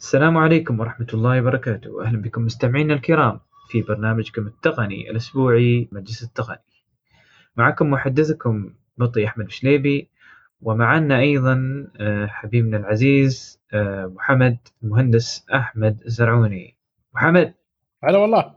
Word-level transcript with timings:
السلام 0.00 0.38
عليكم 0.38 0.80
ورحمة 0.80 1.06
الله 1.14 1.40
وبركاته. 1.40 2.04
أهلا 2.04 2.22
بكم 2.22 2.42
مستمعينا 2.44 2.94
الكرام 2.94 3.40
في 3.68 3.82
برنامجكم 3.82 4.46
التقني 4.46 5.10
الأسبوعي 5.10 5.88
مجلس 5.92 6.22
التقني. 6.22 6.58
معكم 7.56 7.90
محدثكم 7.90 8.74
بطي 8.98 9.26
أحمد 9.26 9.46
بشليبي 9.46 10.10
ومعنا 10.60 11.18
أيضا 11.20 11.86
آه، 11.96 12.26
حبيبنا 12.26 12.76
العزيز 12.76 13.60
آه، 13.72 14.06
محمد 14.06 14.58
المهندس 14.82 15.46
أحمد 15.54 16.02
الزرعوني 16.06 16.76
محمد. 17.14 17.54
هلا 18.04 18.18
والله. 18.18 18.54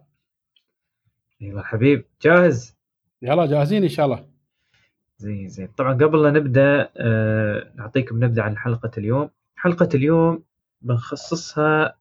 أيوة 1.42 1.64
حبيب 1.64 2.06
جاهز؟ 2.22 2.78
يلا 3.22 3.46
جاهزين 3.46 3.84
إن 3.84 3.90
شاء 3.90 4.06
الله. 4.06 4.26
زين 5.18 5.48
زين. 5.48 5.68
طبعا 5.68 5.94
قبل 5.94 6.24
لا 6.24 6.32
نبدأ 6.32 6.90
آه، 6.98 7.72
نعطيكم 7.76 8.24
نبدأ 8.24 8.42
عن 8.42 8.58
حلقة 8.58 8.92
اليوم. 8.98 9.30
حلقة 9.56 9.90
اليوم 9.96 10.44
بنخصصها 10.84 11.98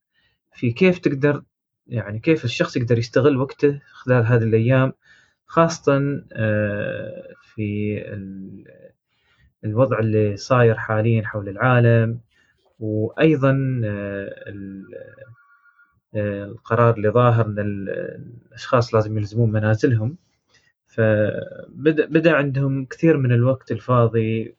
في 0.52 0.72
كيف 0.72 0.98
تقدر 0.98 1.42
يعني 1.86 2.18
كيف 2.18 2.44
الشخص 2.44 2.76
يقدر 2.76 2.98
يستغل 2.98 3.36
وقته 3.36 3.80
خلال 3.92 4.26
هذه 4.26 4.42
الأيام 4.42 4.92
خاصة 5.46 6.22
آه، 6.32 7.28
في 7.42 7.98
ال- 8.06 8.64
الوضع 9.64 9.98
اللي 9.98 10.36
صاير 10.36 10.74
حاليا 10.78 11.22
حول 11.26 11.48
العالم 11.48 12.20
وأيضا 12.80 13.80
آه، 13.84 14.52
آه، 16.14 16.44
القرار 16.44 16.94
اللي 16.94 17.08
ظاهر 17.08 17.46
أن 17.46 17.58
ال- 17.58 17.88
الأشخاص 18.48 18.94
لازم 18.94 19.18
يلزمون 19.18 19.52
منازلهم. 19.52 20.16
فبدأ 20.86 22.06
بدأ 22.06 22.32
عندهم 22.36 22.84
كثير 22.84 23.16
من 23.16 23.32
الوقت 23.32 23.72
الفاضي 23.72 24.54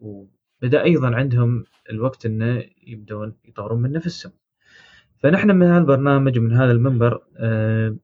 وبدأ 0.63 0.83
أيضا 0.83 1.15
عندهم 1.15 1.65
الوقت 1.89 2.25
أنه 2.25 2.63
يبدون 2.87 3.35
يطورون 3.45 3.81
من 3.81 3.91
نفسهم. 3.91 4.31
فنحن 5.19 5.51
من 5.51 5.67
هذا 5.67 5.77
البرنامج 5.77 6.39
ومن 6.39 6.53
هذا 6.53 6.71
المنبر 6.71 7.21
آه، 7.37 7.95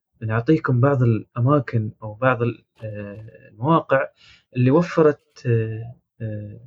بعض 0.70 1.04
الأماكن 1.04 1.92
أو 2.04 2.14
بعض 2.14 2.40
آه، 2.84 3.50
المواقع 3.52 4.08
اللي 4.56 4.72
وفرت 4.72 5.44
آه، 5.46 5.96
آه، 6.22 6.60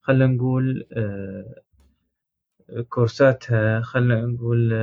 خلينا 0.00 0.26
نقول 0.26 0.86
كورساتها 2.88 3.80
خلينا 3.80 4.26
نقول 4.26 4.74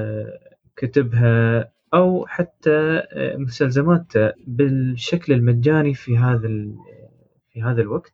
كتبها 0.76 1.72
أو 1.94 2.26
حتى 2.28 3.04
مستلزماتها 3.16 4.34
بالشكل 4.48 5.34
المجاني 5.34 5.94
في 5.94 6.18
هذا 6.18 6.48
في 7.52 7.62
هذا 7.62 7.82
الوقت. 7.82 8.14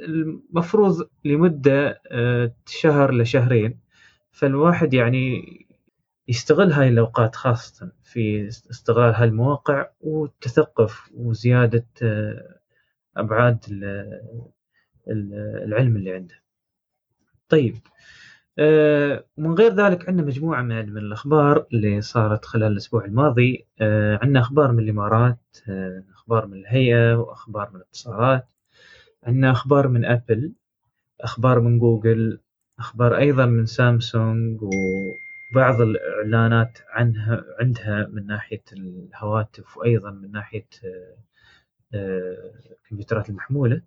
والمفروض 0.00 1.08
لمدة 1.24 2.00
آه، 2.10 2.52
شهر 2.66 3.14
لشهرين. 3.14 3.80
فالواحد 4.30 4.94
يعني 4.94 5.42
يستغل 6.28 6.72
هاي 6.72 6.88
الأوقات 6.88 7.34
خاصة 7.36 7.92
في 8.02 8.48
استغلال 8.48 9.14
هاي 9.14 9.28
المواقع 9.28 9.86
والتثقف 10.00 11.10
وزيادة 11.14 11.86
آه، 12.02 12.58
أبعاد 13.16 13.58
ال- 13.70 14.20
ال- 15.08 15.62
العلم 15.64 15.96
اللي 15.96 16.12
عنده. 16.12 16.34
طيب 17.48 17.74
آه، 18.58 19.24
من 19.36 19.54
غير 19.54 19.74
ذلك 19.74 20.08
عندنا 20.08 20.26
مجموعة 20.26 20.62
من 20.62 20.98
الأخبار 20.98 21.66
اللي 21.72 22.00
صارت 22.00 22.44
خلال 22.44 22.72
الأسبوع 22.72 23.04
الماضي. 23.04 23.66
عندنا 24.22 24.40
أخبار 24.40 24.72
من 24.72 24.78
الإمارات 24.84 25.38
أخبار 26.14 26.46
من 26.46 26.58
الهيئة 26.58 27.14
وأخبار 27.14 27.70
من 27.70 27.76
الاتصالات. 27.76 28.48
عندنا 29.26 29.50
أخبار 29.50 29.88
من 29.88 30.04
أبل 30.04 30.52
أخبار 31.20 31.60
من 31.60 31.78
جوجل 31.78 32.40
أخبار 32.78 33.16
أيضا 33.18 33.46
من 33.46 33.66
سامسونج 33.66 34.60
وبعض 34.62 35.80
الإعلانات 35.80 36.78
عنها 36.88 37.44
عندها 37.60 38.08
من 38.12 38.26
ناحية 38.26 38.62
الهواتف 38.72 39.76
وأيضا 39.76 40.10
من 40.10 40.32
ناحية 40.32 40.66
آه، 41.94 42.50
الكمبيوترات 42.82 43.28
المحمولة. 43.28 43.82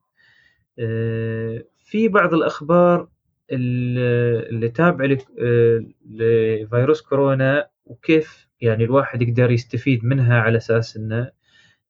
آه، 0.80 1.64
في 1.84 2.08
بعض 2.08 2.34
الأخبار 2.34 3.08
اللي 3.52 4.70
تابعة 4.70 5.18
آه، 5.40 5.86
لفيروس 6.10 7.02
كورونا 7.02 7.70
وكيف 7.86 8.48
يعني 8.62 8.84
الواحد 8.84 9.22
يقدر 9.22 9.52
يستفيد 9.52 10.06
منها 10.06 10.40
على 10.40 10.58
أساس 10.58 10.98
إنه 10.98 11.32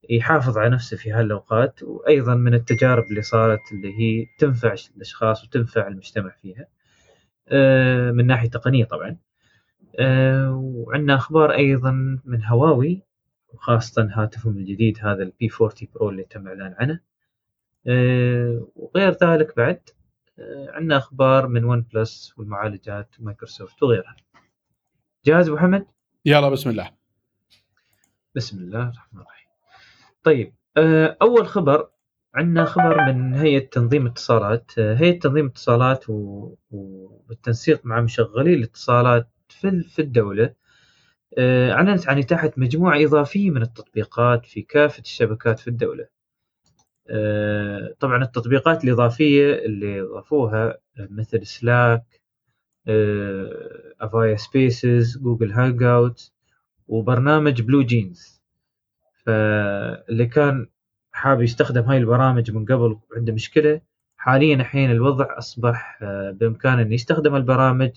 يحافظ 0.10 0.58
على 0.58 0.70
نفسه 0.70 0.98
في 0.98 1.12
هالأوقات 1.12 1.84
وأيضا 1.84 2.36
من 2.36 2.54
التجارب 2.54 3.04
اللي 3.04 3.22
صارت 3.22 3.60
اللي 3.72 4.00
هي 4.00 4.26
تنفع 4.40 4.76
الأشخاص 4.96 5.44
وتنفع 5.44 5.88
المجتمع 5.88 6.30
فيها. 6.42 6.68
آه، 7.48 8.12
من 8.12 8.28
ناحية 8.28 8.50
تقنية 8.50 8.86
طبعا. 8.86 9.18
آه، 10.00 10.52
وعندنا 10.54 11.16
أخبار 11.16 11.52
أيضا 11.54 12.20
من 12.26 12.46
هواوي 12.46 13.02
وخاصة 13.54 14.10
هاتفهم 14.12 14.58
الجديد 14.58 14.98
هذا 15.02 15.24
ال 15.24 15.37
P 15.37 15.50
40 15.62 15.88
Pro 15.96 16.10
اللي 16.10 16.24
تم 16.24 16.48
الإعلان 16.48 16.76
عنه. 16.80 17.00
آه، 17.88 18.68
وغير 18.76 19.12
ذلك 19.24 19.58
بعد 19.58 19.82
عندنا 20.70 20.98
أخبار 20.98 21.48
من 21.48 21.64
OnePlus 21.64 22.34
والمعالجات 22.38 23.20
ومايكروسوفت 23.20 23.84
وغيرها. 23.84 24.16
جاهز 25.26 25.48
أبو 25.48 25.58
محمد؟ 25.58 25.86
يلا 26.26 26.50
بسم 26.50 26.70
الله. 26.70 26.92
بسم 28.36 28.58
الله 28.58 28.90
الرحمن 28.90 29.22
الرحيم. 29.22 29.39
طيب 30.24 30.54
آه، 30.78 31.18
أول 31.22 31.48
خبر 31.48 31.90
عندنا 32.36 32.66
خبر 32.66 33.06
من 33.14 33.34
هيئة 33.34 33.70
تنظيم 33.70 34.06
اتصالات. 34.08 34.72
آه، 34.80 34.96
هيئة 34.96 35.20
تنظيم 35.20 35.46
اتصالات 35.46 36.10
و- 36.10 36.56
وبالتنسيق 36.72 37.86
مع 37.86 38.02
مشغلي 38.02 38.54
الاتصالات 38.54 39.28
في 39.50 39.68
ال- 39.68 39.84
في 39.84 40.02
الدولة 40.02 40.54
آه، 41.38 41.72
أعلنت 41.72 42.08
عن 42.10 42.18
إتاحة 42.20 42.52
مجموعة 42.58 43.04
إضافية 43.06 43.52
من 43.52 43.62
التطبيقات 43.62 44.46
في 44.46 44.62
كافة 44.62 45.02
الشبكات 45.02 45.60
في 45.60 45.68
الدولة. 45.68 46.08
آه، 47.10 47.96
طبعا 48.00 48.24
التطبيقات 48.24 48.84
الإضافية 48.84 49.54
اللي 49.56 50.02
ضافوها 50.02 50.78
مثل 51.00 51.46
سلاك 51.46 52.22
Avaya 54.02 54.36
Spaces 54.36 55.18
Google 55.18 55.52
Hangout 55.52 56.32
وبرنامج 56.88 57.62
BlueJeans 57.62 58.39
فاللي 59.30 60.26
كان 60.26 60.68
حابب 61.12 61.42
يستخدم 61.42 61.82
هاي 61.82 61.98
البرامج 61.98 62.52
من 62.52 62.66
قبل 62.66 63.00
وعنده 63.12 63.34
مشكلة 63.34 63.82
حاليا 64.18 64.56
الحين 64.56 64.92
الوضع 64.92 65.38
أصبح 65.38 66.00
آه، 66.02 66.32
بإمكانه 66.32 66.82
أن 66.82 66.94
يستخدم 66.94 67.36
البرامج 67.36 67.92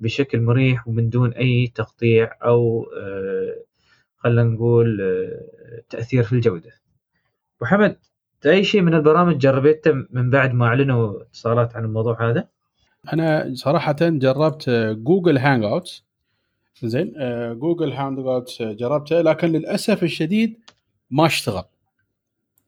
بشكل 0.00 0.40
مريح 0.40 0.88
ومن 0.88 1.08
دون 1.10 1.32
أي 1.32 1.72
تقطيع 1.74 2.36
أو 2.44 2.86
آه، 2.96 3.64
خلينا 4.16 4.42
نقول 4.42 5.00
آه، 5.00 5.82
تأثير 5.90 6.22
في 6.22 6.32
الجودة 6.32 6.70
أبو 7.56 7.66
حمد 7.66 7.96
أي 8.46 8.64
شيء 8.64 8.80
من 8.80 8.94
البرامج 8.94 9.38
جربته 9.38 9.92
من 10.10 10.30
بعد 10.30 10.54
ما 10.54 10.66
أعلنوا 10.66 11.22
اتصالات 11.22 11.76
عن 11.76 11.84
الموضوع 11.84 12.30
هذا؟ 12.30 12.48
أنا 13.12 13.50
صراحة 13.54 13.96
جربت 14.00 14.70
Google 14.98 15.38
Hangout 15.38 16.02
زين 16.82 17.14
آه، 17.16 17.52
Google 17.52 17.92
Hangout 17.92 18.62
جربته 18.62 19.20
لكن 19.20 19.48
للأسف 19.48 20.02
الشديد 20.02 20.60
ما 21.10 21.26
اشتغل 21.26 21.64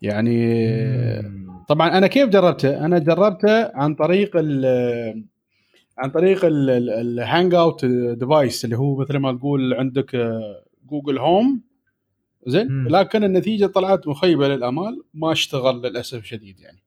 يعني. 0.03 0.63
طبعا 1.69 1.99
أنا 1.99 2.07
كيف 2.07 2.29
جربته؟ 2.29 2.85
أنا 2.85 2.99
جربته 2.99 3.77
عن 3.77 3.95
طريق 3.95 4.31
ال 4.35 5.25
عن 5.99 6.11
طريق 6.11 6.41
ال 6.45 7.55
Hangout 7.55 7.85
device 7.85 8.65
اللي 8.65 8.77
هو 8.79 8.97
مثل 8.97 9.17
ما 9.17 9.33
تقول 9.33 9.75
عندك 9.75 10.15
آه، 10.15 10.65
Google 10.87 11.19
Home 11.19 11.63
زين. 12.47 12.89
لكن 12.89 13.25
النتيجة 13.25 13.67
طلعت 13.67 14.09
مخيبة 14.09 14.49
للأمال 14.49 15.03
ما 15.15 15.33
اشتغل 15.33 15.83
للأسف 15.83 16.19
الشديد 16.19 16.61
يعني. 16.61 16.83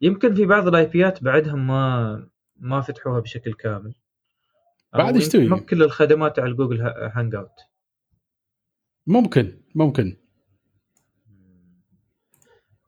يمكن 0.00 0.34
في 0.34 0.46
بعض 0.46 0.68
ال 0.68 0.86
IP 0.86 1.11
ات 1.11 1.24
بعدهم 1.24 1.66
ما 1.66 2.26
ما 2.60 2.80
فتحوها 2.80 3.20
بشكل 3.20 3.52
كامل 3.52 3.94
بعد 4.94 5.16
يستوي. 5.16 5.44
يمكن 5.44 5.56
مو 5.56 5.66
كل 5.66 5.82
الخدمات 5.82 6.38
على 6.38 6.54
Google 6.54 6.80
Ha- 6.82 7.12
Hangout 7.14 7.48
ممكن 9.06 9.60
ممكن. 9.74 10.16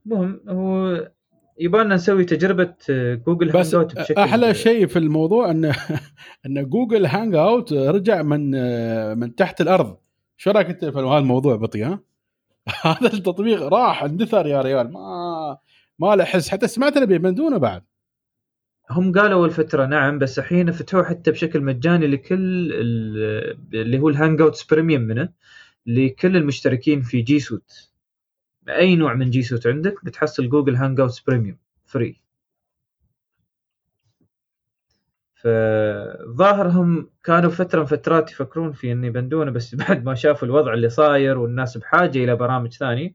المهم 0.06 0.40
هو 0.48 1.10
يبغالنا 1.58 1.94
نسوي 1.94 2.24
تجربة 2.24 2.74
آه، 2.90 3.14
جوجل 3.14 3.52
بس 3.52 3.74
Hangout 3.74 3.98
بشكل 3.98 4.20
أحلى 4.20 4.54
شيء 4.54 4.86
في 4.86 4.98
الموضوع 4.98 5.50
إن 5.50 5.64
إن 6.46 6.68
Google 6.68 7.06
Hangout 7.06 7.72
رجع 7.72 8.22
من 8.22 8.50
من 9.18 9.34
تحت 9.34 9.60
الأرض. 9.60 9.96
شو 10.36 10.50
رأيك 10.50 10.66
أنت 10.66 10.84
في 10.84 10.98
هذا 10.98 11.18
الموضوع 11.18 11.56
بطي 11.56 11.82
ها؟ 11.84 12.00
هذا 12.82 13.06
التطبيق 13.12 13.62
راح 13.62 14.02
اندثر 14.04 14.46
يا 14.46 14.60
ريال. 14.62 14.92
ما 14.92 15.58
ما 15.98 16.16
له 16.16 16.24
حس 16.24 16.48
حتى 16.48 16.68
سمعت 16.68 16.96
انه 16.96 17.06
بيبندونه 17.06 17.58
بعد. 17.58 17.82
هم 18.90 19.12
قالوا 19.12 19.38
اول 19.38 19.50
فتره 19.50 19.86
نعم 19.86 20.18
بس 20.18 20.38
الحين 20.38 20.70
فتحوه 20.72 21.04
حتى 21.04 21.30
بشكل 21.30 21.60
مجاني 21.60 22.06
لكل 22.06 22.72
ال- 22.72 23.58
اللي 23.74 23.98
هو 23.98 24.08
ال 24.08 24.40
Hangouts 24.40 24.64
Premium 24.64 25.02
منه 25.02 25.28
لكل 25.86 26.36
المشتركين 26.36 27.02
في 27.02 27.22
G 27.22 27.40
Suite 27.40 27.90
أي 28.68 28.96
نوع 28.96 29.14
من 29.14 29.30
G 29.30 29.42
Suite 29.42 29.66
عندك 29.66 30.04
بتحصل 30.04 30.48
Google 30.48 30.76
Hangouts 30.76 31.20
Premium 31.20 31.58
free 31.86 32.20
فظاهرهم 35.34 37.10
كانوا 37.24 37.50
فترة 37.50 37.80
من 37.80 37.86
فترات 37.86 38.30
يفكرون 38.32 38.72
في 38.72 38.92
انه 38.92 39.06
يبندونه 39.06 39.50
بس 39.50 39.74
بعد 39.88 40.04
ما 40.04 40.14
شافوا 40.14 40.48
الوضع 40.48 40.74
اللي 40.74 40.88
صاير 40.88 41.38
والناس 41.38 41.76
بحاجة 41.78 42.18
إلى 42.24 42.36
برامج 42.36 42.72
ثانية 42.74 43.14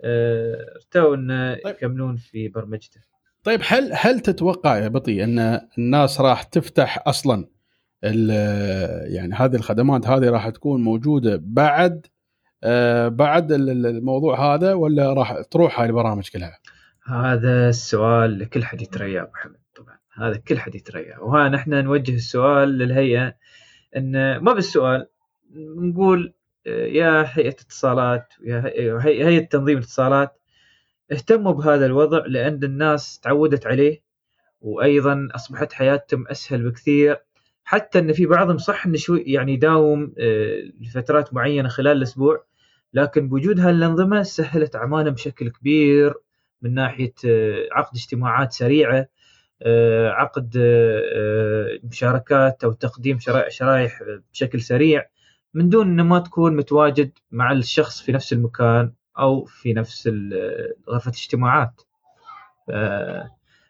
آه، 0.00 0.74
ارتوا 0.76 1.14
إنه 1.14 1.54
طيب. 1.54 1.74
يكملون 1.76 2.16
في 2.16 2.48
برمجته. 2.48 3.00
طيب 3.46 3.60
هل 3.66 3.90
هل 3.94 4.20
تتوقع 4.20 4.78
يا 4.78 4.88
بطي 4.88 5.24
أن 5.24 5.60
الناس 5.78 6.20
راح 6.20 6.42
تفتح 6.42 7.02
أصلا 7.06 7.48
يعني 8.02 9.34
هذه 9.34 9.56
الخدمات 9.56 10.06
هذه 10.06 10.30
راح 10.30 10.48
تكون 10.48 10.82
موجودة 10.84 11.40
بعد 11.42 12.06
آه، 12.64 13.08
بعد 13.08 13.52
ال- 13.52 13.70
ال- 13.70 13.86
الموضوع 13.86 14.54
هذا 14.54 14.72
ولا 14.74 15.12
راح 15.12 15.40
تروح 15.50 15.80
هاي 15.80 15.86
البرامج 15.88 16.28
كلها؟ 16.30 16.58
هذا 17.06 17.68
السؤال 17.68 18.32
اللي 18.32 18.46
كل 18.46 18.64
حد 18.64 18.82
يترياه 18.82 19.22
أبو 19.22 19.30
محمد 19.32 19.58
طبعا 19.76 19.98
هذا 20.14 20.36
كل 20.36 20.58
حد 20.58 20.74
يترياه 20.74 21.22
وها 21.22 21.48
نحن 21.48 21.84
نوجه 21.84 22.14
السؤال 22.14 22.68
للهيئة 22.68 23.34
أن 23.96 24.36
ما 24.36 24.52
بالسؤال 24.52 25.06
نقول 25.76 26.34
آه، 26.66 26.86
يا 26.86 27.26
هيئة 27.32 27.48
اتصالات 27.48 28.26
يا 28.44 28.60
هي- 28.66 28.92
هي- 29.00 29.26
هيئة 29.26 29.44
تنظيم 29.48 29.78
الاتصالات 29.78 30.40
اهتموا 31.12 31.52
بهذا 31.52 31.86
الوضع 31.86 32.22
لأن 32.26 32.64
الناس 32.64 33.20
تعودت 33.20 33.66
عليه 33.66 34.02
وأيضا 34.60 35.28
أصبحت 35.34 35.72
حياتهم 35.72 36.28
أسهل 36.28 36.70
بكثير. 36.70 37.16
حتى 37.64 37.98
إن 37.98 38.12
في 38.12 38.26
بعضهم 38.26 38.58
صح 38.58 38.86
إنه 38.86 38.96
شوي 38.96 39.20
يعني 39.26 39.52
يداوم 39.52 40.14
آه، 40.18 40.62
لفترات 40.80 41.34
معينة 41.34 41.68
خلال 41.68 41.96
الأسبوع 41.96 42.44
لكن 42.94 43.28
بوجود 43.28 43.60
هالانظمه 43.60 44.22
سهلت 44.22 44.76
اعمالهم 44.76 45.14
بشكل 45.14 45.50
كبير 45.50 46.14
من 46.62 46.74
ناحية 46.74 47.14
آه، 47.26 47.68
عقد 47.72 47.96
اجتماعات 47.96 48.52
سريعة 48.52 49.08
آه، 49.62 50.08
عقد 50.10 50.56
مشاركات 51.84 52.64
أو 52.64 52.72
تقديم 52.72 53.18
شرا- 53.18 53.48
شرائح 53.48 54.02
بشكل 54.32 54.60
سريع 54.60 55.06
من 55.54 55.68
دون 55.68 55.86
إنه 55.88 56.02
ما 56.02 56.18
تكون 56.18 56.56
متواجد 56.56 57.10
مع 57.30 57.52
الشخص 57.52 58.02
في 58.02 58.12
نفس 58.12 58.32
المكان. 58.32 58.92
أو 59.18 59.44
في 59.44 59.72
نفس 59.72 60.10
غرفة 60.88 61.10
الاجتماعات. 61.10 61.82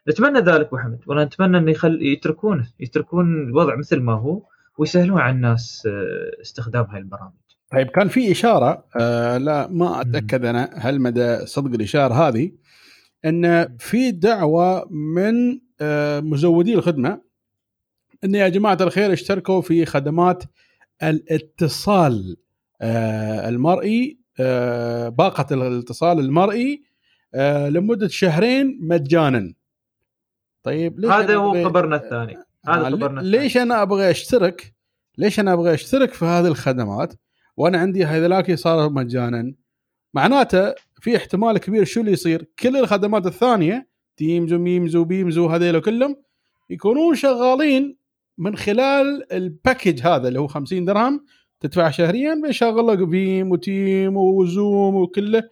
نتمنى 0.09 0.39
ذلك 0.39 0.67
ابو 0.67 0.79
حمد 0.79 1.01
وأنا 1.07 1.23
أتمنى 1.23 1.59
انه 1.59 1.71
يخل... 1.71 2.03
يتركونه 2.03 2.69
يتركون 2.81 3.49
الوضع 3.49 3.77
مثل 3.77 4.01
ما 4.01 4.13
هو 4.13 4.43
ويسهلون 4.79 5.21
على 5.21 5.35
الناس 5.35 5.87
آه، 5.87 6.43
استخدام 6.43 6.85
هاي 6.85 6.99
البرامج. 6.99 7.33
طيب 7.73 7.87
كان 7.87 8.09
في 8.09 8.33
إشارة 8.33 8.85
آه 9.01 9.39
لا 9.39 9.69
ما 9.71 10.01
أتأكد 10.01 10.45
أنا 10.45 10.71
هل 10.75 11.01
مدى 11.01 11.47
صدق 11.47 11.75
الإشارة 11.75 12.15
هذه 12.15 12.53
إن 13.25 13.77
في 13.79 14.11
دعوة 14.11 14.89
من 14.91 15.61
آه 15.81 16.21
مزودي 16.21 16.75
الخدمة 16.75 17.21
إن 18.25 18.35
يا 18.35 18.49
جماعة 18.49 18.79
الخير 18.81 19.13
اشتركوا 19.13 19.61
في 19.61 19.87
خدمات 19.87 20.45
الاتصال 21.03 22.37
آه 22.81 23.49
المرئي 23.49 24.19
باقة 25.09 25.55
الاتصال 25.55 26.19
المرئي 26.21 26.83
آه 27.35 27.69
لمدة 27.69 28.09
شهرين 28.09 28.79
مجانا. 28.83 29.55
طيب 30.63 31.01
ليش 31.01 31.11
هذا 31.11 31.37
هو 31.37 31.53
أبغى- 31.55 31.65
خبرنا 31.67 31.97
الثاني. 31.97 32.37
هذا 32.69 32.87
آه، 32.87 32.91
خبرنا 32.91 33.21
ليش 33.21 33.57
أنا 33.57 33.83
أبغى 33.83 34.11
أشترك؟ 34.11 34.75
ليش 35.19 35.41
أنا 35.41 35.53
أبغى 35.53 35.75
أشترك 35.75 36.13
في 36.15 36.25
هذه 36.25 36.47
الخدمات 36.47 37.15
وأنا 37.57 37.79
عندي 37.79 38.05
هذولاك 38.05 38.55
صاروا 38.55 38.89
مجانا؟ 38.91 39.55
معناته 40.15 40.75
في 41.01 41.17
احتمال 41.17 41.59
كبير 41.59 41.85
شو 41.85 42.01
اللي 42.01 42.13
يصير؟ 42.13 42.47
كل 42.59 42.77
الخدمات 42.77 43.27
الثانية 43.27 43.89
Teams 44.17 44.53
وميمز 44.53 44.97
وبيمز 44.97 45.39
وهذيلا 45.39 45.79
كلهم 45.81 46.17
يكونون 46.71 47.15
شغالين 47.15 47.97
من 48.39 48.57
خلال 48.57 49.33
ال 49.33 49.41
package 49.41 50.01
هذا 50.03 50.29
اللي 50.29 50.41
هو 50.41 50.47
50 50.47 50.85
درهم 50.85 51.25
تدفع 51.67 51.91
شهريا 51.91 52.41
بيشغل 52.43 52.87
لك 52.87 52.99
بيم 52.99 53.51
وتيم 53.51 54.17
و 54.17 54.32
Zoom 54.32 54.95
وكله 54.95 55.43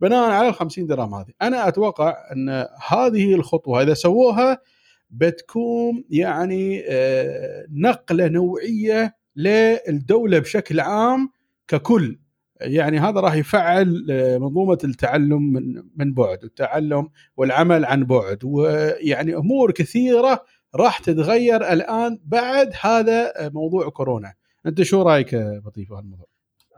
بناء 0.00 0.30
على 0.30 0.48
ال 0.48 0.54
50 0.54 0.86
درهم 0.86 1.14
هذه، 1.14 1.32
أنا 1.42 1.68
أتوقع 1.68 2.16
أن 2.32 2.66
هذه 2.88 3.34
الخطوة 3.34 3.82
إذا 3.82 3.94
سووها 3.94 4.58
بتكون 5.10 6.04
يعني 6.10 6.84
آه، 6.88 7.66
نقلة 7.70 8.28
نوعية 8.28 9.16
للدولة 9.36 10.38
بشكل 10.38 10.80
عام 10.80 11.30
ككل. 11.68 12.18
يعني 12.60 12.98
هذا 12.98 13.20
راح 13.20 13.34
يفعل 13.34 14.06
آه، 14.10 14.38
منظومة 14.38 14.78
التعلم 14.84 15.52
من 15.52 15.82
من 15.96 16.14
بعد 16.14 16.44
والتعلم 16.44 17.08
والعمل 17.36 17.84
عن 17.84 18.04
بعد. 18.04 18.38
ويعني 18.44 19.36
أمور 19.36 19.72
كثيرة 19.72 20.44
راح 20.74 20.98
تتغير 20.98 21.72
الآن 21.72 22.18
بعد 22.24 22.72
هذا 22.80 23.46
آه، 23.46 23.48
موضوع 23.48 23.88
كورونا. 23.88 24.37
أنت 24.66 24.82
شو 24.82 25.02
رأيك 25.02 25.34
لطيف 25.34 25.90
بهالموضوع 25.90 26.26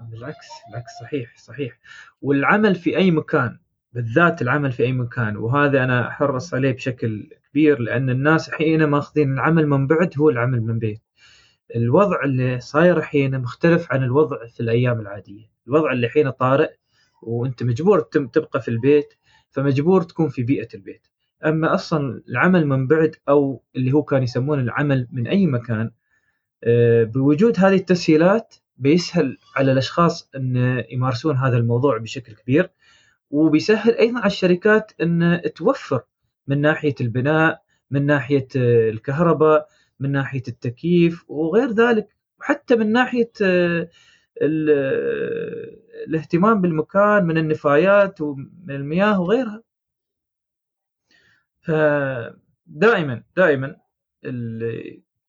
بالعكس 0.00 0.47
بالعكس 0.69 0.91
صحيح 1.00 1.37
صحيح. 1.37 1.79
والعمل 2.23 2.75
في 2.75 2.97
أي 2.97 3.11
مكان 3.11 3.59
بالذات 3.93 4.43
العمل 4.43 4.73
في 4.73 4.82
أي 4.82 4.93
مكان 4.93 5.37
وهذا 5.37 5.85
أنا 5.85 6.09
أحرص 6.09 6.55
عليه 6.55 6.73
بشكل 6.73 7.31
كبير 7.50 7.79
لأن 7.81 8.11
الناس 8.11 8.50
حين 8.50 8.85
ماخذين 8.85 9.32
العمل 9.32 9.67
من 9.67 9.87
بعد 9.87 10.15
هو 10.19 10.31
العمل 10.31 10.61
من 10.61 10.79
بيت 10.79 11.00
الوضع 11.77 12.25
اللي 12.25 12.61
صاير 12.61 12.97
الحين 12.99 13.38
مختلف 13.41 13.93
عن 13.93 14.03
الوضع 14.05 14.47
في 14.47 14.61
الأيام 14.61 15.00
العادية. 15.00 15.50
الوضع 15.67 15.93
اللي 15.93 16.09
حين 16.09 16.31
طارئ 16.31 16.71
وأنت 17.23 17.62
مجبور 17.62 18.00
تبقى 18.00 18.61
في 18.62 18.69
البيت 18.69 19.15
فمجبور 19.50 20.03
تكون 20.03 20.29
في 20.29 20.43
بيئة 20.43 20.69
البيت. 20.75 21.06
أما 21.47 21.75
أصلا 21.75 22.23
العمل 22.29 22.67
من 22.67 22.87
بعد 22.87 23.17
أو 23.29 23.62
اللي 23.76 23.93
هو 23.93 24.03
كان 24.03 24.23
يسمونه 24.23 24.62
العمل 24.62 25.09
من 25.12 25.26
أي 25.26 25.47
مكان 25.47 25.91
بوجود 27.05 27.59
هذه 27.61 27.75
التسهيلات 27.75 28.55
بيسهل 28.77 29.39
على 29.57 29.73
الأشخاص 29.73 30.31
أن 30.37 30.85
يمارسون 30.91 31.37
هذا 31.37 31.57
الموضوع 31.57 31.99
بشكل 31.99 32.35
كبير 32.35 32.71
وبيسهل 33.31 33.95
أيضا 33.95 34.19
على 34.19 34.27
الشركات 34.27 34.93
أن 35.03 35.41
توفر 35.57 36.03
من 36.47 36.61
ناحية 36.61 36.95
البناء 37.01 37.62
من 37.91 38.07
ناحية 38.07 38.49
آه، 38.57 38.91
الكهرباء 38.91 39.69
من 40.01 40.12
ناحية 40.12 40.43
التكييف 40.49 41.25
وغير 41.31 41.71
ذلك 41.71 42.09
وحتى 42.41 42.77
من 42.77 42.93
ناحية 42.93 43.31
آه، 43.43 43.89
ال- 44.43 44.71
آه، 44.71 46.05
الاهتمام 46.07 46.61
بالمكان 46.61 47.25
من 47.25 47.39
النفايات 47.39 48.21
ومن 48.21 48.71
المياه 48.71 49.21
وغيرها. 49.21 49.62
فدائما 51.61 53.23
دائما 53.37 53.77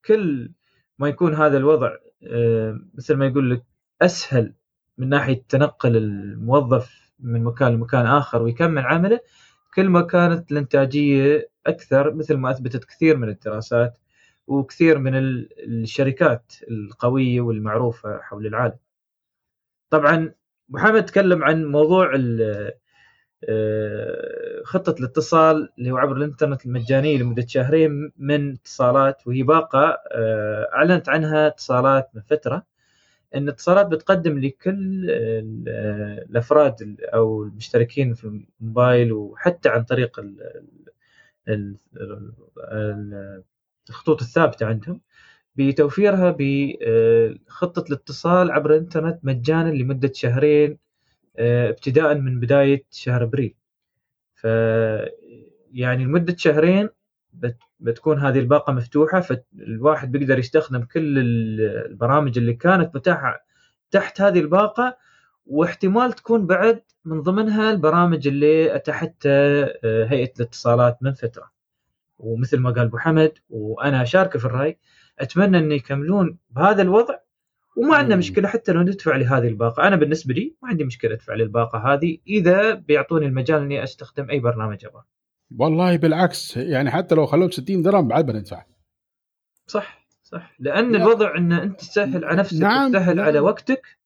كل 0.05 0.51
ما 1.01 1.07
يكون 1.07 1.35
هذا 1.35 1.57
الوضع 1.57 1.95
آه، 2.23 2.79
مثل 2.93 3.15
ما 3.15 3.25
يقول 3.25 3.51
لك 3.51 3.63
أسهل 4.01 4.53
من 4.97 5.09
ناحية 5.09 5.43
تنقل 5.49 5.97
الموظف 5.97 7.11
من 7.19 7.43
مكان 7.43 7.73
لمكان 7.73 8.05
آخر 8.05 8.41
ويكمل 8.41 8.85
عمله 8.85 9.19
كل 9.75 9.89
ما 9.89 10.01
كانت 10.01 10.51
الإنتاجية 10.51 11.49
أكثر 11.67 12.13
مثل 12.13 12.35
ما 12.37 12.51
أثبتت 12.51 12.85
كثير 12.85 13.17
من 13.17 13.29
الدراسات 13.29 13.97
وكثير 14.47 14.97
من 14.99 15.15
ال- 15.15 15.49
الشركات 15.83 16.53
القوية 16.71 17.41
والمعروفة 17.41 18.17
حول 18.21 18.47
العالم. 18.47 18.77
طبعا 19.89 20.33
محمد 20.69 21.05
تكلم 21.05 21.43
عن 21.43 21.65
موضوع 21.65 22.15
ال- 22.15 22.71
خطة 24.63 24.95
الاتصال 24.99 25.69
اللي 25.79 25.91
هو 25.91 25.97
عبر 25.97 26.17
الإنترنت 26.17 26.65
المجانية 26.65 27.17
لمدة 27.17 27.45
شهرين 27.47 28.11
من 28.17 28.53
اتصالات 28.53 29.27
وهي 29.27 29.43
باقة 29.43 29.97
آه، 30.11 30.69
أعلنت 30.73 31.09
عنها 31.09 31.47
اتصالات 31.47 32.09
من 32.13 32.21
فترة 32.21 32.65
إن 33.35 33.49
اتصالات 33.49 33.85
بتقدم 33.87 34.39
لكل 34.39 35.09
ال- 35.11 35.65
آه، 35.67 36.25
الأفراد 36.29 36.81
ال- 36.81 37.05
أو 37.09 37.43
المشتركين 37.43 38.13
في 38.13 38.43
الموبايل 38.61 39.13
وحتى 39.13 39.69
عن 39.69 39.83
طريق 39.83 40.19
ال- 40.19 40.61
ال- 41.47 41.75
ال- 41.97 43.43
الخطوط 43.89 44.21
الثابتة 44.21 44.65
عندهم 44.65 45.01
بتوفيرها 45.55 46.35
بخطة 46.39 47.83
الاتصال 47.89 48.51
عبر 48.51 48.71
الإنترنت 48.73 49.19
مجانا 49.25 49.69
لمدة 49.71 50.11
شهرين 50.15 50.71
آه، 50.71 50.77
ابتداء 51.37 52.15
من 52.15 52.39
بداية 52.39 52.83
شهر 52.91 53.23
أبريل. 53.23 53.55
ف 54.35 54.43
يعني 55.73 56.03
لمدة 56.03 56.35
شهرين 56.37 56.89
بت- 57.33 57.57
بتكون 57.79 58.19
هذه 58.19 58.39
الباقة 58.39 58.73
مفتوحة 58.73 59.19
فالواحد 59.21 60.11
بيقدر 60.11 60.39
يستخدم 60.39 60.83
كل 60.83 61.19
ال- 61.19 61.85
البرامج 61.91 62.37
اللي 62.37 62.53
كانت 62.53 62.95
متاحة 62.95 63.45
تحت 63.91 64.21
هذه 64.21 64.39
الباقة 64.39 64.97
واحتمال 65.45 66.13
تكون 66.13 66.45
بعد 66.47 66.81
من 67.05 67.21
ضمنها 67.21 67.71
البرامج 67.71 68.27
اللي 68.27 68.75
اتاحتها 68.75 69.69
آه، 69.83 70.05
هيئة 70.05 70.31
الاتصالات 70.39 70.97
من 71.03 71.13
فترة. 71.13 71.51
ومثل 72.19 72.59
ما 72.59 72.69
قال 72.69 72.79
أبو 72.85 72.97
حمد 72.97 73.31
وأنا 73.49 74.01
أشاركه 74.01 74.39
في 74.39 74.45
الرأي 74.45 74.77
أتمنى 75.19 75.57
أن 75.57 75.71
يكملون 75.71 76.37
بهذا 76.49 76.81
الوضع 76.81 77.15
وما 77.77 77.95
عندنا. 77.95 78.15
مشكلة 78.15 78.47
حتى 78.47 78.71
لو 78.71 78.81
ندفع 78.81 79.15
لهذه 79.15 79.47
الباقة. 79.47 79.87
أنا 79.87 79.95
بالنسبة 79.95 80.33
لي 80.33 80.55
ما 80.63 80.69
عندي 80.69 80.83
مشكلة 80.83 81.13
أدفع 81.13 81.33
للباقة 81.33 81.93
هذه 81.93 82.17
إذا 82.27 82.73
بيعطوني 82.73 83.25
المجال 83.25 83.61
إني 83.61 83.83
أستخدم 83.83 84.29
أي 84.29 84.39
برنامج 84.39 84.85
أبغاه. 84.85 85.05
والله 85.57 85.97
بالعكس 85.97 86.57
يعني 86.57 86.91
حتى 86.91 87.15
لو 87.15 87.25
خلوه 87.25 87.49
60 87.49 87.81
درهم 87.81 88.07
بعد 88.07 88.25
بندفع 88.25 88.65
صح 89.67 90.07
صح. 90.23 90.55
لأن 90.59 90.91
لا. 90.91 90.97
الوضع 90.97 91.37
إن 91.37 91.51
أنت 91.51 91.79
تسهل 91.79 92.25
على 92.25 92.37
نفسك 92.37 92.61
نعم، 92.61 92.89
وتسهل 92.89 93.15
نعم. 93.15 93.25
على 93.25 93.39
وقتك 93.39 93.97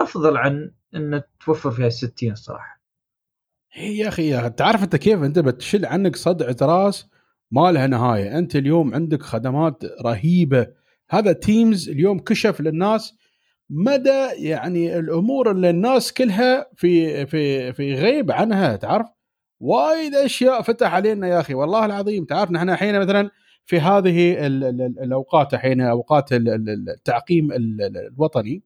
أفضل 0.00 0.36
عن 0.36 0.70
إن 0.94 1.22
توفر 1.44 1.70
فيها 1.70 1.88
60 1.88 2.32
الصراحه 2.32 2.80
هي 3.72 3.96
يا 3.98 4.08
أخي 4.08 4.28
يا 4.28 4.48
تعرف 4.48 4.82
أنت 4.82 4.96
كيف 4.96 5.22
أنت 5.22 5.38
بتشيل 5.38 5.86
عنك 5.86 6.16
صدعه 6.16 6.56
راس 6.62 7.10
ما 7.50 7.72
لها 7.72 7.86
نهاية. 7.86 8.38
أنت 8.38 8.56
اليوم 8.56 8.94
عندك 8.94 9.22
خدمات 9.22 9.84
رهيبة. 10.04 10.66
هذا 11.10 11.32
تيمز 11.32 11.88
اليوم 11.88 12.18
كشف 12.18 12.60
للناس 12.60 13.14
مدى 13.70 14.26
يعني 14.36 14.98
الأمور 14.98 15.50
اللي 15.50 15.70
الناس 15.70 16.12
كلها 16.12 16.66
في 16.76 17.26
في 17.26 17.72
في 17.72 17.94
غيب 17.94 18.32
عنها 18.32 18.76
تعرف؟ 18.76 19.06
وايد 19.60 20.14
أشياء 20.14 20.62
فتح 20.62 20.94
علينا 20.94 21.28
يا 21.28 21.40
أخي 21.40 21.54
والله 21.54 21.84
العظيم. 21.84 22.24
تعرف 22.24 22.50
نحن 22.50 22.70
الحين 22.70 23.00
مثلا 23.00 23.30
في 23.64 23.80
هذه 23.80 24.46
ال- 24.46 24.64
ال- 24.64 24.82
ال- 24.82 25.00
الأوقات 25.02 25.54
الحين 25.54 25.80
أوقات 25.80 26.32
ال- 26.32 26.48
ال- 26.48 26.88
التعقيم 26.90 27.52
ال- 27.52 27.82
ال- 27.82 27.96
الوطني. 28.12 28.62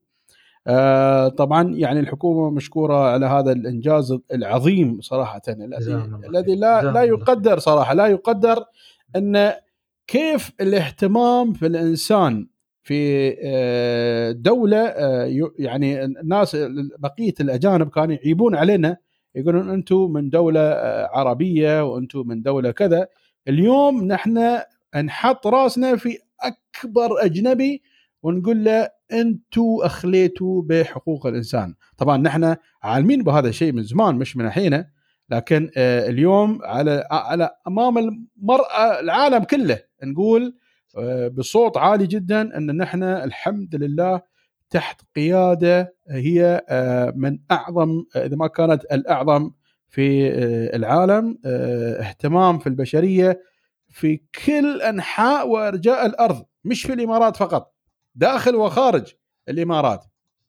آه، 0.67 1.29
طبعا 1.29 1.75
يعني 1.75 2.01
الحكومة 2.01 2.51
مشكورة 2.51 2.95
على 3.13 3.27
هذا 3.27 3.53
الإنجاز 3.53 4.19
العظيم 4.35 5.01
صراحة 5.01 5.43
الذي. 5.49 6.55
لا 6.55 6.83
لا 6.93 7.03
يقدر 7.03 7.59
صراحة 7.59 7.95
لا 7.95 8.07
يقدر 8.07 8.65
أن 9.17 9.53
كيف 10.09 10.53
الاهتمام 10.61 11.53
في 11.53 11.67
الإنسان 11.67 12.47
في 12.83 13.35
آه، 13.45 14.31
دولة 14.31 14.79
آه، 14.87 15.51
يعني 15.59 16.05
الناس 16.05 16.57
بقية 16.99 17.35
الأجانب 17.41 17.89
كانوا 17.89 18.15
يعيبون 18.15 18.55
علينا 18.55 18.97
يقولون 19.35 19.71
أنتم 19.71 20.13
من 20.13 20.31
دولة 20.31 20.61
آه، 20.61 21.11
عربية 21.13 21.85
وأنتم 21.85 22.29
من 22.29 22.43
دولة 22.43 22.71
كذا. 22.71 23.09
اليوم 23.49 24.05
نحن 24.05 24.59
نحط 25.05 25.47
راسنا 25.47 25.97
في 25.97 26.19
أكبر 26.41 27.25
أجنبي 27.25 27.83
ونقول 28.23 28.65
له 28.65 28.89
أنتم 29.13 29.77
أخليتوا 29.83 30.63
بحقوق 30.63 31.27
الإنسان. 31.27 31.75
طبعا 31.97 32.17
نحن 32.17 32.57
عالمين 32.83 33.23
بهذا 33.23 33.49
الشيء 33.49 33.73
من 33.73 33.83
زمان 33.83 34.15
مش 34.15 34.37
من 34.37 34.47
الحين 34.47 34.85
لكن 35.31 35.71
اليوم 35.77 36.59
على 36.63 37.05
على 37.11 37.51
أمام 37.67 37.99
المرأة 37.99 39.01
العالم 39.01 39.45
كله 39.45 39.88
نقول 40.05 40.55
آه، 40.97 41.29
بصوت 41.29 41.77
عالي 41.77 42.07
جدا 42.07 42.57
أن 42.57 42.77
نحن 42.77 43.03
الحمد 43.03 43.75
لله 43.75 44.23
تحت 44.71 45.01
قيادة 45.17 45.95
هي 46.09 46.65
آه، 46.69 47.13
من 47.17 47.39
أعظم 47.51 48.05
آه، 48.17 48.27
إذا 48.27 48.37
ما 48.37 48.47
كانت 48.47 48.85
الأعظم 48.93 49.51
في 49.89 50.29
العالم 50.77 51.39
اهتمام 51.45 52.59
في 52.59 52.67
البشرية 52.67 53.43
في 53.89 54.21
كل 54.47 54.83
أنحاء 54.83 55.49
وأرجاء 55.49 56.07
الأرض 56.07 56.45
مش 56.65 56.83
في 56.83 56.93
الإمارات 56.93 57.37
فقط 57.37 57.75
داخل 58.15 58.55
وخارج 58.57 59.15
الإمارات 59.49 60.05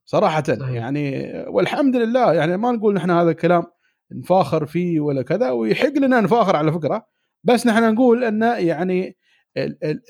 صراحة 0.06 0.44
صحيح. 0.44 0.70
يعني 0.70 1.34
والحمد 1.48 1.96
لله 1.96 2.34
يعني 2.34 2.58
ما 2.58 2.72
نقول 2.72 2.94
نحن 2.94 3.12
هذا 3.12 3.32
الكلام 3.32 3.64
نفاخر 4.12 4.66
فيه 4.66 5.00
ولا 5.00 5.22
كذا 5.22 5.52
ويحق 5.52 5.98
لنا 5.98 6.22
نفاخر 6.22 6.56
على 6.56 6.72
فكرة 6.72 7.06
بس 7.44 7.68
نحن 7.68 7.94
نقول 7.94 8.24
أن 8.24 8.42
يعني 8.42 9.18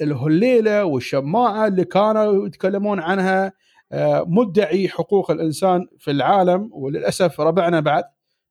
الهليلة 0.02 0.86
والشماعة 0.86 1.68
اللي 1.68 1.86
كانوا 1.86 2.48
يتكلمون 2.48 3.00
عنها 3.00 3.54
آه، 3.92 4.24
مدعي 4.28 4.90
حقوق 4.90 5.32
الإنسان 5.32 5.88
في 6.00 6.12
العالم 6.12 6.70
وللأسف 6.74 7.42
ربعنا 7.42 7.80
بعد. 7.80 8.04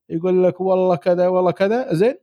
يقول 0.09 0.45
لك 0.45 0.61
والله 0.61 0.97
كذا 0.97 1.28
والله 1.28 1.50
كذا. 1.50 1.95
زين. 1.95 2.14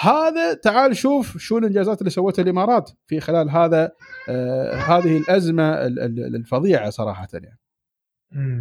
هذا 0.00 0.54
تعال 0.54 0.96
شوف 0.96 1.38
شو 1.38 1.58
الإنجازات 1.58 1.98
اللي 1.98 2.10
سوتها 2.10 2.42
الإمارات 2.42 2.90
في 3.06 3.20
خلال 3.20 3.50
هذا 3.50 3.92
آه 4.28 4.74
هذه 4.74 5.16
الأزمة 5.18 5.86
ال- 5.86 5.98
ال- 6.00 6.36
الفظيعة 6.36 6.90
صراحة 6.90 7.28
يعني. 7.34 7.58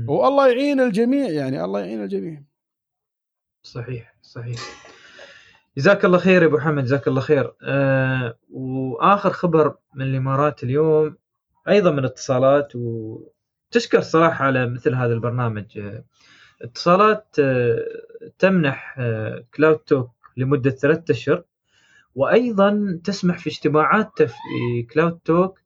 والله 0.07 0.47
يعين 0.47 0.79
الجميع 0.79 1.29
يعني 1.29 1.63
الله 1.63 1.79
يعين 1.79 2.03
الجميع. 2.03 2.43
صحيح 3.63 4.15
صحيح. 4.21 4.59
جزاك 5.79 6.05
الله 6.05 6.17
خير 6.17 6.41
يا 6.41 6.47
أبو 6.47 6.59
حمد 6.59 6.83
جزاك 6.83 7.07
الله 7.07 7.21
خير. 7.21 7.53
آه 7.63 8.37
وآخر 8.49 9.29
خبر 9.29 9.75
من 9.95 10.01
الإمارات 10.01 10.63
اليوم 10.63 11.15
أيضا 11.67 11.91
من 11.91 12.05
اتصالات 12.05 12.73
وتشكر 12.75 14.01
صراحة 14.01 14.45
على 14.45 14.67
مثل 14.69 14.95
هذا 14.95 15.13
البرنامج. 15.13 15.77
آه 15.77 16.03
اتصالات 16.61 17.35
آه 17.39 17.85
تمنح 18.39 18.95
آه 18.99 19.45
CloudTalk 19.55 20.11
لمدة 20.37 20.69
ثلاثة 20.69 21.11
أشهر 21.11 21.43
وأيضا 22.15 22.99
تسمح 23.03 23.37
في 23.37 23.49
اجتماعات 23.49 24.21
في 24.21 24.83
CloudTalk 24.93 25.59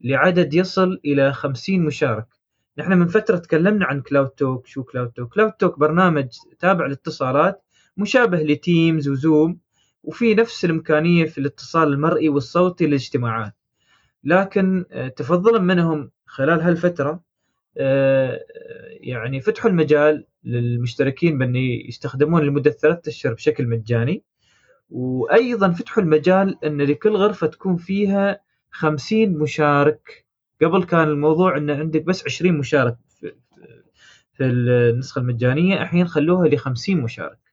لعدد 0.00 0.54
يصل 0.54 1.00
إلى 1.04 1.32
50 1.32 1.80
مشارك. 1.80 2.26
نحن 2.78 2.92
من 2.92 3.06
فترة 3.06 3.36
تكلمنا 3.36 3.86
عن 3.86 4.00
CloudTalk 4.00 4.66
شو 4.66 4.84
CloudTalk 4.84 5.34
CloudTalk 5.34 5.78
برنامج 5.78 6.28
تابع 6.58 6.86
للاتصالات 6.86 7.62
مشابه 7.98 8.38
ل 8.42 8.53
Teams 8.53 9.08
و 9.08 9.18
Zoom 9.18 9.58
وفي 10.02 10.34
نفس 10.34 10.64
الإمكانية 10.64 11.24
في 11.24 11.38
الاتصال 11.38 11.88
المرئي 11.88 12.28
والصوتي 12.28 12.86
للاجتماعات. 12.86 13.54
لكن 14.24 14.84
آه، 14.92 15.08
تفضلا 15.08 15.58
منهم 15.58 16.10
خلال 16.26 16.60
هالفترة 16.60 17.22
آه، 17.78 18.40
يعني 19.00 19.40
فتحوا 19.40 19.70
المجال 19.70 20.26
للمشتركين 20.44 21.38
بأن 21.38 21.56
يستخدمون 21.56 22.42
لمدة 22.42 22.70
ثلاثة 22.70 23.08
أشهر 23.08 23.34
بشكل 23.34 23.66
مجاني. 23.66 24.22
وأيضا 24.90 25.70
فتحوا 25.70 26.02
المجال 26.02 26.64
أن 26.64 26.82
لكل 26.82 27.16
غرفة 27.16 27.46
تكون 27.46 27.76
فيها 27.76 28.40
50 28.70 29.38
مشارك. 29.38 30.26
قبل 30.62 30.84
كان 30.84 31.08
الموضوع 31.08 31.56
أن 31.56 31.70
عندك 31.70 32.02
بس 32.02 32.24
20 32.24 32.58
مشارك 32.58 32.96
في, 34.32 34.44
النسخة 34.44 35.18
المجانية 35.18 35.82
الحين 35.82 36.08
خلوها 36.08 36.48
ل 36.48 36.58
50 36.58 37.00
مشارك. 37.00 37.47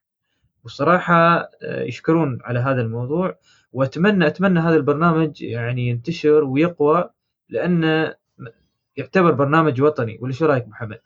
والصراحه 0.66 1.36
آه، 1.62 1.82
يشكرون 1.82 2.38
على 2.42 2.58
هذا 2.58 2.82
الموضوع 2.82 3.38
وأتمنى 3.72 4.26
أتمنى 4.26 4.60
هذا 4.60 4.76
البرنامج 4.76 5.42
يعني 5.42 5.88
ينتشر 5.88 6.44
ويقوى 6.44 7.10
لأنه 7.48 8.14
يعتبر 8.96 9.32
برنامج 9.32 9.82
وطني. 9.82 10.18
ولا 10.20 10.32
شو 10.32 10.46
رأيك 10.46 10.68
محمد؟ 10.68 11.00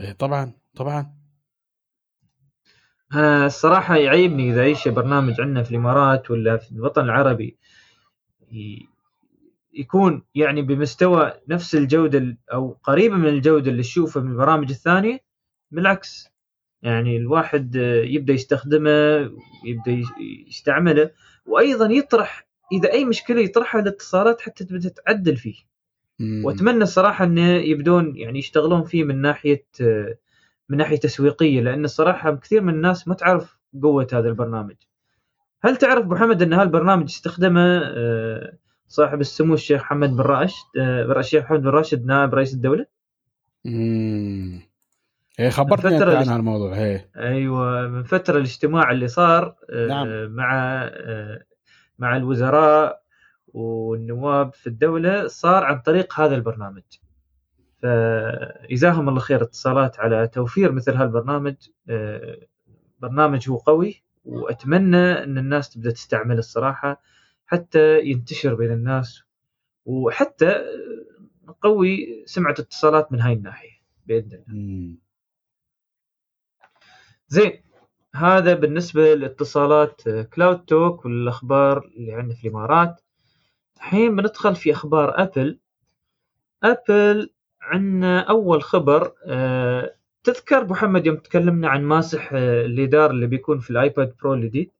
إيه 0.00 0.12
طبعا 0.12 0.52
طبعا. 0.76 1.14
أنا 3.14 3.46
الصراحة 3.46 3.96
يعيبني 3.96 4.50
إذا 4.50 4.62
أي 4.62 4.74
شيء 4.74 4.92
برنامج 4.92 5.40
عندنا 5.40 5.62
في 5.62 5.70
الإمارات 5.70 6.30
ولا 6.30 6.56
في 6.56 6.72
الوطن 6.72 7.04
العربي 7.04 7.58
يكون 9.74 10.22
يعني 10.34 10.62
بمستوى 10.62 11.32
نفس 11.48 11.74
الجودة 11.74 12.18
ال- 12.18 12.36
أو 12.52 12.76
قريبة 12.82 13.16
من 13.16 13.28
الجودة 13.28 13.70
اللي 13.70 13.82
تشوفها 13.82 14.22
من 14.22 14.30
البرامج 14.32 14.70
الثانية 14.70 15.18
بالعكس. 15.70 16.29
يعني 16.82 17.16
الواحد 17.16 17.74
يبدأ 18.04 18.32
يستخدمه 18.32 18.90
يبدأ 19.64 19.90
يس- 19.92 20.46
يستعمله 20.48 21.10
وأيضا 21.46 21.86
يطرح 21.92 22.46
إذا 22.72 22.92
أي 22.92 23.04
مشكلة 23.04 23.40
يطرحها 23.40 23.80
الاتصالات 23.80 24.40
حتى 24.40 24.64
تبدأ 24.64 24.88
تعدل 24.88 25.36
فيه 25.36 25.54
مم. 26.18 26.44
وأتمنى 26.44 26.82
الصراحه 26.82 27.24
إنه 27.24 27.48
يبدون 27.50 28.16
يعني 28.16 28.38
يشتغلون 28.38 28.84
فيه 28.84 29.04
من 29.04 29.20
ناحية 29.20 29.64
من 30.68 30.76
ناحية 30.78 30.96
تسويقية 30.96 31.60
لأن 31.60 31.84
الصراحه 31.84 32.34
كثير 32.36 32.60
من 32.62 32.74
الناس 32.74 33.08
ما 33.08 33.14
تعرف 33.14 33.58
قوة 33.82 34.06
هذا 34.12 34.28
البرنامج. 34.28 34.74
هل 35.62 35.76
تعرف 35.76 36.04
أبو 36.04 36.16
حمد 36.16 36.42
إن 36.42 36.52
هالبرنامج 36.52 37.04
استخدمه 37.04 37.80
آه، 37.84 38.52
صاحب 38.88 39.20
السمو 39.20 39.54
الشيخ 39.54 39.80
محمد 39.82 40.10
بن 40.16 40.20
راشد 40.20 40.64
آه، 40.78 41.18
الشيخ 41.18 41.44
محمد 41.44 41.62
بن 41.62 41.68
راشد 41.68 42.06
نائب 42.06 42.34
رئيس 42.34 42.54
الدولة؟ 42.54 42.86
مم. 43.64 44.60
إيه 45.38 45.50
خبرتني 45.50 45.96
الفترة 45.96 46.16
عن 46.18 46.28
هالموضوع 46.28 46.74
إيه 46.74 47.10
أيوه 47.16 47.88
من 47.88 48.02
فترة 48.02 48.36
الاجتماع 48.36 48.90
اللي 48.90 49.08
صار 49.08 49.56
آه، 49.70 49.86
نعم. 49.86 50.28
مع 50.34 50.82
آه، 50.84 51.44
مع 51.98 52.16
الوزراء 52.16 53.02
والنواب 53.48 54.54
في 54.54 54.66
الدولة 54.66 55.26
صار 55.26 55.64
عن 55.64 55.78
طريق 55.80 56.20
هذا 56.20 56.34
البرنامج. 56.34 56.82
فجزاهم 57.82 59.08
الله 59.08 59.20
خير 59.20 59.42
اتصالات 59.42 60.00
على 60.00 60.28
توفير 60.28 60.72
مثل 60.72 60.94
هالبرنامج 60.94 61.54
آه، 61.88 62.38
برنامج 62.98 63.50
هو 63.50 63.56
قوي 63.56 64.02
وأتمنى 64.24 64.96
أن 64.96 65.38
الناس 65.38 65.70
تبدأ 65.70 65.90
تستعمله 65.90 66.38
الصراحة 66.38 67.02
حتى 67.46 68.00
ينتشر 68.00 68.54
بين 68.54 68.72
الناس 68.72 69.22
وحتى 69.84 70.54
نقوي 71.48 72.22
سمعة 72.26 72.54
اتصالات 72.58 73.12
من 73.12 73.20
هاي 73.20 73.32
الناحية 73.32 73.80
بإذن 74.06 74.42
الله. 74.48 74.94
زين 77.32 77.62
هذا 78.14 78.54
بالنسبة 78.54 79.14
لاتصالات 79.14 80.06
آه، 80.08 80.22
CloudTalk 80.22 81.04
والأخبار 81.04 81.78
اللي 81.96 82.12
عندنا 82.12 82.34
في 82.34 82.44
الإمارات. 82.48 83.00
الحين 83.76 84.16
بندخل 84.16 84.54
في 84.56 84.72
أخبار 84.72 85.22
Apple 85.22 85.58
Apple 86.62 87.30
عندنا 87.62 88.20
أول 88.20 88.62
خبر 88.62 89.12
آه، 89.26 89.94
تذكر 90.24 90.64
محمد 90.64 91.06
يوم 91.06 91.16
تكلمنا 91.16 91.68
عن 91.68 91.84
ماسح 91.84 92.30
آه، 92.32 92.64
ال 92.64 92.72
LiDAR 92.72 93.10
اللي 93.10 93.26
بيكون 93.26 93.58
في 93.58 93.70
ال 93.70 93.79
iPad 93.79 94.16
Pro 94.22 94.34
الجديد. 94.34 94.70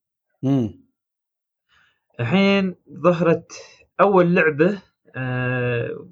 الحين 2.21 2.75
ظهرت 2.93 3.53
أول 4.01 4.35
لعبة 4.35 4.83
آه، 5.17 6.09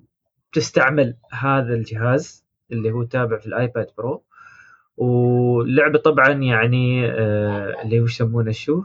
تستعمل 0.52 1.16
هذا 1.33 1.75
الجهاز 1.75 2.45
اللي 2.73 2.90
هو 2.90 3.02
تابع 3.02 3.38
في 3.38 3.47
ال 3.47 3.55
iPad 3.55 3.87
Pro. 3.99 4.25
واللعبة 4.99 5.99
طبعا 5.99 6.28
يعني 6.28 7.07
آه، 7.07 7.83
اللي 7.83 7.97
يسمونه 7.97 8.52
شو؟ 8.52 8.85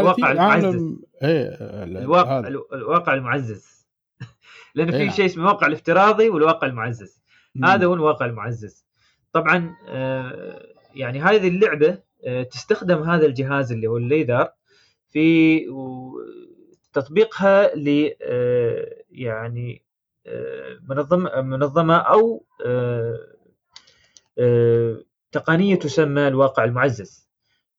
الواقع 0.00 0.32
المعزز. 0.32 0.64
عالم 0.66 1.00
إيه 1.22 1.48
الواقع 1.84 2.38
هذا. 2.38 2.48
الواقع 2.48 3.14
المعزز 3.14 3.86
لأن 4.74 4.88
إيه. 4.90 5.08
في 5.08 5.16
شيء 5.16 5.26
اسمه 5.26 5.42
الواقع 5.42 5.66
الافتراضي 5.66 6.28
والواقع 6.28 6.66
المعزز 6.66 7.22
مم. 7.54 7.64
هذا 7.64 7.86
هو 7.86 7.94
الواقع 7.94 8.26
المعزز 8.26 8.84
طبعا 9.32 9.76
آه، 9.88 10.66
يعني 10.94 11.20
هذه 11.20 11.48
اللعبة 11.48 11.98
آه، 12.24 12.42
تستخدم 12.42 13.02
هذا 13.02 13.26
الجهاز 13.26 13.72
اللي 13.72 13.86
هو 13.86 13.96
ال 13.96 14.05
LiDAR 14.05 14.48
في 15.10 15.60
تطبيقها 16.92 17.74
ل 17.74 18.10
آه، 18.22 18.94
يعني 19.10 19.82
آه، 20.26 20.78
منظمه 20.88 21.40
منظمة 21.40 21.96
أو 21.96 22.44
آه، 24.38 25.04
تقنية 25.32 25.74
تسمى 25.76 26.28
الواقع 26.28 26.64
المعزز. 26.64 27.28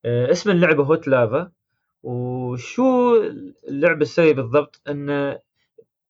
آه، 0.05 0.31
اسم 0.31 0.51
اللعبة 0.51 0.83
هوت 0.83 1.07
لافا. 1.07 1.51
وشو 2.03 3.15
اللعبة 3.69 4.05
تسوي 4.05 4.33
بالضبط؟ 4.33 4.81
أن 4.89 5.39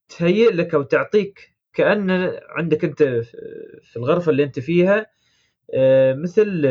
تهيئ 0.10 0.52
لك 0.52 0.74
أو 0.76 0.84
تعطيك 0.84 1.56
كأن 1.74 2.12
عندك 2.50 2.86
أنت 2.86 3.04
في 3.84 3.98
الغرفة 3.98 4.32
اللي 4.32 4.44
أنت 4.44 4.60
فيها 4.60 5.08
آه، 5.74 6.14
مثل 6.14 6.62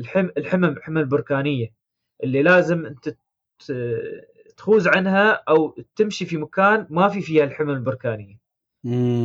الحم 0.00 0.28
الحمم 0.38 0.64
الحمم 0.64 0.98
البركانيه 0.98 1.74
اللي 2.24 2.42
لازم 2.42 2.86
أنت 2.86 3.08
ت- 3.08 4.26
تخوز 4.56 4.88
عنها 4.88 5.32
أو 5.48 5.76
تمشي 5.96 6.26
في 6.26 6.36
مكان 6.36 6.86
ما 6.90 7.08
في 7.08 7.20
فيها 7.20 7.44
الحمم 7.44 7.70
البركانية. 7.70 8.34
مم. 8.34 8.40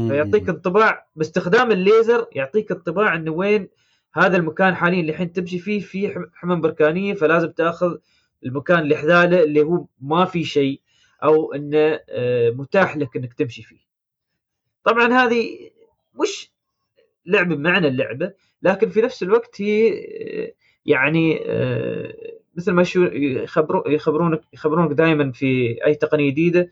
فيعطيك 0.09 0.49
انطباع 0.49 1.07
باستخدام 1.15 1.71
الليزر 1.71 2.27
يعطيك 2.31 2.71
انطباع 2.71 3.15
إنه 3.15 3.31
وين 3.31 3.69
هذا 4.13 4.37
المكان 4.37 4.75
حاليا 4.75 4.99
اللي 4.99 5.11
الحين 5.11 5.33
تمشي 5.33 5.59
فيه 5.59 5.79
في 5.79 6.09
حم- 6.13 6.25
حمم 6.33 6.61
بركانية 6.61 7.13
فلازم 7.13 7.51
تأخذ 7.51 7.97
المكان 8.45 8.79
اللي 8.79 8.95
حذاله 8.97 9.43
اللي 9.43 9.61
هو 9.61 9.85
ما 10.01 10.25
في 10.25 10.43
شيء 10.43 10.81
أو 11.23 11.53
إنه 11.53 11.99
آه، 12.09 12.49
متاح 12.49 12.97
لك 12.97 13.15
إنك 13.17 13.33
تمشي 13.33 13.63
فيه. 13.63 13.79
طبعا 14.83 15.13
هذه 15.13 15.69
مش 16.21 16.51
لعبه 17.25 17.55
بمعنى 17.55 17.87
اللعبة 17.87 18.33
لكن 18.61 18.89
في 18.89 19.01
نفس 19.01 19.23
الوقت 19.23 19.61
هي 19.61 19.89
آه، 19.93 20.53
يعني 20.85 21.39
آه، 21.45 22.13
مثل 22.55 22.71
ما 22.71 22.83
شو 22.83 23.03
يخبرو 23.13 23.83
يخبرونك 23.87 24.41
يخبرونك 24.53 24.91
دائما 24.91 25.31
في 25.31 25.77
أي 25.85 25.95
تقنية 25.95 26.31
جديدة 26.31 26.69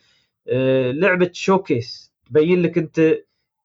لعبة 0.92 1.30
شوكيس 1.34 2.11
تبين 2.32 2.62
لك 2.62 2.78
أنت 2.78 3.00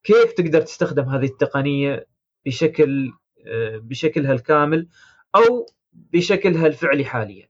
كيف 0.05 0.33
تقدر 0.33 0.61
تستخدم 0.61 1.03
هذه 1.09 1.25
التقنية 1.25 2.07
بشكل 2.47 3.13
آه، 3.47 3.77
بشكلها 3.79 4.33
الكامل 4.33 4.89
أو 5.35 5.67
بشكلها 5.93 6.67
الفعلي 6.67 7.05
حاليا. 7.05 7.49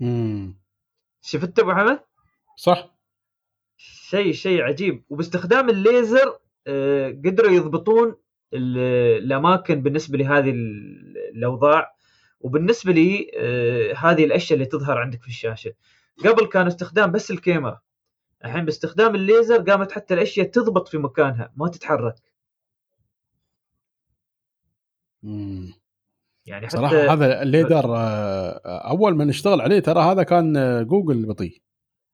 مم. 0.00 0.58
شفت 1.22 1.58
أبو 1.58 1.72
حمد؟ 1.72 2.00
صح 2.56 2.94
شيء 3.76 4.32
شيء 4.32 4.62
عجيب 4.62 5.04
وباستخدام 5.08 5.68
الليزر 5.70 6.38
آه، 6.66 7.08
قدروا 7.08 7.50
يضبطون 7.50 8.16
ال- 8.54 9.22
الأماكن 9.24 9.82
بالنسبة 9.82 10.18
لهذه 10.18 10.50
ال- 10.50 11.16
الأوضاع 11.36 11.94
وبالنسبة 12.40 12.92
لي 12.92 13.30
آه، 13.36 13.94
هذه 13.94 14.24
الأشياء 14.24 14.58
اللي 14.58 14.66
تظهر 14.70 14.98
عندك 14.98 15.22
في 15.22 15.28
الشاشة 15.28 15.72
قبل 16.24 16.46
كان 16.46 16.66
استخدام 16.66 17.12
بس 17.12 17.30
الكاميرا 17.30 17.80
الحين 18.44 18.64
باستخدام 18.64 19.14
الليزر 19.14 19.62
قامت 19.70 19.92
حتى 19.92 20.14
الأشياء 20.14 20.46
تضبط 20.50 20.88
في 20.88 20.98
مكانها 20.98 21.52
ما 21.56 21.68
تتحرك 21.68 22.14
مم. 25.22 25.72
يعني 26.46 26.66
حتى 26.66 26.76
صراحة 26.76 27.12
هذا 27.12 27.42
ال 27.42 27.51
LiDAR 27.51 27.96
آه، 27.96 28.60
أول 28.90 29.16
ما 29.16 29.24
نشتغل 29.24 29.60
عليه 29.60 29.80
ترى 29.80 30.00
هذا 30.00 30.22
كان 30.22 30.56
آه، 30.56 30.82
جوجل 30.82 31.26
بطيء 31.26 31.60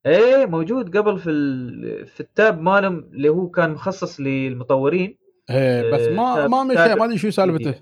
إيه 0.06 0.46
موجود 0.46 0.96
قبل 0.96 1.18
في. 1.18 2.04
في 2.06 2.20
التاب 2.20 2.60
مالهم 2.60 2.98
اللي 2.98 3.28
هو 3.28 3.50
كان 3.50 3.70
مخصص 3.70 4.20
للمطورين 4.20 5.18
إيه 5.50 5.90
بس 5.92 6.00
ما 6.08 6.34
تاب- 6.34 6.50
ما 6.50 6.64
مشى 6.64 6.94
ما 6.94 7.04
أدري 7.04 7.18
شو 7.18 7.30
سالفته 7.30 7.74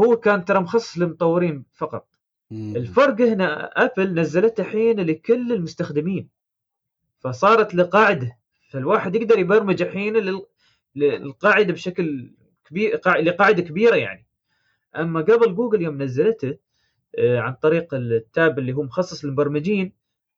هو 0.00 0.16
كان 0.16 0.44
ترى 0.44 0.60
مخصص 0.60 0.98
للمطورين 0.98 1.64
فقط 1.74 2.08
مم. 2.50 2.76
الفرق 2.76 3.20
هنا 3.20 3.64
ابل 3.84 4.14
نزلته 4.20 4.60
الحين 4.60 5.00
لكل 5.00 5.52
المستخدمين 5.52 6.28
فصارت 7.20 7.74
لقاعدة 7.74 8.38
فالواحد 8.70 9.16
يقدر 9.16 9.38
يبرمج 9.38 9.82
الحين 9.82 10.16
لل- 10.16 10.46
للقاعدة 10.96 11.72
بشكل 11.72 12.34
كبير 12.64 12.96
قاع- 12.96 13.18
لقاعدة 13.18 13.62
كبيرة 13.62 13.96
يعني. 13.96 14.26
أما 14.96 15.20
قبل 15.20 15.54
جوجل 15.54 15.82
يوم 15.82 16.02
نزلته 16.02 16.56
آه، 17.18 17.38
عن 17.40 17.54
طريق 17.54 17.94
التاب 17.94 18.58
اللي 18.58 18.72
هو 18.72 18.82
مخصص 18.82 19.24
للمبرمجين 19.24 19.92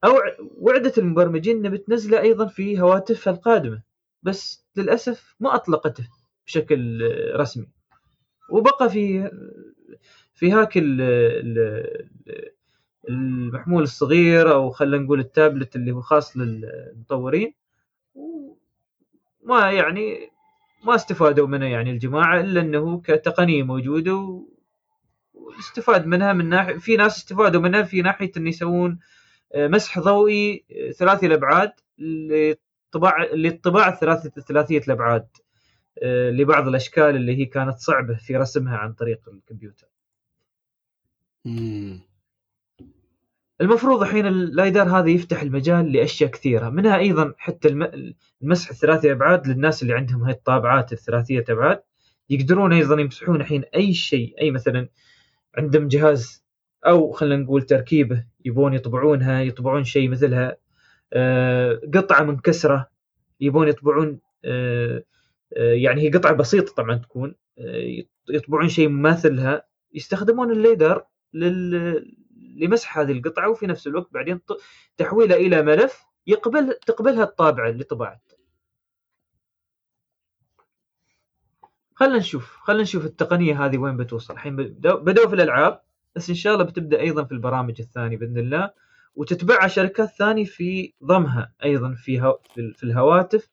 أو 0.05 0.11
وعدت 0.57 0.99
المبرمجين 0.99 1.57
إنها 1.57 1.71
بتنزله 1.71 2.21
أيضا 2.21 2.47
في 2.47 2.81
هواتفها 2.81 3.33
القادمة 3.33 3.83
بس 4.23 4.67
للأسف 4.77 5.35
ما 5.41 5.55
أطلقته 5.55 6.09
بشكل 6.47 7.03
آه، 7.03 7.37
رسمي. 7.37 7.67
وبقى 8.51 8.91
في 8.91 9.31
في 10.35 10.53
هاك 10.53 10.73
ال- 10.77 12.09
المحمول 13.09 13.83
الصغير 13.83 14.53
أو 14.55 14.71
خلينا 14.71 15.05
نقول 15.05 15.21
التابلت 15.21 15.77
اللي 15.77 15.93
هو 15.93 16.01
خاص 16.01 16.37
للمطورين 16.37 17.55
ما 19.45 19.71
يعني 19.73 20.31
ما 20.85 20.95
استفادوا 20.95 21.47
منه 21.47 21.67
يعني 21.67 21.91
الجماعة 21.91 22.41
إلا 22.41 22.61
إنه 22.61 23.01
كتقنية 23.01 23.63
موجودة 23.63 24.45
واستفاد 25.35 26.07
منها 26.07 26.33
من 26.33 26.49
ناحيه 26.49 26.79
في 26.79 26.97
ناس 26.97 27.17
استفادوا 27.17 27.61
منها 27.61 27.83
في 27.83 28.03
ناحية 28.03 28.33
إن 28.37 28.47
يسوون 28.47 28.99
آه، 29.55 29.69
مسح 29.69 29.99
ضوئي 29.99 30.65
ثلاثي 30.99 31.27
الأبعاد 31.27 31.73
للطباعه 31.99 33.25
للطباعة 33.35 33.89
الثلاثيه 33.93 34.29
ثلاثية 34.31 34.79
الأبعاد 34.79 35.27
آه، 36.03 36.31
لبعض 36.31 36.69
الأشكال 36.69 37.17
اللي 37.17 37.39
هي 37.39 37.45
كانت 37.47 37.79
صعبة 37.79 38.15
في 38.15 38.37
رسمها 38.37 38.77
عن 38.77 38.93
طريق 38.93 39.29
الكمبيوتر. 39.29 39.87
المفروض 43.61 44.03
الحين 44.03 44.27
اللايدر 44.27 44.83
هذا 44.83 45.09
يفتح 45.11 45.43
المجال 45.43 45.93
لأشياء 45.93 46.31
كثيرة 46.31 46.69
منها 46.69 46.99
أيضا 46.99 47.35
حتى 47.39 47.69
الم- 47.69 48.15
المسح 48.43 48.71
الثلاثي 48.71 49.07
الابعاد 49.07 49.47
للناس 49.47 49.83
اللي 49.83 49.95
عندهم 49.95 50.23
هاي 50.23 50.33
الطابعات 50.33 50.93
الثلاثية 50.93 51.45
أبعاد. 51.49 51.83
يقدرون 52.31 52.73
أيضا 52.73 53.01
يمسحون 53.01 53.41
الحين 53.41 53.63
أي 53.75 53.95
شيء 53.95 54.35
أي 54.41 54.51
مثلا 54.51 54.89
عندهم 55.57 55.89
جهاز 55.89 56.45
أو 56.87 57.13
خلينا 57.13 57.43
نقول 57.43 57.63
تركيبة 57.63 58.25
يبون 58.45 58.75
يطبعونها 58.75 59.43
يطبعون 59.43 59.85
شيء 59.85 60.09
مثلها 60.09 60.57
آه، 61.13 61.81
قطعة 61.95 62.23
منكسرة 62.23 62.91
يبون 63.41 63.69
يطبعون 63.69 64.19
آه، 64.45 65.05
آه، 65.57 65.73
يعني 65.73 66.03
هي 66.03 66.11
قطعة 66.11 66.33
بسيطة 66.33 66.75
طبعا 66.75 66.97
تكون 66.97 67.35
يطبعون 68.31 68.69
شيء 68.69 68.89
مماثلها 68.89 69.63
يستخدمون 69.95 70.51
الليدر 70.53 71.05
لل... 71.35 72.17
لمسح 72.57 72.99
هذه 72.99 73.13
القطعة 73.13 73.51
وفي 73.51 73.67
نفس 73.67 73.87
الوقت 73.87 74.13
بعدين 74.13 74.41
تحويلها 74.97 75.37
إلى 75.37 75.63
ملف 75.63 76.03
يقبل 76.27 76.75
تقبلها 76.87 77.25
الطابعه 77.25 77.69
اللي 77.71 77.85
طبعت. 77.85 78.33
خلينا 81.95 82.19
نشوف 82.19 82.57
خلينا 82.57 82.83
نشوف 82.83 83.05
التقنية 83.05 83.65
هذه 83.65 83.79
وين 83.79 83.97
بتوصل. 83.97 84.35
الحين 84.35 84.57
بدأوا 84.57 85.29
في 85.29 85.35
الألعاب 85.35 85.81
بس 86.17 86.29
إن 86.29 86.35
شاء 86.35 86.55
الله 86.55 86.65
بتبدأ 86.65 87.01
أيضا 87.01 87.25
في 87.25 87.33
البرامج 87.33 87.81
الثانية 87.81 88.17
بإذن 88.17 88.39
الله. 88.39 88.71
وتتبعها 89.15 89.69
شركات 89.69 90.09
ثانية 90.09 90.45
في 90.45 90.93
ضمها 91.05 91.53
أيضا 91.65 91.95
في 91.95 92.21
هو... 92.21 92.39
في 92.55 92.73
في 92.73 92.85
الهواتف 92.85 93.49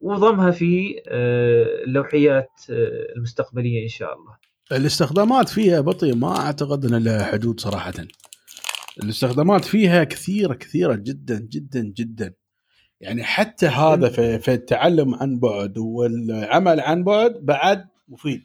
وضمها 0.00 0.50
في 0.50 1.02
آه، 1.08 1.84
اللوحيات 1.84 2.50
آه، 2.70 3.12
المستقبلية 3.16 3.82
إن 3.82 3.88
شاء 3.88 4.14
الله. 4.14 4.36
الاستخدامات 4.72 5.48
فيها 5.48 5.80
بطيء 5.80 6.14
ما 6.14 6.36
أعتقد 6.36 6.84
ان 6.84 7.04
لها 7.04 7.24
حدود 7.24 7.60
صراحة. 7.60 7.94
الاستخدامات 9.02 9.64
فيها 9.64 10.04
كثيرة 10.04 10.54
كثيرة 10.54 10.94
جدا 10.94 11.38
جدا 11.38 11.92
جدا. 11.96 12.34
يعني 13.00 13.24
حتى 13.24 13.66
هذا 13.66 14.08
في, 14.08 14.38
في 14.38 14.54
التعلم 14.54 15.14
عن 15.14 15.38
بعد 15.38 15.78
والعمل 15.78 16.80
عن 16.80 17.04
بعد 17.04 17.32
بعد 17.42 17.88
مفيد. 18.08 18.42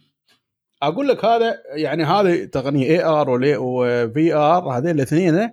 أقول 0.81 1.07
لك 1.07 1.25
هذا 1.25 1.57
يعني 1.75 2.03
هذه 2.03 2.45
تقنية 2.45 2.85
AR 2.85 3.03
و 3.03 3.29
VR 3.59 4.77
هذين 4.77 4.91
الاثنين 4.91 5.51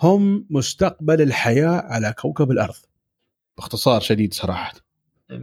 هم 0.00 0.46
مستقبل 0.50 1.22
الحياة 1.22 1.82
على 1.84 2.14
كوكب 2.18 2.50
الأرض. 2.50 2.74
باختصار 3.56 4.00
شديد 4.00 4.34
صراحة. 4.34 4.72
100% 4.72 5.34
100% 5.34 5.38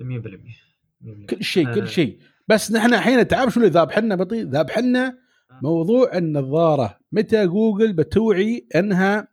100% 0.00 1.26
كل 1.26 1.44
شيء 1.44 1.68
آه. 1.68 1.74
كل 1.74 1.88
شيء. 1.88 2.18
بس 2.48 2.72
نحن 2.72 2.94
الحين 2.94 3.28
تعرف 3.28 3.54
شو 3.54 3.60
اللي 3.60 3.70
ذابحنا 3.70 4.14
بطي 4.14 4.48
ذابحنا 4.48 5.18
موضوع 5.62 6.16
النظارة. 6.16 6.98
متى 7.12 7.46
جوجل 7.46 7.92
بتوعي 7.92 8.66
إنها 8.76 9.28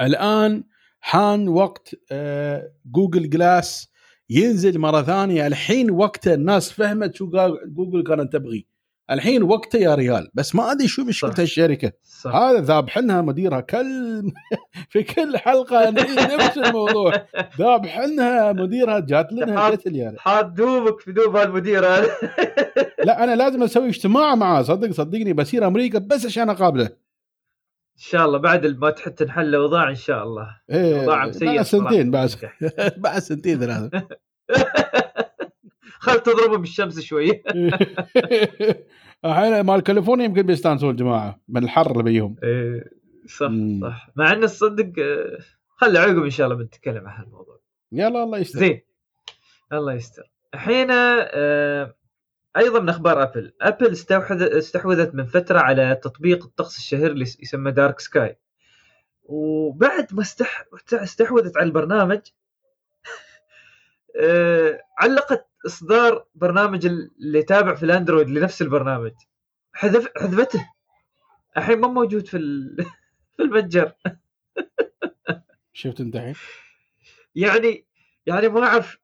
الآن 0.00 0.64
حان 1.00 1.48
وقت 1.48 1.94
آه، 2.12 2.72
Google 2.86 3.30
Glass 3.30 3.88
ينزل 4.30 4.78
مرة 4.78 5.02
ثانية. 5.02 5.46
الحين 5.46 5.90
وقته 5.90 6.34
الناس 6.34 6.72
فهمت 6.72 7.14
شو 7.14 7.30
جوجل 7.66 8.02
كانت 8.02 8.32
تبغي. 8.32 8.66
الحين 9.10 9.42
وقته 9.42 9.78
يا 9.78 9.94
ريال. 9.94 10.28
بس 10.34 10.54
ما 10.54 10.72
أدري 10.72 10.88
شو 10.88 11.04
مشكلة. 11.04 11.34
الشركة. 11.38 11.92
صح. 12.02 12.34
هذا 12.34 12.60
ذابح 12.60 12.98
لنا 12.98 13.22
مديرها 13.22 13.60
كل 13.60 14.32
في 14.90 15.02
كل 15.02 15.38
حلقة 15.38 15.90
نفس 15.90 16.58
الموضوع؟ 16.58 17.12
ذابح 17.58 17.98
لنا 17.98 18.52
مديرها 18.52 19.00
جات 19.00 19.32
لنا 19.32 19.66
قتل 19.66 19.96
يعني 19.96 20.18
حاط 20.18 20.44
دوبك 20.44 21.00
في 21.00 21.12
دوب 21.12 21.36
هالمدير 21.36 21.86
هذا. 21.86 22.10
لا 23.04 23.24
أنا 23.24 23.36
لازم 23.36 23.62
أسوي 23.62 23.88
اجتماع 23.88 24.34
معاه. 24.34 24.62
صدق 24.62 24.90
صدقني. 24.90 25.32
بسير 25.32 25.66
أمريكا 25.66 25.98
بس 25.98 26.26
عشان 26.26 26.50
أقابله. 26.50 26.84
إن 26.86 28.02
شاء 28.02 28.26
الله. 28.26 28.38
بعد 28.38 28.66
ما 28.66 28.90
تحط 28.90 29.12
تنحل 29.12 29.44
الأوضاع 29.44 29.90
إن 29.90 29.94
شاء 29.94 30.22
الله. 30.22 30.48
إيه 30.70 30.98
سيء 31.32 31.46
بعد 31.56 31.62
سنتين 31.62 32.10
بعد. 32.10 32.30
بعد 33.04 33.18
سنتين 33.18 33.60
ثلاثة. 33.60 34.08
خل 36.06 36.20
تضربه 36.20 36.58
بالشمس 36.58 37.00
شوي. 37.00 37.30
الحين 39.24 39.60
مال 39.60 39.80
كاليفورنيا 39.80 40.24
يمكن 40.24 40.42
بيستانسون 40.42 40.90
الجماعة 40.90 41.40
من 41.48 41.64
الحر 41.64 41.90
اللي 41.90 42.02
بيهم. 42.02 42.36
إيه، 42.42 42.84
صح 43.28 43.46
مم. 43.46 43.80
صح. 43.82 44.10
مع 44.16 44.32
إن 44.32 44.44
الصدق 44.44 44.92
آه، 44.98 45.38
خلي 45.76 45.98
عقب 45.98 46.22
إن 46.24 46.30
شاء 46.30 46.46
الله 46.46 46.58
بنتكلم 46.58 47.08
عن 47.08 47.20
هالموضوع. 47.20 47.60
يلا 47.92 48.22
الله 48.22 48.38
يستر. 48.38 48.58
زين. 48.58 48.80
الله 49.72 49.94
يستر. 49.94 50.30
الحين 50.54 50.88
آه، 50.90 51.94
أيضا 52.56 52.80
من 52.80 52.88
أخبار 52.88 53.22
Apple. 53.22 53.52
Apple 53.60 53.92
استحوذ 53.92 54.42
استحوذت 54.58 55.14
من 55.14 55.26
فترة 55.26 55.58
على 55.58 56.00
تطبيق 56.02 56.44
الطقس 56.44 56.78
الشهير 56.78 57.10
اللي 57.10 57.22
يسمى 57.22 57.70
Dark 57.70 58.00
Sky 58.00 58.38
وبعد 59.24 60.14
ما 60.14 60.22
استح... 60.22 60.64
استحوذت 60.92 61.56
على 61.56 61.66
البرنامج 61.66 62.20
آه، 64.20 64.80
علقت 64.98 65.46
إصدار 65.66 66.26
برنامج 66.34 66.86
اللي 66.86 67.42
تابع 67.42 67.74
في 67.74 67.82
الأندرويد 67.82 68.28
لنفس 68.30 68.62
البرنامج. 68.62 69.12
حذف 69.72 70.08
حذفته. 70.16 70.70
الحين 71.56 71.80
ما 71.80 71.88
موجود 71.88 72.26
في 72.26 72.36
ال... 72.36 72.76
في 73.36 73.42
المتجر. 73.42 73.92
شفت 75.72 76.00
أنت 76.00 76.16
الحين؟ 76.16 76.34
يعني 77.34 77.86
يعني 78.26 78.48
ما 78.48 78.66
أعرف. 78.66 78.98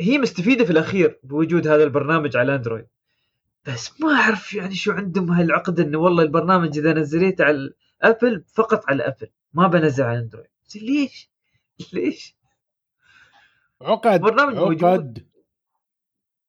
هي 0.00 0.18
مستفيدة 0.18 0.64
في 0.64 0.70
الأخير 0.70 1.20
بوجود 1.22 1.68
هذا 1.68 1.84
البرنامج 1.84 2.36
على 2.36 2.54
أندرويد. 2.54 2.86
بس 3.66 4.00
ما 4.00 4.12
أعرف 4.12 4.54
يعني 4.54 4.74
شو 4.74 4.92
عندهم 4.92 5.30
هالعقده 5.30 5.82
إنه 5.82 5.98
والله 5.98 6.22
البرنامج 6.22 6.78
إذا 6.78 6.92
نزليته 6.92 7.44
على 7.44 7.70
Apple 8.02 8.44
فقط 8.54 8.84
على 8.88 9.02
Apple 9.02 9.28
ما 9.52 9.66
بنزل 9.66 10.04
على 10.04 10.18
Android. 10.18 10.50
ليش؟ 10.74 11.30
ليش؟ 11.92 12.37
عقد 13.82 14.20
برنامج 14.20 14.54
موجود. 14.54 14.84
عقد. 14.84 15.28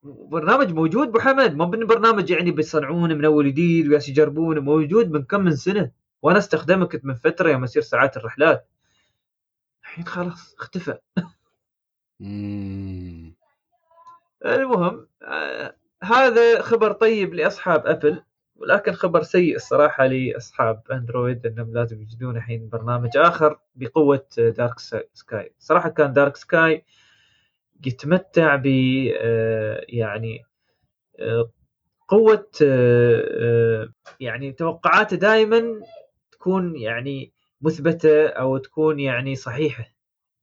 برنامج 0.04 0.72
موجود 0.74 1.08
أبو 1.08 1.20
حمد 1.20 1.58
بن 1.58 1.88
برنامج 1.88 2.30
يعني 2.30 2.52
بيصنعونه 2.52 3.16
من 3.16 3.26
أول 3.26 3.48
جديد 3.48 3.88
وياس 3.88 4.10
يجربونه 4.10 4.62
موجود 4.62 5.12
من 5.12 5.24
كم 5.24 5.42
من 5.42 5.56
سنة. 5.56 5.92
وأنا 6.22 6.38
استخدمه 6.38 6.86
كنت 6.86 7.06
من 7.06 7.14
فترة 7.14 7.50
يوم 7.50 7.64
اسير 7.64 7.82
ساعات 7.82 8.18
الرحلات. 8.18 8.68
الحين 9.84 10.06
خلاص 10.06 10.56
اختفى. 10.60 10.98
المهم 14.46 15.08
آه 15.24 15.76
هذا 16.04 16.62
خبر 16.62 16.92
طيب 16.92 17.34
لأصحاب 17.34 17.88
أبل 17.88 18.24
ولكن 18.56 18.92
خبر 18.92 19.24
سيء 19.24 19.56
الصراحة 19.56 20.06
لأصحاب 20.08 20.82
أندرويد 20.92 21.46
إنهم 21.46 21.74
لازم 21.74 22.02
يجدون 22.02 22.38
الحين 22.38 22.70
برنامج 22.70 23.18
آخر 23.18 23.60
بقوة 23.76 24.26
دارك 24.38 24.80
سكاي 25.14 25.54
صراحة 25.60 25.90
كان 25.90 26.14
دارك 26.14 26.38
سكاي 26.38 26.86
يتمتع 27.86 28.56
ب 28.56 28.68
آه، 29.22 29.86
يعني 29.90 30.46
آه، 31.20 31.52
قوة 32.08 32.50
آه، 32.64 33.90
يعني 34.20 34.52
توقعاته 34.52 35.18
دائما 35.18 35.82
تكون 36.32 36.76
يعني 36.76 37.32
مثبتة 37.62 38.28
أو 38.28 38.58
تكون 38.58 39.00
يعني 39.00 39.36
صحيحة 39.36 39.86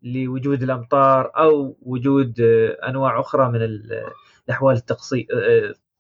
لوجود 0.03 0.63
الأمطار 0.63 1.33
أو 1.37 1.77
وجود 1.83 2.41
أنواع 2.89 3.21
أخرى 3.21 3.49
من 3.49 3.63
ال- 3.63 4.11
الأحوال 4.47 4.77
الطقسيه 4.77 5.27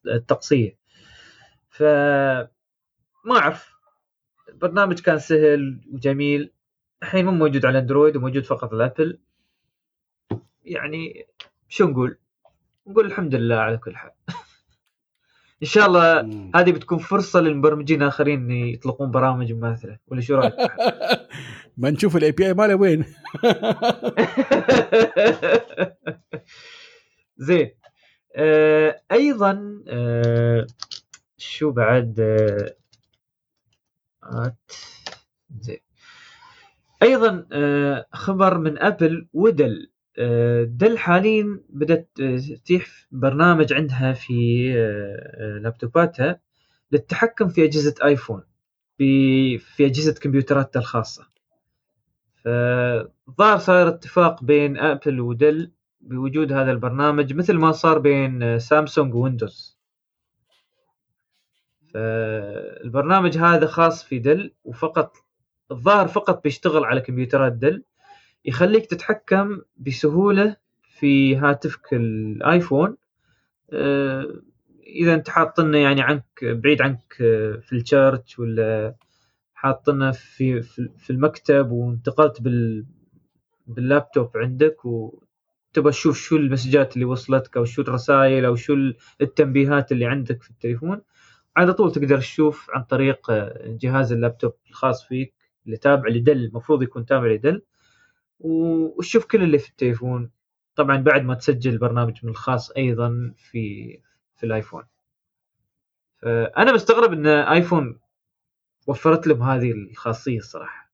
الطقسيه 0.06 0.76
ف 1.68 1.82
ما 3.24 3.38
أعرف. 3.38 3.76
البرنامج 4.48 5.00
كان 5.00 5.18
سهل 5.18 5.80
وجميل. 5.92 6.52
الحين 7.02 7.24
مو 7.24 7.30
موجود 7.32 7.66
على 7.66 7.78
Android 7.78 8.16
وموجود 8.16 8.44
فقط 8.44 8.74
على 8.74 8.84
Apple. 8.86 9.18
يعني 10.66 11.26
شو 11.68 11.86
نقول؟ 11.86 12.18
نقول 12.86 13.06
الحمد 13.06 13.34
لله 13.34 13.56
على 13.56 13.76
كل 13.76 13.96
حال. 13.96 14.10
إن 15.62 15.66
شاء 15.66 15.86
الله. 15.86 16.20
هذه 16.54 16.72
بتكون 16.72 16.98
فرصة 16.98 17.40
للمبرمجين 17.40 18.02
الاخرين 18.02 18.50
يطلقون 18.50 19.10
برامج 19.10 19.52
مماثله 19.52 19.98
ولا 20.06 20.20
شو 20.20 20.34
رأيك؟ 20.34 20.54
ما 21.76 21.90
نشوف 21.90 22.16
ال 22.16 22.32
API 22.32 22.54
ماله 22.54 22.74
وين؟ 22.74 23.04
زين. 27.36 27.70
آه 28.36 29.02
أيضا 29.12 29.82
آه 29.88 30.66
شو 31.38 31.70
بعد؟ 31.70 32.20
آه. 34.24 34.56
زين. 35.60 35.80
أيضا 37.02 37.46
آه 37.52 38.06
خبر 38.12 38.58
من 38.58 38.78
أبل 38.78 39.28
ودل 39.32 39.90
دل 40.64 40.98
حاليا 40.98 41.60
بدأت 41.68 42.08
آه، 42.20 42.36
تتيح 42.36 42.86
برنامج 43.12 43.72
عندها 43.72 44.12
في 44.12 44.72
آه 44.76 45.56
آه، 45.56 45.58
لابتوباتها 45.58 46.40
للتحكم 46.92 47.48
في 47.48 47.64
أجهزة 47.64 47.94
آيفون 48.04 48.42
في 48.98 49.58
في 49.58 49.86
أجهزة 49.86 50.14
كمبيوتراتها 50.14 50.80
الخاصة. 50.80 51.26
فظهر 52.44 53.58
صار 53.58 53.88
اتفاق 53.88 54.44
بين 54.44 54.76
Apple 54.78 55.20
و 55.20 55.30
Dell 55.30 55.70
بوجود 56.00 56.52
هذا 56.52 56.70
البرنامج 56.70 57.34
مثل 57.34 57.54
ما 57.54 57.72
صار 57.72 57.98
بين 57.98 58.42
آه، 58.42 58.58
Samsung 58.58 59.14
و 59.14 59.21
Windows. 59.21 59.76
فالبرنامج 61.94 63.38
هذا 63.38 63.66
خاص 63.66 64.04
في 64.04 64.18
Dell 64.18 64.54
وفقط 64.64 65.16
الظاهر 65.70 66.08
فقط 66.08 66.42
بيشتغل 66.42 66.84
على 66.84 67.00
كمبيوترات 67.00 67.52
Dell 67.52 67.84
يخليك 68.46 68.86
تتحكم 68.86 69.60
بسهولة 69.76 70.56
في 70.98 71.36
هاتفك 71.36 71.92
ال 71.94 72.07
iPhone. 72.07 72.96
آه، 73.72 74.26
إذا 74.86 75.14
أنت 75.14 75.28
حاطنه 75.28 75.78
يعني 75.78 76.02
عنك 76.02 76.24
بعيد 76.42 76.82
عنك 76.82 77.16
آه، 77.20 77.56
في 77.56 77.72
ال 77.72 77.81
charge 77.81 78.34
ولا 78.38 78.94
حاطنه 79.54 80.10
في 80.10 80.62
في 80.98 81.10
المكتب 81.10 81.70
وانتقلت 81.70 82.42
بال 82.42 82.86
باللابتوب 83.66 84.30
عندك 84.36 84.84
وتبغى 84.84 85.90
تشوف 85.90 86.18
شو 86.18 86.36
المسجات 86.36 86.94
اللي 86.94 87.04
وصلتك 87.04 87.56
أو 87.56 87.64
شو 87.64 87.82
الرسائل 87.82 88.44
أو 88.44 88.54
شو 88.56 88.76
التنبيهات 89.20 89.92
اللي 89.92 90.06
عندك 90.06 90.42
في 90.42 90.50
التليفون. 90.50 91.02
على 91.56 91.72
طول 91.72 91.92
تقدر 91.92 92.18
تشوف 92.18 92.70
عن 92.70 92.82
طريق 92.82 93.30
آه، 93.30 93.76
جهاز 93.80 94.12
اللابتوب 94.12 94.52
الخاص 94.70 95.04
فيك 95.04 95.34
اللي 95.66 95.76
تابع 95.76 96.08
لدل 96.08 96.44
المفروض 96.44 96.82
يكون 96.82 97.06
تابع 97.06 97.26
لدل. 97.26 97.62
وتشوف 98.38 99.24
كل 99.24 99.42
اللي 99.42 99.58
في 99.58 99.68
التليفون. 99.68 100.30
طبعا 100.76 100.96
بعد 100.96 101.22
ما 101.22 101.34
تسجل 101.34 101.72
البرنامج 101.72 102.14
من 102.22 102.30
الخاص 102.30 102.70
أيضا 102.70 103.34
في 103.36 103.96
في 104.36 104.46
الآيفون. 104.46 104.84
فأنا 106.22 106.72
مستغرب 106.72 107.12
إن 107.12 107.26
iPhone 107.26 108.00
وفرت 108.86 109.26
لهم 109.26 109.42
هذه 109.42 109.72
الخاصية 109.72 110.38
الصراحة. 110.38 110.92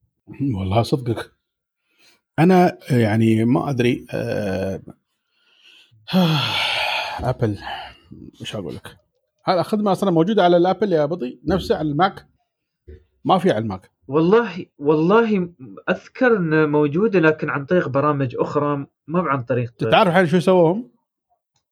والله 0.59 0.83
صدقك. 0.83 1.33
أنا 2.39 2.79
يعني 2.91 3.45
ما 3.45 3.71
أدري 3.71 4.07
آه، 4.15 4.83
Apple 7.21 7.59
إيش 8.41 8.57
أقول 8.57 8.75
لك 8.75 8.97
هذا 9.45 9.61
الخدمه 9.61 9.93
أصلا 9.93 10.11
موجودة 10.11 10.45
على 10.45 10.57
ال 10.57 10.63
Apple 10.63 10.93
يا 10.93 11.07
بطي 11.07 11.41
نفسها 11.49 11.77
على 11.77 11.89
ال 11.91 11.98
Mac. 11.98 12.27
ما 13.25 13.39
في 13.39 13.51
على 13.51 13.59
ال 13.59 13.65
Mac. 13.65 13.91
والله 14.13 14.67
والله 14.79 15.49
أذكر 15.91 16.37
انها 16.37 16.67
موجودة 16.67 17.21
لكن 17.21 17.51
عن 17.51 17.65
طريق 17.65 17.89
برامج 17.89 18.37
أخرى 18.39 18.87
ما 19.07 19.21
عن 19.21 19.43
طريق 19.43 19.73
تعرف 19.75 20.09
الحين 20.09 20.27
شو 20.27 20.39
سووهم؟ 20.39 20.91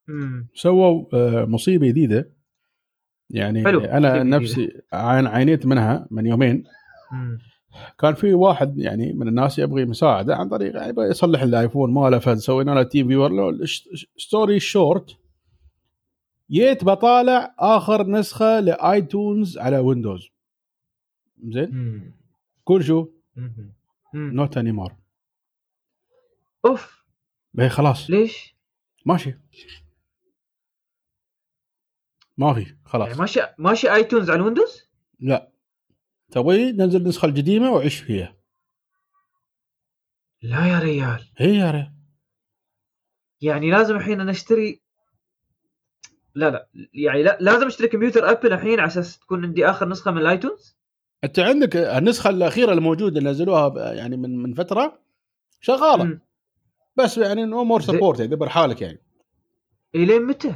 مم. 0.09 0.49
سووا 0.55 1.05
آه، 1.15 1.45
مصيبة 1.45 1.89
جديدة. 1.89 2.31
يعني 3.31 3.65
حلو، 3.65 3.81
أنا 3.81 4.23
نفسي 4.23 4.83
عين 4.93 5.27
عينيت 5.27 5.67
منها 5.67 6.07
من 6.11 6.27
يومين. 6.27 6.65
مم. 7.13 7.39
كان 7.99 8.15
في 8.15 8.35
واحد 8.35 8.79
يعني 8.79 9.13
من 9.13 9.29
الناس 9.29 9.59
يبغي 9.59 9.85
مساعدة 9.85 10.37
عن 10.37 10.49
طريق 10.49 10.77
يعني 10.77 10.95
يصلح 10.99 11.43
الآيفون 11.43 11.93
ماله 11.95 12.19
فسوينا 12.19 12.71
له 12.71 12.83
تيم 12.83 13.09
فيور 13.09 13.31
ستوري 14.17 14.61
شورت 14.61 15.17
جيت 16.51 16.85
بطالع 16.85 17.55
آخر 17.59 18.07
نسخة 18.07 18.61
لآيتونز 18.61 19.59
على 19.59 19.79
ويندوز 19.79 20.29
زين؟ 21.49 22.20
مم. 24.15 24.31
نوت 24.31 24.57
اني 24.57 24.73
مور 24.73 24.97
أوف. 26.65 27.05
اي 27.61 27.69
خلاص. 27.69 28.11
ليش؟ 28.11 28.57
ماشي. 29.07 29.39
ما 32.37 32.55
في 32.55 32.77
خلاص. 32.85 33.09
يعني 33.09 33.21
ماشي 33.21 33.41
ماشي 33.59 33.95
iTunes 33.95 34.31
على 34.31 34.41
ال 34.41 34.46
Windows؟ 34.46 34.91
لا. 35.21 35.53
تبغي 36.31 36.73
ننزل 36.73 37.01
النسخه 37.01 37.27
القديمه 37.27 37.71
وعيش 37.71 37.99
فيها. 37.99 38.37
لا 40.43 40.67
يا 40.67 40.79
ريال. 40.79 41.31
هي 41.37 41.57
يا 41.57 41.71
ريال. 41.71 41.95
يعني 43.41 43.71
لازم 43.71 43.97
الحين 43.97 44.21
أنا 44.21 44.31
اشتري 44.31 44.83
لا 46.35 46.51
لا. 46.51 46.69
يعني 46.95 47.23
لا 47.23 47.39
لازم 47.41 47.67
أشتري 47.67 47.89
كمبيوتر 47.89 48.31
Apple 48.31 48.53
الحين 48.53 48.81
على 48.81 48.87
أساس 48.87 49.19
تكون 49.19 49.45
عندي 49.45 49.67
آخر 49.67 49.89
نسخة 49.89 50.11
من 50.11 50.19
ال 50.19 50.27
iTunes 50.27 50.80
أنت 51.25 51.39
عندك 51.39 51.77
النسخة 51.77 52.31
الأخيرة 52.31 52.73
الموجودة 52.73 53.19
اللي 53.19 53.31
نزلوها 53.31 53.93
يعني 53.93 54.17
من 54.17 54.37
من 54.43 54.55
فترة 54.55 54.99
شغالة. 55.61 56.05
مم. 56.05 56.21
بس 56.97 57.19
يعني 57.19 57.45
no 57.45 57.65
more 57.65 57.81
support 57.81 58.21
يعني 58.21 58.35
دبر 58.35 58.49
حالك 58.49 58.83
يعني. 58.83 59.03
الين 59.95 60.23
متى؟ 60.23 60.55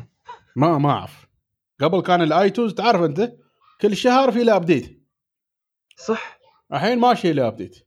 ما 0.56 0.78
ما 0.78 0.90
أعرف. 0.90 1.26
قبل 1.80 2.00
كان 2.00 2.22
ال 2.22 2.30
iTunes 2.30 2.74
تعرف 2.74 3.02
أنت 3.02 3.32
كل 3.80 3.96
شهر 3.96 4.32
في 4.32 4.44
له 4.44 4.56
update 4.56 5.02
صح. 5.96 6.38
الحين 6.72 6.98
ماشي 6.98 7.32
له 7.32 7.46
update 7.46 7.86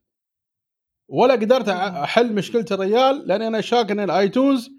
ولا 1.08 1.34
قدرت 1.34 1.70
أحل 1.70 2.34
مشكلة 2.34 2.66
الريال 2.72 3.28
لأن 3.28 3.42
أنا 3.42 3.62
شاك 3.62 3.92
إن 3.92 4.00
ال 4.00 4.10
iTunes 4.10 4.70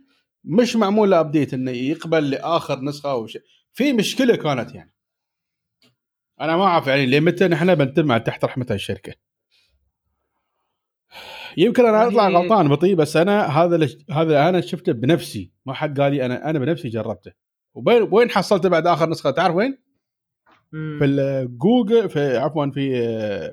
مش 0.45 0.77
معمول 0.77 1.11
له 1.11 1.21
update 1.21 1.55
إنه 1.55 1.71
يقبل 1.71 2.31
لآخر 2.31 2.81
نسخة 2.81 3.11
أو 3.11 3.27
شيء. 3.27 3.43
في 3.73 3.93
مشكلة 3.93 4.37
كانت 4.37 4.75
يعني. 4.75 4.95
أنا 6.41 6.57
ما 6.57 6.65
أعرف 6.65 6.87
يعني 6.87 7.07
لمتى 7.07 7.49
نحن 7.49 7.75
بنتم 7.75 8.17
تحت 8.17 8.45
رحمة 8.45 8.67
الشركة. 8.71 9.15
يمكن 11.57 11.87
أنا 11.87 12.07
أطلع 12.09 12.23
يعني- 12.23 12.37
غلطان 12.37 12.69
بطي 12.69 12.95
بس 12.95 13.17
أنا 13.17 13.47
هذا 13.47 13.75
اللي 13.75 14.05
هذا 14.11 14.49
أنا 14.49 14.61
شفته 14.61 14.93
بنفسي. 14.93 15.53
ما 15.67 15.73
حد 15.75 16.01
قال 16.01 16.13
لي 16.13 16.27
أنا 16.27 16.51
أنا 16.51 16.59
بنفسي 16.59 16.89
جربته. 16.89 17.33
وين 17.75 18.03
وين 18.13 18.31
حصلته 18.31 18.69
بعد 18.69 18.87
آخر 18.87 19.09
نسخة؟ 19.09 19.31
تعرف 19.31 19.55
وين؟ 19.55 19.79
مم. 20.73 20.99
في 20.99 21.05
الجوجل 21.05 22.11
في 22.11 22.37
عفوا 22.37 22.71
في 22.75 22.93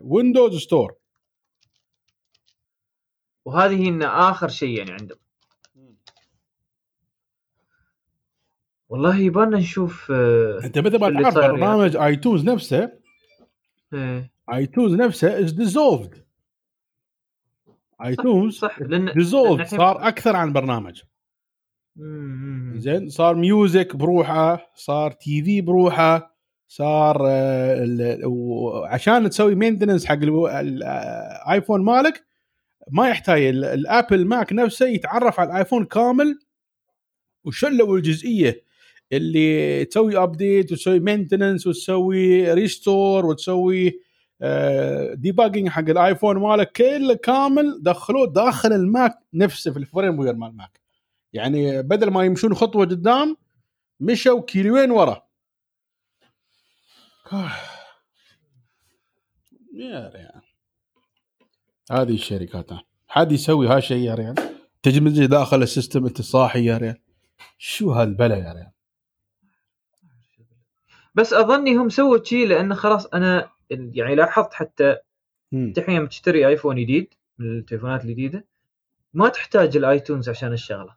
Windows 0.04 0.58
Store 0.62 0.96
وهذه 3.46 3.90
هن 3.90 4.04
آخر 4.04 4.48
شيء 4.48 4.78
يعني 4.78 4.92
عندهم 4.92 5.18
والله 8.90 9.18
يبغانا 9.18 9.58
نشوف 9.58 10.12
آه، 10.12 10.60
أنت 10.64 10.78
مثل 10.80 11.00
ما 11.00 11.22
تعرف 11.22 11.36
برنامج 11.38 11.96
iTunes 11.98 12.46
نفسه؟ 12.46 12.92
إيه، 13.94 14.32
iTunes 14.54 14.94
نفسه 14.94 15.40
is 15.40 15.52
dissolved 15.52 16.14
iTunes 18.06 18.54
صح 18.58 18.82
لأن 18.82 19.14
dissolved 19.14 19.58
لأن 19.58 19.68
إحنا- 19.68 19.78
صار 19.78 20.08
أكثر 20.08 20.36
عن 20.36 20.54
برنامج. 20.54 21.02
زين 22.76 23.10
صار 23.10 23.36
Music 23.36 23.96
بروحه 23.96 24.72
صار 24.76 25.12
TV 25.12 25.62
بروحه 25.62 26.36
صار 26.68 27.24
آه، 27.28 28.20
وعشان 28.26 29.30
تسوي 29.30 29.56
maintenance 29.56 30.06
حق 30.06 30.20
ال 30.24 30.47
iPhone 30.47 31.84
مالك 31.84 32.26
ما 32.92 33.10
يحتاج 33.10 33.42
ال- 33.42 33.66
الـ 33.66 33.76
Apple 33.76 34.26
Mac 34.28 34.54
نفسه 34.54 34.86
يتعرف 34.88 35.40
على 35.40 35.50
ال 35.52 35.57
iPhone 35.57 35.86
كامل 35.86 36.40
وشلوا 37.44 37.98
الجزئية. 37.98 38.65
اللي 39.12 39.86
تسوي 39.86 40.18
update 40.18 40.72
وتسوي 40.72 41.00
maintenance 41.00 41.68
وتسوي 41.68 42.54
restore 42.54 43.26
وتسوي 43.26 44.00
debugging 45.14 45.70
حق 45.70 45.90
ال 45.90 45.97
iPhone 45.97 46.38
مالك 46.38 46.72
كله 46.72 47.14
كامل 47.14 47.80
دخلوه 47.84 48.34
داخل 48.34 48.74
ال 48.74 48.85
Mac 48.85 49.18
نفسه 49.34 49.72
في 49.72 49.80
ال 49.80 50.20
firmware 50.20 50.34
مال 50.34 50.50
ال 50.50 50.57
Mac 50.57 50.80
يعني 51.34 51.82
بدل 51.82 52.12
ما 52.12 52.26
يمشون 52.26 52.56
خطوة 52.56 52.86
قدام 52.86 53.38
مشوا 54.00 54.42
كيلوين 54.42 54.92
ورا. 54.92 55.26
يا 59.74 60.12
ريال 60.16 60.42
هذه 61.92 62.14
الشركات. 62.14 62.70
حد 63.08 63.32
يسوي 63.32 63.68
هالشيء 63.68 63.98
يا 63.98 64.16
ريال 64.16 64.36
تجي 64.84 65.28
داخل 65.28 65.64
ال 65.64 65.70
system 65.70 66.06
انت 66.06 66.22
صاحي 66.22 66.66
يا 66.66 66.78
ريال 66.78 66.98
شو 67.58 67.92
هالبلا 67.92 68.36
يا 68.36 68.54
ريال 68.54 68.75
بس 71.16 71.34
أظني 71.34 71.76
هم 71.76 71.90
سووا 71.90 72.24
شيء 72.24 72.48
لأنه 72.48 72.76
خلاص 72.76 73.06
أنا 73.06 73.50
يعني 73.72 74.16
لاحظت 74.16 74.54
حتى 74.54 74.98
الحين 75.54 76.10
تشتري 76.10 76.48
iPhone 76.48 76.76
جديد 76.76 77.14
من 77.40 77.58
التليفونات 77.58 78.06
الجديدة 78.06 78.46
ما 79.14 79.30
تحتاج 79.30 79.78
ال 79.78 79.85
iTunes 79.85 80.30
عشان 80.30 80.54
الشغلة. 80.54 80.96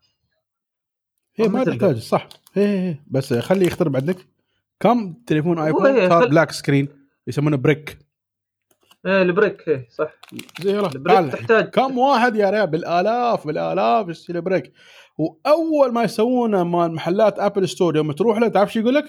هي 1.37 1.48
ما 1.48 1.64
تحتاج 1.64 1.85
قبل. 1.85 2.02
صح. 2.02 2.28
هي 2.54 2.78
هي 2.78 2.96
بس 3.07 3.35
خلي 3.35 3.66
يخترب 3.66 3.96
عندك. 3.96 4.16
كم 4.81 5.12
تليفون 5.26 5.59
iPhone؟ 5.59 5.87
هي 5.87 6.09
صار 6.09 6.22
خل- 6.22 6.28
black 6.31 6.51
screen 6.53 6.88
يسمونه 7.26 7.57
brick 7.57 7.99
إيه 9.07 9.22
ال 9.23 9.30
brick 9.30 9.68
إيه 9.68 9.88
صح. 9.90 10.12
زي 10.62 10.70
يلا 10.70 10.87
ال 10.92 10.98
brick. 10.98 11.33
تحتاج. 11.33 11.64
كم 11.70 11.98
واحد 11.98 12.37
يا 12.37 12.50
ريال 12.50 12.66
بالآلاف 12.66 13.46
بالآلاف 13.46 14.09
يشتري 14.09 14.40
brick 14.40 14.73
وأول 15.18 15.92
ما 15.92 16.02
يسوونه 16.02 16.64
مال 16.64 16.92
محلات 16.94 17.38
Apple 17.38 17.68
Store 17.68 17.97
يوم 17.96 18.12
تروح 18.12 18.38
له 18.38 18.48
تعرف 18.48 18.72
شو 18.72 18.81
يقول 18.81 18.94
لك؟ 18.94 19.04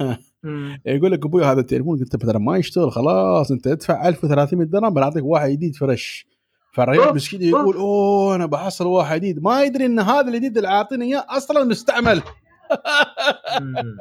يقول 0.86 1.12
لك 1.12 1.26
أبوي 1.26 1.44
هذا 1.44 1.60
التليفون 1.60 1.98
قلت 1.98 2.24
له 2.24 2.38
ما 2.38 2.56
يشتغل 2.56 2.92
خلاص 2.92 3.50
أنت 3.50 3.66
ادفع 3.66 4.08
1300 4.08 4.66
درهم 4.66 4.94
بنعطيك 4.94 5.24
واحد 5.24 5.50
جديد 5.50 5.76
fresh. 5.76 6.26
فالرجال 6.72 7.14
مسكين 7.14 7.42
يقول. 7.42 7.76
أوه 7.76 8.34
أنا 8.34 8.46
بحصل 8.46 8.86
واحد 8.86 9.20
جديد. 9.20 9.42
ما 9.42 9.62
يدري 9.62 9.86
إن 9.86 10.00
هذا 10.00 10.28
الجديد 10.28 10.56
اللي 10.56 10.68
عاطيني 10.68 11.04
إياه 11.04 11.26
أصلا 11.28 11.64
مستعمل. 11.64 12.22
مم. 13.60 13.96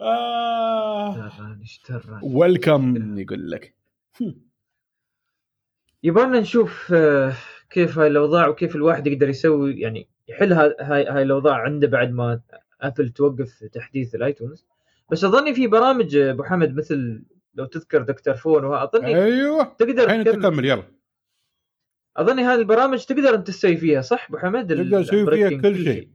آه. 0.00 1.30
welcome 2.22 3.18
يقول 3.18 3.50
لك. 3.50 3.74
يبغانا 6.02 6.40
نشوف 6.40 6.92
آه، 6.94 7.32
كيف 7.70 7.98
هاي 7.98 8.06
الأوضاع 8.06 8.48
وكيف 8.48 8.76
الواحد 8.76 9.06
يقدر 9.06 9.28
يسوي 9.28 9.80
يعني 9.80 10.08
يحل 10.28 10.52
هاي 10.52 10.74
هاي 11.06 11.22
الأوضاع 11.22 11.54
عنده 11.54 11.86
بعد 11.86 12.10
ما 12.10 12.40
Apple 12.80 13.08
توقف 13.08 13.64
تحديث 13.64 14.14
ال 14.14 14.20
iTunes. 14.20 14.66
بس 15.12 15.24
أظني 15.24 15.54
في 15.54 15.66
برامج 15.66 16.16
آه، 16.16 16.30
أبو 16.30 16.42
حمد 16.42 16.74
مثل 16.76 17.22
لو 17.54 17.64
تذكر 17.64 18.02
Dr.Fone 18.02 18.64
واظني 18.64 19.16
أيوه. 19.16 19.64
تقدر 19.78 20.04
الحين 20.04 20.24
تكمل. 20.24 20.64
يلا. 20.64 20.82
أظني 22.16 22.42
هذه 22.42 22.58
البرامج 22.58 23.04
تقدر 23.04 23.34
أنت 23.34 23.46
تسوي 23.46 23.76
فيها 23.76 24.00
صح 24.00 24.28
أبو 24.28 24.38
حمد؟ 24.38 24.74
تقدر 24.74 25.02
تسوي 25.02 25.26
فيها 25.26 25.60
كل 25.60 25.84
شيء. 25.84 26.08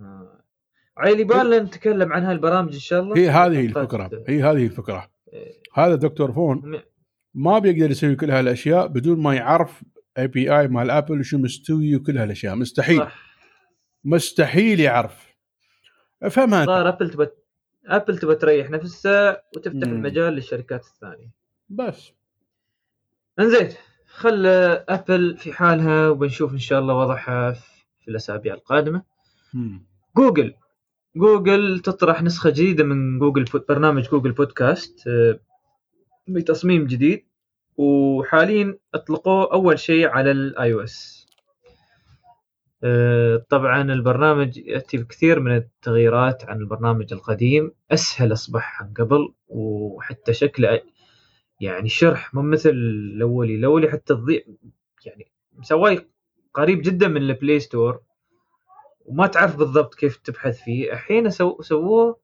آه. 0.00 0.44
عيل 0.96 1.20
يبالنا 1.20 1.58
نتكلم 1.58 2.12
عن 2.12 2.22
هاي 2.22 2.32
البرامج 2.32 2.72
إن 2.72 2.80
شاء 2.80 3.02
الله؟ 3.02 3.16
هي 3.16 3.28
هذه 3.28 3.66
الفكرة 3.66 4.24
هي 4.28 4.42
هذه 4.42 4.64
الفكرة. 4.64 5.10
آه، 5.32 5.52
هذا 5.74 5.94
Dr.Fone 5.94 6.80
ما 7.34 7.58
بيقدر 7.58 7.90
يسوي 7.90 8.16
كل 8.16 8.30
هالأشياء 8.30 8.86
بدون 8.86 9.22
ما 9.22 9.34
يعرف 9.34 9.82
API 10.18 10.68
مال 10.68 10.90
Apple 10.90 11.20
وشو 11.20 11.38
مستوي 11.38 11.96
وكل 11.96 12.18
هالأشياء. 12.18 12.54
مستحيل. 12.54 12.98
صح. 12.98 13.23
مستحيل 14.04 14.80
يعرف 14.80 15.34
أنت. 16.22 16.66
صار 16.66 16.88
Apple 16.88 17.10
تبى 17.10 17.28
Apple 17.86 18.18
تبى 18.18 18.34
تريح 18.34 18.70
نفسها 18.70 19.42
وتفتح 19.56 19.88
مم. 19.88 19.94
المجال 19.94 20.32
للشركات 20.32 20.86
الثانية 20.86 21.30
بس 21.68 22.10
انزين 23.38 23.68
خل 24.06 24.46
Apple 24.88 25.36
في 25.36 25.52
حالها 25.52 26.08
وبنشوف 26.08 26.52
إن 26.52 26.58
شاء 26.58 26.80
الله 26.80 26.94
وضعها 26.94 27.52
في 28.00 28.08
الأسابيع 28.08 28.54
القادمة 28.54 29.02
مم. 29.54 29.82
جوجل 30.16 30.54
جوجل 31.16 31.80
تطرح 31.80 32.22
نسخة 32.22 32.50
جديدة 32.50 32.84
من 32.84 33.18
جوجل 33.18 33.44
برنامج 33.68 34.08
Google 34.08 34.32
Podcast 34.32 35.08
آه، 35.08 35.38
بتصميم 36.28 36.86
جديد 36.86 37.24
وحاليا 37.76 38.78
أطلقوه 38.94 39.52
أول 39.52 39.78
شيء 39.78 40.08
على 40.08 40.30
ال 40.30 40.72
iOS 40.72 41.13
طبعا 43.48 43.82
البرنامج 43.82 44.56
يأتي 44.58 44.96
بكثير 44.96 45.40
من 45.40 45.56
التغييرات 45.56 46.44
عن 46.44 46.56
البرنامج 46.56 47.12
القديم. 47.12 47.72
أسهل 47.90 48.32
أصبح 48.32 48.82
عن 48.82 48.94
قبل 48.94 49.34
وحتى 49.48 50.32
شكله 50.32 50.80
يعني 51.60 51.88
شرح 51.88 52.34
مو 52.34 52.42
مثل 52.42 52.70
الأولي. 52.70 53.54
الأولي 53.54 53.90
حتى 53.90 54.14
تضيع 54.14 54.40
يعني 55.06 55.26
مسواه 55.52 56.04
قريب 56.54 56.82
جدا 56.82 57.08
من 57.08 57.22
ال 57.22 57.30
Play 57.30 57.60
Store 57.60 58.00
وما 59.04 59.26
تعرف 59.26 59.56
بالضبط 59.56 59.94
كيف 59.94 60.16
تبحث 60.16 60.62
فيه. 60.62 60.92
الحين 60.92 61.30
سو 61.30 61.62
سووه 61.62 62.20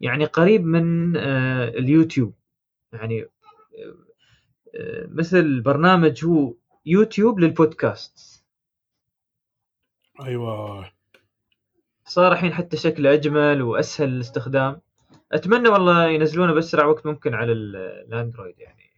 يعني 0.00 0.24
قريب 0.24 0.64
من 0.64 1.16
آه، 1.16 1.68
اليوتيوب. 1.68 2.34
يعني 2.92 3.22
آه، 3.22 3.28
آه، 4.74 5.08
مثل 5.10 5.60
برنامج 5.60 6.24
هو 6.24 6.54
يوتيوب 6.86 7.40
للبودكاست. 7.40 8.39
أيوه. 10.26 10.90
صار 12.04 12.32
الحين 12.32 12.52
حتى 12.52 12.76
شكله 12.76 13.12
أجمل 13.12 13.62
وأسهل 13.62 14.08
الاستخدام. 14.08 14.80
أتمنى 15.32 15.68
والله 15.68 16.06
ينزلونه 16.08 16.52
بأسرع 16.54 16.84
وقت 16.86 17.06
ممكن 17.06 17.34
على 17.34 17.52
ال- 17.52 17.76
الأندرويد 18.08 18.54
يعني. 18.58 18.90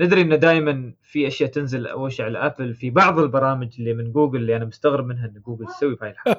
ندري 0.00 0.20
إنه 0.20 0.36
دائما 0.36 0.92
في 1.02 1.26
أشياء 1.26 1.50
تنزل 1.50 1.86
أول 1.86 2.12
شيء 2.12 2.24
على 2.26 2.38
ابل 2.38 2.74
في 2.74 2.90
بعض 2.90 3.18
البرامج 3.18 3.68
اللي 3.78 3.94
من 3.94 4.12
جوجل 4.12 4.38
اللي 4.40 4.56
أنا 4.56 4.64
مستغرب 4.64 5.06
منها 5.06 5.26
إن 5.26 5.42
جوجل 5.46 5.66
تسوي 5.66 5.94
بهاي 5.94 6.10
الحاله 6.10 6.36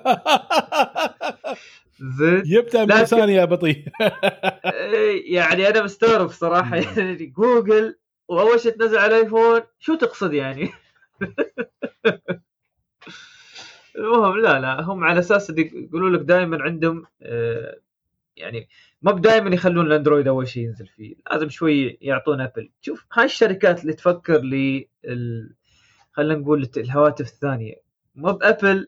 زين 1.99 2.41
جبتها 2.41 2.85
من 2.85 2.91
لساني 3.01 3.33
يا 3.33 3.45
بطيء. 3.45 3.85
إيه، 4.65 5.35
يعني 5.35 5.67
أنا 5.69 5.83
مستغرب 5.83 6.29
صراحة. 6.29 6.75
يعني 6.75 7.25
جوجل 7.25 7.95
وأول 8.27 8.59
شيء 8.59 8.71
تنزل 8.71 8.97
على 8.97 9.15
الايفون 9.17 9.61
شو 9.79 9.95
تقصد 9.95 10.33
يعني؟ 10.33 10.69
المهم 13.95 14.37
لا 14.37 14.59
لا 14.59 14.81
هم 14.81 15.03
على 15.03 15.19
أساس 15.19 15.49
يقولوا 15.49 16.09
لك 16.09 16.19
دائما 16.21 16.63
عندهم 16.63 17.05
آه، 17.21 17.79
يعني 18.35 18.69
ما 19.01 19.11
دائما 19.11 19.49
يخلون 19.55 19.87
الأندرويد 19.87 20.27
أول 20.27 20.47
شيء 20.47 20.63
ينزل 20.63 20.87
فيه 20.87 21.15
لازم 21.31 21.49
شوي 21.49 21.97
يعطون 22.01 22.41
أبل. 22.41 22.69
شوف 22.81 23.05
هاي 23.13 23.25
الشركات 23.25 23.81
اللي 23.81 23.93
تفكر 23.93 24.39
لي 24.41 24.89
ال... 25.05 25.53
خلينا 26.11 26.35
نقول 26.35 26.69
الهواتف 26.77 27.25
الثانية. 27.27 27.75
ما 28.15 28.31
بأبل 28.31 28.87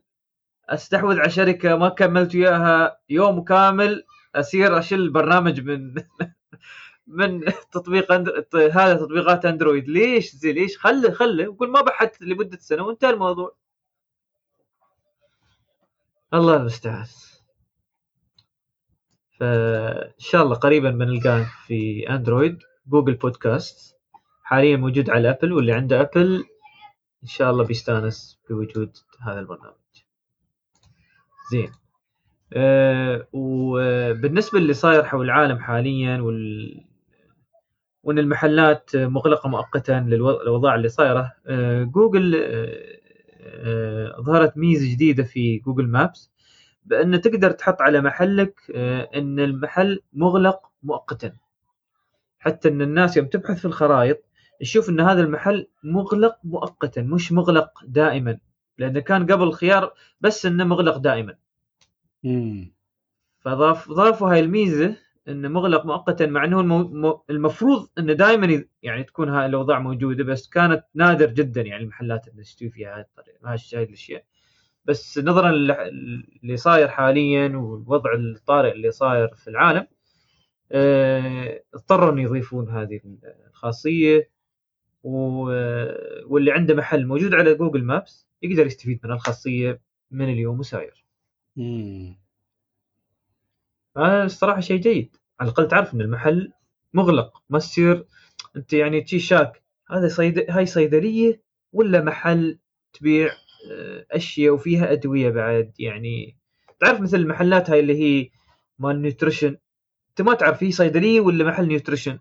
أستحوذ 0.69 1.19
على 1.19 1.29
شركة 1.29 1.75
ما 1.75 1.89
كملت 1.89 2.35
وياها 2.35 2.99
يوم 3.09 3.43
كامل 3.43 4.03
أصير 4.35 4.79
اشيل 4.79 4.99
البرنامج 4.99 5.61
من 5.61 5.93
من 7.07 7.41
تطبيق 7.71 8.11
أندر... 8.11 8.45
هذا 8.53 8.95
تطبيقات 8.95 9.45
أندرويد. 9.45 9.89
ليش؟ 9.89 10.35
زي 10.35 10.53
ليش؟ 10.53 10.77
خله 10.77 11.11
خله 11.11 11.47
وقول 11.49 11.69
ما 11.71 11.81
بحثت 11.81 12.21
لمدة 12.21 12.57
سنة 12.57 12.83
وانتهى 12.83 13.09
الموضوع. 13.09 13.55
الله 16.33 16.55
المستعان. 16.55 17.05
فان 19.39 20.11
شاء 20.17 20.43
الله 20.43 20.55
قريبا 20.55 20.89
بنلقاه 20.91 21.45
في 21.67 22.09
اندرويد 22.09 22.59
Google 22.87 23.13
Podcast 23.13 23.97
حاليا 24.43 24.77
موجود 24.77 25.09
على 25.09 25.29
ابل 25.29 25.53
واللي 25.53 25.73
عنده 25.73 26.01
ابل 26.01 26.43
ان 27.23 27.27
شاء 27.27 27.51
الله 27.51 27.63
بيستانس 27.63 28.39
بوجود 28.49 28.97
هذا 29.21 29.39
البرنامج. 29.39 29.75
زين. 31.51 31.71
أه 32.53 33.27
وبالنسبة 33.33 34.59
اللي 34.59 34.73
صاير 34.73 35.03
حول 35.03 35.25
العالم 35.25 35.59
حاليا 35.59 36.21
وال 36.21 36.85
وإن 38.03 38.19
المحلات 38.19 38.95
مغلقة 38.95 39.49
مؤقتا 39.49 39.91
للاوضاع 40.07 40.75
اللي 40.75 40.89
صايره 40.89 41.33
أه 41.47 41.83
جوجل 41.83 42.35
أه 42.35 43.00
ظهرت 44.21 44.57
ميزة 44.57 44.91
جديدة 44.91 45.23
في 45.23 45.57
جوجل 45.57 45.87
مابس 45.87 46.31
بأن 46.85 47.21
تقدر 47.21 47.51
تحط 47.51 47.81
على 47.81 48.01
محلك 48.01 48.61
أه 48.75 49.09
أن 49.15 49.39
المحل 49.39 50.01
مغلق 50.13 50.59
مؤقتا. 50.83 51.33
حتى 52.39 52.69
أن 52.69 52.81
الناس 52.81 53.17
يوم 53.17 53.25
تبحث 53.25 53.59
في 53.59 53.65
الخرائط 53.65 54.17
تشوف 54.59 54.89
أن 54.89 54.99
هذا 54.99 55.21
المحل 55.21 55.67
مغلق 55.83 56.37
مؤقتا 56.43 57.01
مش 57.01 57.31
مغلق 57.31 57.69
دائما. 57.87 58.37
لأن 58.77 58.99
كان 58.99 59.31
قبل 59.31 59.51
خيار 59.51 59.93
بس 60.21 60.45
أنه 60.45 60.63
مغلق 60.63 60.97
دائما. 60.97 61.35
مم. 62.23 62.71
فضاف 63.39 63.91
ضافوا 63.91 64.31
هاي 64.31 64.39
الميزة 64.39 64.95
انه 65.27 65.47
مغلق 65.49 65.85
مؤقتا 65.85 66.25
مع 66.25 66.45
إنه 66.45 67.21
المفروض 67.29 67.89
انه 67.97 68.13
دائما 68.13 68.63
يعني 68.83 69.03
تكون 69.03 69.29
هاي 69.29 69.45
الأوضاع 69.45 69.79
موجودة 69.79 70.23
بس 70.23 70.49
كانت 70.49 70.83
نادر 70.95 71.25
جدا 71.29 71.61
يعني 71.61 71.83
المحلات 71.83 72.27
اللي 72.27 72.43
تشتري 72.43 72.69
فيها 72.69 72.95
هاي 72.95 73.01
الطريقة 73.01 73.37
هاي 73.77 73.83
الأشياء 73.83 74.23
بس 74.85 75.19
نظرا 75.19 75.51
لل- 75.51 75.71
اللي 76.43 76.57
صاير 76.57 76.87
حاليا 76.87 77.47
والوضع 77.57 78.13
الطارئ 78.13 78.71
اللي 78.71 78.91
صاير 78.91 79.27
في 79.35 79.49
العالم 79.49 79.87
آه، 80.71 81.63
اضطروا 81.73 82.11
إن 82.11 82.17
يضيفون 82.19 82.69
هذه 82.69 82.99
الخاصية 83.49 84.29
واللي 85.03 86.51
عنده 86.51 86.75
محل 86.75 87.05
موجود 87.07 87.33
على 87.33 87.53
جوجل 87.55 87.83
مابس 87.83 88.27
يقدر 88.41 88.65
يستفيد 88.65 88.99
من 89.03 89.11
الخاصية 89.11 89.81
من 90.11 90.29
اليوم 90.29 90.59
وساير. 90.59 91.05
هذا 93.97 94.23
الصراحة 94.23 94.59
شيء 94.61 94.77
جيد. 94.79 95.15
على 95.39 95.47
الأقل 95.49 95.67
تعرف 95.67 95.93
إن 95.93 96.01
المحل 96.01 96.51
مغلق 96.93 97.43
ما 97.49 97.59
تصير 97.59 98.05
أنت 98.55 98.73
يعني 98.73 99.01
تشي 99.01 99.19
شاك. 99.19 99.61
هذا 99.91 100.07
صيد... 100.07 100.45
هاي 100.49 100.65
صيدلية 100.65 101.41
ولا 101.73 102.01
محل 102.01 102.59
تبيع 102.93 103.29
آه، 103.71 104.05
أشياء 104.11 104.53
وفيها 104.53 104.91
أدوية 104.91 105.29
بعد؟ 105.29 105.73
يعني 105.79 106.37
تعرف 106.79 107.01
مثل 107.01 107.17
المحلات 107.17 107.69
هاي 107.69 107.79
اللي 107.79 107.95
هي 107.95 108.29
مال 108.79 109.01
nutrition 109.01 109.57
أنت 110.09 110.21
ما 110.21 110.33
تعرف 110.33 110.63
هي 110.63 110.71
صيدلية 110.71 111.21
ولا 111.21 111.43
محل 111.45 111.67
nutrition. 111.67 112.19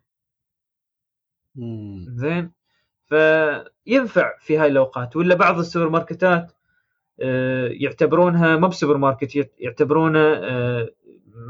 زين؟ 2.08 2.52
فينفع 3.08 4.38
في 4.40 4.58
هاي 4.58 4.66
الأوقات. 4.68 5.16
ولا 5.16 5.34
بعض 5.34 5.58
السوبر 5.58 5.88
ماركتات 5.88 6.52
آه، 7.22 7.68
يعتبرونها 7.68 8.56
ما 8.56 8.68
بسوبر 8.68 8.96
ماركت 8.96 9.36
يعت- 9.36 9.54
يعتبرونه 9.58 10.18
آه، 10.34 10.90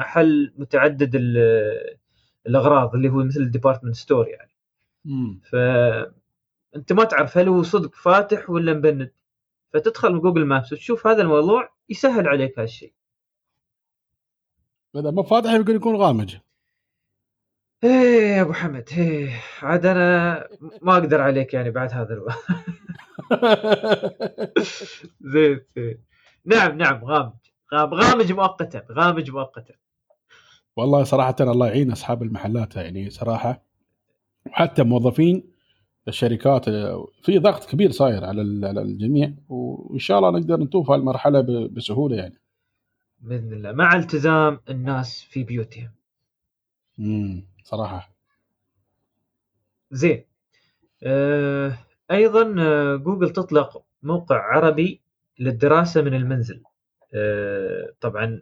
محل 0.00 0.54
متعدد 0.58 1.14
ال- 1.14 1.96
الأغراض 2.46 2.94
اللي 2.94 3.08
هو 3.08 3.24
مثل 3.24 3.40
ال 3.40 3.45
department 3.45 3.94
store 3.94 4.28
يعني. 4.28 4.50
مم. 5.04 5.40
فانت 5.50 6.92
ما 6.92 7.04
تعرف 7.04 7.38
هل 7.38 7.48
هو 7.48 7.62
صدق 7.62 7.94
فاتح 7.94 8.50
ولا 8.50 8.72
مبند. 8.74 9.12
فتدخل 9.74 10.12
من 10.12 10.20
Google 10.20 10.44
Maps 10.44 10.72
وتشوف 10.72 11.06
هذا 11.06 11.22
الموضوع 11.22 11.72
يسهل 11.88 12.28
عليك 12.28 12.58
هالشيء. 12.58 12.92
إذا 14.96 15.10
ما 15.10 15.22
فاتح 15.22 15.50
يمكن 15.52 15.76
يكون 15.76 15.96
غامج. 15.96 16.36
إيه 17.84 18.36
يا 18.36 18.42
أبو 18.42 18.52
حمد 18.52 18.88
إيه. 18.98 19.40
عاد 19.62 19.86
أنا 19.86 20.48
ما 20.82 20.92
أقدر 20.92 21.20
عليك 21.20 21.54
يعني 21.54 21.70
بعد 21.70 21.92
هذا 21.92 22.14
الوقت. 22.14 22.38
زين 25.32 25.60
زين. 25.76 26.04
نعم 26.44 26.78
نعم 26.78 27.04
غامج. 27.04 27.32
غام- 27.74 27.94
غامج 27.94 28.32
مؤقتا 28.32 28.86
غامج 28.90 29.30
مؤقتا. 29.30 29.74
والله 30.80 31.04
صراحة 31.04 31.36
الله 31.40 31.66
يعين 31.68 31.92
أصحاب 31.92 32.22
المحلات 32.22 32.76
يعني 32.76 33.10
صراحة. 33.10 33.62
وحتى 34.46 34.82
موظفين 34.82 35.50
الشركات 36.08 36.64
في 37.22 37.38
ضغط 37.38 37.70
كبير 37.70 37.90
صاير 37.90 38.24
على 38.24 38.42
ال- 38.42 38.64
على 38.64 38.82
الجميع 38.82 39.32
وإن 39.48 39.98
شاء 39.98 40.18
الله 40.18 40.30
نقدر 40.30 40.56
نطوف 40.60 40.90
هالمرحلة 40.90 41.68
بسهولة 41.68 42.16
يعني. 42.16 42.34
بإذن 43.20 43.52
الله. 43.52 43.72
مع 43.72 43.96
التزام 43.96 44.60
الناس 44.70 45.22
في 45.22 45.44
بيوتهم. 45.44 45.90
امم 46.98 47.46
صراحة. 47.64 48.10
زين. 49.90 50.24
آه 51.02 51.78
أيضا 52.10 52.54
آه، 52.58 52.96
جوجل 52.96 53.30
تطلق 53.30 53.82
موقع 54.02 54.36
عربي 54.56 55.00
للدراسة 55.38 56.02
من 56.02 56.14
المنزل. 56.14 56.62
آه 57.14 57.92
طبعا 58.00 58.40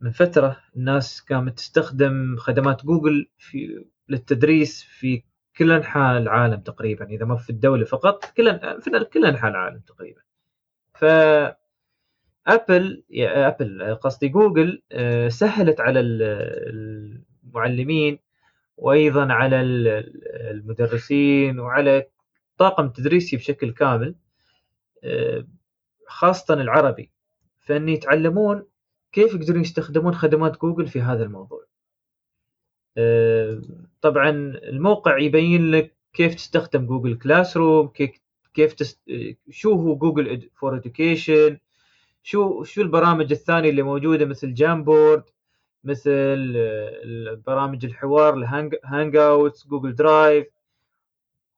من 0.00 0.10
فترة 0.10 0.56
الناس 0.76 1.20
قامت 1.20 1.56
تستخدم 1.56 2.36
خدمات 2.36 2.84
جوجل 2.84 3.28
في 3.38 3.84
للتدريس 4.08 4.82
في 4.82 5.22
كل 5.56 5.72
أنحاء 5.72 6.18
العالم 6.18 6.60
تقريبا. 6.60 7.04
إذا 7.04 7.24
ما 7.24 7.36
في 7.36 7.50
الدولة 7.50 7.84
فقط 7.84 8.24
كل 8.36 8.58
في 8.82 9.04
كل 9.12 9.26
أنحاء 9.26 9.50
العالم 9.50 9.78
تقريبا. 9.80 10.20
ف 10.94 11.04
ابل 12.46 13.04
ابل 13.20 13.94
قصدي 13.94 14.28
جوجل 14.28 14.82
آه، 14.92 15.28
سهلت 15.28 15.80
على 15.80 16.00
ال- 16.00 16.22
المعلمين 17.44 18.18
وأيضا 18.76 19.32
على 19.32 19.60
ال- 19.60 19.88
المدرسين 20.50 21.58
وعلى 21.58 22.06
طاقم 22.58 22.84
التدريسي 22.86 23.36
بشكل 23.36 23.72
كامل 23.72 24.14
آه، 25.04 25.46
خاصة 26.08 26.54
العربي. 26.54 27.10
فإن 27.60 27.88
يتعلمون 27.88 28.66
كيف 29.18 29.34
يقدرون 29.34 29.60
يستخدمون 29.60 30.14
خدمات 30.14 30.60
جوجل 30.60 30.86
في 30.86 31.00
هذا 31.00 31.24
الموضوع؟ 31.24 31.64
آه، 32.96 33.62
طبعا 34.00 34.30
الموقع 34.54 35.18
يبين 35.18 35.70
لك 35.70 35.96
كيف 36.12 36.34
تستخدم 36.34 36.86
Google 36.86 37.18
Classroom 37.18 37.88
كيف 38.54 38.72
تست... 38.72 39.00
شو 39.50 39.72
هو 39.72 39.96
Google 39.96 40.50
for 40.54 40.76
Education 40.76 41.58
شو 42.22 42.62
شو 42.64 42.82
البرامج 42.82 43.32
الثانية 43.32 43.70
اللي 43.70 43.82
موجودة 43.82 44.26
مثل 44.26 44.54
Jamboard 44.54 45.24
مثل 45.84 46.52
آه، 46.56 47.02
البرامج 47.04 47.84
الحوار 47.84 48.34
ال 48.34 48.74
Hang 48.84 49.16
Hangouts 49.16 49.66
Google 49.66 49.94
Drive 49.94 50.46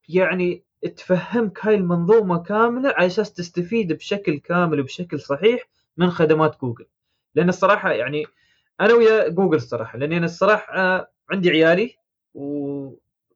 يعني 0.09 0.65
تفهمك 0.97 1.67
هاي 1.67 1.75
المنظومة 1.75 2.43
كاملة 2.43 2.89
على 2.91 3.07
أساس 3.07 3.33
تستفيد 3.33 3.93
بشكل 3.93 4.39
كامل 4.39 4.81
وبشكل 4.81 5.21
صحيح 5.21 5.69
من 5.97 6.11
خدمات 6.11 6.61
جوجل. 6.61 6.87
لأن 7.35 7.49
الصراحة 7.49 7.93
يعني 7.93 8.25
أنا 8.81 8.95
ويا 8.95 9.29
جوجل 9.29 9.57
الصراحة 9.57 9.99
لاني 9.99 10.17
أنا 10.17 10.25
الصراحة 10.25 10.73
عندي 11.31 11.51
عيالي 11.51 11.97
و... 12.35 12.91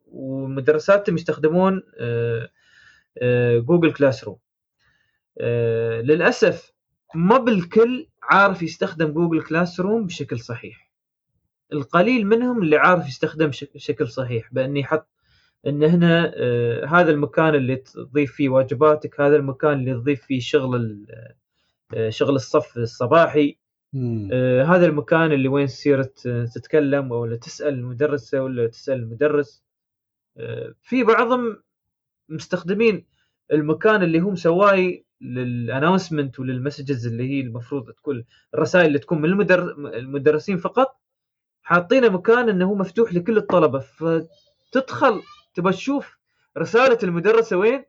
ومدرساتهم 0.07 1.17
يستخدمون 1.17 1.83
آه، 2.01 2.49
آه، 3.19 3.59
Google 3.59 3.93
Classroom 3.93 4.39
آه، 5.41 6.01
للأسف 6.01 6.73
ما 7.15 7.39
بالكل 7.39 8.09
عارف 8.23 8.63
يستخدم 8.63 9.13
Google 9.13 9.43
Classroom 9.43 10.07
بشكل 10.07 10.41
صحيح. 10.41 10.91
القليل 11.73 12.27
منهم 12.27 12.63
اللي 12.63 12.77
عارف 12.77 13.09
يستخدم 13.09 13.47
بش- 13.47 13.65
بشكل 13.75 14.09
صحيح 14.09 14.49
بانه 14.53 14.81
يحط 14.81 15.09
إن 15.67 15.83
هنا 15.83 16.33
آه، 16.37 16.87
هذا 16.87 17.11
المكان 17.11 17.55
اللي 17.55 17.77
تضيف 17.77 18.33
فيه 18.33 18.49
واجباتك 18.49 19.21
هذا 19.21 19.37
المكان 19.37 19.73
اللي 19.73 19.95
تضيف 19.95 20.23
فيه 20.27 20.41
شغل 20.41 21.07
آه، 21.95 22.11
شغل 22.11 22.35
الصف 22.35 22.77
الصباحي 22.79 23.59
آه 24.33 24.63
هذا 24.65 24.87
المكان 24.87 25.33
اللي 25.33 25.49
وين 25.49 25.67
تصير 25.67 26.03
تتكلم 26.55 27.13
ولا 27.13 27.37
تسأل 27.37 27.75
المدرسة 27.75 28.43
ولا 28.43 28.67
تسأل 28.67 28.95
المدرس. 28.95 29.65
آه 30.37 30.75
في 30.83 31.05
بعضهم 31.05 31.63
مستخدمين 32.29 33.07
المكان 33.53 34.03
اللي 34.03 34.19
هم 34.19 34.37
سواي 34.37 35.05
لل 35.21 35.38
announcement 35.38 36.41
ولل 36.41 36.59
messages 36.59 37.07
اللي 37.07 37.31
هي 37.31 37.41
المفروض 37.41 37.91
تكون 37.91 38.25
الرسائل 38.55 38.87
اللي 38.87 38.99
تكون 38.99 39.19
من 39.23 39.25
المدر... 39.29 39.63
المدرسين 39.95 40.57
فقط. 40.57 41.01
حاطينه 41.63 42.09
مكان 42.09 42.49
إنه 42.49 42.65
هو 42.65 42.75
مفتوح 42.75 43.15
لكل 43.15 43.37
الطلبة 43.37 43.79
فتدخل 43.79 45.23
تبى 45.55 45.71
تشوف 45.71 46.19
رسالة 46.59 46.99
المدرسة 47.03 47.57
وين؟ 47.57 47.85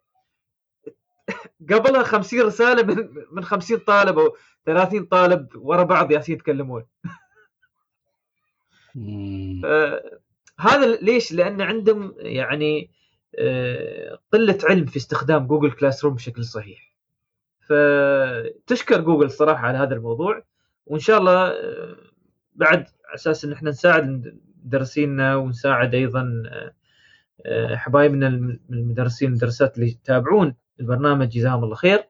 قبلها 1.72 2.04
50 2.04 2.42
رسالة 2.42 2.84
من 2.84 3.10
من 3.32 3.44
50 3.44 3.78
طالب 3.78 4.20
أو 4.20 4.38
30 4.66 5.06
طالب 5.06 5.48
ورا 5.56 5.84
بعض 5.84 6.12
يالسين 6.12 6.36
يتكلمون. 6.36 6.86
هذا 10.60 10.96
ليش؟ 10.96 11.32
لأن 11.34 11.62
عندهم 11.62 12.16
يعني 12.18 12.92
آه، 13.40 14.20
قلة 14.34 14.58
علم 14.64 14.86
في 14.86 14.98
استخدام 14.98 15.48
Google 15.48 15.72
Classroom 15.72 16.14
بشكل 16.16 16.46
صحيح. 16.46 16.96
فتشكر 17.62 19.02
جوجل 19.02 19.32
صراحة 19.32 19.68
على 19.68 19.78
هذا 19.78 19.96
الموضوع. 19.96 20.44
وإن 20.86 21.00
شاء 21.00 21.18
الله 21.18 21.48
آه، 21.48 21.96
بعد 22.54 22.88
أساس 23.16 23.46
إن 23.46 23.52
إحنا 23.52 23.70
نساعد 23.70 24.40
مدرسينا 24.66 25.36
ونساعد 25.36 25.96
أيضا 25.96 26.44
آه، 27.46 27.76
حبايبنا 27.76 28.28
المدرسين 28.70 29.28
والمدرسات 29.28 29.76
اللي 29.76 29.88
يتابعون 29.88 30.56
البرنامج 30.80 31.30
جزاهم 31.30 31.64
الله 31.64 31.76
خير. 31.76 32.10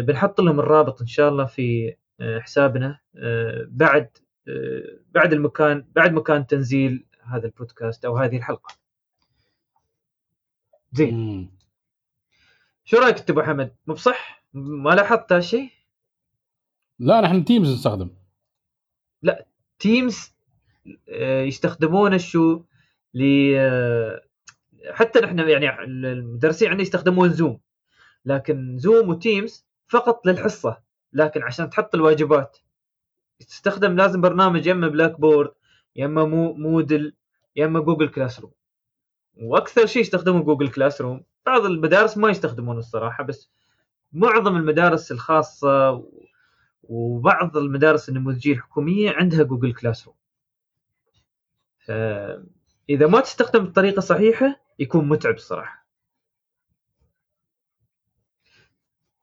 بنحط 0.00 0.40
لهم 0.40 0.60
الرابط 0.60 1.00
إن 1.00 1.06
شاء 1.06 1.28
الله 1.28 1.44
في 1.44 1.96
حسابنا. 2.20 3.00
بعد 3.66 4.10
بعد 5.14 5.32
المكان 5.32 5.86
بعد 5.96 6.12
مكان 6.12 6.46
تنزيل 6.46 7.06
هذا 7.22 7.46
البودكاست 7.46 8.04
أو 8.04 8.16
هذه 8.16 8.36
الحلقة. 8.36 8.74
زين. 10.92 11.50
شو 12.84 12.96
رأيك 12.96 13.18
أنت 13.18 13.30
أبو 13.30 13.42
حمد؟ 13.42 13.76
مو 13.86 13.94
بصح؟ 13.94 14.44
ما 14.52 14.90
لاحظت 14.90 15.32
هالشيء 15.32 15.70
لا 16.98 17.20
نحن 17.20 17.44
Teams 17.44 17.74
نستخدم. 17.74 18.10
لا 19.22 19.46
Teams 19.78 20.32
آه، 21.08 21.42
يستخدمونه 21.42 22.16
شو؟ 22.16 22.64
ل 23.14 23.54
آه، 23.56 24.22
حتى 24.90 25.20
نحن 25.20 25.38
يعني 25.38 25.84
المدرسين 25.84 26.68
عندنا 26.68 26.82
يستخدمون 26.82 27.30
Zoom 27.30 27.60
لكن 28.24 28.78
Zoom 28.78 29.08
و 29.08 29.18
Teams 29.18 29.66
فقط 29.86 30.26
للحصة. 30.26 30.82
لكن 31.12 31.42
عشان 31.42 31.70
تحط 31.70 31.94
الواجبات. 31.94 32.58
تستخدم 33.48 33.96
لازم 33.96 34.20
برنامج 34.20 34.66
يا 34.66 34.72
إما 34.72 34.88
Blackboard 34.88 35.50
يا 35.96 36.06
إما 36.06 36.24
مو 36.24 36.52
Moodle 36.54 37.14
يا 37.56 37.66
إما 37.66 37.80
Google 37.80 38.08
Classroom 38.08 38.52
وأكثر 39.36 39.86
شيء 39.86 40.02
يستخدمون 40.02 40.42
Google 40.42 40.68
Classroom 40.68 41.24
بعض 41.46 41.64
المدارس 41.64 42.18
ما 42.18 42.30
يستخدمونه 42.30 42.78
الصراحة 42.78 43.24
بس 43.24 43.50
معظم 44.12 44.56
المدارس 44.56 45.12
الخاصة 45.12 46.04
وبعض 46.82 47.56
المدارس 47.56 48.08
النموذجية 48.08 48.52
الحكومية 48.52 49.10
عندها 49.10 49.42
Google 49.42 49.72
Classroom 49.74 50.16
فاذا 51.86 53.06
ما 53.06 53.20
تستخدم 53.20 53.64
بطريقة 53.64 54.00
صحيحة 54.00 54.61
يكون 54.78 55.08
متعب 55.08 55.34
الصراحه 55.34 55.86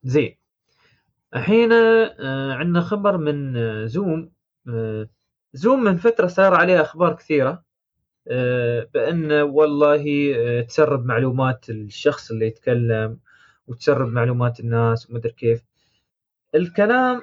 زين. 0.04 0.38
الحين 1.36 1.72
آه، 1.74 2.54
عندنا 2.54 2.82
خبر 2.82 3.18
من 3.18 3.58
آه، 3.58 3.86
Zoom. 3.86 4.32
آه، 4.70 5.10
زوم 5.54 5.84
من 5.84 5.98
فترة 5.98 6.28
صار 6.28 6.54
عليها 6.54 6.82
أخبار 6.82 7.16
كثيرة 7.16 7.64
بأن 8.94 9.32
والله 9.32 10.04
تسرب 10.62 11.06
معلومات 11.06 11.70
الشخص 11.70 12.32
اللي 12.32 12.48
يتكلم 12.48 13.20
وتسرب 13.68 14.08
معلومات 14.08 14.60
الناس 14.60 15.10
ومدري 15.10 15.32
كيف. 15.34 15.64
الكلام 16.56 17.22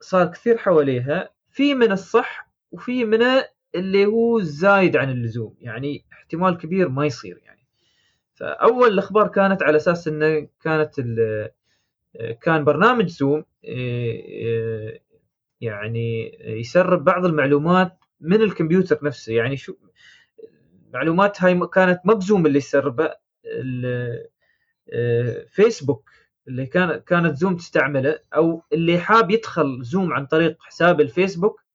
صار 0.00 0.26
كثير 0.26 0.58
حواليها 0.58 1.30
في 1.50 1.74
من 1.74 1.92
الصح 1.92 2.50
وفي 2.72 3.04
من 3.04 3.18
اللي 3.76 4.06
هو 4.06 4.40
زايد 4.40 4.96
عن 4.96 5.10
اللزوم 5.10 5.54
يعني 5.60 6.04
احتمال 6.12 6.58
كبير 6.58 6.88
ما 6.88 7.06
يصير 7.06 7.40
يعني. 7.44 7.66
فأول 8.34 8.88
الأخبار 8.92 9.28
كانت 9.28 9.62
على 9.62 9.76
أساس 9.76 10.08
انه 10.08 10.48
كانت 10.62 10.94
كان 12.42 12.64
برنامج 12.64 13.06
زوم 13.06 13.44
يعني 15.60 16.38
يسرب 16.60 17.04
بعض 17.04 17.24
المعلومات 17.24 17.98
من 18.20 18.42
الكمبيوتر 18.42 18.98
نفسه. 19.02 19.32
يعني 19.32 19.56
شو 19.56 19.74
معلومات 20.92 21.42
هاي 21.42 21.60
كانت 21.74 22.00
من 22.04 22.18
Zoom 22.18 22.46
اللي 22.46 22.58
يسربها 22.58 23.16
فيسبوك 25.48 26.10
اللي 26.48 26.66
كان 26.66 26.96
كانت 26.98 27.36
Zoom 27.36 27.56
تستعمله 27.56 28.18
أو 28.36 28.62
اللي 28.72 28.98
حاب 28.98 29.30
يدخل 29.30 29.82
Zoom 29.82 30.12
عن 30.12 30.26
طريق 30.26 30.56
حساب 30.60 31.00
الفيسبوك 31.00 31.65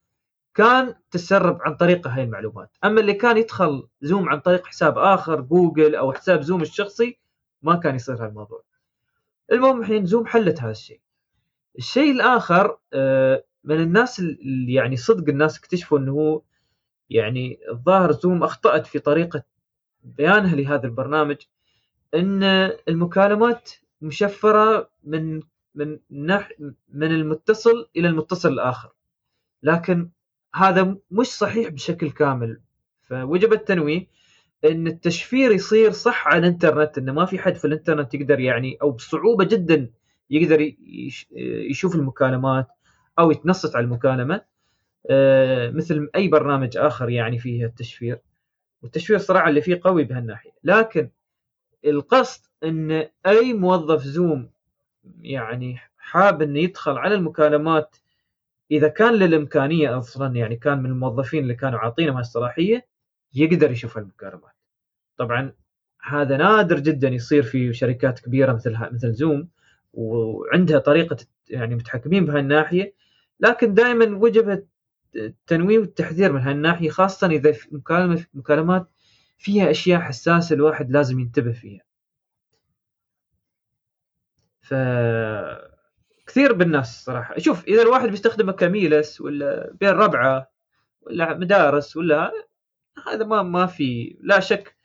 كان 0.53 0.95
تسرب 1.11 1.61
عن 1.61 1.75
طريقه 1.75 2.09
هاي 2.09 2.23
المعلومات. 2.23 2.77
أما 2.83 3.01
اللي 3.01 3.13
كان 3.13 3.37
يدخل 3.37 3.87
Zoom 4.01 4.29
عن 4.29 4.39
طريق 4.39 4.67
حساب 4.67 4.97
آخر 4.97 5.41
جوجل 5.41 5.95
أو 5.95 6.13
حساب 6.13 6.41
Zoom 6.41 6.61
الشخصي 6.61 7.19
ما 7.61 7.75
كان 7.75 7.95
يصير 7.95 8.25
هالموضوع. 8.25 8.63
المهم 9.51 9.81
الحين 9.81 10.05
زوم 10.05 10.25
حلت 10.25 10.61
هذا 10.61 10.71
الشيء. 10.71 11.01
الشيء 11.77 12.11
الآخر 12.11 12.77
آه، 12.93 13.43
من 13.63 13.81
الناس 13.81 14.19
اللي 14.19 14.73
يعني 14.73 14.97
صدق 14.97 15.29
الناس 15.29 15.57
اكتشفوا 15.57 15.99
إنه 15.99 16.11
هو 16.11 16.41
يعني 17.09 17.59
الظاهر 17.69 18.11
زوم 18.11 18.43
أخطأت 18.43 18.87
في 18.87 18.99
طريقة 18.99 19.43
بيانها 20.03 20.55
لهذا 20.55 20.85
البرنامج 20.85 21.37
إن 22.13 22.43
المكالمات 22.87 23.71
مشفرة 24.01 24.89
من 25.03 25.41
من 25.75 25.99
من 26.89 27.11
المتصل 27.11 27.89
إلى 27.97 28.07
المتصل 28.07 28.49
الآخر. 28.53 28.91
لكن 29.63 30.09
هذا 30.55 30.97
مش 31.11 31.27
صحيح 31.27 31.69
بشكل 31.69 32.11
كامل. 32.11 32.61
فوجب 33.01 33.53
التنويه 33.53 34.07
إن 34.65 34.87
التشفير 34.87 35.51
يصير 35.51 35.91
صح 35.91 36.27
على 36.27 36.39
الإنترنت 36.39 36.97
انه 36.97 37.13
ما 37.13 37.25
في 37.25 37.39
حد 37.39 37.55
في 37.55 37.65
الإنترنت 37.65 38.13
يقدر 38.13 38.39
يعني 38.39 38.77
أو 38.81 38.91
بصعوبة 38.91 39.45
جدا 39.45 39.89
يقدر 40.29 40.73
يشوف 41.69 41.95
المكالمات 41.95 42.67
أو 43.19 43.31
يتنصت 43.31 43.75
على 43.75 43.85
المكالمة. 43.85 44.41
آه، 45.09 45.69
مثل 45.69 46.09
أي 46.15 46.27
برنامج 46.27 46.77
آخر 46.77 47.09
يعني 47.09 47.39
فيه 47.39 47.65
التشفير. 47.65 48.19
والتشفير 48.81 49.17
صراحة 49.17 49.49
اللي 49.49 49.61
فيه 49.61 49.79
قوي 49.83 50.03
بهالناحية. 50.03 50.51
لكن 50.63 51.09
القصد 51.85 52.41
إن 52.63 53.07
أي 53.25 53.53
موظف 53.53 54.03
زوم 54.03 54.49
يعني 55.21 55.77
حاب 55.97 56.41
إنه 56.41 56.59
يدخل 56.59 56.97
على 56.97 57.15
المكالمات 57.15 57.95
إذا 58.71 58.87
كان 58.87 59.13
للإمكانية 59.13 59.97
أصلا 59.97 60.35
يعني 60.35 60.55
كان 60.55 60.79
من 60.79 60.89
الموظفين 60.89 61.43
اللي 61.43 61.55
كانوا 61.55 61.79
عاطينهم 61.79 62.17
هالصلاحيه 62.17 62.87
يقدر 63.33 63.71
يشوف 63.71 63.97
المكالمات 63.97 64.55
طبعا 65.17 65.53
هذا 66.03 66.37
نادر 66.37 66.79
جدا 66.79 67.09
يصير 67.09 67.43
في 67.43 67.73
شركات 67.73 68.19
كبيرة 68.19 68.53
مثل 68.53 68.77
مثل 68.91 69.13
زوم 69.13 69.49
وعندها 69.93 70.79
طريقة 70.79 71.17
يعني 71.49 71.75
متحكمين 71.75 72.25
بهاي 72.25 72.39
الناحية. 72.39 72.93
لكن 73.39 73.73
دائما 73.73 74.05
وجب 74.17 74.67
التنويه 75.15 75.79
والتحذير 75.79 76.31
من 76.31 76.41
هالناحيه 76.41 76.89
خاصه 76.89 77.27
إذا 77.27 77.51
في 77.51 77.75
مكالمة 77.75 78.25
مكالمات 78.33 78.87
فيها 79.37 79.71
أشياء 79.71 80.01
حساسة 80.01 80.53
الواحد 80.55 80.91
لازم 80.91 81.19
ينتبه 81.19 81.51
فيها. 81.51 81.81
ف 84.61 84.73
كثير 86.31 86.53
بالناس 86.53 87.05
صراحة. 87.05 87.39
شوف 87.39 87.67
إذا 87.67 87.81
الواحد 87.81 88.09
بيستخدمه 88.09 88.51
كميلس 88.51 89.21
ولا 89.21 89.73
بين 89.79 89.89
ربعة 89.89 90.51
ولا 91.01 91.33
مدارس 91.33 91.97
ولا 91.97 92.31
هذا 93.07 93.25
ما 93.25 93.43
ما 93.43 93.65
في 93.65 94.17
لا 94.21 94.39
شك 94.39 94.75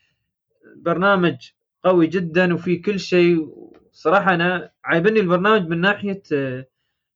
برنامج 0.76 1.36
قوي 1.84 2.06
جدا 2.06 2.54
وفي 2.54 2.76
كل 2.76 3.00
شيء. 3.00 3.48
صراحة 3.92 4.34
أنا 4.34 4.70
عايبني 4.84 5.20
البرنامج 5.20 5.68
من 5.68 5.80
ناحية 5.80 6.22
آه، 6.32 6.66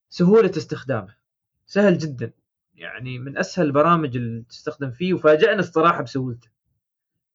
سهولة 0.09 0.51
استخدامه. 0.51 1.15
سهل 1.67 1.99
جدا. 1.99 2.33
يعني 2.75 3.19
من 3.19 3.39
أسهل 3.39 3.67
البرامج 3.67 4.17
اللي 4.17 4.45
تستخدم 4.49 4.91
فيه 4.91 5.15
وفاجئنا 5.15 5.61
الصراحة 5.61 6.03
بسهولته. 6.03 6.49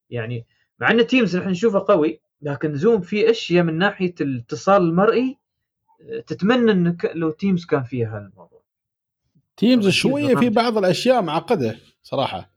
يعني 0.10 0.46
مع 0.80 0.92
إن 0.92 1.08
Teams 1.08 1.38
نحن 1.38 1.50
نشوفه 1.50 1.86
قوي 1.88 2.22
لكن 2.42 2.76
Zoom 2.76 3.02
فيه 3.02 3.30
أشياء 3.30 3.64
من 3.64 3.78
ناحية 3.78 4.16
الاتصال 4.22 4.82
المرئي 4.82 5.45
تتمنى 6.28 6.72
ان 6.72 6.98
لو 7.16 7.32
Teams 7.32 7.66
كان 7.66 7.84
فيها 7.84 8.18
الموضوع 8.18 8.56
Teams 9.58 9.90
شوية 9.90 10.36
في 10.36 10.50
بعض 10.50 10.78
الأشياء 10.78 11.22
معقدة 11.22 11.78
صراحة. 12.04 12.52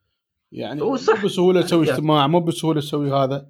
يعني 0.52 0.80
مو 0.80 0.92
بسهولة 1.24 1.62
تسوي 1.62 1.90
اجتماع 1.90 2.26
مو 2.26 2.40
بسهولة 2.40 2.80
تسوي 2.80 3.12
هذا. 3.12 3.48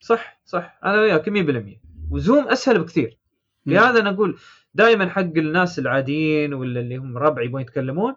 صح 0.00 0.40
صح. 0.44 0.78
أنا 0.84 1.00
وياك 1.00 1.28
100% 1.28 1.80
و 2.10 2.18
Zoom 2.18 2.48
أسهل 2.48 2.78
بكثير. 2.78 3.18
لهذا 3.66 4.00
أنا 4.00 4.10
أقول 4.10 4.38
دائما 4.74 5.08
حق 5.08 5.20
الناس 5.20 5.78
العاديين 5.78 6.54
ولا 6.54 6.80
اللي 6.80 6.96
هم 6.96 7.18
ربع 7.18 7.42
يبغون 7.42 7.62
يتكلمون 7.62 8.14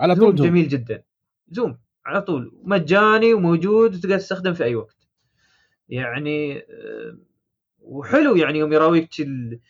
على 0.00 0.14
طول 0.14 0.36
Zoom. 0.36 0.46
جميل 0.46 0.68
جدا. 0.68 1.02
Zoom 1.48 1.78
على 2.06 2.22
طول. 2.22 2.52
مجاني 2.62 3.34
وموجود 3.34 3.94
وتقدر 3.94 4.18
تستخدم 4.18 4.54
في 4.54 4.64
أي 4.64 4.74
وقت. 4.74 5.08
يعني 5.88 6.58
آه، 6.58 7.18
وحلو 7.84 8.36
يعني 8.36 8.58
يوم 8.58 8.72
يراويك 8.72 9.20
ال- 9.20 9.60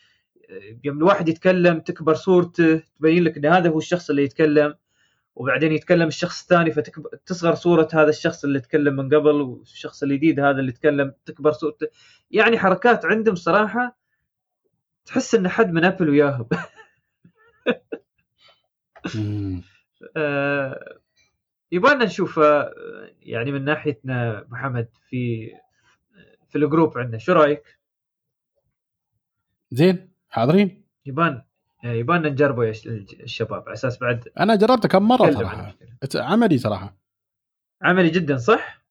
آه، 0.50 0.78
يوم 0.84 0.98
الواحد 0.98 1.28
يتكلم 1.28 1.80
تكبر 1.80 2.14
صورته 2.14 2.82
تبين 2.98 3.24
لك 3.24 3.36
إن 3.36 3.46
هذا 3.46 3.70
هو 3.70 3.78
الشخص 3.78 4.10
اللي 4.10 4.22
يتكلم 4.24 4.74
وبعدين 5.36 5.72
يتكلم 5.72 6.08
الشخص 6.08 6.42
الثاني 6.42 6.70
فتصغر 6.72 7.54
صورة 7.54 7.88
هذا 7.94 8.08
الشخص 8.08 8.44
اللي 8.44 8.60
تكلم 8.60 8.96
من 8.96 9.06
قبل 9.06 9.40
والشخص 9.40 10.02
الجديد 10.02 10.40
هذا 10.40 10.60
اللي 10.60 10.72
تكلم 10.72 11.12
تكبر 11.26 11.52
صورته 11.52 11.86
يعني 12.30 12.58
حركات 12.58 13.04
عندهم 13.04 13.34
صراحة 13.34 13.98
تحس 15.06 15.34
إن 15.34 15.48
حد 15.48 15.72
من 15.72 15.84
أبل 15.84 16.08
وياهم. 16.10 16.48
آه، 20.16 20.98
يبغالنا 21.72 22.04
نشوف 22.04 22.38
آه، 22.38 22.74
يعني 23.20 23.52
من 23.52 23.64
ناحيتنا 23.64 24.46
محمد 24.50 24.88
في 25.10 25.50
في 26.48 26.58
الجروب 26.58 26.98
عندنا 26.98 27.18
شو 27.18 27.32
رأيك؟ 27.32 27.78
زين 29.74 30.10
حاضرين؟ 30.28 30.84
يبان 31.06 31.42
آه، 31.84 31.88
يبان 31.92 32.22
نجربه 32.22 32.64
يا 32.64 32.70
الشباب 33.20 33.62
على 33.62 33.72
أساس 33.72 33.98
بعد 33.98 34.28
أنا 34.40 34.54
جربته 34.56 34.88
كم 34.88 35.08
مرة 35.08 35.30
صراحة. 35.30 35.74
عملي 36.14 36.58
صراحة. 36.58 36.96
عملي 37.82 38.10
جدا 38.10 38.36
صح؟ 38.36 38.84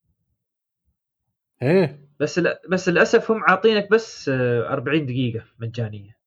إيه. 1.61 2.09
بس 2.19 2.39
ل- 2.39 2.55
بس 2.69 2.89
للأسف 2.89 3.31
هم 3.31 3.43
عاطينك 3.43 3.89
بس 3.91 4.29
آه، 4.29 4.67
40 4.73 5.05
دقيقة 5.05 5.45
مجانية. 5.59 6.17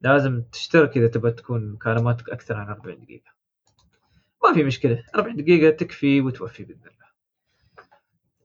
لازم 0.00 0.42
تشترك 0.52 0.96
إذا 0.96 1.06
تبغى 1.08 1.30
تكون 1.32 1.72
مكالماتك 1.72 2.30
أكثر 2.30 2.56
عن 2.56 2.68
40 2.68 3.00
دقيقة. 3.04 3.30
ما 4.44 4.54
في 4.54 4.64
مشكلة 4.64 5.04
40 5.14 5.36
دقيقة 5.36 5.76
تكفي 5.76 6.20
وتوفي 6.20 6.64
بإذن 6.64 6.80
الله. 6.80 7.06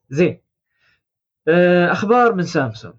زين 0.09 0.41
آه، 1.47 1.91
أخبار 1.91 2.34
من 2.36 2.43
سامسونج. 2.43 2.95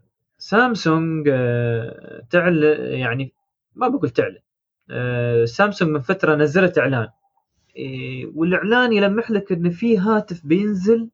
سامسونج 0.47 1.29
آه، 1.33 2.27
تعلن 2.31 2.99
يعني 2.99 3.33
ما 3.75 3.89
بقول 3.89 4.11
تعلن 4.11 4.39
آه، 4.91 5.45
سامسونج 5.45 5.91
من 5.91 6.01
فترة 6.01 6.35
نزلت 6.35 6.79
إعلان. 6.79 7.09
والإعلان 8.35 8.93
يلمح 8.93 9.31
لك 9.31 9.53
إن 9.53 9.71
في 9.71 9.99
هاتف 9.99 10.47
بينزل 10.47 11.09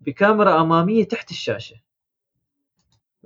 بكاميرا 0.00 0.60
أمامية 0.62 1.04
تحت 1.04 1.30
الشاشة. 1.30 1.76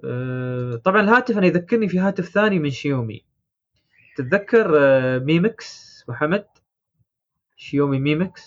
أه، 0.04 0.76
طبعا 0.84 1.00
الهاتف 1.00 1.38
أنا 1.38 1.46
يذكرني 1.46 1.88
في 1.88 1.98
هاتف 1.98 2.24
ثاني 2.28 2.58
من 2.58 2.70
شيومي. 2.70 3.24
تتذكر 4.16 4.70
Mi 5.20 5.54
Mix 5.54 6.04
محمد؟ 6.08 6.46
Xiaomi 7.56 7.98
Mi 7.98 8.17
Mix 8.17 8.46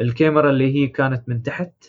الكاميرا 0.00 0.50
اللي 0.50 0.74
هي 0.74 0.86
كانت 0.86 1.28
من 1.28 1.42
تحت. 1.42 1.84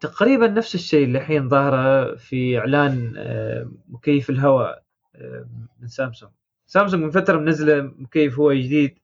تقريبا 0.00 0.46
نفس 0.48 0.74
الشيء 0.74 1.04
اللي 1.04 1.18
الحين 1.18 1.48
ظاهرة 1.48 2.14
في 2.16 2.58
إعلان 2.58 3.14
أه، 3.16 3.70
مكيف 3.88 4.30
الهواء 4.30 4.82
أه، 5.14 5.48
من 5.80 5.88
Samsung. 5.88 6.32
Samsung 6.66 7.02
من 7.02 7.10
فترة 7.10 7.38
منزلة 7.38 7.82
مكيف 7.82 8.38
هواء 8.38 8.56
جديد 8.56 8.98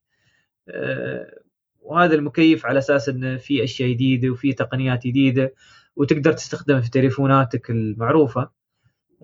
أه، 0.69 1.41
وهذا 1.81 2.15
المكيف 2.15 2.67
على 2.67 2.79
أساس 2.79 3.09
إنه 3.09 3.37
في 3.37 3.65
أشياء 3.65 3.91
جديدة 3.91 4.31
وفي 4.31 4.53
تقنيات 4.53 5.07
جديدة 5.07 5.55
وتقدر 5.97 6.33
تستخدمها 6.33 6.81
في 6.81 6.91
تليفوناتك 6.91 7.71
المعروفة 7.71 8.51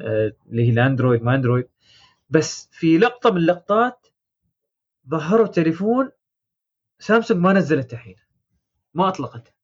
آه، 0.01 0.33
اللي 0.51 0.67
هي 0.67 0.71
الأندرويد 0.71 1.23
ما 1.23 1.35
أندرويد. 1.35 1.69
بس 2.31 2.69
في 2.73 2.99
لقطة 2.99 3.31
من 3.31 3.37
اللقطات 3.37 4.07
ظهروا 5.11 5.47
تليفون 5.47 6.11
سامسونج 6.99 7.41
ما 7.41 7.53
نزلته 7.53 7.95
الحين 7.95 8.17
ما 8.95 9.09
اطلقت 9.09 9.55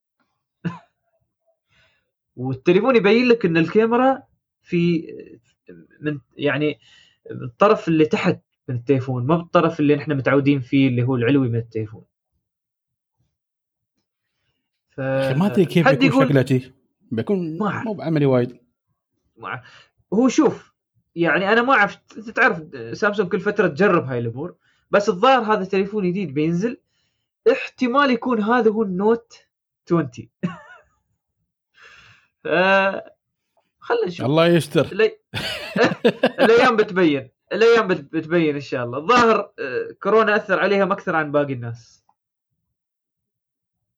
والتليفون 2.39 2.97
يبين 2.97 3.29
لك 3.29 3.45
إن 3.47 3.57
الكاميرا 3.57 4.23
في 4.63 5.07
من 6.01 6.19
يعني 6.37 6.79
الطرف 7.31 7.89
اللي 7.89 8.05
تحت 8.07 8.41
من 8.69 8.75
التليفون 8.77 9.27
ما 9.27 9.37
بالطرف 9.37 9.81
اللي 9.81 9.97
نحن 9.97 10.13
متعودين 10.17 10.61
فيه 10.61 10.89
اللي 10.89 11.03
هو 11.03 11.17
العلوي 11.17 11.49
من 11.49 11.59
التليفون 11.59 12.05
ف... 14.91 15.01
ما 15.01 15.47
أدري 15.47 15.65
كيف 15.65 15.89
بيكون 15.89 16.07
يقول- 16.07 16.27
شكله 16.29 16.45
شي. 16.45 16.73
بيكون 17.11 17.59
ما 17.59 17.67
أعرف. 17.69 17.85
مو 17.87 17.93
بعملي 17.95 18.27
وايد 18.27 18.59
ما- 19.37 19.63
هو 20.15 20.29
شوف 20.29 20.73
يعني 21.17 21.53
أنا 21.53 21.63
ما 21.63 21.73
أعرف 21.73 21.99
أنت 22.19 22.31
تعرف 22.31 22.63
سامسونج 22.99 23.29
كل 23.29 23.41
فترة 23.41 23.69
تجرب 23.69 24.05
هاي 24.05 24.19
الأمور 24.19 24.57
بس 24.91 25.09
الظاهر 25.09 25.53
هذا 25.55 25.65
تليفون 25.65 26.11
جديد 26.11 26.35
بينزل 26.35 26.81
احتمال 27.53 28.11
يكون 28.11 28.43
هذا 28.43 28.71
هو 28.71 28.83
النوت 28.83 29.33
20 29.87 30.11
ف 30.43 30.47
خلينا 32.45 34.07
نشوف. 34.07 34.27
الله 34.27 34.47
يستر. 34.47 34.85
الأي- 34.85 35.19
الأيام 36.45 36.77
بتبين. 36.77 37.31
الأيام 37.53 37.87
بت- 37.89 38.13
بتبين 38.13 38.55
إن 38.55 38.61
شاء 38.61 38.85
الله. 38.85 38.99
الظاهر 38.99 39.51
آه، 39.59 39.89
كورونا 40.03 40.37
أثر 40.37 40.59
عليهم 40.61 40.93
أكثر 40.93 41.17
عن 41.17 41.33
باقي 41.33 41.53
الناس. 41.53 42.05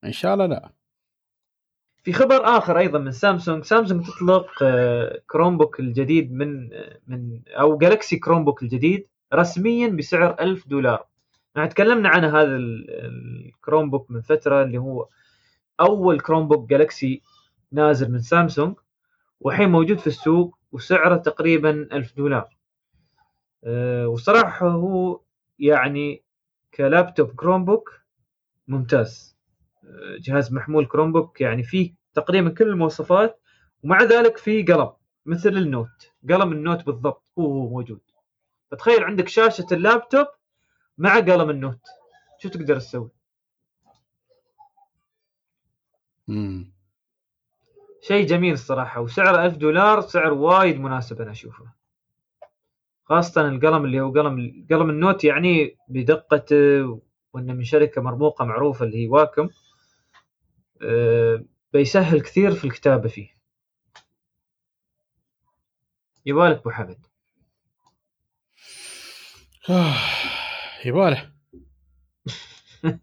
إن 0.05 0.13
شاء 0.13 0.35
الله 0.35 0.47
لا. 0.47 0.71
في 2.03 2.13
خبر 2.13 2.45
آخر 2.59 2.79
أيضا 2.79 2.99
من 2.99 3.13
Samsung. 3.13 3.65
Samsung 3.65 4.07
تطلق 4.07 4.47
آه، 4.63 5.23
Chromebook 5.27 5.81
الجديد 5.81 6.33
من 6.33 6.73
آه، 6.73 6.99
من 7.07 7.41
أو 7.49 7.79
Galaxy 7.79 8.17
Chromebook 8.19 8.63
الجديد 8.63 9.07
رسميا 9.35 9.89
بسعر 9.89 10.37
1000 10.41 10.69
دولار. 10.69 11.07
إحنا 11.57 11.67
تكلمنا 11.67 12.09
عن 12.09 12.25
هذا 12.25 12.43
ال- 12.57 12.87
ال 12.91 13.91
Chromebook 13.91 14.11
من 14.11 14.21
فترة 14.21 14.63
اللي 14.63 14.79
هو 14.79 15.09
أول 15.81 16.21
Chromebook 16.21 16.71
Galaxy 16.71 17.23
نازل 17.73 18.13
من 18.13 18.19
سامسونج 18.21 18.77
والحين 19.41 19.69
موجود 19.69 19.99
في 19.99 20.07
السوق 20.07 20.59
وسعره 20.73 21.17
تقريبا 21.17 21.71
1000 21.93 22.17
دولار. 22.17 22.57
آه، 23.65 24.09
وصراحة 24.09 24.69
هو 24.69 25.21
يعني 25.59 26.25
ك 26.75 27.35
laptop 27.35 27.65
Chromebook 27.65 28.01
ممتاز. 28.69 29.37
آه، 29.85 30.17
جهاز 30.21 30.53
محمول 30.53 30.87
Chromebook 30.87 31.41
يعني 31.41 31.63
فيه 31.63 31.95
تقريبا 32.15 32.51
كل 32.51 32.69
المواصفات 32.69 33.41
ومع 33.85 34.03
ذلك 34.03 34.37
فيه 34.37 34.65
قلم 34.65 34.93
مثل 35.27 35.49
ال 35.49 35.59
Note. 35.59 36.13
قلم 36.31 36.53
ال 36.53 36.60
Note 36.60 36.87
بالضبط 36.87 37.33
هو 37.39 37.45
هو 37.45 37.69
موجود. 37.69 38.01
فتخيل 38.71 39.05
عندك 39.05 39.29
شاشة 39.29 39.67
اللابتوب 39.73 40.27
مع 40.99 41.17
قلم 41.17 41.51
ال 41.51 41.56
Note. 41.56 41.81
شو 42.39 42.49
تقدر 42.49 42.79
تسوي؟ 42.79 43.11
مم. 46.29 46.73
شيء 48.03 48.27
جميل 48.27 48.53
الصراحة 48.53 49.01
وسعره 49.01 49.47
1000 49.47 49.57
دولار 49.57 50.01
سعر 50.01 50.33
وايد 50.33 50.81
مناسب 50.81 51.21
أنا 51.21 51.31
أشوفه. 51.31 51.65
خاصة 53.05 53.49
القلم 53.49 53.85
اللي 53.85 54.01
هو 54.01 54.11
قلم 54.11 54.67
قلم 54.71 54.91
النوت 54.91 55.25
يعني 55.25 55.77
بدقته 55.89 57.01
وإنه 57.33 57.53
من 57.53 57.65
شركة 57.65 58.03
مرموقة 58.03 58.45
معروفة 58.45 58.85
اللي 58.85 59.05
هي 59.05 59.09
واكم 59.09 59.49
آه، 60.83 61.45
بيسهل 61.73 62.21
كثير 62.21 62.51
في 62.51 62.65
الكتابة 62.65 63.09
فيه. 63.09 63.41
يبالك 66.27 66.59
أبو 66.59 66.71
حمد 66.71 67.07
يباله 70.85 71.33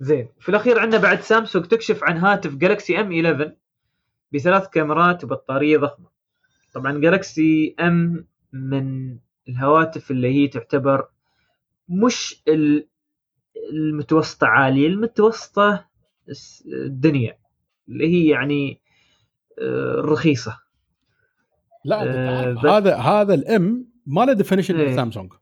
زين 0.00 0.28
في 0.40 0.48
الأخير 0.48 0.78
عندنا 0.78 1.02
بعد 1.02 1.20
سامسونج 1.20 1.66
تكشف 1.66 2.04
عن 2.04 2.18
هاتف 2.18 2.54
جالكسي 2.54 3.00
ام 3.00 3.12
11 3.12 3.59
بثلاث 4.32 4.68
كاميرات 4.68 5.24
وبطارية 5.24 5.78
ضخمة 5.78 6.08
طبعا 6.74 7.00
Galaxy 7.00 7.74
M 7.80 8.26
من 8.52 9.18
الهواتف 9.48 10.10
اللي 10.10 10.28
هي 10.34 10.48
تعتبر 10.48 11.08
مش 11.88 12.42
ال- 12.48 12.88
المتوسطة 13.72 14.46
عالية 14.46 14.86
المتوسطة 14.86 15.86
الس- 16.28 16.64
الدنيا 16.66 17.38
اللي 17.88 18.06
هي 18.06 18.28
يعني 18.28 18.80
آه، 19.58 19.94
رخيصة 19.98 20.58
لا 21.84 22.02
آه، 22.02 22.52
بس- 22.52 22.64
هذا 22.64 22.96
هذا 22.96 23.34
ال 23.34 23.60
M 23.60 23.86
ما 24.06 24.24
له 24.24 24.32
definition 24.32 24.80
إيه. 24.80 24.96
سامسونج 24.96 25.32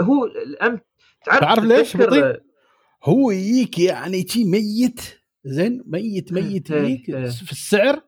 هو 0.00 0.24
ال 0.26 0.53
M 0.53 0.80
تعرف, 1.24 1.40
تعرف 1.40 1.64
ليش 1.64 1.96
بطيء؟ 1.96 2.42
هو 3.04 3.30
يجيك 3.30 3.78
يعني 3.78 4.28
شي 4.28 4.44
ميت 4.44 5.21
زين 5.44 5.82
ميت 5.86 6.32
ميت 6.36 6.70
إيه، 6.70 6.82
يجيك 6.82 7.08
إيه. 7.08 7.26
في 7.26 7.52
السعر. 7.52 8.00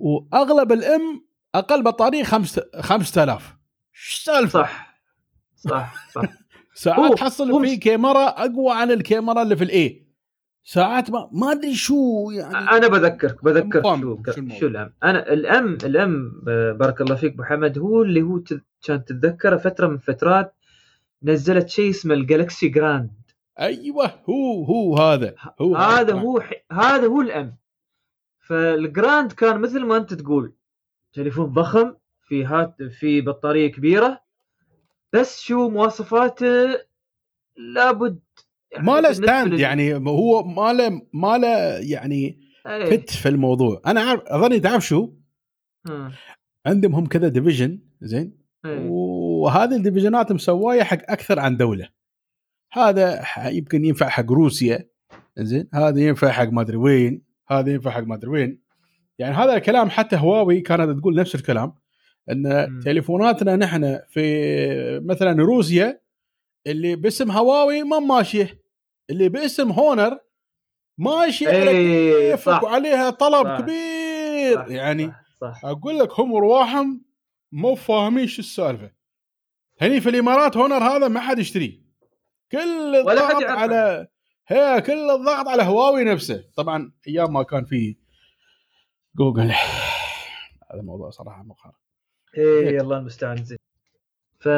وأغلب 0.00 0.72
الأم 0.72 1.26
أقل 1.54 1.82
بطارية 1.82 2.22
5000 2.24 3.56
إيش 3.94 4.14
السالفة؟ 4.14 4.62
صح 4.62 5.00
صح 5.56 6.10
صح. 6.12 6.22
ساعات 6.74 7.18
تحصل 7.18 7.66
في 7.66 7.76
كاميرا 7.76 8.26
أقوى 8.28 8.72
عن 8.74 8.90
الكاميرا 8.90 9.42
اللي 9.42 9.56
في 9.56 9.64
الاي 9.64 10.06
ساعات 10.64 11.10
ما 11.10 11.30
ما 11.32 11.52
أدري 11.52 11.74
شو 11.74 12.30
يعني. 12.30 12.56
أنا 12.56 12.88
بذكرك 12.88 13.44
بذكرك 13.44 13.84
شو 13.84 14.48
شو 14.60 14.66
الأم. 14.66 14.92
أنا 15.04 15.32
الأم 15.32 15.78
الأم 15.84 16.42
بارك 16.78 17.00
الله 17.00 17.14
فيك 17.14 17.32
أبو 17.32 17.42
حمد 17.42 17.78
هو 17.78 18.02
اللي 18.02 18.22
هو 18.22 18.40
كان 18.82 19.04
تتذكره 19.04 19.56
فترة 19.56 19.86
من 19.86 19.98
فترات 19.98 20.54
نزلت 21.22 21.68
شيء 21.68 21.90
اسمه 21.90 22.14
ال 22.14 22.22
Galaxy 22.22 22.68
Grand. 22.68 23.10
أيوه 23.60 24.06
هو 24.30 24.64
هو 24.64 24.96
هذا 24.98 25.34
هو 25.60 25.76
هذا 25.76 26.14
هو 26.14 26.40
ح... 26.40 26.52
هذا 26.72 27.06
هو 27.06 27.20
ال 27.20 27.32
M. 27.32 27.56
فال 28.38 28.65
Grand 28.65 29.32
كان 29.32 29.60
مثل 29.60 29.84
ما 29.84 29.96
أنت 29.96 30.14
تقول 30.14 30.52
تليفون 31.12 31.46
ضخم 31.52 31.94
في 32.28 32.44
هات 32.44 32.82
في 32.82 33.20
بطارية 33.20 33.72
كبيرة 33.72 34.20
بس 35.12 35.40
شو 35.40 35.68
مواصفاته؟ 35.68 36.78
لابد 37.56 38.20
ما 38.78 39.00
له 39.00 39.12
stand 39.12 39.52
لل- 39.54 39.60
يعني 39.60 39.94
هو 39.94 40.42
ما 40.42 40.72
له 40.72 41.02
ما 41.12 41.38
له 41.38 41.48
يعني 41.78 42.40
إيه. 42.66 42.84
فت 42.84 43.10
في 43.10 43.28
الموضوع. 43.28 43.82
أنا 43.86 44.00
عارف 44.00 44.20
أظني 44.26 44.60
تعرف 44.60 44.86
شو؟ 44.86 45.12
ها. 45.88 46.12
عندهم 46.66 46.94
هم 46.94 47.06
كذا 47.06 47.28
division 47.28 47.78
زين؟ 48.00 48.38
إيه. 48.64 48.88
وهذه 48.88 49.76
ال 49.76 49.82
division 49.82 50.26
ات 50.26 50.32
مسوايه 50.32 50.82
حق 50.82 50.98
أكثر 51.10 51.38
عن 51.40 51.56
دولة. 51.56 51.88
هذا 52.76 53.24
يمكن 53.48 53.84
ينفع 53.84 54.08
حق 54.08 54.32
روسيا 54.32 54.88
زين 55.38 55.68
هذا 55.74 56.00
ينفع 56.00 56.30
حق 56.30 56.48
ما 56.48 56.60
أدري 56.60 56.76
وين 56.76 57.22
هذا 57.48 57.72
ينفع 57.72 57.90
حق 57.90 58.02
ما 58.02 58.14
أدري 58.14 58.30
وين 58.30 58.60
يعني 59.18 59.34
هذا 59.34 59.54
الكلام 59.54 59.90
حتى 59.90 60.16
هواوي 60.16 60.60
كانت 60.60 60.98
تقول 61.00 61.14
نفس 61.14 61.34
الكلام 61.34 61.74
إن. 62.30 62.80
تليفوناتنا 62.84 63.56
نحن 63.56 63.98
في 64.08 65.00
مثلا 65.04 65.42
روسيا 65.42 66.00
اللي 66.66 66.96
باسم 66.96 67.30
هواوي 67.30 67.82
ما 67.82 67.98
ماشية 67.98 68.62
اللي 69.10 69.28
باسم 69.28 69.70
Honor 69.70 70.18
ماشية 70.98 71.48
على 71.48 71.70
إيه، 71.70 72.30
كيفك 72.30 72.44
صح. 72.44 72.62
وعليها 72.62 73.10
طلب 73.10 73.46
صح. 73.46 73.60
كبير 73.60 74.54
صح، 74.54 74.68
يعني 74.68 75.06
صح, 75.40 75.60
صح. 75.60 75.64
أقول 75.64 75.98
لك 75.98 76.20
هم 76.20 76.34
أرواحهم 76.34 77.04
مو 77.52 77.74
فاهمين 77.74 78.26
شو 78.26 78.42
السالفة 78.42 78.90
هني 79.80 80.00
في 80.00 80.08
الإمارات 80.08 80.56
Honor 80.56 80.84
هذا 80.84 81.08
ما 81.08 81.20
حد 81.20 81.38
يشتريه 81.38 81.85
كل 82.52 83.02
ولا 83.06 83.28
حد 83.28 83.34
الضغط 83.34 83.42
يعرف 83.42 83.58
على 83.58 84.08
هي 84.46 84.80
كل 84.80 85.10
الضغط 85.10 85.48
على 85.48 85.62
هواوي 85.62 86.04
نفسه. 86.04 86.44
طبعا 86.56 86.92
أيام 87.08 87.32
ما 87.32 87.42
كان 87.42 87.64
في 87.64 87.96
جوجل. 89.16 89.52
هذا 90.72 90.82
موضوع 90.82 91.10
صراحة 91.10 91.42
مقهر. 91.42 91.74
إيه 92.36 92.80
الله 92.80 92.98
المستعان. 92.98 93.44
زين. 93.44 93.58
ف 94.38 94.48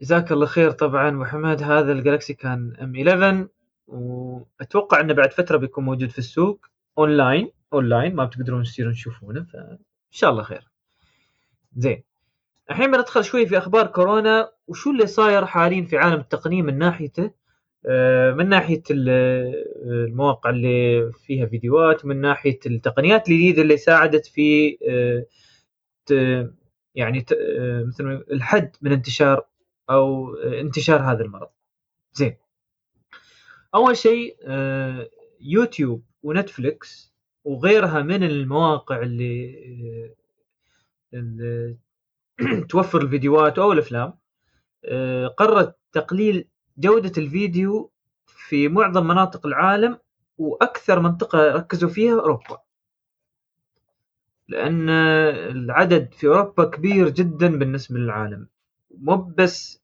جزاك 0.00 0.32
الله 0.32 0.46
خير 0.46 0.70
طبعا 0.70 1.10
محمد. 1.10 1.62
هذا 1.62 1.92
ال 1.92 1.98
Galaxy 1.98 2.34
كان 2.34 2.76
M 2.80 2.96
11 2.96 3.48
وأتوقع 3.86 5.00
إنه 5.00 5.14
بعد 5.14 5.32
فترة 5.32 5.56
بيكون 5.56 5.84
موجود 5.84 6.10
في 6.10 6.18
السوق. 6.18 6.66
online 6.98 7.50
online 7.72 8.14
ما 8.14 8.24
بتقدرون 8.24 8.62
تصيرون 8.62 8.92
تشوفونه 8.92 9.46
فإن 9.52 9.78
شاء 10.10 10.30
الله 10.30 10.42
خير. 10.42 10.68
زين. 11.76 12.02
الحين 12.70 12.90
بندخل 12.90 13.24
شوي 13.24 13.46
في 13.46 13.58
أخبار 13.58 13.86
كورونا 13.86 14.52
وشو 14.66 14.90
اللي 14.90 15.06
صاير 15.06 15.46
حاليا 15.46 15.84
في 15.86 15.96
عالم 15.96 16.20
التقنية 16.20 16.62
من 16.62 16.78
ناحيته 16.78 17.30
آه، 17.86 18.32
من 18.32 18.48
ناحية 18.48 18.82
ال- 18.90 19.08
المواقع 20.08 20.50
اللي 20.50 21.12
فيها 21.12 21.46
فيديوهات 21.46 22.04
ومن 22.04 22.20
ناحية 22.20 22.58
التقنيات 22.66 23.28
الجديدة 23.28 23.62
اللي 23.62 23.76
ساعدت 23.76 24.26
في 24.26 24.78
آه، 24.88 25.26
يعني 26.94 27.24
آه، 27.32 27.84
مثل 27.88 28.24
الحد 28.30 28.76
من 28.82 28.92
انتشار 28.92 29.46
أو 29.90 30.34
آه، 30.36 30.60
انتشار 30.60 31.00
هذا 31.02 31.24
المرض. 31.24 31.48
زين. 32.12 32.36
أول 33.74 33.96
شيء 33.96 34.36
آه، 34.46 35.10
يوتيوب 35.40 36.04
ونتفليكس 36.22 37.14
وغيرها 37.44 38.02
من 38.02 38.22
المواقع 38.22 38.96
آه، 38.96 40.10
اللي 41.12 41.76
توفر 42.70 43.02
الفيديوهات 43.02 43.58
أو 43.58 43.72
الأفلام. 43.72 44.12
آه، 44.84 45.26
قررت 45.26 45.76
تقليل 45.92 46.48
جودة 46.78 47.12
الفيديو 47.18 47.90
في 48.26 48.68
معظم 48.68 49.06
مناطق 49.06 49.46
العالم 49.46 49.98
وأكثر 50.38 51.00
منطقة 51.00 51.52
ركزوا 51.52 51.88
فيها 51.88 52.20
أوروبا. 52.20 52.58
لأن 54.48 54.90
العدد 54.90 56.14
في 56.14 56.26
أوروبا 56.26 56.64
كبير 56.64 57.08
جدا 57.08 57.58
بالنسبة 57.58 57.98
للعالم. 57.98 58.48
مو 58.90 59.16
بس 59.16 59.82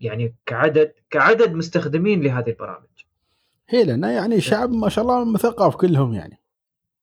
يعني 0.00 0.34
كعدد 0.46 0.92
كعدد 1.10 1.52
مستخدمين 1.52 2.22
لهذه 2.22 2.50
البرامج. 2.50 2.86
هي 3.68 3.84
لأن 3.84 4.02
يعني 4.02 4.40
شعب 4.40 4.70
ما 4.70 4.88
شاء 4.88 5.04
الله 5.04 5.32
مثقف 5.32 5.76
كلهم 5.76 6.12
يعني. 6.14 6.38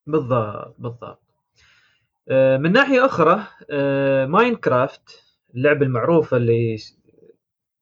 بالضبط 0.08 0.76
بالضبط. 0.80 1.27
من 2.32 2.72
ناحية 2.72 3.06
أخرى 3.06 3.44
آه، 3.70 4.26
ماينكرافت 4.26 5.24
اللعبة 5.56 5.86
المعروفة 5.86 6.38
اللي 6.38 6.78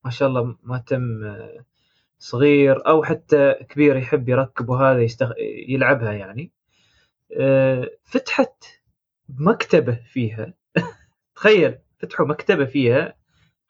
ما 0.06 0.12
شاء 0.12 0.30
الله 0.30 0.56
ما 0.64 0.78
تم 0.78 1.24
آه، 1.24 1.66
صغير 2.20 2.88
أو 2.88 3.04
حتى 3.04 3.54
كبير 3.54 3.98
يحب 3.98 4.30
يركب 4.30 4.70
وهذا 4.70 5.02
يستغ... 5.02 5.32
يلعبها 5.68 6.12
يعني. 6.12 6.52
آه، 7.40 7.92
فتحت 8.04 8.64
مكتبة 9.30 10.00
فيها. 10.14 10.54
تخيل 11.36 11.78
فتحوا 12.00 12.28
مكتبة 12.28 12.66
فيها 12.66 13.16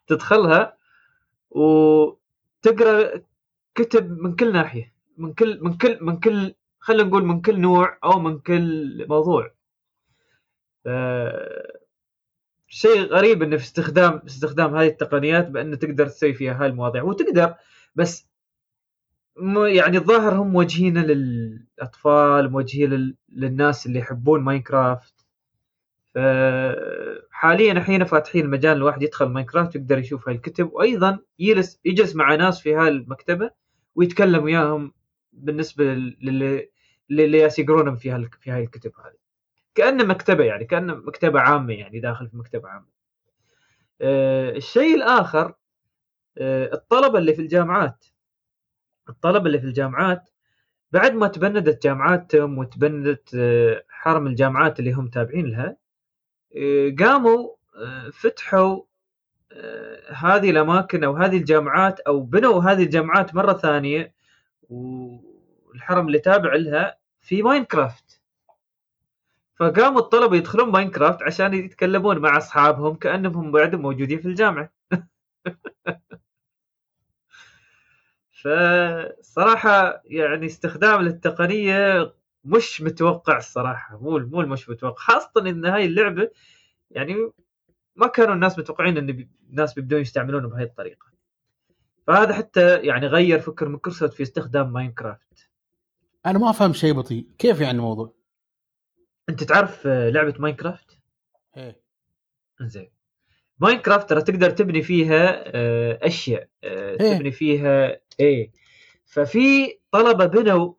تدخلها 0.07 0.77
وتقرأ 1.49 3.21
كتب 3.75 4.17
من 4.21 4.35
كل 4.35 4.53
ناحية 4.53 4.93
من 5.17 5.33
كل 5.33 5.59
من 5.63 5.77
كل 5.77 5.97
من 6.01 6.19
كل 6.19 6.55
خلينا 6.79 7.03
نقول 7.03 7.25
من 7.25 7.41
كل 7.41 7.59
نوع 7.59 7.97
أو 8.03 8.19
من 8.19 8.39
كل 8.39 9.05
موضوع. 9.09 9.54
شيء 12.67 13.01
غريب 13.01 13.43
إنه 13.43 13.57
في 13.57 13.63
استخدام 13.63 14.21
استخدام 14.25 14.75
هذه 14.75 14.87
التقنيات 14.87 15.47
بانه 15.47 15.75
تقدر 15.75 16.07
تسوي 16.07 16.33
فيها 16.33 16.61
هاي 16.61 16.67
المواضيع. 16.67 17.03
وتقدر 17.03 17.55
بس 17.95 18.27
يعني 19.67 19.97
الظاهر 19.97 20.33
هم 20.33 20.47
موجهينه 20.53 21.01
للأطفال 21.01 22.51
موجهين 22.51 22.89
لل- 22.89 23.15
للناس 23.29 23.85
اللي 23.85 23.99
يحبون 23.99 24.41
ماينكرافت. 24.41 25.25
فحاليا 26.15 27.71
الحين 27.71 28.03
فاتحين 28.05 28.45
المجال 28.45 28.77
الواحد 28.77 29.03
يدخل 29.03 29.25
ماينكرافت 29.25 29.75
يقدر 29.75 29.97
يشوف 29.97 30.27
هاي 30.29 30.35
الكتب. 30.35 30.73
وأيضا 30.73 31.19
يجلس 31.39 31.79
يجلس 31.85 32.15
مع 32.15 32.35
ناس 32.35 32.61
في 32.61 32.75
هاي 32.75 32.87
المكتبة 32.87 33.51
ويتكلم 33.95 34.43
وياهم 34.43 34.93
بالنسبة 35.33 35.83
للي 37.09 37.37
ياس 37.39 37.59
يقرونهم 37.59 37.95
في 37.95 38.29
في 38.41 38.51
هاي 38.51 38.63
الكتب 38.63 38.91
هذه. 39.05 39.24
كأنه 39.75 40.03
مكتبة 40.03 40.43
يعني 40.43 40.65
كأنه 40.65 40.95
مكتبة 40.95 41.39
عامة 41.39 41.73
يعني 41.73 41.99
داخل 41.99 42.29
في 42.29 42.37
مكتبة 42.37 42.69
عامة. 42.69 42.87
آه، 44.01 44.49
الشيء 44.49 44.95
الآخر 44.95 45.53
آه، 46.37 46.73
الطلبه 46.73 47.19
اللي 47.19 47.33
في 47.33 47.41
الجامعات. 47.41 48.05
الطلبه 49.09 49.47
اللي 49.47 49.59
في 49.59 49.65
الجامعات 49.65 50.29
بعد 50.91 51.13
ما 51.13 51.27
تبندت 51.27 51.83
جامعاتهم 51.83 52.57
وتبندت 52.57 53.35
آه، 53.35 53.83
حرم 53.89 54.27
الجامعات 54.27 54.79
اللي 54.79 54.91
هم 54.93 55.07
تابعين 55.07 55.45
لها 55.45 55.77
قاموا 56.99 57.55
فتحوا 58.13 58.81
هذه 60.09 60.49
الأماكن 60.49 61.03
أو 61.03 61.15
هذه 61.15 61.37
الجامعات 61.37 61.99
أو 61.99 62.19
بنوا 62.21 62.63
هذه 62.63 62.83
الجامعات 62.83 63.35
مرة 63.35 63.53
ثانية 63.53 64.13
والحرم 64.69 66.07
اللي 66.07 66.19
تابع 66.19 66.55
لها 66.55 66.97
في 67.21 67.41
ماينكرافت. 67.41 68.04
فقاموا 69.55 69.99
الطلبة 69.99 70.37
يدخلون 70.37 70.71
ماينكرافت 70.71 71.23
عشان 71.23 71.53
يتكلمون 71.53 72.17
مع 72.19 72.37
أصحابهم 72.37 72.95
كأنهم 72.95 73.37
هم 73.37 73.51
بعدهم 73.51 73.81
موجودين 73.81 74.19
في 74.19 74.27
الجامعة. 74.27 74.73
فصراحة 78.43 80.01
يعني 80.05 80.45
استخدام 80.45 81.01
للتقنية 81.01 82.13
مش 82.43 82.81
متوقع 82.81 83.37
الصراحة 83.37 83.97
مو 83.97 84.19
مو 84.19 84.41
مش 84.41 84.69
متوقع 84.69 84.95
خاصة 84.95 85.31
إن 85.37 85.65
هاي 85.65 85.85
اللعبة 85.85 86.31
يعني 86.91 87.31
ما 87.95 88.07
كانوا 88.07 88.33
الناس 88.33 88.59
متوقعين 88.59 88.97
إن 88.97 89.27
الناس 89.49 89.73
بيبدون 89.73 90.01
يستعملونه 90.01 90.47
بهاي 90.47 90.63
الطريقة. 90.63 91.05
فهذا 92.07 92.33
حتى 92.33 92.77
يعني 92.77 93.07
غير 93.07 93.39
فكر 93.39 93.69
مايكروسوفت 93.69 94.13
في 94.13 94.23
استخدام 94.23 94.73
ماينكرافت. 94.73 95.49
أنا 96.25 96.39
ما 96.39 96.49
أفهم 96.49 96.73
شيء 96.73 96.93
بطيء 96.93 97.27
كيف 97.37 97.61
يعني 97.61 97.77
الموضوع؟ 97.77 98.14
أنت 99.29 99.43
تعرف 99.43 99.87
آه، 99.87 100.09
لعبة 100.09 100.33
ماينكرافت؟ 100.39 100.99
إيه. 101.57 101.81
زين 102.61 102.91
ماينكرافت 103.59 104.09
ترى 104.09 104.21
تقدر 104.21 104.49
تبني 104.49 104.81
فيها 104.81 105.43
آه، 105.55 105.99
أشياء 106.01 106.49
آه، 106.63 106.97
إيه. 107.01 107.17
تبني 107.17 107.31
فيها 107.31 107.99
إيه. 108.19 108.51
ففي 109.05 109.77
طلبة 109.91 110.25
بنوا 110.25 110.73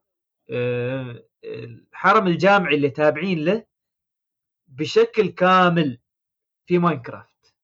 الحرم 1.45 2.27
الجامعي 2.27 2.75
اللي 2.75 2.91
تابعين 2.91 3.45
له 3.45 3.65
بشكل 4.69 5.29
كامل 5.29 5.99
في 6.67 6.79
ماينكرافت. 6.79 7.55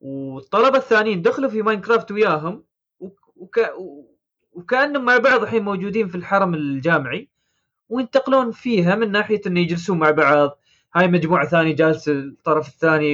والطلبة 0.00 0.78
الثانيين 0.78 1.22
دخلوا 1.22 1.50
في 1.50 1.62
ماينكرافت 1.62 2.12
وياهم. 2.12 2.64
وك... 3.36 3.60
وكأنهم 4.52 5.04
مع 5.04 5.16
بعض 5.16 5.42
الحين 5.42 5.64
موجودين 5.64 6.08
في 6.08 6.14
الحرم 6.14 6.54
الجامعي. 6.54 7.28
وينتقلون 7.88 8.52
فيها 8.52 8.94
من 8.94 9.12
ناحية 9.12 9.40
إنه 9.46 9.60
يجلسون 9.60 9.98
مع 9.98 10.10
بعض. 10.10 10.58
هاي 10.94 11.08
مجموعة 11.08 11.46
ثانية 11.48 11.74
جالسة 11.76 12.12
الطرف 12.12 12.68
الثاني 12.68 13.06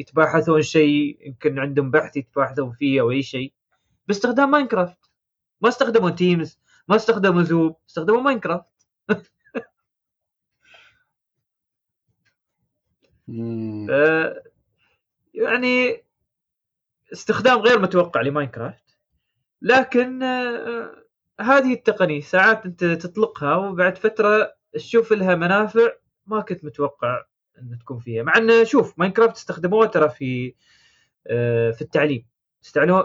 يتباحثون 0.00 0.62
شيء 0.62 1.18
يمكن 1.26 1.58
عندهم 1.58 1.90
بحث 1.90 2.16
يتباحثون 2.16 2.72
فيه 2.72 3.00
أو 3.00 3.10
أي 3.10 3.22
شيء. 3.22 3.52
باستخدام 4.08 4.50
ماينكرافت. 4.50 4.98
ما 5.60 5.68
استخدموا 5.68 6.10
تيمز 6.10 6.58
ما 6.88 6.96
استخدموا 6.96 7.42
زووم 7.42 7.76
استخدموا 7.88 8.20
ماينكرافت. 8.20 8.66
يعني 15.34 16.04
استخدام 17.12 17.58
غير 17.58 17.78
متوقع 17.78 18.20
لماينكرافت. 18.20 18.96
لكن 19.62 20.22
آه، 20.22 21.01
هذه 21.40 21.72
التقنية 21.72 22.20
ساعات 22.20 22.66
انت 22.66 22.84
تطلقها 22.84 23.56
وبعد 23.56 23.98
فترة 23.98 24.54
تشوف 24.74 25.12
لها 25.12 25.34
منافع 25.34 25.92
ما 26.26 26.40
كنت 26.40 26.64
متوقع 26.64 27.24
ان 27.58 27.78
تكون 27.78 27.98
فيها. 27.98 28.22
مع 28.22 28.36
انه 28.36 28.64
شوف 28.64 28.98
ماينكرافت 28.98 29.36
استخدموها 29.36 29.86
ترى 29.86 30.08
في 30.08 30.54
آه، 31.26 31.70
في 31.70 31.82
التعليم. 31.82 32.26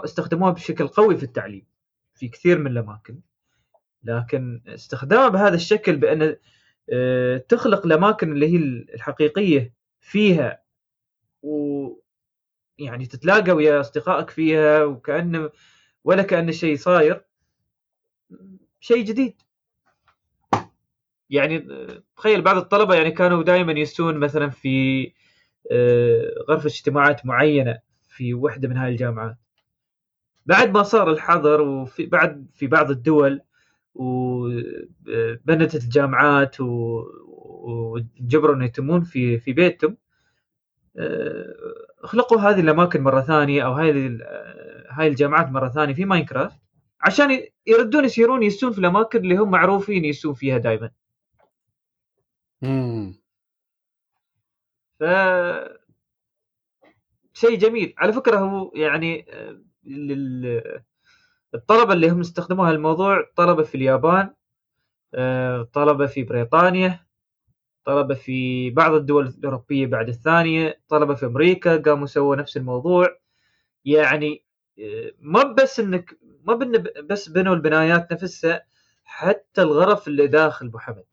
استخدموها 0.04 0.50
بشكل 0.52 0.88
قوي 0.88 1.16
في 1.16 1.22
التعليم 1.22 1.66
في 2.14 2.28
كثير 2.28 2.58
من 2.58 2.70
الأماكن. 2.70 3.20
لكن 4.04 4.62
استخدامها 4.66 5.28
بهذا 5.28 5.54
الشكل 5.54 5.96
بأن 5.96 6.36
آه، 6.92 7.38
تخلق 7.38 7.86
الأماكن 7.86 8.32
اللي 8.32 8.52
هي 8.52 8.56
الحقيقية 8.94 9.74
فيها 10.00 10.62
و 11.42 11.88
يعني 12.78 13.06
تتلاقى 13.06 13.52
ويا 13.52 13.80
أصدقائك 13.80 14.30
فيها 14.30 14.84
وكانه 14.84 15.50
ولا 16.04 16.22
كأن 16.22 16.52
شيء 16.52 16.76
صاير. 16.76 17.27
شيء 18.80 19.04
جديد. 19.04 19.34
يعني 21.30 21.66
تخيل 22.16 22.42
بعض 22.42 22.56
الطلبة 22.56 22.94
يعني 22.94 23.10
كانوا 23.10 23.42
دائما 23.42 23.72
يسون 23.72 24.18
مثلا 24.18 24.50
في 24.50 25.12
آه، 25.72 26.44
غرفة 26.48 26.66
اجتماعات 26.66 27.26
معينة 27.26 27.78
في 28.08 28.34
وحدة 28.34 28.68
من 28.68 28.76
هاي 28.76 28.90
الجامعات. 28.90 29.36
بعد 30.46 30.70
ما 30.70 30.82
صار 30.82 31.10
الحظر 31.10 31.60
وفي 31.60 32.06
بعد 32.06 32.46
في 32.54 32.66
بعض 32.66 32.90
الدول 32.90 33.40
وبنتت 33.94 35.84
الجامعات 35.84 36.56
وجبروا 36.60 38.54
إنه 38.54 38.64
يتمون 38.64 39.02
في 39.02 39.38
في 39.38 39.52
بيتهم 39.52 39.96
آه، 40.96 41.54
اخلقوا 42.04 42.40
هذه 42.40 42.60
الأماكن 42.60 43.02
مرة 43.02 43.20
ثانية 43.20 43.62
أو 43.66 43.72
هذه 43.72 44.18
هاي 44.90 45.08
الجامعات 45.08 45.48
مرة 45.48 45.68
ثانية 45.68 45.94
في 45.94 46.04
ماينكرافت. 46.04 46.58
عشان 47.00 47.46
يردون 47.66 48.04
يسيرون 48.04 48.42
يسون 48.42 48.72
في 48.72 48.78
الأماكن 48.78 49.18
اللي 49.18 49.36
هم 49.36 49.50
معروفين 49.50 50.04
يسون 50.04 50.34
فيها 50.34 50.58
دائما. 50.58 50.90
امم 52.64 53.14
ف 55.00 55.04
شيء 57.32 57.58
جميل. 57.58 57.94
على 57.98 58.12
فكرة 58.12 58.38
هو 58.38 58.72
يعني 58.74 59.26
لل... 59.84 60.62
الطلبة 61.54 61.92
اللي 61.92 62.10
هم 62.10 62.20
استخدموا 62.20 62.68
هالموضوع 62.68 63.30
طلبة 63.36 63.62
في 63.62 63.74
اليابان 63.74 64.30
طلبة 65.72 66.06
في 66.06 66.22
بريطانيا 66.22 67.06
طلبة 67.84 68.14
في 68.14 68.70
بعض 68.70 68.94
الدول 68.94 69.26
الأوروبية 69.26 69.86
بعد 69.86 70.08
الثانية 70.08 70.80
طلبة 70.88 71.14
في 71.14 71.26
أمريكا 71.26 71.76
قاموا 71.76 72.06
سووا 72.06 72.36
نفس 72.36 72.56
الموضوع. 72.56 73.18
يعني 73.84 74.44
ما 75.20 75.42
بس 75.42 75.80
إنك 75.80 76.18
ما 76.54 76.84
بس 77.02 77.28
بنوا 77.28 77.54
البنايات 77.54 78.12
نفسها 78.12 78.62
حتى 79.04 79.62
الغرف 79.62 80.08
اللي 80.08 80.26
داخل 80.26 80.66
أبو 80.66 80.78
حمد 80.78 81.04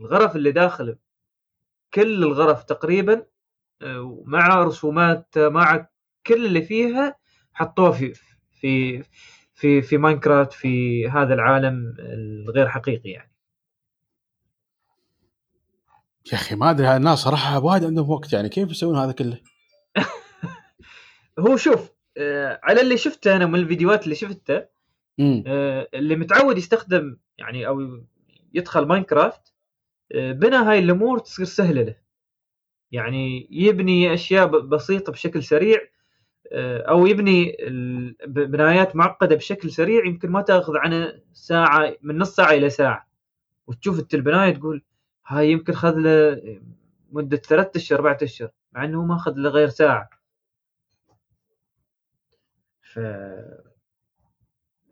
الغرف 0.00 0.36
اللي 0.36 0.52
داخل 0.52 0.96
كل 1.94 2.24
الغرف 2.24 2.64
تقريبا 2.64 3.26
آه، 3.82 4.22
مع 4.26 4.62
رسومات 4.62 5.38
مع 5.38 5.88
كل 6.26 6.46
اللي 6.46 6.62
فيها 6.62 7.16
حطوه 7.52 7.92
في 7.92 8.14
في 8.60 9.02
في 9.54 9.82
في 9.82 9.98
ماينكرافت 9.98 10.52
في 10.52 11.08
هذا 11.08 11.34
العالم 11.34 11.96
الغير 11.98 12.68
حقيقي 12.68 13.10
يعني 13.10 13.32
يا 16.32 16.34
أخي 16.34 16.54
ما 16.54 16.70
أدري 16.70 16.96
الناس 16.96 17.18
صراحة 17.18 17.64
وايد 17.64 17.84
عندهم 17.84 18.10
وقت 18.10 18.32
يعني 18.32 18.48
كيف 18.48 18.70
يسوون 18.70 18.96
هذا 18.96 19.12
كله؟ 19.12 19.40
هو 21.38 21.56
شوف 21.56 21.90
آه 21.90 21.95
على 22.62 22.80
اللي 22.80 22.96
شفته 22.96 23.36
أنا 23.36 23.46
من 23.46 23.54
الفيديوهات 23.58 24.04
اللي 24.04 24.14
شفتها 24.14 24.68
آه 25.46 25.88
اللي 25.94 26.16
متعود 26.16 26.58
يستخدم 26.58 27.16
يعني 27.38 27.66
أو 27.66 28.00
يدخل 28.54 28.86
ماينكرافت 28.86 29.54
آه 30.12 30.32
بنى 30.32 30.56
هاي 30.56 30.78
الأمور 30.78 31.18
تصير 31.18 31.46
سهلة 31.46 31.82
له. 31.82 31.96
يعني 32.92 33.48
يبني 33.50 34.14
أشياء 34.14 34.46
بسيطة 34.46 35.12
بشكل 35.12 35.42
سريع 35.42 35.78
آه، 36.52 36.82
أو 36.82 37.06
يبني 37.06 37.56
بنايات 38.26 38.96
معقدة 38.96 39.36
بشكل 39.36 39.70
سريع 39.70 40.04
يمكن 40.06 40.30
ما 40.30 40.42
تأخذ 40.42 40.76
عنه 40.76 41.12
ساعة 41.32 41.96
من 42.02 42.18
نص 42.18 42.34
ساعة 42.36 42.50
إلى 42.52 42.70
ساعة. 42.70 43.08
وتشوف 43.66 43.98
أنت 43.98 44.14
البناية 44.14 44.50
تقول 44.54 44.82
هاي 45.26 45.50
يمكن 45.50 45.72
خذ 45.72 45.94
له 45.96 46.40
مدة 47.12 47.36
ثلاثة 47.36 47.70
أشهر 47.76 47.98
أربعة 47.98 48.18
أشهر 48.22 48.50
مع 48.72 48.84
إنه 48.84 49.04
ما 49.04 49.16
اخذ 49.16 49.32
له 49.36 49.50
غير 49.50 49.68
ساعة. 49.68 50.10
ف 52.96 52.98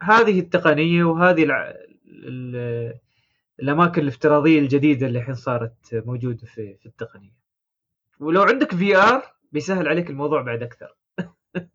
هذه 0.02 0.40
التقنية 0.40 1.04
وهذه 1.04 1.44
الع... 1.44 1.74
ال... 2.06 2.94
الأماكن 3.60 4.02
الافتراضية 4.02 4.58
الجديدة 4.58 5.06
اللي 5.06 5.18
الحين 5.18 5.34
صارت 5.34 5.74
موجودة 5.92 6.46
في 6.46 6.76
في 6.76 6.86
التقنية. 6.86 7.36
ولو 8.20 8.42
عندك 8.42 8.74
VR 8.74 9.22
بيسهل 9.52 9.88
عليك 9.88 10.10
الموضوع 10.10 10.42
بعد 10.42 10.62
أكثر. 10.62 10.96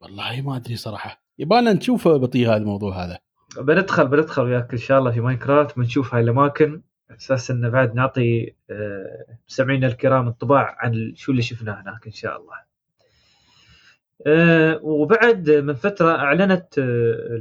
والله 0.00 0.40
ما 0.40 0.56
أدري 0.56 0.76
صراحة. 0.76 1.22
يبغانا 1.38 1.72
نشوف 1.72 2.08
بطيء 2.08 2.48
هذا 2.48 2.56
الموضوع 2.56 3.04
هذا. 3.04 3.18
بندخل 3.56 4.08
بندخل 4.08 4.42
وياك 4.42 4.72
إن 4.72 4.78
شاء 4.78 4.98
الله 4.98 5.10
في 5.10 5.20
ماينكرافت 5.20 5.76
بنشوف 5.76 6.14
هاي 6.14 6.22
الأماكن. 6.22 6.82
أساس 7.10 7.50
انه 7.50 7.68
بعد 7.68 7.94
نعطي 7.94 8.54
مستمعينا 9.48 9.86
آه، 9.86 9.90
الكرام 9.90 10.26
انطباع 10.26 10.76
عن 10.78 11.12
شو 11.16 11.32
اللي 11.32 11.42
شفناه 11.42 11.82
هناك 11.82 12.06
إن 12.06 12.12
شاء 12.12 12.40
الله. 12.40 12.71
آه، 14.26 14.80
وبعد 14.82 15.50
من 15.50 15.74
فترة 15.74 16.10
أعلنت 16.10 16.78
آه، 16.78 17.40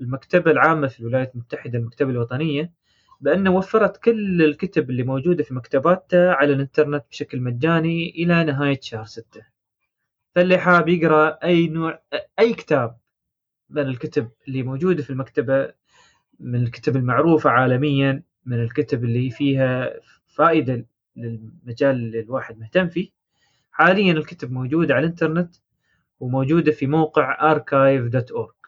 المكتبة 0.00 0.50
العامة 0.50 0.86
في 0.88 1.00
الولايات 1.00 1.34
المتحدة 1.34 1.78
المكتبة 1.78 2.10
الوطنية 2.10 2.72
بأن 3.20 3.48
وفرت 3.48 3.96
كل 3.96 4.42
الكتب 4.42 4.90
اللي 4.90 5.02
موجودة 5.02 5.44
في 5.44 5.54
مكتباتها 5.54 6.32
على 6.34 6.52
الإنترنت 6.52 7.04
بشكل 7.10 7.40
مجاني 7.40 8.10
إلى 8.10 8.44
نهاية 8.44 8.80
شهر 8.82 9.04
ستة. 9.04 9.42
فاللي 10.34 10.58
حاب 10.58 10.88
يقرأ 10.88 11.38
أي 11.44 11.68
نوع 11.68 12.02
أي 12.38 12.54
كتاب 12.54 12.98
من 13.70 13.82
الكتب 13.82 14.30
اللي 14.48 14.62
موجودة 14.62 15.02
في 15.02 15.10
المكتبة 15.10 15.72
من 16.40 16.62
الكتب 16.62 16.96
المعروفة 16.96 17.50
عالميا 17.50 18.22
من 18.46 18.62
الكتب 18.62 19.04
اللي 19.04 19.30
فيها 19.30 19.90
فائدة 20.26 20.86
للمجال 21.16 21.96
اللي 21.96 22.20
الواحد 22.20 22.58
مهتم 22.58 22.88
فيه 22.88 23.10
حاليا 23.70 24.12
الكتب 24.12 24.52
موجودة 24.52 24.94
على 24.94 25.04
الإنترنت. 25.06 25.54
وموجودة 26.20 26.72
في 26.72 26.86
موقع 26.86 27.54
archive.org 27.54 28.58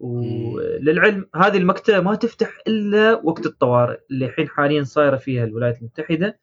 وللعلم 0.00 1.26
هذه 1.36 1.56
المكتبة 1.56 2.00
ما 2.00 2.14
تفتح 2.14 2.58
إلا 2.66 3.20
وقت 3.24 3.46
الطوارئ 3.46 3.98
اللي 4.10 4.26
الحين 4.26 4.48
حاليا 4.48 4.82
صايرة 4.82 5.16
فيها 5.16 5.44
الولايات 5.44 5.78
المتحدة. 5.78 6.38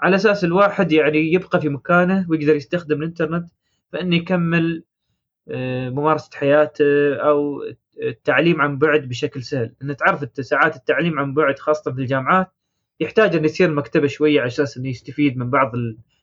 على 0.00 0.16
أساس 0.16 0.44
الواحد 0.44 0.92
يعني 0.92 1.32
يبقى 1.32 1.60
في 1.60 1.68
مكانه 1.68 2.26
ويقدر 2.28 2.54
يستخدم 2.56 2.96
الإنترنت 3.02 3.48
فإنه 3.92 4.16
يكمل 4.16 4.84
آه، 5.48 5.90
ممارسة 5.90 6.30
حياته 6.34 7.14
أو 7.16 7.62
التعليم 8.02 8.60
عن 8.60 8.78
بعد 8.78 9.08
بشكل 9.08 9.42
سهل. 9.42 9.74
ان 9.82 9.96
تعرف 9.96 10.24
ساعات 10.40 10.76
التعليم 10.76 11.18
عن 11.18 11.34
بعد 11.34 11.58
خاصة 11.58 11.92
في 11.92 12.00
الجامعات 12.00 12.46
يحتاج 13.00 13.36
إنه 13.36 13.44
يصير 13.44 13.68
المكتبه 13.68 14.06
شوية 14.06 14.40
على 14.40 14.46
أساس 14.46 14.76
إنه 14.76 14.88
يستفيد 14.88 15.36
من 15.36 15.50
بعض 15.50 15.72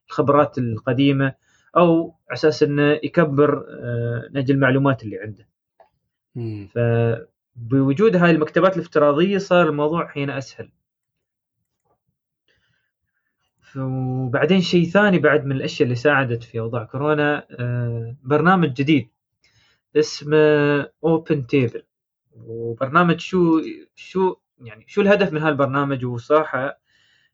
الخبرات 0.09 0.57
القديمة. 0.57 1.33
أو 1.77 2.15
على 2.29 2.33
أساس 2.33 2.63
إنه 2.63 2.91
يكبر 3.03 3.65
آه، 3.69 4.29
نجل 4.31 4.55
المعلومات 4.55 5.03
اللي 5.03 5.19
عنده. 5.19 5.47
فبوجود 6.67 8.15
هاي 8.15 8.31
المكتبات 8.31 8.75
الافتراضية 8.77 9.37
صار 9.37 9.69
الموضوع 9.69 10.07
حين 10.07 10.29
أسهل. 10.29 10.71
وبعدين 13.75 14.61
شيء 14.61 14.85
ثاني 14.85 15.19
بعد 15.19 15.45
من 15.45 15.55
الأشياء 15.55 15.83
اللي 15.83 15.95
ساعدت 15.95 16.43
في 16.43 16.59
اوضاع 16.59 16.83
كورونا 16.83 17.47
آه، 17.59 18.15
برنامج 18.23 18.73
جديد 18.73 19.09
اسمه 19.95 20.37
OpenTable 21.03 21.83
وبرنامج 22.35 23.19
شو 23.19 23.61
شو 23.95 24.35
يعني 24.61 24.85
شو 24.87 25.01
الهدف 25.01 25.33
من 25.33 25.41
هالبرنامج؟ 25.41 26.05
وصراحة 26.05 26.79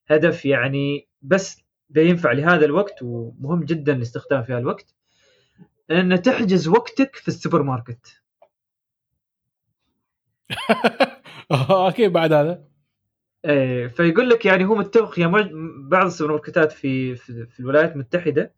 هدف 0.07 0.45
يعني 0.45 1.07
بس 1.21 1.63
بينفع 1.89 2.31
لهذا 2.31 2.65
الوقت 2.65 2.95
ومهم 3.01 3.63
جدا 3.63 3.93
الاستخدام 3.93 4.43
في 4.43 4.53
هالوقت 4.53 4.95
إن 5.91 6.21
تحجز 6.21 6.67
وقتك 6.67 7.15
في 7.15 7.27
السوبر 7.27 7.63
ماركت. 7.63 8.21
okay 11.71 12.07
بعد 12.07 12.33
هذا؟ 12.33 12.63
إيه 13.45 13.87
فيقول 13.87 14.29
لك 14.29 14.45
يعني 14.45 14.65
هو 14.65 14.75
متفق 14.75 15.19
ويا 15.19 15.27
بعض 15.89 16.05
السوبر 16.05 16.31
ماركتات 16.31 16.71
في, 16.71 17.15
في 17.15 17.45
في 17.45 17.59
الولايات 17.59 17.93
المتحدة 17.93 18.53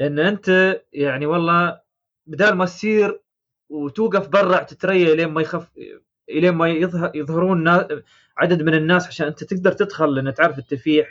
إن 0.00 0.18
أنت 0.18 0.80
يعني 0.92 1.26
والله 1.26 1.80
بدال 2.26 2.54
ما 2.54 2.64
تصير 2.64 3.20
وتوقف 3.68 4.28
برا 4.28 4.62
تتريا 4.62 5.14
لين 5.14 5.28
ما 5.28 5.40
يخف 5.40 5.70
الين 6.30 6.54
ما 6.54 6.68
يظهر 6.68 7.12
يظهرون 7.14 7.68
عدد 8.36 8.62
من 8.62 8.74
الناس 8.74 9.06
عشان 9.06 9.26
أنت 9.26 9.44
تقدر 9.44 9.72
تدخل 9.72 10.14
لأن 10.14 10.34
تعرف 10.34 10.58
انت 10.58 10.74
في 10.74 11.04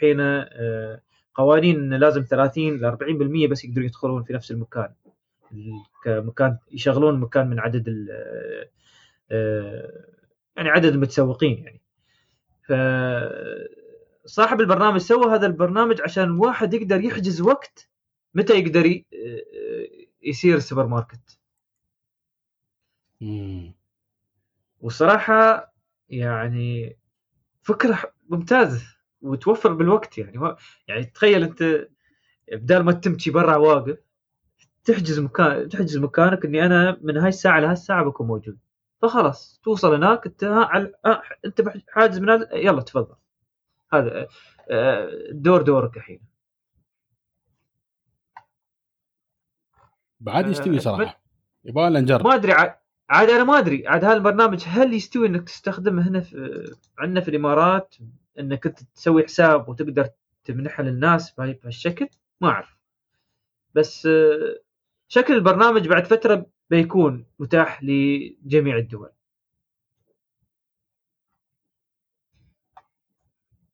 آه، 1.39 1.41
قوانين 1.41 1.93
لازم 1.93 2.23
30 2.23 2.77
ل 2.77 2.85
40% 2.85 3.47
بس 3.47 3.65
يقدرون 3.65 3.85
يدخلون 3.85 4.23
في 4.23 4.33
نفس 4.33 4.51
المكان. 4.51 4.93
كمكان 6.03 6.57
يشغلون 6.71 7.19
مكان 7.19 7.49
من 7.49 7.59
عدد 7.59 7.87
ال 7.87 8.07
آه، 9.31 10.05
يعني 10.55 10.69
عدد 10.69 10.85
المتسوقين 10.93 11.57
يعني. 11.63 11.81
ف 12.67 12.71
صاحب 14.25 14.61
البرنامج 14.61 14.97
سوى 14.99 15.33
هذا 15.35 15.47
البرنامج 15.47 16.01
عشان 16.01 16.23
الواحد 16.23 16.73
يقدر 16.73 17.01
يحجز 17.01 17.41
وقت 17.41 17.89
متى 18.33 18.53
يقدر 18.59 19.01
يصير 20.23 20.55
السوبر 20.57 20.87
ماركت. 20.87 21.39
وصراحة 24.81 25.73
يعني 26.09 26.97
فكرة 27.61 28.13
ممتازة. 28.29 28.96
وتوفر 29.21 29.73
بالوقت 29.73 30.17
يعني. 30.17 30.55
يعني 30.87 31.05
تخيل 31.05 31.43
انت 31.43 31.87
بدال 32.51 32.83
ما 32.83 32.91
تمشي 32.91 33.31
برا 33.31 33.55
واقف 33.55 33.97
تحجز 34.83 35.19
مكان 35.19 35.69
تحجز 35.69 35.97
مكانك 35.97 36.45
اني 36.45 36.65
أنا 36.65 36.97
من 37.01 37.17
هاي 37.17 37.29
الساعة 37.29 37.59
لهاي 37.59 37.73
الساعة 37.73 38.03
بكون 38.03 38.27
موجود. 38.27 38.57
فخلاص 39.01 39.61
توصل 39.63 39.93
هناك 39.93 40.25
انت 40.25 40.43
على 40.43 40.91
انت 41.45 41.63
حاجز 41.89 42.19
من 42.19 42.45
يلا 42.53 42.81
تفضل. 42.81 43.15
هذا 43.93 44.27
دور 45.31 45.61
دورك 45.61 45.97
الحين. 45.97 46.21
بعد 50.19 50.49
يستوي 50.49 50.79
صراحة. 50.79 51.21
يبغى 51.65 51.89
نجرب. 51.89 52.27
ما 52.27 52.35
أدري 52.35 52.53
عاد 53.09 53.29
أنا 53.29 53.43
ما 53.43 53.57
أدري 53.59 53.87
عاد 53.87 54.05
هذا 54.05 54.13
البرنامج 54.13 54.63
هل 54.67 54.93
يستوي 54.93 55.27
إنك 55.27 55.43
تستخدمه 55.43 56.07
هنا 56.07 56.21
في 56.21 56.65
عندنا 56.97 57.21
في 57.21 57.27
الإمارات؟ 57.27 57.95
إنك 58.39 58.65
أنت 58.67 58.79
تسوي 58.95 59.23
حساب 59.23 59.69
وتقدر 59.69 60.09
تمنحه 60.45 60.83
للناس 60.83 61.31
بهالشكل 61.31 62.07
ما 62.41 62.49
أعرف. 62.49 62.77
بس 63.75 64.07
شكل 65.07 65.33
البرنامج 65.33 65.87
بعد 65.87 66.05
فترة 66.07 66.45
بيكون 66.69 67.25
متاح 67.39 67.83
لجميع 67.83 68.77
الدول. 68.77 69.09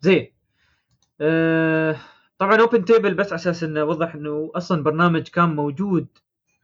زين. 0.01 0.33
أه 1.21 1.97
طبعا 2.39 2.61
OpenTable 2.61 3.13
بس 3.13 3.27
على 3.27 3.35
أساس 3.35 3.63
إنه 3.63 3.83
وضح 3.83 4.15
إنه 4.15 4.51
أصلا 4.55 4.83
برنامج 4.83 5.29
كان 5.29 5.49
موجود 5.55 6.07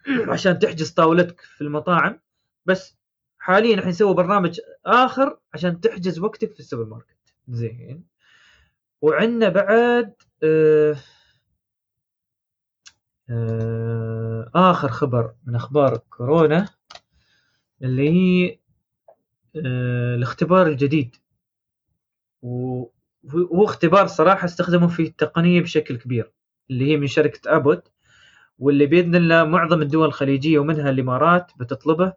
عشان 0.33 0.59
تحجز 0.59 0.91
طاولتك 0.91 1.41
في 1.41 1.61
المطاعم. 1.61 2.21
بس 2.65 2.97
حاليا 3.39 3.75
الحين 3.75 3.93
سووا 3.93 4.13
برنامج 4.13 4.59
آخر 4.85 5.39
عشان 5.53 5.81
تحجز 5.81 6.19
وقتك 6.19 6.53
في 6.53 6.59
السوبر 6.59 6.85
ماركت. 6.85 7.18
زين. 7.49 8.03
وعندنا 9.01 9.49
بعد 9.49 10.13
آه 10.43 10.95
آه 13.29 14.51
آخر 14.55 14.87
خبر 14.89 15.33
من 15.45 15.55
أخبار 15.55 15.97
كورونا 15.97 16.69
اللي 17.83 18.09
هي 18.09 18.59
آه 19.55 20.15
الاختبار 20.15 20.67
الجديد. 20.67 21.15
وهو 22.41 23.63
اختبار 23.65 24.07
صراحة 24.07 24.45
استخدموا 24.45 24.87
فيه 24.87 25.07
التقنية 25.07 25.61
بشكل 25.61 25.97
كبير 25.97 26.31
اللي 26.69 26.91
هي 26.91 26.97
من 26.97 27.07
شركة 27.07 27.55
أبوت 27.55 27.91
واللي 28.59 28.85
بإذن 28.85 29.15
الله 29.15 29.43
معظم 29.43 29.81
الدول 29.81 30.07
الخليجية 30.07 30.59
ومنها 30.59 30.89
الإمارات 30.89 31.51
بتطلبه 31.59 32.13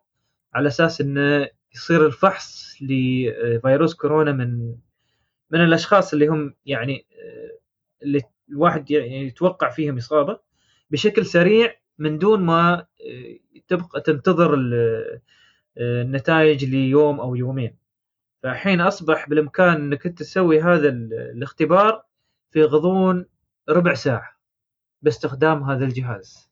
على 0.55 0.69
أساس 0.69 1.01
إنه 1.01 1.49
يصير 1.75 2.07
الفحص 2.07 2.77
لفيروس 2.83 3.95
كورونا 3.95 4.33
من 4.33 4.77
من 5.53 5.65
الأشخاص 5.65 6.13
اللي 6.13 6.27
هم 6.27 6.55
يعني 6.67 7.07
اللي 8.03 8.23
الواحد 8.49 8.91
يعني 8.91 9.27
يتوقع 9.27 9.71
فيهم 9.71 9.97
إصابة 9.97 10.39
بشكل 10.91 11.27
سريع 11.27 11.75
من 11.99 12.19
دون 12.19 12.41
ما 12.41 12.87
تبقى 13.69 14.01
تنتظر 14.01 14.59
النتائج 15.79 16.65
ليوم 16.65 17.21
أو 17.21 17.35
يومين 17.35 17.77
فالحين 18.43 18.81
أصبح 18.81 19.29
بالإمكان 19.29 19.69
إنك 19.75 20.07
أنت 20.07 20.19
تسوي 20.19 20.61
هذا 20.61 20.89
الاختبار 20.89 22.05
في 22.51 22.63
غضون 22.65 23.27
ربع 23.69 23.95
ساعة 23.95 24.37
باستخدام 25.03 25.63
هذا 25.63 25.85
الجهاز. 25.85 26.49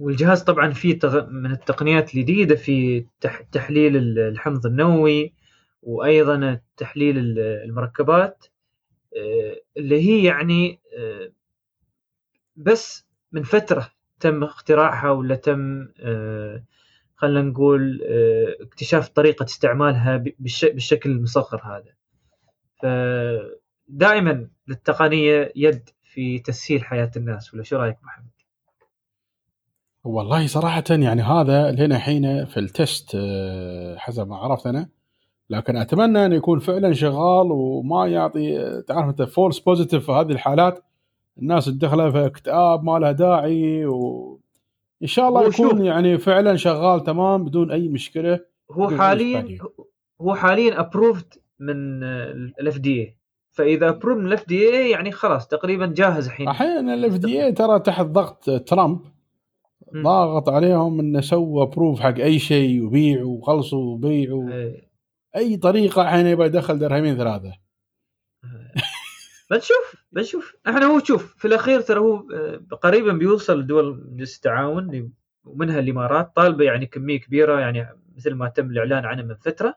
والجهاز 0.00 0.42
طبعا 0.42 0.72
فيه 0.72 0.98
من 1.28 1.52
التقنيات 1.52 2.14
الجديدة 2.14 2.54
في 2.56 3.06
تحليل 3.52 4.18
الحمض 4.18 4.66
النووي 4.66 5.32
وأيضا 5.86 6.60
تحليل 6.76 7.38
المركبات 7.38 8.46
آه، 9.16 9.60
اللي 9.76 10.00
هي 10.00 10.24
يعني 10.24 10.80
آه، 10.98 11.32
بس 12.56 13.06
من 13.32 13.42
فترة 13.42 13.90
تم 14.20 14.44
اختراعها 14.44 15.10
ولا 15.10 15.34
تم 15.34 15.88
آه، 16.00 16.64
خلينا 17.16 17.42
نقول 17.42 18.00
اكتشاف 18.60 19.08
طريقة 19.08 19.44
استعمالها 19.44 20.24
بالشكل 20.38 21.10
المصغر 21.10 21.60
هذا. 21.64 21.94
فدائما 22.82 24.48
للتقنية 24.68 25.52
يد 25.56 25.88
في 26.02 26.38
تسهيل 26.38 26.84
حياة 26.84 27.10
الناس 27.16 27.54
ولا 27.54 27.62
شو 27.62 27.76
رأيك 27.76 27.96
محمد؟ 28.02 28.30
والله 30.04 30.46
صراحة 30.46 30.84
يعني 30.90 31.22
هذا 31.22 31.70
لنا 31.70 31.98
حين 31.98 32.44
في 32.44 32.60
التست 32.60 33.16
حسب 33.96 34.28
ما 34.28 34.36
عرفت 34.36 34.66
أنا 34.66 34.88
لكن 35.50 35.76
أتمنى 35.76 36.26
أنه 36.26 36.34
يكون 36.34 36.58
فعلا 36.58 36.92
شغال 36.92 37.52
وما 37.52 38.06
يعطي 38.06 38.82
تعرف 38.88 39.08
أنت 39.08 39.22
false 39.22 39.58
positive 39.58 40.06
في 40.06 40.12
هذه 40.12 40.32
الحالات 40.32 40.84
الناس 41.38 41.64
تدخلها 41.64 42.10
في 42.10 42.26
اكتئاب 42.26 42.84
ما 42.84 42.98
لها 42.98 43.12
داعي 43.12 43.86
و 43.86 44.40
إن 45.02 45.06
شاء 45.06 45.28
الله 45.28 45.46
يكون 45.46 45.84
يعني 45.84 46.18
فعلا 46.18 46.56
شغال 46.56 47.04
تمام 47.04 47.44
بدون 47.44 47.70
أي 47.70 47.88
مشكلة 47.88 48.40
هو 48.70 48.88
حاليا 48.90 49.58
هو 50.20 50.34
حاليا 50.34 50.80
approved 50.80 51.34
من 51.60 52.04
ال 52.60 52.78
FDA 52.78 53.16
فإذا 53.50 53.88
approved 53.88 54.18
من 54.18 54.26
ال 54.26 54.48
FDA 54.48 54.90
يعني 54.90 55.12
خلاص 55.12 55.48
تقريبا 55.48 55.86
جاهز 55.86 56.26
الحين. 56.26 56.48
الحين 56.48 56.90
ال 56.90 57.16
FDA 57.18 57.52
ترى 57.52 57.78
تحت 57.78 58.06
ضغط 58.06 58.50
ترامب 58.50 59.00
ضاغط 59.96 60.48
عليهم 60.48 61.00
إنه 61.00 61.20
سوى 61.20 61.66
approve 61.66 62.00
حق 62.00 62.18
أي 62.18 62.38
شيء 62.38 62.82
وبيعوا 62.82 63.38
وخلصوا 63.38 63.94
وبيعوا. 63.94 64.50
إيه. 64.50 64.85
أي 65.36 65.56
طريقة 65.56 66.02
الحين 66.02 66.26
يبغى 66.26 66.46
يدخل 66.46 66.78
درهمين 66.78 67.16
ثلاثة. 67.16 67.52
بنشوف 69.50 69.96
بنشوف 70.12 70.56
إحنا 70.68 70.86
هو 70.86 70.98
شوف 70.98 71.34
في 71.38 71.44
الأخير 71.44 71.80
ترى 71.80 72.00
هو 72.00 72.24
آه، 72.34 72.76
قريبا 72.82 73.12
بيوصل 73.12 73.60
لدول 73.60 74.04
مجلس 74.12 74.36
التعاون 74.36 75.12
ومنها 75.44 75.78
الإمارات 75.78 76.36
طالبة 76.36 76.64
يعني 76.64 76.86
كمية 76.86 77.20
كبيرة 77.20 77.60
يعني 77.60 77.88
مثل 78.16 78.34
ما 78.34 78.48
تم 78.48 78.70
الإعلان 78.70 79.04
عنه 79.04 79.22
من 79.22 79.34
فترة. 79.34 79.74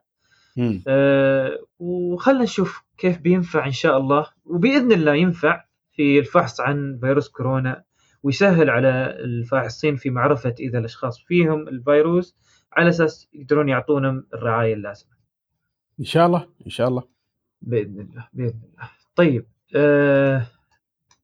آه 0.88 1.60
وخلنا 1.80 2.44
نشوف 2.44 2.84
كيف 2.98 3.18
بينفع 3.18 3.66
إن 3.66 3.72
شاء 3.72 3.98
الله. 3.98 4.26
وبإذن 4.46 4.92
الله 4.92 5.14
ينفع 5.14 5.66
في 5.92 6.20
الفحص 6.20 6.62
عن 6.62 7.00
فيروس 7.02 7.30
كورونا 7.30 7.84
ويسهل 8.24 8.70
على 8.70 9.18
الفاحصين 9.20 9.96
في 9.96 10.10
معرفة 10.10 10.56
إذا 10.60 10.80
الأشخاص 10.80 11.20
فيهم 11.28 11.68
الفيروس 11.68 12.36
على 12.74 12.90
أساس 12.90 13.30
يقدرون 13.34 13.70
يعطونهم 13.70 14.28
الرعاية 14.34 14.74
اللازمة. 14.74 15.19
إن 16.00 16.06
شاء 16.06 16.26
الله 16.26 16.48
إن 16.66 16.72
شاء 16.72 16.88
الله. 16.88 17.04
بإذن 17.62 18.00
الله 18.00 18.28
بإذن 18.34 18.60
الله. 18.72 18.90
طيب 19.16 19.46
آه 19.76 20.46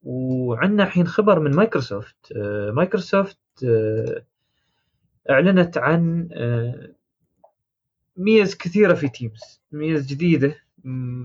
وعندنا 0.03 0.83
الحين 0.83 1.07
خبر 1.07 1.39
من 1.39 1.51
مايكروسوفت. 1.51 2.31
آه 2.35 2.71
مايكروسوفت 2.71 3.37
آه 3.65 4.25
أعلنت 5.29 5.77
عن 5.77 6.29
آه 6.33 6.89
ميز 8.17 8.55
كثيرة 8.57 8.93
في 8.93 9.07
تيمز 9.09 9.61
ميز 9.71 10.05
جديدة 10.07 10.55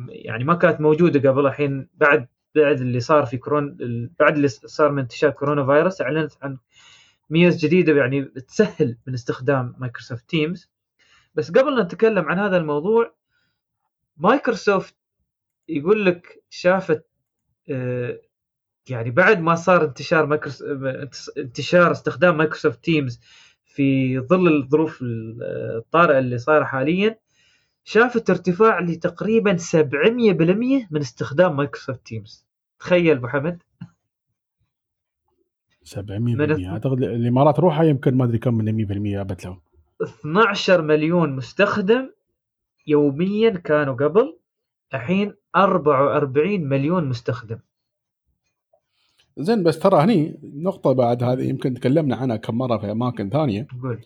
يعني 0.09 0.44
ما 0.44 0.55
كانت 0.55 0.80
موجودة 0.80 1.30
قبل. 1.30 1.46
الحين 1.46 1.88
بعد 1.94 2.28
بعد 2.55 2.80
اللي 2.80 3.01
صار 3.01 3.26
في 3.26 3.36
كورونا 3.36 3.76
بعد 4.20 4.36
اللي 4.36 4.48
صار 4.48 4.92
من 4.92 4.98
انتشار 4.98 5.30
كورونا 5.30 5.66
فيروس 5.66 6.01
أعلنت 6.03 6.32
عن 6.42 6.59
ميز 7.30 7.64
جديدة 7.64 7.92
يعني 7.92 8.24
تسهل 8.24 8.96
من 9.07 9.14
استخدام 9.14 9.74
مايكروسوفت 9.78 10.30
تيمز 10.30 10.70
بس 11.34 11.51
قبل 11.51 11.80
نتكلم 11.82 12.24
عن 12.24 12.38
هذا 12.38 12.57
الموضوع 12.57 13.14
مايكروسوفت 14.20 14.94
يقول 15.68 16.06
لك 16.06 16.44
شافت 16.50 17.06
آه، 17.70 18.20
يعني 18.88 19.10
بعد 19.10 19.40
ما 19.40 19.54
صار 19.54 19.84
انتشار 19.84 20.26
مايكروسوفت 20.26 21.38
انتشار 21.38 21.92
استخدام 21.92 22.36
مايكروسوفت 22.36 22.84
تيمز 22.84 23.20
في 23.64 24.18
ظل 24.20 24.56
الظروف 24.56 24.98
الطارئة 25.02 26.18
اللي 26.18 26.38
صايرة 26.38 26.64
حاليا 26.64 27.18
شافت 27.84 28.30
ارتفاع 28.30 28.80
لتقريبا 28.80 29.56
700% 29.56 30.86
من 30.90 31.00
استخدام 31.00 31.56
مايكروسوفت 31.56 32.06
تيمز. 32.06 32.46
تخيل 32.78 33.16
أبو 33.16 33.28
حمد. 33.28 33.62
700% 35.84 36.66
أعتقد 36.68 37.02
الإمارات 37.02 37.60
روحها 37.60 37.84
يمكن 37.84 38.14
ما 38.14 38.24
أدري 38.24 38.38
كم 38.38 38.54
من 38.54 38.86
100% 39.16 39.20
ابت 39.20 39.44
له 39.44 39.60
12 40.02 40.82
مليون 40.82 41.36
مستخدم 41.36 42.10
يوميا 42.86 43.50
كانوا 43.50 43.94
قبل 43.94 44.38
الحين 44.94 45.34
44 45.56 46.60
مليون 46.68 47.04
مستخدم. 47.04 47.58
زين 49.38 49.62
بس 49.62 49.78
ترى 49.78 50.00
هني 50.00 50.40
نقطة 50.42 50.92
بعد 50.92 51.22
هذه 51.22 51.48
يمكن 51.48 51.74
تكلمنا 51.74 52.16
عنها 52.16 52.36
كم 52.36 52.58
مرة 52.58 52.78
في 52.78 52.90
أماكن 52.90 53.30
ثانية. 53.30 53.66
قول. 53.82 54.04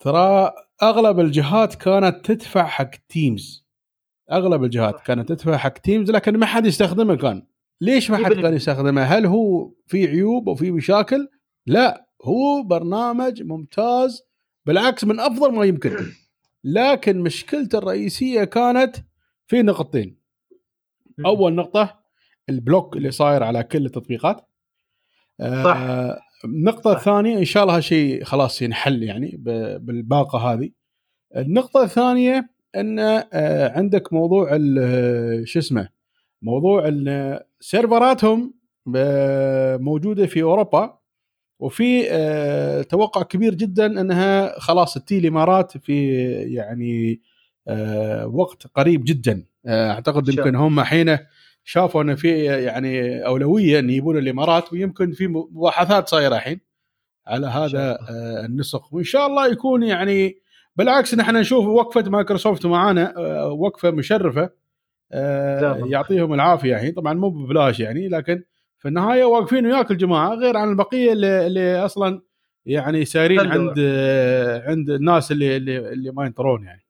ترى 0.00 0.52
أغلب 0.82 1.20
الجهات 1.20 1.74
كانت 1.74 2.26
تدفع 2.26 2.66
حق 2.66 2.90
تيمز 3.08 3.66
أغلب 4.32 4.64
الجهات 4.64 5.00
كانت 5.00 5.28
تدفع 5.28 5.56
حق 5.56 5.72
تيمز 5.78 6.10
لكن 6.10 6.38
ما 6.38 6.46
حد 6.46 6.66
يستخدمه 6.66 7.14
كان. 7.14 7.46
ليش 7.80 8.10
ما 8.10 8.16
حد 8.16 8.32
كان 8.32 8.54
يستخدمه؟ 8.54 9.02
هل 9.02 9.26
هو 9.26 9.70
في 9.86 10.06
عيوب 10.06 10.48
أو 10.48 10.54
في 10.54 10.70
مشاكل؟ 10.70 11.28
لا 11.66 12.06
هو 12.22 12.62
برنامج 12.62 13.42
ممتاز 13.42 14.22
بالعكس 14.66 15.04
من 15.04 15.20
أفضل 15.20 15.54
ما 15.54 15.64
يمكن. 15.64 15.96
لكن 16.64 17.20
مشكلته 17.20 17.78
الرئيسية 17.78 18.44
كانت 18.44 18.96
في 19.46 19.62
نقطتين. 19.62 20.18
أول 21.26 21.54
نقطة 21.54 22.00
البلوك 22.48 22.96
اللي 22.96 23.10
صاير 23.10 23.42
على 23.42 23.62
كل 23.62 23.86
التطبيقات. 23.86 24.36
صح. 25.40 25.76
آه 25.76 26.20
النقطه. 26.44 26.92
الثانية 26.92 27.38
إن 27.38 27.44
شاء 27.44 27.62
الله 27.62 27.76
هالشيء 27.76 28.24
خلاص 28.24 28.62
ينحل 28.62 29.02
يعني 29.02 29.36
بالباقة 29.80 30.38
هذه. 30.38 30.70
النقطة 31.36 31.82
الثانية 31.82 32.50
إن 32.76 32.98
آه 32.98 33.78
عندك 33.78 34.12
موضوع 34.12 34.48
شو 35.44 35.58
اسمه 35.58 35.88
موضوع 36.42 36.88
إن 36.88 37.38
سيرفراتهم 37.60 38.54
موجودة 39.80 40.26
في 40.26 40.42
أوروبا. 40.42 40.98
وفي 41.58 42.06
آه، 42.10 42.82
توقع 42.82 43.22
كبير 43.22 43.54
جدا 43.54 44.00
أنها 44.00 44.58
خلاص 44.58 44.94
تجي 44.94 45.18
الإمارات 45.18 45.78
في 45.78 46.16
يعني 46.54 47.20
آه، 47.68 48.26
وقت 48.26 48.66
قريب 48.66 49.04
جدا. 49.04 49.44
آه، 49.66 49.90
أعتقد 49.90 50.28
يمكن 50.28 50.54
هم 50.54 50.80
حين 50.80 51.18
شافوا 51.64 52.02
أن 52.02 52.16
في 52.16 52.44
يعني 52.44 53.26
أولوية 53.26 53.78
أن 53.78 53.90
يجيبون 53.90 54.18
الإمارات 54.18 54.72
ويمكن 54.72 55.12
في 55.12 55.26
مباحثات 55.26 56.08
صايرة 56.08 56.36
الحين 56.36 56.60
على 57.26 57.46
هذا 57.46 57.98
النسق 58.44 58.94
وإن 58.94 59.04
شاء 59.04 59.26
الله 59.26 59.46
يكون 59.46 59.82
يعني 59.82 60.38
بالعكس 60.76 61.14
نحن 61.14 61.36
نشوف 61.36 61.66
وقفة 61.66 62.10
مايكروسوفت 62.10 62.66
معانا 62.66 63.18
وقفة 63.46 63.90
مشرفة 63.90 64.50
يعطيهم 65.90 66.34
العافية 66.34 66.74
الحين. 66.74 66.92
طبعا 66.92 67.14
مو 67.14 67.30
ببلاش 67.30 67.80
يعني 67.80 68.08
لكن 68.08 68.42
في 68.84 68.88
النهايه 68.88 69.24
واقفين 69.24 69.66
وياك 69.66 69.90
الجماعة 69.90 70.34
غير 70.34 70.56
عن 70.56 70.70
البقية 70.70 71.12
اللي, 71.12 71.46
اللي 71.46 71.84
أصلا 71.84 72.22
يعني 72.66 73.04
سايرين 73.04 73.40
عند 73.40 73.78
عند 74.66 74.90
الناس 74.90 75.32
اللي 75.32 75.56
اللي, 75.56 75.92
اللي 75.92 76.10
ما 76.10 76.26
ينطرون 76.26 76.64
يعني. 76.64 76.84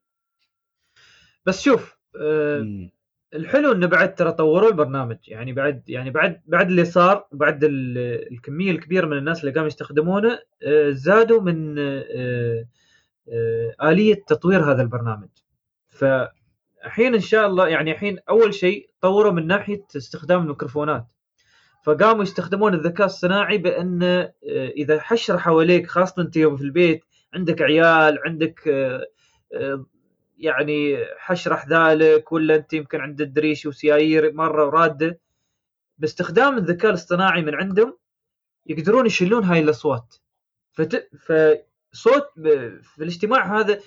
بس 1.47 1.63
شوف 1.63 1.99
أه 2.21 2.91
الحلو 3.35 3.73
إنه 3.73 3.87
بعد 3.87 4.15
ترى 4.15 4.33
طوروا 4.33 4.71
البرنامج. 4.71 5.17
يعني 5.29 5.53
بعد 5.53 5.83
يعني 5.89 6.11
بعد 6.11 6.41
بعد 6.47 6.69
اللي 6.71 6.85
صار 6.85 7.27
بعد 7.33 7.61
الكمية 7.65 8.71
الكبيرة 8.71 9.07
من 9.07 9.19
الناس 9.19 9.41
اللي 9.41 9.53
قاموا 9.53 9.69
يستخدمونه 9.69 10.39
أه 10.63 10.91
زادوا 10.91 11.41
من 11.41 11.79
أه 11.79 12.67
أه 13.29 13.75
آلية 13.83 14.25
تطوير 14.27 14.73
هذا 14.73 14.83
البرنامج. 14.83 15.29
فالحين 15.89 17.15
إن 17.15 17.21
شاء 17.21 17.47
الله 17.47 17.69
يعني 17.69 17.93
الحين 17.93 18.19
أول 18.29 18.55
شيء 18.55 18.91
طوروا 19.01 19.33
من 19.33 19.47
ناحية 19.47 19.85
استخدام 19.97 20.43
الميكروفونات. 20.43 21.07
فقاموا 21.85 22.23
يستخدمون 22.23 22.75
الذكاء 22.75 23.07
الصناعي 23.07 23.59
بأن 23.59 24.03
آه، 24.03 24.33
إذا 24.69 25.01
حشر 25.01 25.39
حواليك 25.39 25.87
خاصه 25.87 26.23
أنت 26.23 26.37
يوم 26.37 26.57
في 26.57 26.63
البيت 26.63 27.05
عندك 27.35 27.63
عيال 27.63 28.19
عندك 28.27 28.69
آه، 28.69 29.07
آه، 29.55 29.87
يعني 30.39 31.05
حشرح 31.19 31.69
ذلك 31.69 32.33
ولا 32.33 32.57
أنت 32.57 32.73
يمكن 32.73 33.01
عند 33.01 33.21
الدريش 33.21 33.67
وسيايير 33.67 34.33
مرة 34.33 34.67
وراده 34.67 35.21
باستخدام 35.99 36.59
الذكاء 36.59 36.91
الاصطناعي 36.91 37.43
من 37.43 37.55
عندهم 37.55 37.99
يقدرون 38.67 39.07
يشيلون 39.07 39.45
هاي 39.45 39.61
الأصوات. 39.61 40.15
فت... 40.73 41.09
فصوت 41.19 42.27
في 42.83 42.99
الاجتماع 42.99 43.61
هذا 43.61 43.81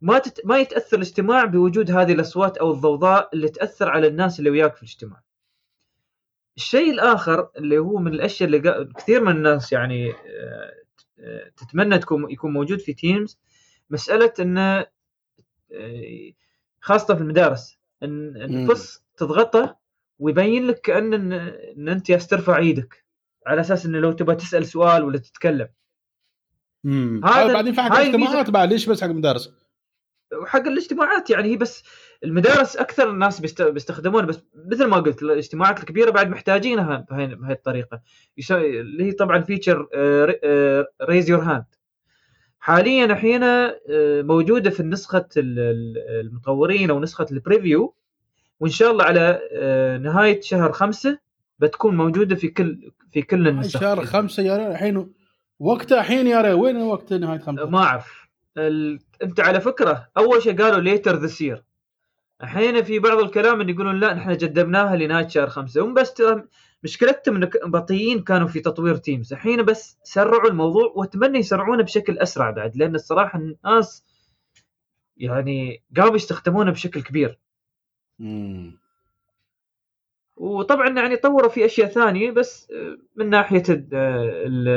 ما 0.00 0.18
تت... 0.18 0.40
ما 0.46 0.58
يتأثر 0.58 0.96
الاجتماع 0.96 1.44
بوجود 1.44 1.90
هذه 1.90 2.12
الأصوات 2.12 2.56
أو 2.56 2.72
الضوضاء 2.72 3.30
اللي 3.34 3.48
تأثر 3.48 3.88
على 3.88 4.06
الناس 4.06 4.38
اللي 4.38 4.50
وياك 4.50 4.76
في 4.76 4.82
الاجتماع. 4.82 5.27
الشيء 6.58 6.90
الآخر 6.90 7.48
اللي 7.56 7.78
هو 7.78 7.98
من 7.98 8.14
الأشياء 8.14 8.46
اللي 8.46 8.88
كثير 8.96 9.24
من 9.24 9.36
الناس 9.36 9.72
يعني 9.72 10.12
آه، 11.20 11.50
تتمنى 11.56 11.98
تكون 11.98 12.30
يكون 12.30 12.52
موجود 12.52 12.80
في 12.80 12.94
تيمز 12.94 13.38
مسألة 13.90 14.32
انه 14.40 14.86
آه، 15.72 16.32
خاصة 16.80 17.14
في 17.14 17.20
المدارس 17.20 17.78
إن 18.02 18.36
الفص 18.36 19.04
تضغطه 19.16 19.76
ويبين 20.18 20.66
لك 20.66 20.80
كأن 20.80 21.32
إن 21.32 21.88
أنت 21.88 22.12
ترفع 22.12 22.56
إيدك 22.56 23.04
على 23.46 23.60
أساس 23.60 23.86
انه 23.86 23.98
لو 23.98 24.12
تبغى 24.12 24.36
تسأل 24.36 24.66
سؤال 24.66 25.04
ولا 25.04 25.18
تتكلم. 25.18 25.68
هذا 27.24 27.52
بعدين 27.52 27.72
في 27.72 27.80
حق 27.80 27.96
الاجتماعات 27.96 28.50
بعد 28.50 28.72
ليش 28.72 28.86
بس 28.86 29.00
حق 29.00 29.08
المدارس؟ 29.08 29.52
وحق 30.42 30.66
الاجتماعات 30.66 31.30
يعني 31.30 31.48
هي 31.48 31.56
بس 31.56 31.82
المدارس 32.24 32.76
أكثر 32.76 33.10
الناس 33.10 33.40
بيستخدمونها 33.60 34.26
بس 34.26 34.40
مثل 34.54 34.84
ما 34.86 34.96
قلت 34.96 35.22
الاجتماعات 35.22 35.80
الكبيرة 35.80 36.10
بعد 36.10 36.28
محتاجينها 36.28 37.06
بهي 37.10 37.52
الطريقة. 37.52 38.00
اللي 38.50 39.04
هي 39.04 39.12
طبعا 39.12 39.40
feature 39.40 39.88
raise 41.02 41.30
your 41.30 41.40
hand 41.40 41.64
حاليا 42.60 43.04
الحين 43.04 43.42
آه، 43.42 43.72
موجودة 44.22 44.70
في 44.70 44.82
نسخة 44.82 45.26
المطورين 45.36 46.90
أو 46.90 47.00
نسخة 47.00 47.26
ال 47.32 47.40
preview 47.40 47.94
وإن 48.60 48.70
شاء 48.70 48.90
الله 48.90 49.04
على 49.04 49.40
آه، 49.52 49.98
نهاية 49.98 50.40
شهر 50.40 50.72
خمسة 50.72 51.18
بتكون 51.58 51.96
موجودة 51.96 52.36
في 52.36 52.48
كل 52.48 52.92
في 53.12 53.22
كل 53.22 53.48
النسخ. 53.48 53.80
شهر 53.80 54.04
خمسة 54.04 54.42
يا 54.42 54.70
الحين 54.72 55.12
وقتها 55.58 56.00
الحين 56.00 56.26
يا 56.26 56.52
وين 56.52 56.76
وقت 56.76 57.12
نهاية 57.12 57.38
خمسة؟ 57.38 57.66
ما 57.70 57.78
أعرف. 57.78 58.28
ال... 58.58 58.98
أنت 59.22 59.40
على 59.40 59.60
فكرة 59.60 60.08
أول 60.16 60.42
شيء 60.42 60.62
قالوا 60.62 60.80
later 60.80 61.16
this 61.16 61.40
year 61.40 61.64
الحين 62.42 62.82
في 62.82 62.98
بعض 62.98 63.18
الكلام 63.18 63.60
اللي 63.60 63.72
يقولون 63.72 64.00
لا 64.00 64.14
نحن 64.14 64.36
جذبناها 64.36 64.96
لنهايه 64.96 65.28
شهر 65.28 65.48
خمسة. 65.48 65.84
هم 65.84 65.94
بس 65.94 66.22
مشكلتهم 66.82 67.36
إن 67.36 67.50
بطيئين 67.70 68.22
كانوا 68.22 68.48
في 68.48 68.60
تطوير 68.60 68.96
تيمز 68.96 69.32
الحين 69.32 69.62
بس 69.62 69.98
سرعوا 70.02 70.50
الموضوع 70.50 70.92
وأتمنى 70.96 71.38
يسرعونه 71.38 71.82
بشكل 71.82 72.18
أسرع 72.18 72.50
بعد 72.50 72.76
لأن 72.76 72.94
الصراحة 72.94 73.38
الناس 73.38 74.04
يعني 75.16 75.82
قاموا 75.96 76.16
يستخدمونه 76.16 76.70
بشكل 76.70 77.02
كبير. 77.02 77.38
مم. 78.18 78.78
وطبعا 80.36 80.88
يعني 80.88 81.16
طوروا 81.16 81.50
في 81.50 81.64
أشياء 81.64 81.88
ثانية 81.88 82.30
بس 82.30 82.72
من 83.16 83.30
ناحية 83.30 83.62
ال 83.68 83.88
ال 83.94 84.68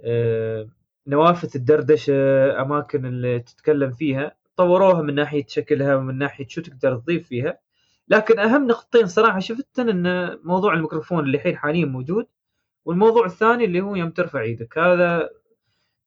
ال 0.00 0.68
نوافذ 1.06 1.50
الدردشة 1.54 2.14
أماكن 2.62 3.06
اللي 3.06 3.40
تتكلم 3.40 3.92
فيها. 3.92 4.36
طوروها 4.56 5.02
من 5.02 5.14
ناحية 5.14 5.44
شكلها 5.48 5.96
ومن 5.96 6.18
ناحية 6.18 6.46
شو 6.48 6.60
تقدر 6.60 6.96
تضيف 6.96 7.28
فيها. 7.28 7.58
لكن 8.08 8.38
أهم 8.38 8.66
نقطتين 8.66 9.06
صراحة 9.06 9.38
شفتن 9.38 9.88
إن 10.06 10.38
موضوع 10.44 10.74
الميكروفون 10.74 11.24
اللي 11.24 11.36
الحين 11.36 11.56
حاليا 11.56 11.86
موجود 11.86 12.26
والموضوع 12.84 13.26
الثاني 13.26 13.64
اللي 13.64 13.80
هو 13.80 13.94
يوم 13.96 14.10
ترفع 14.10 14.40
إيدك. 14.40 14.78
هذا 14.78 15.30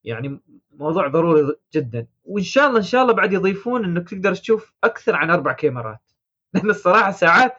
يعني 0.03 0.41
موضوع 0.71 1.07
ضروري 1.07 1.55
جدا. 1.75 2.07
وإن 2.25 2.43
شاء 2.43 2.67
الله 2.67 2.77
إن 2.77 2.83
شاء 2.83 3.01
الله 3.01 3.13
بعد 3.13 3.33
يضيفون 3.33 3.85
إنك 3.85 4.09
تقدر 4.09 4.35
تشوف 4.35 4.73
أكثر 4.83 5.15
عن 5.15 5.29
أربع 5.29 5.53
كاميرات. 5.53 6.11
لأن 6.53 6.69
الصراحة 6.69 7.11
ساعات 7.11 7.53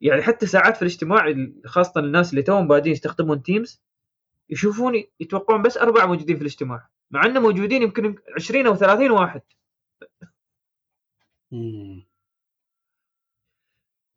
يعني 0.00 0.22
حتى 0.22 0.46
ساعات 0.46 0.76
في 0.76 0.82
الاجتماع 0.82 1.34
خاصة 1.66 2.00
الناس 2.00 2.30
اللي 2.30 2.42
توهم 2.42 2.68
بادين 2.68 2.92
يستخدمون 2.92 3.42
تيمز 3.42 3.82
يشوفون 4.50 5.04
يتوقعون 5.20 5.62
بس 5.62 5.78
أربعة 5.78 6.06
موجودين 6.06 6.36
في 6.36 6.42
الاجتماع. 6.42 6.88
مع 7.10 7.26
إنه 7.26 7.40
موجودين 7.40 7.82
يمكن 7.82 8.14
20 8.36 8.66
أو 8.66 8.74
30 8.74 9.10
واحد. 9.10 9.42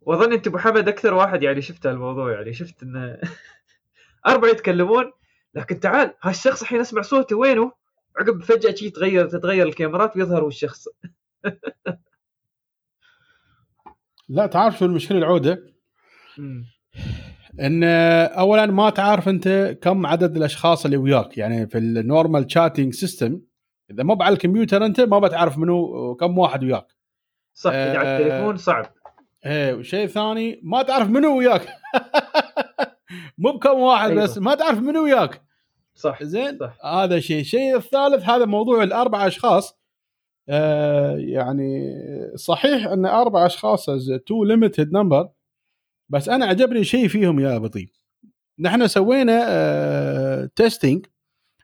وأظن 0.01 0.33
أنت 0.33 0.47
أبو 0.47 0.57
حمد 0.57 0.87
أكثر 0.87 1.13
واحد 1.13 1.43
يعني 1.43 1.61
شفت 1.61 1.85
الموضوع 1.85 2.31
يعني 2.31 2.53
شفت 2.53 2.83
انه 2.83 3.19
أربعة 4.27 4.49
يتكلمون 4.49 5.11
لكن 5.53 5.79
تعال 5.79 6.13
هالشخص 6.21 6.61
الحين 6.61 6.79
أسمع 6.79 7.01
صوته 7.01 7.35
وينه؟ 7.35 7.71
عقب 8.17 8.43
فجأة 8.43 8.75
شي 8.75 8.89
تغير 8.89 9.27
تتغير 9.27 9.67
الكاميرات 9.67 10.17
ويظهر 10.17 10.47
الشخص 10.47 10.87
لا 14.29 14.45
تعرف 14.45 14.79
شو 14.79 14.85
المشكلة 14.85 15.17
العودة؟ 15.17 15.73
إن 17.59 17.83
اولا 17.83 18.65
ما 18.65 18.89
تعرف 18.89 19.29
أنت 19.29 19.77
كم 19.81 20.05
عدد 20.05 20.37
الأشخاص 20.37 20.85
اللي 20.85 20.97
وياك 20.97 21.37
يعني 21.37 21.67
في 21.67 21.77
ال 21.77 21.88
normal 21.88 22.51
chatting 22.51 22.93
system 22.93 23.41
إذا 23.91 24.03
مو 24.03 24.17
على 24.21 24.33
الكمبيوتر 24.33 24.85
أنت 24.85 25.01
ما 25.01 25.19
بتعرف 25.19 25.57
منو 25.57 26.15
كم 26.15 26.37
واحد 26.37 26.63
وياك. 26.63 26.87
صح 27.53 27.71
اذا 27.71 27.97
على 27.97 28.07
آه، 28.07 28.17
التليفون 28.17 28.57
صعب. 28.57 28.85
إيه 29.45 29.73
والشيء 29.73 30.03
الثاني 30.03 30.59
ما 30.63 30.83
تعرف 30.83 31.09
منو 31.09 31.37
وياك. 31.37 31.67
مو 33.37 33.51
بكم 33.51 33.79
واحد 33.79 34.09
أيوة. 34.09 34.23
بس 34.23 34.37
ما 34.37 34.55
تعرف 34.55 34.79
منو 34.79 35.03
وياك. 35.03 35.41
صح 35.95 36.23
زين؟ 36.23 36.57
صح. 36.59 36.85
هذا 36.85 37.19
شيء 37.19 37.39
الشيء 37.39 37.75
الثالث 37.75 38.23
هذا 38.23 38.45
موضوع 38.45 38.83
الأربع 38.83 39.27
أشخاص. 39.27 39.81
آه 40.49 41.15
يعني 41.17 41.93
صحيح 42.35 42.87
أن 42.87 43.05
أربع 43.05 43.45
أشخاص 43.45 43.85
too 44.27 44.43
limited 44.43 44.91
number 44.93 45.29
بس 46.09 46.29
أنا 46.29 46.45
عجبني 46.45 46.83
شيء 46.83 47.07
فيهم 47.07 47.39
يا 47.39 47.55
أبو 47.55 47.67
طيب. 47.67 47.89
نحن 48.59 48.87
سوينا 48.87 49.43
آه 49.47 50.49
testing 50.55 51.05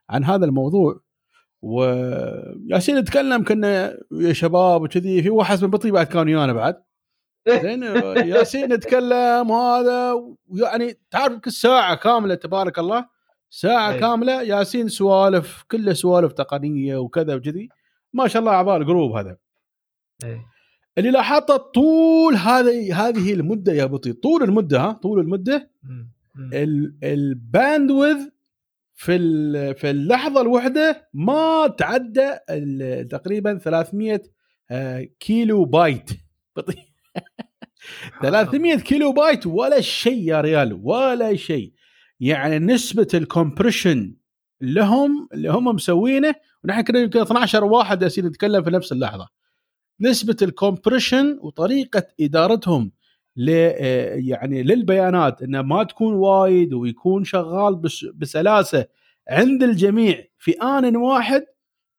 عن 0.10 0.24
هذا 0.24 0.46
الموضوع. 0.46 1.07
وياسين 1.62 2.98
نتكلم 2.98 3.44
كنا 3.44 3.98
يا 4.12 4.34
شباب 4.34 4.82
وكذي 4.82 5.24
في 5.24 5.30
واحد 5.30 5.64
من 5.64 5.70
بطيء 5.70 5.92
بعد 5.92 6.06
كان 6.06 6.28
ويانا 6.28 6.54
بعد 6.54 6.84
زين 7.50 7.84
ياسين 8.34 8.74
نتكلم 8.74 9.50
وهذا 9.52 10.14
يعني 10.54 11.00
تعرف 11.12 11.38
كل 11.38 11.52
ساعة 11.52 11.96
كاملة 11.96 12.36
تبارك 12.36 12.80
الله 12.80 13.06
ساعة 13.50 13.94
أي. 13.94 14.00
كاملة 14.00 14.42
ياسين 14.42 14.88
سوالف 14.88 15.64
كله 15.72 15.94
سوالف 15.94 16.32
تقنية 16.32 16.98
وكذا 16.98 17.36
وكذي 17.36 17.70
ما 18.14 18.28
شاء 18.28 18.40
الله 18.40 18.52
اعضاء 18.52 18.78
ال 18.78 18.83
group 18.83 19.12
هذا 19.12 19.38
إيه. 20.24 20.46
اللي 20.98 21.12
لاحظته 21.12 21.58
طول 21.58 22.36
هذه 22.36 23.08
هذه 23.08 23.34
المدة 23.34 23.74
يا 23.74 23.86
بطي 23.86 24.14
طول 24.14 24.44
المدة 24.44 24.80
ها 24.80 24.92
طول 24.92 25.20
المدة. 25.20 25.72
ال 27.04 27.15
bandwidth 27.15 28.18
في 29.00 29.18
في 29.74 29.90
اللحظة 29.90 30.42
الواحده 30.42 31.10
ما 31.14 31.68
تعدى 31.68 32.32
تقريبا 33.10 33.58
300 33.58 34.22
آه، 34.72 35.08
كيلو 35.20 35.66
بايت. 35.66 36.10
بطيء. 36.56 36.80
300 38.22 38.76
كيلو 38.76 39.12
بايت 39.12 39.48
ولا 39.48 39.82
شيء 39.82 40.28
يا 40.30 40.42
ريال 40.42 40.80
ولا 40.84 41.36
شيء. 41.36 41.74
يعني 42.20 42.60
نسبة 42.60 43.08
ال 43.14 43.22
compression 43.22 44.16
لهم 44.62 45.30
اللي 45.34 45.50
هم 45.50 45.66
مسوينه 45.66 46.36
ونحن 46.64 46.82
كنا 46.82 47.00
يمكن 47.00 47.20
12 47.20 47.64
واحد 47.64 48.00
جالسين 48.00 48.26
نتكلم 48.26 48.64
في 48.64 48.70
نفس 48.70 48.92
اللحظة. 48.92 49.28
نسبة 50.02 50.38
ال 50.42 50.50
compression 50.50 51.40
وطريقة 51.42 52.04
إدارتهم 52.22 52.92
يعني 53.38 54.64
للبيانات 54.64 55.42
انه 55.42 55.62
ما 55.62 55.84
تكون 55.84 56.14
وايد 56.14 56.74
ويكون 56.74 57.24
شغال 57.24 57.76
بس 57.76 58.06
بسلاسة 58.16 58.86
عند 59.30 59.64
الجميع 59.64 60.24
في 60.38 60.52
آن 60.52 60.96
واحد 60.96 61.46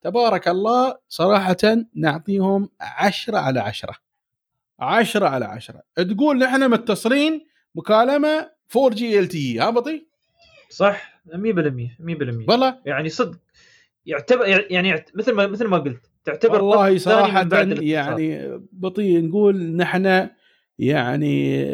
تبارك 0.02 0.48
الله 0.48 0.96
صراحة 1.08 1.56
نعطيهم 1.94 2.68
عشرة 2.80 3.38
على 3.38 3.60
عشرة. 3.60 3.94
عشرة 4.80 5.26
على 5.28 5.44
عشرة. 5.44 5.82
تقول 5.96 6.38
نحن 6.38 6.70
متصلين 6.70 7.46
مكالمة 7.74 8.50
4 8.76 8.90
جي 8.90 9.18
ال 9.18 9.28
تي 9.28 9.58
ها 9.58 9.70
بطي؟ 9.70 10.06
صح 10.70 11.20
100% 11.26 11.30
100% 11.32 12.48
والله؟ 12.48 12.78
يعني 12.86 13.08
صدق 13.08 13.38
يعتبر 14.06 14.66
يعني 14.70 15.04
مثل 15.14 15.32
ما 15.32 15.46
مثل 15.46 15.66
ما 15.66 15.78
قلت 15.78 16.10
تعتبر 16.24 16.62
والله 16.62 16.88
الاتصال. 16.88 17.82
يعني 17.82 18.58
بطيء 18.72 19.24
نقول 19.24 19.76
نحن 19.76 20.28
يعني 20.78 21.64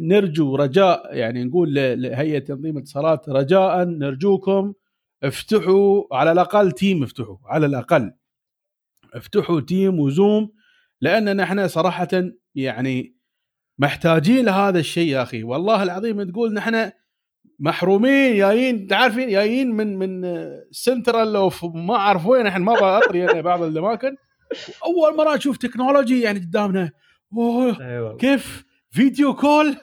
نرجو 0.00 0.56
رجاء 0.56 1.16
يعني 1.16 1.44
نقول 1.44 1.74
ل- 1.74 2.02
لهيئة 2.02 2.38
تنظيم 2.38 2.76
الاتصالات 2.76 3.28
رجاء 3.28 3.84
نرجوكم 3.84 4.72
افتحوا 5.22 6.02
على 6.12 6.32
الأقل 6.32 6.72
تيم 6.72 7.02
افتحوا 7.02 7.36
على 7.46 7.66
الأقل 7.66 8.12
افتحوا 9.14 9.60
تيم 9.60 10.00
وزوم 10.00 10.50
لأن 11.00 11.36
نحن 11.36 11.68
صراحة 11.68 12.08
يعني 12.54 13.16
محتاجين 13.78 14.44
لهذا 14.44 14.78
الشيء 14.78 15.08
يا 15.08 15.22
أخي. 15.22 15.42
والله 15.42 15.82
العظيم 15.82 16.22
تقول 16.30 16.52
نحن 16.54 16.90
محرومين 17.58 18.36
جايين 18.36 18.86
تعرفين 18.86 19.28
جايين 19.28 19.70
من 19.70 19.98
من 19.98 20.22
central 20.70 21.36
of 21.36 21.64
ما 21.64 21.94
أعرف 21.94 22.26
وين 22.26 22.46
الحين 22.46 22.62
ما 22.62 23.00
أنا 23.10 23.40
بعض 23.40 23.62
الأماكن. 23.62 24.16
أول 24.84 25.16
مرة 25.16 25.36
أشوف 25.36 25.56
technology 25.56 26.20
يعني 26.20 26.38
قدامنا. 26.38 26.90
أي 27.80 27.98
والله. 27.98 28.16
كيف؟ 28.16 28.64
video 28.90 29.34
call؟ 29.34 29.76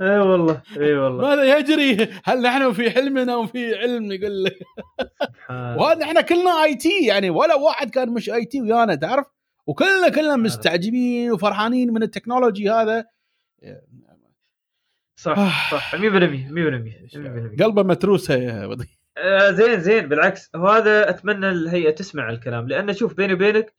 أي 0.00 0.18
والله 0.18 0.62
أي 0.76 0.94
والله. 0.98 1.22
ماذا 1.28 1.58
يجري؟ 1.58 2.08
هل 2.24 2.42
نحن 2.42 2.72
في 2.72 2.90
حلمنا 2.90 3.36
وفي 3.36 3.74
علم؟ 3.74 4.12
يقول 4.12 4.44
لك 4.44 4.58
سبحان 5.22 5.78
وهذا 5.78 6.04
إحنا 6.04 6.20
كلنا 6.20 6.64
IT 6.64 7.06
يعني 7.06 7.30
ولا 7.30 7.54
واحد 7.54 7.90
كان 7.90 8.08
مش 8.08 8.30
IT 8.30 8.60
ويانا 8.60 8.94
تعرف؟ 8.94 9.26
وكلنا 9.66 10.08
كلنا 10.08 10.36
مستعجبين 10.36 11.32
وفرحانين 11.32 11.92
من 11.92 12.02
ال 12.02 12.08
technology 12.08 12.70
هذا. 12.70 13.04
صح 15.16 15.70
صح. 15.70 15.96
100% 15.96 15.98
100% 15.98 15.98
100% 15.98 17.62
قلبه 17.62 17.82
متروس 17.82 18.30
يا 18.30 18.66
وضي. 18.66 18.88
آه 19.18 19.50
زين 19.50 19.80
زين 19.80 20.08
بالعكس. 20.08 20.50
وهذا 20.54 21.10
أتمنى 21.10 21.48
الهيئة 21.48 21.90
تسمع 21.90 22.30
الكلام 22.30 22.68
لأن 22.68 22.94
شوف 22.94 23.14
بيني 23.14 23.32
وبينك 23.34 23.66
آه 23.66 23.72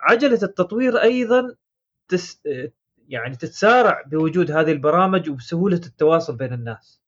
عجلة 0.00 0.38
التطوير 0.42 1.02
أيضا 1.02 1.54
تس 2.08 2.40
آه 2.46 2.70
يعني 3.08 3.36
تتسارع 3.36 4.02
بوجود 4.06 4.50
هذه 4.50 4.72
البرامج 4.72 5.30
وبسهولة 5.30 5.80
التواصل 5.86 6.36
بين 6.36 6.52
الناس 6.52 7.00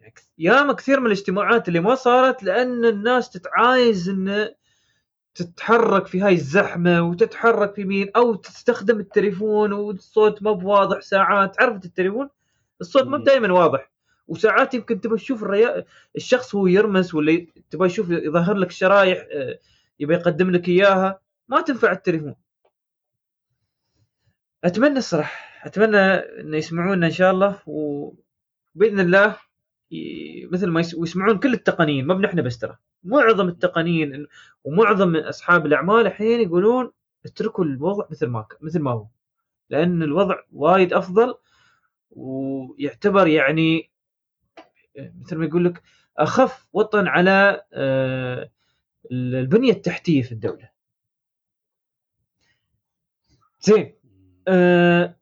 يعني 0.00 0.14
ياما 0.38 0.72
كثير 0.72 1.00
من 1.00 1.06
الاجتماعات 1.06 1.68
اللي 1.68 1.80
ما 1.80 1.94
صارت 1.94 2.42
لأن 2.42 2.84
الناس 2.84 3.30
تتعايز 3.30 4.08
إن 4.08 4.54
تتحرك 5.34 6.06
في 6.06 6.20
هاي 6.20 6.34
الزحمة 6.34 7.02
وتتحرك 7.02 7.74
في 7.74 7.84
مين 7.84 8.10
أو 8.16 8.34
تستخدم 8.34 9.00
التليفون 9.00 9.72
والصوت 9.72 10.42
ما 10.42 10.52
بواضح 10.52 11.00
ساعات 11.00 11.62
عرفت 11.62 11.84
التليفون 11.84 12.28
الصوت 12.80 13.02
ما. 13.02 13.18
دائما 13.18 13.52
واضح 13.52 13.90
وساعات 14.28 14.74
يمكن 14.74 15.00
تبغى 15.00 15.18
تشوف. 15.18 15.44
الشخص 16.16 16.54
وهو 16.54 16.66
يرمس 16.66 17.14
ولا 17.14 17.46
تبغى 17.70 17.88
تشوف 17.88 18.10
يظهر 18.10 18.54
لك 18.56 18.70
شرايح 18.70 19.26
يبغى 20.00 20.16
يقدم 20.16 20.50
لك 20.50 20.68
إياها 20.68 21.20
ما 21.48 21.60
تنفع 21.60 21.92
التليفون 21.92 22.34
أتمنى 24.64 24.98
الصراحة 24.98 25.66
أتمنى 25.66 25.98
إن 26.40 26.54
يسمعونا 26.54 27.06
إن 27.06 27.12
شاء 27.12 27.30
الله 27.30 27.58
وبإذن 27.66 29.00
الله. 29.00 29.36
مثل 30.52 30.66
ما 30.66 30.80
يس... 30.80 30.94
ويسمعون 30.94 31.38
كل 31.38 31.52
التقنيين 31.54 32.06
ما 32.06 32.14
بنحن 32.14 32.42
بس 32.42 32.58
ترى 32.58 32.76
معظم 33.04 33.48
التقنيين 33.48 34.26
ومعظم 34.64 35.16
أصحاب 35.16 35.66
الأعمال 35.66 36.06
الحين 36.06 36.40
يقولون 36.40 36.92
اتركوا 37.26 37.64
الوضع 37.64 38.06
مثل 38.10 38.26
ما 38.26 38.46
مثل 38.60 38.80
ما 38.80 38.90
هو 38.90 39.06
لأن 39.70 40.02
الوضع 40.02 40.36
وايد 40.52 40.92
أفضل 40.92 41.34
ويعتبر 42.10 43.26
يعني 43.26 43.90
مثل 44.96 45.36
ما 45.36 45.44
يقول 45.44 45.64
لك 45.64 45.82
أخف 46.18 46.68
وطن 46.72 47.06
على 47.06 47.62
آه، 47.72 48.50
البنية 49.12 49.72
التحتية 49.72 50.22
في 50.22 50.32
الدولة. 50.32 50.70
زين 53.60 53.94
آه، 54.48 55.16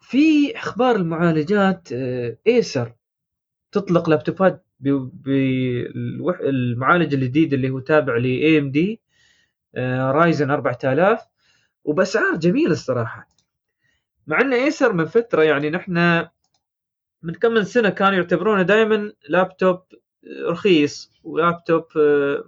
في 0.00 0.56
أخبار 0.56 0.96
المعالجات 0.96 1.88
آه، 1.92 2.36
ايسر 2.46 2.92
تطلق 3.72 4.08
لابتوبات 4.10 4.66
بالمعالج 6.20 7.14
الجديد 7.14 7.52
اللي 7.52 7.70
هو 7.70 7.78
تابع 7.78 8.16
ل 8.16 8.24
اي 8.24 8.58
ام 8.58 8.70
دي 8.70 9.00
رايزن 10.10 10.50
4000 10.50 11.20
وبأسعار 11.84 12.36
جميلة 12.36 12.72
الصراحة 12.72 13.28
مع 14.26 14.40
إن 14.40 14.52
ايسر 14.52 14.92
من 14.92 15.04
فترة 15.04 15.42
يعني 15.42 15.70
نحن 15.70 16.26
من 17.22 17.34
كم 17.34 17.52
من 17.52 17.64
سنة 17.64 17.88
كانوا 17.88 18.18
يعتبرونه 18.18 18.62
دائما 18.62 19.12
لابتوب 19.28 19.82
رخيص 20.48 21.10
ولابتوب 21.24 21.84
آه، 21.96 22.44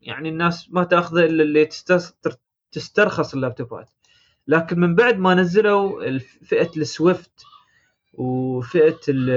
يعني 0.00 0.28
الناس 0.28 0.70
ما 0.72 0.84
تأخذه 0.84 1.24
إلا 1.24 1.42
اللي 1.42 1.64
تستر- 1.66 2.36
تسترخص 2.72 3.34
ال 3.34 3.40
laptopات. 3.40 3.90
لكن 4.46 4.80
من 4.80 4.94
بعد 4.94 5.18
ما 5.18 5.34
نزلوا 5.34 6.18
فئة 6.44 6.70
السويفت 6.76 7.42
وفئة 8.14 9.00
ال 9.08 9.30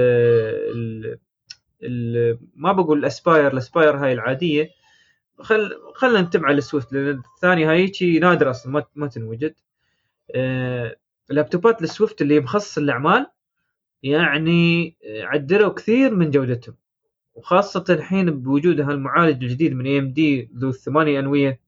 ال 1.82 2.38
ما 2.56 2.72
بقول 2.72 2.98
الأسباير 2.98 3.52
الأسباير 3.52 3.96
هاي 3.96 4.12
العادية 4.12 4.70
خل 5.40 5.70
خلينا 5.94 6.20
نتبع 6.20 6.50
السويفت 6.50 6.92
لأن 6.92 7.22
الثانية 7.36 7.70
هاي 7.70 7.94
شي 7.94 8.18
نادر 8.18 8.50
أصلا 8.50 8.72
ما 8.72 8.84
ما 8.94 9.06
تنوجد. 9.06 9.54
آه، 10.34 10.96
لابتوبات 11.28 11.82
السويفت 11.82 12.22
اللي 12.22 12.40
مخصص 12.40 12.78
الاعمال 12.78 13.26
يعني 14.02 14.96
عدلوا 15.04 15.72
كثير 15.72 16.14
من 16.14 16.30
جودتهم. 16.30 16.76
وخاصة 17.34 17.84
الحين 17.90 18.30
بوجود 18.42 18.80
هالمعالج 18.80 19.44
الجديد 19.44 19.72
من 19.72 19.86
AMD 19.86 20.50
ذو 20.56 20.68
الثمانية 20.68 21.20
أنوية 21.20 21.60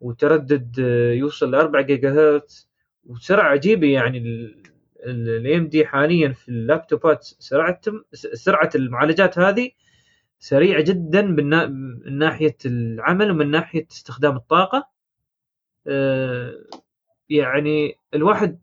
وتردد 0.00 0.76
آه، 0.80 1.12
يوصل 1.12 1.50
ل 1.50 1.54
4 1.54 1.82
جيجا 1.82 2.12
هرتز 2.12 2.68
وسرعة 3.04 3.48
عجيبة 3.50 3.86
يعني 3.92 4.18
ال- 4.18 4.62
ال 5.06 5.56
AMD 5.56 5.86
حاليا 5.86 6.32
في 6.32 6.48
اللابتوبات 6.48 7.24
سرعتهم 7.24 8.04
سرعة 8.12 8.70
المعالجات 8.74 9.38
هذه 9.38 9.70
سريعة 10.38 10.82
جدا 10.82 11.22
من 11.22 11.48
ناحية 12.18 12.56
العمل 12.66 13.30
ومن 13.30 13.50
ناحية 13.50 13.86
استخدام 13.90 14.36
الطاقة. 14.36 14.88
آه، 15.86 16.54
يعني 17.30 17.94
الواحد 18.14 18.60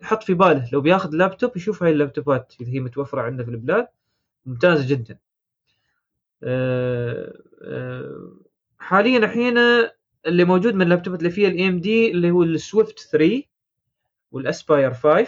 يحط 0.00 0.22
في 0.22 0.34
باله 0.34 0.68
لو 0.72 0.80
بياخذ 0.80 1.10
لابتوب 1.16 1.56
يشوف 1.56 1.82
هاي 1.82 1.92
اللابتوبات 1.92 2.54
اللي 2.60 2.74
هي 2.74 2.80
متوفرة 2.80 3.20
عندنا 3.22 3.44
في 3.44 3.50
البلاد 3.50 3.86
ممتازة 4.46 4.88
جدا. 4.88 5.18
حاليا 8.78 9.18
الحين 9.18 9.58
اللي 10.26 10.44
موجود 10.44 10.74
من 10.74 10.82
اللابتوبات 10.82 11.18
اللي 11.20 11.30
فيها 11.30 11.48
ال 11.48 11.68
AMD 11.68 12.10
اللي 12.10 12.30
هو 12.30 12.42
ال 12.42 12.51
Swift 12.51 12.98
3 12.98 13.42
وال 14.32 14.47
Aspire 14.47 14.92
5 14.94 15.26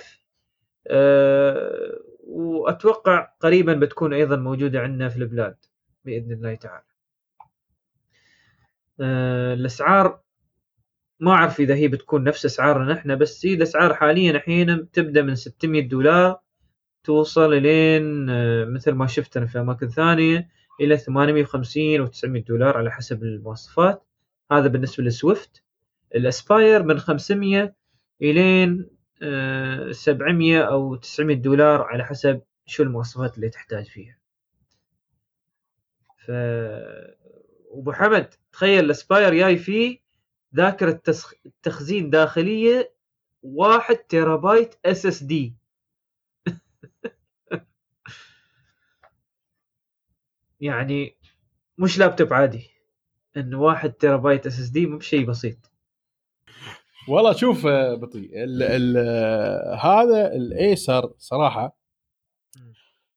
أه 0.87 2.01
وأتوقع 2.27 3.29
قريبا 3.41 3.75
بتكون 3.75 4.13
أيضا 4.15 4.37
موجودة 4.37 4.81
عندنا 4.81 5.09
في 5.09 5.17
البلاد 5.17 5.57
بإذن 6.05 6.33
الله 6.33 6.55
تعالى. 6.55 6.85
أه 9.01 9.55
الأسعار 9.55 10.21
ما 11.21 11.33
أعرف 11.33 11.61
إذا 11.61 11.75
هي 11.75 11.89
بتكون 11.89 12.25
نفس 12.25 12.45
أسعارنا 12.45 12.93
نحن 12.93 13.17
بس 13.19 13.47
هي 13.47 13.55
الأسعار 13.55 13.95
حاليا 13.95 14.31
الحين 14.31 14.91
تبدأ 14.91 15.23
من 15.23 15.35
600 15.35 15.89
دولار 15.89 16.41
توصل 17.05 17.55
لين 17.55 18.27
مثل 18.75 18.93
ما 18.93 19.07
شفت 19.07 19.37
أنا 19.37 19.47
في 19.47 19.61
أماكن 19.61 19.89
ثانية 19.89 20.49
إلى 20.81 20.99
850 20.99 22.01
و 22.01 22.07
900 22.07 22.45
دولار 22.45 22.77
على 22.77 22.91
حسب 22.91 23.23
المواصفات. 23.23 24.07
هذا 24.53 24.69
بالنسبة 24.69 25.05
للسويفت. 25.05 25.63
الأسباير 26.15 26.83
من 26.83 26.99
500 26.99 27.75
إلين 28.23 28.91
700 29.91 30.61
آه، 30.61 30.63
أو 30.63 30.97
900 30.97 31.37
دولار 31.37 31.83
على 31.83 32.05
حسب 32.05 32.43
شو 32.67 32.83
المواصفات 32.83 33.37
اللي 33.37 33.49
تحتاج 33.49 33.87
فيها. 33.87 34.19
ف 36.27 36.31
ابو 37.71 37.93
حمد 37.93 38.35
تخيل 38.53 38.85
ال 38.85 38.92
Aspire 38.92 39.35
جاي 39.35 39.57
فيه 39.57 39.99
ذاكرة 40.57 40.91
تسخ... 40.91 41.35
تخزين 41.63 42.11
داخلية 42.11 42.95
واحد 43.43 43.97
terabyte 43.97 44.75
SSD 44.85 45.55
يعني 50.65 51.17
مش 51.79 51.99
لابتوب 51.99 52.33
عادي. 52.33 52.71
انه 53.37 53.61
واحد 53.61 53.93
terabyte 53.93 54.47
SSD 54.47 54.87
مو 54.87 54.99
بشيء 54.99 55.27
بسيط. 55.27 55.59
والله 57.09 57.33
شوف 57.33 57.67
آه، 57.67 57.95
بطيء 57.95 58.45
ال 58.45 58.63
ال 58.63 58.97
آه، 58.97 59.75
هذا 59.75 60.35
ال 60.35 60.50
Acer 60.50 61.13
صراحة 61.19 61.79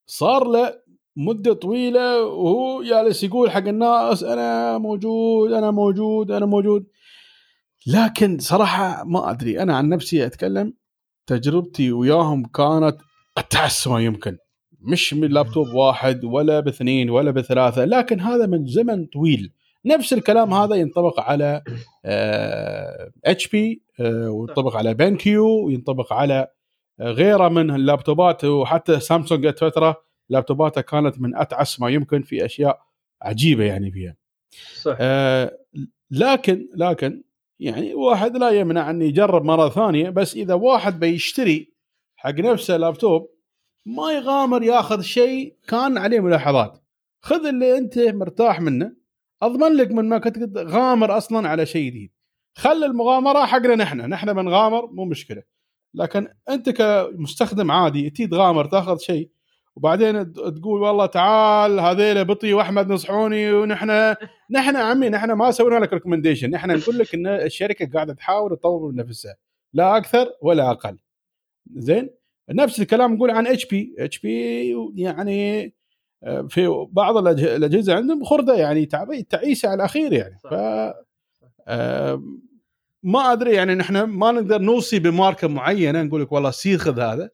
صار 0.06 0.48
له 0.48 0.82
مدة 1.15 1.53
طويلة 1.53 2.26
وهو 2.26 2.84
جالس 2.84 3.24
يقول 3.24 3.52
حق 3.52 3.68
الناس 3.68 4.24
أنا 4.24 4.78
موجود 4.78 5.52
أنا 5.52 5.72
موجود 5.72 6.32
أنا 6.32 6.45
موجود. 6.45 6.88
لكن 7.88 8.40
صراحة 8.40 9.03
ما 9.03 9.32
أدري 9.32 9.61
أنا 9.61 9.78
عن 9.78 9.90
نفسي 9.90 10.26
أتكلم 10.26 10.74
تجربتي 11.28 11.91
وياهم 11.91 12.45
كانت 12.45 12.98
أتعس 13.38 13.88
ما 13.88 13.99
يمكن. 14.03 14.38
مش 14.82 15.14
من 15.14 15.28
لابتوب 15.28 15.68
واحد 15.68 16.26
ولا 16.26 16.60
باثنين 16.60 17.10
ولا 17.10 17.32
بثلاثة 17.32 17.86
لكن 17.86 18.20
هذا 18.20 18.45
من 18.45 18.68
زمن 18.68 19.06
طويل 19.06 19.54
نفس 19.86 20.14
الكلام 20.14 20.54
هذا 20.54 20.76
ينطبق 20.76 21.20
على 21.20 21.64
HP 23.26 23.81
آه، 23.99 24.30
وينطبق 24.30 24.76
على 24.76 24.94
BenQ 24.94 25.65
وينطبق 25.66 26.14
على 26.14 26.48
غيره 27.02 27.48
من 27.48 27.72
اللابتوبات 27.72 28.45
وحتى 28.45 28.99
سامسونج 28.99 29.48
جت 29.48 29.60
فتره 29.60 30.02
لابتوباتها 30.30 30.82
كانت 30.82 31.22
من 31.22 31.36
أتعس 31.36 31.80
ما 31.80 31.90
يمكن 31.90 32.22
في 32.22 32.45
أشياء 32.45 32.80
عجيبة 33.22 33.64
يعني 33.64 33.91
فيها. 33.91 34.16
صح. 34.82 34.98
آه 34.99 35.58
لكن 36.12 36.70
لكن 36.76 37.24
يعني 37.60 37.94
واحد 37.94 38.38
لا 38.38 38.49
يمنع 38.49 38.90
أن 38.90 39.02
يجرب 39.02 39.44
مرة 39.44 39.70
ثانية 39.70 40.10
بس 40.10 40.36
إذا 40.36 40.54
واحد 40.54 40.99
بيشتري 40.99 41.74
حق 42.16 42.34
نفسه 42.40 42.78
لابتوب 42.78 43.36
ما 43.88 44.11
يغامر 44.11 44.64
ياخذ 44.64 45.01
شيء 45.01 45.55
كان 45.68 45.97
عليه 45.97 46.19
ملاحظات. 46.19 46.77
خذ 47.22 47.45
اللي 47.45 47.77
أنت 47.77 47.99
مرتاح 47.99 48.61
منه. 48.61 48.91
أضمن 49.41 49.77
لك 49.77 49.91
من 49.91 50.09
ما 50.09 50.18
كنت 50.18 50.57
غامر 50.57 51.18
أصلا 51.18 51.49
على 51.49 51.65
شيء 51.65 51.89
جديد. 51.89 52.11
خلي 52.55 52.85
المغامرة 52.85 53.45
حقنا 53.45 53.76
نحن. 53.76 53.97
نحن 53.97 54.34
بنغامر 54.34 54.88
مو 54.91 55.05
مشكلة. 55.05 55.43
لكن 55.93 56.27
أنت 56.49 56.69
كمستخدم 56.69 57.72
عادي 57.72 58.09
تي 58.09 58.27
تغامر 58.27 58.65
تاخذ 58.65 58.97
شيء 58.97 59.30
وبعدين 59.76 60.34
تقول 60.34 60.81
والله 60.81 61.05
تعال 61.05 61.80
هذيلا 61.80 62.23
بو 62.23 62.39
طي 62.39 62.53
وأحمد 62.53 62.91
نصحوني 62.91 63.53
ونحن 63.53 64.15
نحن 64.51 64.76
عمي 64.76 65.09
نحن 65.09 65.31
ما 65.31 65.51
سوينا 65.51 65.76
لك 65.76 65.93
recommendation 65.94 66.49
نحن 66.49 66.72
نقول 66.72 66.97
لك 66.97 67.14
إن 67.14 67.27
الشركة 67.27 67.89
قاعدة 67.93 68.14
تحاول 68.14 68.57
تطور 68.57 68.91
من 68.91 68.95
نفسها. 68.95 69.35
لا 69.73 69.97
أكثر 69.97 70.31
ولا 70.41 70.72
أقل. 70.72 70.97
زين؟ 71.76 72.09
نفس 72.49 72.80
الكلام 72.82 73.14
نقول 73.14 73.32
عن 73.32 73.48
HP 73.48 73.95
HP 73.99 74.76
يعني 74.95 75.74
في 76.49 76.88
بعض 76.91 77.18
الأجهزة 77.28 77.95
عندهم 77.95 78.24
خرده 78.24 78.56
يعني 78.56 78.86
تعيسة 79.30 79.69
على 79.69 79.76
الأخير 79.76 80.14
يعني. 80.14 80.38
ف 80.44 80.48
ما 83.03 83.32
أدري 83.32 83.53
يعني 83.53 83.76
نحن 83.76 84.03
ما 84.03 84.32
نقدر 84.32 84.61
نوصي 84.61 84.99
بماركة 84.99 85.48
معينة 85.48 86.03
نقول 86.03 86.22
لك 86.22 86.32
والله 86.32 86.52
سير 86.52 86.78
خذ 86.78 86.99
هذا. 86.99 87.30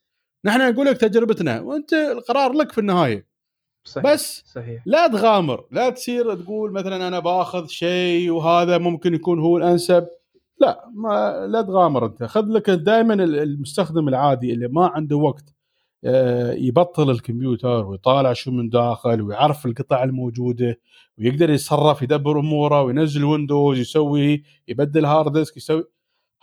نحن 0.46 0.74
نقول 0.74 0.86
لك 0.86 0.98
تجربتنا 0.98 1.62
وأنت 1.62 1.94
القرار 1.94 2.54
لك 2.54 2.72
في 2.72 2.78
النهاية. 2.78 3.28
صحيح 3.84 4.14
بس 4.14 4.44
صحيح. 4.46 4.84
لا 4.86 5.08
تغامر 5.08 5.66
لا 5.72 5.90
تصير 5.90 6.36
تقول 6.36 6.72
مثلا 6.72 7.08
أنا 7.08 7.20
باخذ 7.20 7.68
شيء 7.68 8.32
وهذا 8.32 8.78
ممكن 8.78 9.14
يكون 9.14 9.40
هو 9.40 9.58
الأنسب. 9.58 10.08
لا 10.64 10.90
ما 10.94 11.48
لا 11.48 11.62
تغامر 11.62 12.06
أنت. 12.06 12.24
خذ 12.24 12.46
لك 12.46 12.70
دائما 12.70 13.14
المستخدم 13.14 14.08
العادي 14.08 14.54
اللي 14.54 14.68
ما 14.68 14.88
عنده 14.88 15.16
وقت 15.16 15.56
آه، 16.06 16.52
يبطل 16.54 17.10
الكمبيوتر 17.10 17.86
ويطالع 17.86 18.34
شو 18.34 18.52
من 18.52 18.70
داخل 18.70 19.22
ويعرف 19.22 19.66
القطع 19.66 20.04
الموجودة 20.04 20.80
ويقدر 21.18 21.50
يتصرف 21.50 22.02
يدبر 22.02 22.40
أموره 22.40 22.82
وينزل 22.84 23.24
Windows 23.24 23.78
يسوي 23.78 24.44
يبدل 24.68 25.06
hard 25.06 25.38
disk 25.38 25.58
يسوي. 25.58 25.84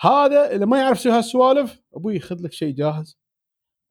هذا 0.01 0.53
اللي 0.53 0.67
ما 0.67 0.79
يعرف 0.79 0.99
يسوي 0.99 1.13
هالسوالف 1.13 1.83
أبوي 1.95 2.15
ياخذ 2.15 2.43
لك 2.43 2.53
شيء 2.53 2.75
جاهز. 2.75 3.19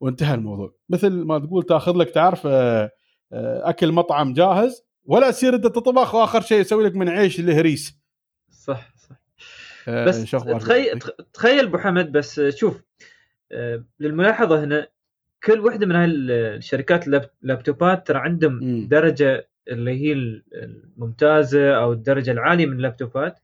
وانتهى 0.01 0.35
الموضوع. 0.35 0.73
مثل 0.89 1.09
ما 1.09 1.39
تقول 1.39 1.63
تأخذ 1.63 1.93
لك 1.97 2.09
تعرف 2.09 2.47
آه، 2.47 2.91
آه، 3.33 3.69
أكل 3.69 3.91
مطعم 3.91 4.33
جاهز 4.33 4.83
ولا 5.05 5.31
تصير 5.31 5.55
أنت 5.55 5.67
تطبخ 5.67 6.15
وآخر 6.15 6.41
شيء 6.41 6.59
يسوي 6.59 6.83
لك 6.83 6.95
من 6.95 7.09
عيش 7.09 7.39
اللي 7.39 7.53
هريس. 7.53 7.99
صح 8.49 8.93
صح 8.95 8.98
بس 9.89 10.31
تخيل 10.59 10.99
تخيل 11.33 11.65
أبو 11.65 11.77
حمد 11.77 12.11
بس 12.11 12.41
شوف 12.41 12.81
للملاحظة 13.99 14.63
هنا 14.63 14.87
كل 15.43 15.59
وحدة 15.59 15.85
من 15.85 15.95
هاي 15.95 16.05
الشركات 16.05 17.07
اللابتوبات 17.43 18.07
ترى 18.07 18.19
عندهم 18.19 18.87
درجة 18.87 19.49
اللي 19.67 19.91
هي 19.91 20.13
الممتازة 20.53 21.71
أو 21.71 21.93
الدرجة 21.93 22.31
العالية 22.31 22.65
من 22.65 22.77
اللابتوبات 22.77 23.39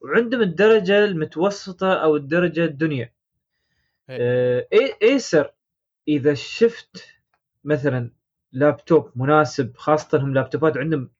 وعندهم 0.00 0.40
الدرجة 0.42 1.04
المتوسطة 1.04 1.92
أو 1.94 2.16
الدرجة 2.16 2.64
الدنيا. 2.64 3.12
آه 4.08 4.66
إيسر 5.02 5.50
إذا 6.08 6.34
شفت 6.34 7.08
مثلا 7.64 8.10
لابتوب 8.52 9.10
مناسب 9.16 9.76
خاصة 9.76 10.18
هم 10.18 10.34
لابتوبات 10.34 10.76
عندهم 10.76 11.10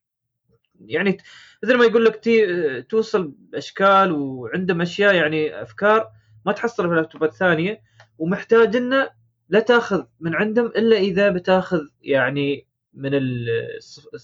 يعني 0.79 1.17
مثل 1.63 1.77
ما 1.77 1.85
يقول 1.85 2.05
لك 2.05 2.15
تي 2.15 2.81
توصل 2.81 3.33
بأشكال 3.37 4.11
وعندهم 4.11 4.81
أشياء 4.81 5.15
يعني 5.15 5.61
أفكار 5.61 6.11
ما 6.45 6.51
تحصلها 6.51 6.89
في 6.89 6.95
لابتوبات 6.95 7.33
ثانية 7.33 7.81
ومحتاج 8.17 8.75
إنه 8.75 9.09
لا 9.49 9.59
تاخذ 9.59 10.03
من 10.19 10.35
عندهم 10.35 10.65
إلا 10.65 10.97
إذا 10.97 11.29
بتاخذ 11.29 11.81
يعني 12.01 12.67
من 12.93 13.11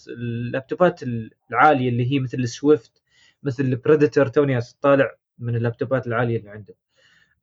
اللابتوبات 0.07 0.99
العالية 1.51 1.89
اللي 1.89 2.11
هي 2.11 2.19
مثل 2.19 2.37
ال 2.37 2.48
Swift 2.48 3.01
مثل 3.43 3.63
ال 3.63 3.70
Predator 3.70 4.27
توني 4.27 4.59
طالع 4.81 5.15
من 5.39 5.55
اللابتوبات 5.55 6.07
العالية 6.07 6.37
اللي 6.37 6.49
عندهم. 6.49 6.75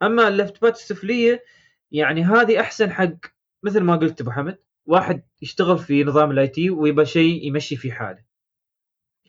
أما 0.02 0.28
اللابتوبات 0.28 0.76
السفلية 0.76 1.44
يعني 1.92 2.24
هذه 2.24 2.60
أحسن 2.60 2.92
حق 2.92 3.16
مثل 3.62 3.80
ما 3.80 3.96
قلت 3.96 4.20
أبو 4.20 4.30
حمد 4.30 4.58
واحد 4.86 5.22
يشتغل 5.42 5.78
في 5.78 6.04
نظام 6.04 6.30
ال 6.30 6.48
IT 6.48 6.70
ويبغى 6.70 7.06
شيء 7.06 7.46
يمشي 7.46 7.76
في 7.76 7.92
حاله. 7.92 8.27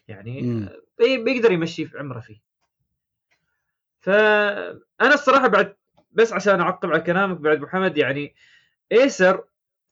يعني 0.10 0.65
بيقدر 0.99 1.52
يمشي 1.52 1.86
في 1.86 1.98
عمره 1.98 2.19
فيه. 2.19 2.41
فأنا 3.99 5.14
الصراحة 5.14 5.48
بعد 5.48 5.76
بس 6.11 6.34
عشان 6.34 6.60
أعقب 6.61 6.90
على 6.90 7.02
كلامك 7.02 7.38
بعد 7.38 7.61
محمد 7.61 7.98
يعني 7.98 8.36
Acer 8.91 9.44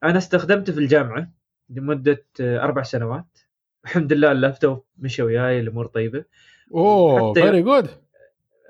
أنا 0.04 0.18
استخدمته 0.18 0.74
في 0.74 0.80
الجامعة 0.80 1.32
لمدة 1.70 2.26
أربع 2.40 2.84
سنوات. 2.84 3.40
الحمد 3.86 4.14
لله 4.14 4.32
اللابتوب 4.32 4.84
مشى 4.98 5.24
وياي 5.24 5.60
الأمور 5.60 5.86
طيبة. 5.86 6.26
أوه 6.74 7.34
very 7.34 7.62
good 7.62 7.90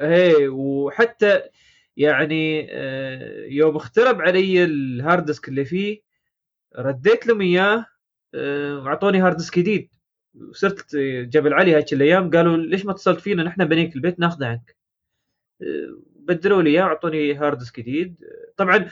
إيه 0.01 0.49
وحتى 0.49 1.41
يعني 1.97 2.67
آه، 2.71 3.45
يوم 3.45 3.75
اخترب 3.75 4.21
علي 4.21 4.63
ال 4.63 4.76
hard 4.76 5.25
disk 5.25 5.47
اللي 5.47 5.65
فيه 5.65 6.01
رديت 6.77 7.27
لهم 7.27 7.41
إياه 7.41 7.85
آه، 8.35 8.79
وأعطوني 8.79 9.19
hard 9.21 9.37
disk 9.37 9.59
جديد. 9.59 9.89
وسرت 10.49 10.95
جبل 10.95 11.53
علي 11.53 11.75
هيك 11.75 11.93
الأيام 11.93 12.31
قالوا 12.31 12.57
ليش 12.57 12.85
ما 12.85 12.91
اتصلت 12.91 13.19
فينا؟ 13.19 13.43
نحن 13.43 13.65
بنييك 13.65 13.95
البيت 13.95 14.19
ناخذه 14.19 14.45
عنك 14.45 14.75
بدلوا 16.15 16.61
لي 16.61 16.69
إياه 16.69 16.83
واعطوني 16.83 17.33
hard 17.33 17.57
disk 17.57 17.79
جديد. 17.79 18.15
طبعا 18.57 18.87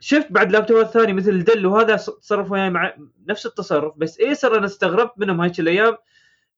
شفت 0.00 0.32
بعد 0.32 0.52
لابتوبات 0.52 0.90
ثانية 0.90 1.12
مثل 1.12 1.30
ال 1.30 1.37
Dell 1.37 1.66
وهذا 1.66 1.96
تصرفوا 1.96 2.56
يعني 2.56 2.70
مع 2.70 2.96
نفس 3.28 3.46
التصرف 3.46 3.94
بس 3.96 4.20
Acer 4.20 4.58
أنا 4.58 4.66
استغربت 4.66 5.12
منهم 5.16 5.40
هيك 5.40 5.60
الأيام 5.60 5.96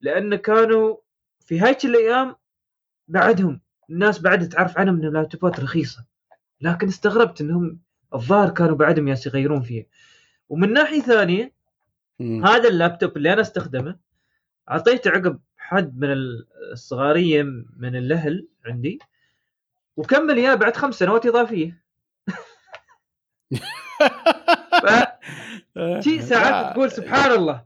لأن 0.01 0.35
كانوا 0.35 0.97
في 1.41 1.63
هيك 1.63 1.85
الأيام 1.85 2.37
بعدهم 3.09 3.61
الناس 3.91 4.19
بعد 4.19 4.49
تعرف 4.49 4.79
عنهم 4.79 4.97
ان 4.97 5.05
اللابتوبات 5.05 5.61
رخيصة. 5.61 6.05
لكن 6.61 6.89
استغربت 6.89 7.41
إنهم 7.41 7.79
الظاهر 8.15 8.51
كانوا 8.51 8.77
بعدهم 8.77 9.09
ياس 9.09 9.27
يغيرون 9.27 9.63
فيها. 9.63 9.85
ومن 10.49 10.73
ناحية 10.73 11.01
ثانية. 11.01 11.53
هذا 12.21 12.69
اللابتوب 12.69 13.17
اللي 13.17 13.33
أنا 13.33 13.41
استخدمه 13.41 13.97
أعطيته 14.71 15.11
عقب 15.11 15.41
حد 15.57 15.99
من 15.99 16.09
الصغارية 16.73 17.43
من 17.77 17.97
الأهل 17.97 18.49
عندي 18.67 18.99
وكمل 19.97 20.37
إياه 20.37 20.55
بعد 20.55 20.77
خمس 20.77 20.95
سنوات 20.95 21.27
إضافية. 21.27 21.83
شيء 26.01 26.21
ساعات 26.21 26.75
تقول 26.75 26.91
سبحان 26.91 27.33
الله. 27.33 27.65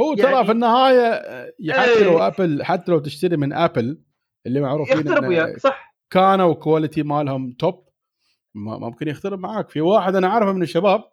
هو 0.00 0.14
يعني 0.14 0.22
ترى 0.22 0.44
في 0.44 0.52
النهاية 0.52 1.12
حتى 1.70 2.04
لو 2.04 2.18
إيه. 2.18 2.26
Apple 2.26 2.64
حتى 2.64 2.92
لو 2.92 2.98
تشتري 2.98 3.36
من 3.36 3.52
Apple 3.52 3.98
اللي 4.46 4.60
معروفين 4.60 4.98
يخترب 4.98 5.28
وياك 5.28 5.58
صح. 5.58 5.94
كانوا 6.10 6.54
quality 6.54 7.02
مالهم 7.02 7.52
top 7.52 7.88
ممكن 8.54 9.08
يخترب 9.08 9.38
معاك. 9.38 9.70
في 9.70 9.80
واحد 9.80 10.14
أنا 10.14 10.28
عارفه 10.28 10.52
من 10.52 10.62
الشباب 10.62 11.04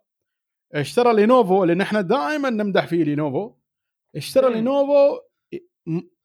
اشترى 0.73 1.13
Lenovo 1.13 1.63
اللي 1.63 1.75
نحن 1.75 2.07
دائما 2.07 2.49
نمدح 2.49 2.87
فيه 2.87 3.03
Lenovo 3.03 3.53
اشترى. 4.15 4.53
Lenovo 4.53 5.19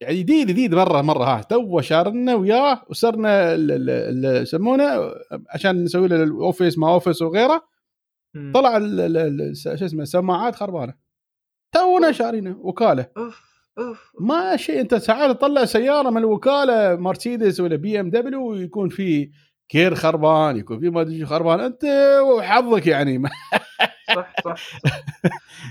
يعني 0.00 0.22
جديد 0.22 0.46
جديد 0.46 0.74
مره 0.74 1.02
مرة 1.02 1.24
ها 1.24 1.42
تو 1.42 1.80
شارنا 1.80 2.34
وياه 2.34 2.82
وصرنا 2.88 3.54
يسمونه 4.40 4.84
عشان 5.50 5.84
نسوي 5.84 6.08
له 6.08 6.22
ال 6.22 6.30
Office 6.30 6.78
ما 6.78 6.92
Office 6.92 7.22
وغيره. 7.22 7.62
طلع 8.54 8.78
شو 9.54 9.84
اسمه 9.84 10.02
السماعات 10.02 10.54
خربانة. 10.54 10.94
تونا 11.74 12.12
شارينه 12.12 12.56
وكالة. 12.60 13.06
أوف 13.16 13.42
أوف 13.78 14.12
ما 14.20 14.56
شيء. 14.56 14.80
أنت 14.80 14.94
ساعات 14.94 15.36
تطلع 15.36 15.64
سيارة 15.64 16.10
من 16.10 16.16
الوكالة 16.18 16.96
مرسيدس 16.96 17.60
ولا 17.60 17.76
BMW 17.76 18.50
ويكون 18.50 18.88
في 18.88 19.30
gear 19.68 19.94
خربان 19.94 20.56
يكون 20.56 20.80
في 20.80 20.90
ما 20.90 21.00
أدري 21.00 21.26
خربان. 21.26 21.60
أنت 21.60 21.84
وحظك 22.22 22.86
يعني. 22.86 23.22
صح 24.14 24.34
صح. 24.44 24.80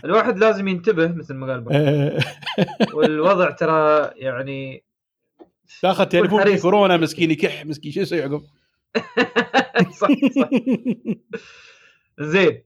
الواحد 0.05 0.37
لازم 0.37 0.67
ينتبه 0.67 1.07
مثل 1.07 1.33
ما 1.33 1.47
قال. 1.53 2.19
والوضع 2.95 3.51
ترى 3.51 4.11
يعني 4.15 4.83
تاخذ 5.81 6.05
تليفون 6.05 6.43
في. 6.45 6.61
كورونا 6.61 6.97
مسكين 6.97 7.31
يكح 7.31 7.65
مسكين 7.65 7.91
شو 7.91 7.99
يسوي 8.01 8.21
عقب 8.23 8.41
صح 9.99 10.07
صح 10.35 10.49
زين 12.19 12.63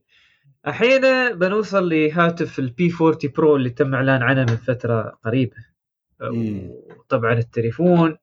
الحين 0.66 1.00
بنوصل 1.38 1.88
لهاتف 1.88 2.58
ال 2.58 2.92
P40 3.00 3.16
Pro 3.36 3.56
اللي 3.56 3.70
تم 3.70 3.94
إعلان 3.94 4.22
عنه 4.22 4.40
من 4.40 4.56
فترة 4.56 5.18
قريبة. 5.24 5.56
وطبعا 6.20 7.32
التليفون 7.32 8.16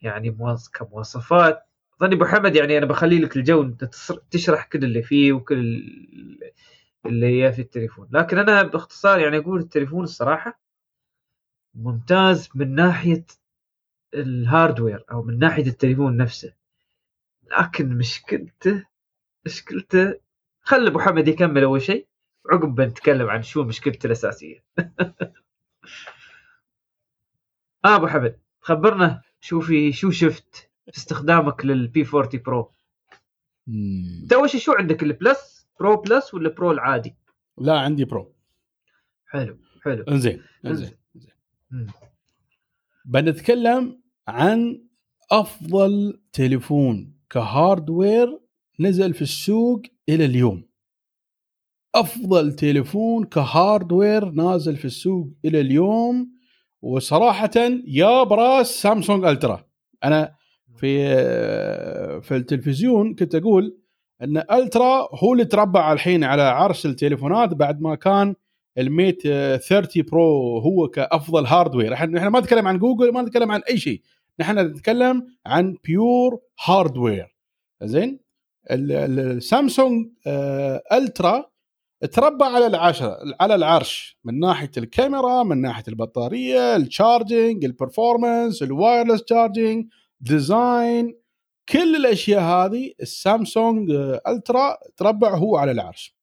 يعني 0.00 0.30
مواص- 0.30 0.68
كمواصفات 0.70 1.60
ظني 2.00 2.14
أبو 2.14 2.24
حمد 2.24 2.56
يعني 2.56 2.78
أنا 2.78 2.86
بخلي 2.86 3.18
لك 3.18 3.36
الجو 3.36 3.62
إنت 3.62 3.84
تشرح 4.30 4.64
كل 4.66 4.84
اللي 4.84 5.02
فيه 5.02 5.32
وكل 5.32 5.84
اللي 7.06 7.42
هي 7.42 7.52
في 7.52 7.62
التليفون. 7.62 8.08
لكن 8.12 8.38
أنا 8.38 8.62
باختصار 8.62 9.20
يعني 9.20 9.38
أقول 9.38 9.60
التليفون 9.60 10.04
الصراحة 10.04 10.60
ممتاز 11.74 12.48
من 12.54 12.74
ناحية 12.74 13.26
الهاردوير 14.14 15.04
أو 15.10 15.22
من 15.22 15.38
ناحية 15.38 15.66
التليفون 15.66 16.16
نفسه. 16.16 16.54
لكن 17.58 17.98
مشكلته 17.98 18.84
مشكلته 19.46 20.20
خلي 20.62 20.88
أبو 20.88 20.98
حمد 21.00 21.28
يكمل 21.28 21.62
أول 21.62 21.82
شيء. 21.82 22.06
عقب 22.52 22.74
بنتكلم 22.74 23.30
عن 23.30 23.42
شو 23.42 23.64
مشكلته 23.64 24.06
الأساسية. 24.06 24.64
آه 27.84 27.96
أبو 27.96 28.06
حمد 28.06 28.38
خبرنا 28.60 29.22
شو 29.40 29.60
في 29.60 29.92
شو 29.92 30.10
شفت 30.10 30.70
في 30.92 30.98
استخدامك 30.98 31.64
لل 31.64 32.06
P40 32.14 32.42
Pro 32.46 32.72
شيء 34.46 34.60
شو 34.60 34.72
عندك؟ 34.72 35.02
ال 35.02 35.12
Plus 35.12 35.53
Pro 35.80 35.96
Plus 35.96 36.34
ولا 36.34 36.48
Pro 36.48 36.72
العادي؟ 36.72 37.14
لا 37.58 37.78
عندي 37.78 38.04
Pro. 38.04 38.34
حلو 39.26 39.58
حلو. 39.82 40.04
انزين 40.08 40.42
إنزين. 40.66 40.90
مم. 41.70 41.86
بنتكلم 43.04 44.00
عن 44.28 44.84
أفضل 45.30 46.20
تليفون 46.32 47.14
ك 47.30 47.42
hardware 47.42 48.40
نزل 48.80 49.14
في 49.14 49.22
السوق 49.22 49.82
إلى 50.08 50.24
اليوم. 50.24 50.68
أفضل 51.94 52.52
تليفون 52.52 53.24
ك 53.24 53.36
hardware 53.36 54.30
نازل 54.30 54.76
في 54.76 54.84
السوق 54.84 55.28
إلى 55.44 55.60
اليوم 55.60 56.34
وصراحة 56.82 57.50
يا 57.86 58.22
براس 58.22 58.66
سامسونج 58.66 59.24
Ultra. 59.24 59.66
أنا 60.04 60.34
في 60.76 61.06
في 62.20 62.36
التلفزيون 62.36 63.14
كنت 63.14 63.34
أقول 63.34 63.78
إن 64.22 64.36
Ultra 64.52 65.08
هو 65.24 65.32
اللي 65.32 65.44
تربع 65.44 65.92
الحين 65.92 66.24
على 66.24 66.42
عرش 66.42 66.86
التليفونات 66.86 67.54
بعد 67.54 67.80
ما 67.80 67.94
كان 67.94 68.34
ال 68.78 68.87
Mate 68.87 69.22
30 69.22 70.02
Pro 70.02 70.58
هو 70.58 70.88
كأفضل 70.88 71.46
hardware 71.46 71.94
إحنا 71.94 72.28
ما 72.28 72.40
نتكلم 72.40 72.68
عن 72.68 72.78
جوجل 72.78 73.12
ما 73.12 73.22
نتكلم 73.22 73.52
عن 73.52 73.60
أي 73.70 73.78
شيء. 73.78 74.02
نحن 74.40 74.58
نتكلم 74.58 75.26
عن 75.46 75.76
pure 75.84 76.40
hardware 76.64 77.36
زين؟ 77.82 78.20
ال- 78.70 78.92
ال- 78.92 79.20
السامسونج 79.20 80.08
آه، 80.26 80.82
Ultra 80.92 81.44
تربع 82.12 82.44
على 82.44 82.66
العشرة 82.66 83.18
على 83.40 83.54
العرش. 83.54 84.18
من 84.24 84.38
ناحية 84.40 84.70
الكاميرا 84.76 85.42
من 85.42 85.60
ناحية 85.60 85.84
البطارية 85.88 86.76
ال 86.76 86.86
charging 86.86 87.64
ال 87.64 87.72
performance 87.72 88.62
ال 88.62 88.69
wireless 88.69 89.22
charging 89.28 89.86
design 90.20 91.16
كل 91.68 91.96
الأشياء 91.96 92.40
هذه 92.42 92.92
السامسونج 93.00 93.90
Ultra 94.28 94.76
تربع 94.96 95.36
هو 95.36 95.56
على 95.56 95.70
العرش. 95.72 96.16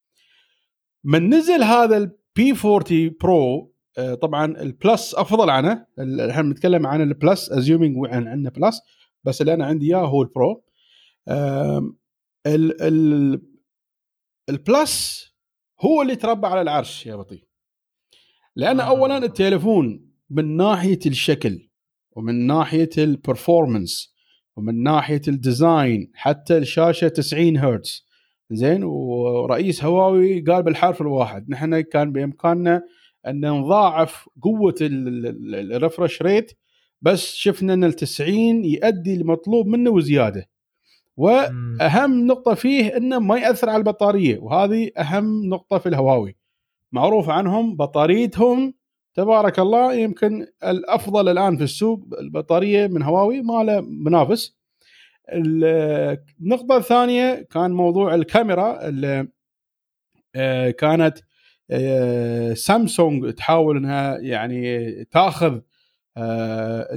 من 1.04 1.34
نزل 1.34 1.64
هذا 1.64 1.98
ال 1.98 2.25
P 2.25 2.52
40 2.66 3.16
Pro 3.22 3.74
طبعا 4.22 4.46
ال 4.62 4.73
Plus 4.73 5.16
أفضل 5.16 5.50
عنه. 5.50 5.86
ال- 6.00 6.22
إحنا 6.30 6.42
بنتكلم 6.42 6.88
عن 6.88 7.02
ال 7.02 7.12
Plus 7.12 7.52
assuming 7.52 7.96
عن 8.08 8.28
عندنا 8.28 8.50
Plus 8.50 8.82
بس 9.24 9.42
اللي 9.42 9.54
أنا 9.54 9.66
عندي 9.66 9.86
إياه 9.96 10.06
هو 10.06 10.22
ال 10.22 10.32
Pro 10.32 10.64
ال 12.48 12.82
ال 12.82 13.42
ال 14.50 14.65
Plus 14.65 15.26
هو 15.82 16.02
اللي 16.02 16.16
تربع 16.16 16.48
على 16.48 16.62
العرش 16.62 17.06
يا 17.06 17.16
بطي. 17.16 17.44
لأن 18.56 18.80
آه. 18.80 18.84
اولا 18.88 19.18
التليفون 19.18 20.12
من 20.30 20.58
ناحية 20.58 21.00
الشكل 21.06 21.70
ومن 22.12 22.48
ناحية 22.48 22.90
ال 22.98 23.07
performance 23.07 24.16
ومن 24.58 24.84
ناحية 24.84 25.22
ال 25.28 25.40
design 25.40 26.12
حتى 26.14 26.58
الشاشة 26.58 27.08
90 27.08 27.58
هرتز 27.58 28.06
زين؟ 28.52 28.84
ورئيس 28.84 29.84
هواوي 29.84 30.42
قال 30.42 30.64
بالحرف 30.64 31.02
الواحد. 31.02 31.50
نحن 31.50 31.82
كان 31.82 32.12
بإمكاننا 32.12 32.84
أن 33.28 33.46
نضاعف 33.46 34.30
قوة 34.42 34.76
ال 34.82 34.99
refresh 34.99 36.22
rate 36.22 36.52
بس 37.02 37.34
شفنا 37.34 37.74
إن 37.74 37.84
ال 37.84 37.94
90 37.94 38.66
يؤدي 38.66 39.14
المطلوب 39.14 39.68
منه 39.68 39.90
وزيادة. 39.90 40.50
وأهم 41.18 42.28
نقطة 42.28 42.54
فيه 42.54 42.98
إنه 42.98 43.20
ما 43.20 43.38
يأثر 43.38 43.70
على 43.70 43.78
البطارية 43.78 44.40
وهذه 44.40 44.92
أهم 44.98 45.46
نقطة 45.46 45.78
في 45.78 45.90
الهواوي. 45.90 46.36
معروف 46.92 47.30
عنهم 47.30 47.76
بطاريتهم 47.76 48.74
تبارك 49.14 49.60
الله 49.60 49.94
يمكن 49.94 50.48
الأفضل 50.64 51.30
الآن 51.30 51.58
في 51.58 51.64
السوق 51.64 52.00
البطارية 52.20 52.88
من 52.88 53.02
هواوي 53.04 53.42
ما 53.42 53.64
له 53.64 53.82
منافس 53.82 54.58
ال- 55.34 56.18
النقطة 56.42 56.78
الثانية 56.78 57.48
كان 57.52 57.72
موضوع 57.72 58.16
الكاميرا 58.16 58.88
اللي 58.88 59.28
آه، 60.36 60.70
كانت 60.70 61.18
آه، 61.72 62.54
سامسونج 62.54 63.34
تحاول 63.34 63.78
إنها 63.78 64.18
يعني 64.18 64.90
تأخذ 65.06 65.60
آه، 66.18 66.88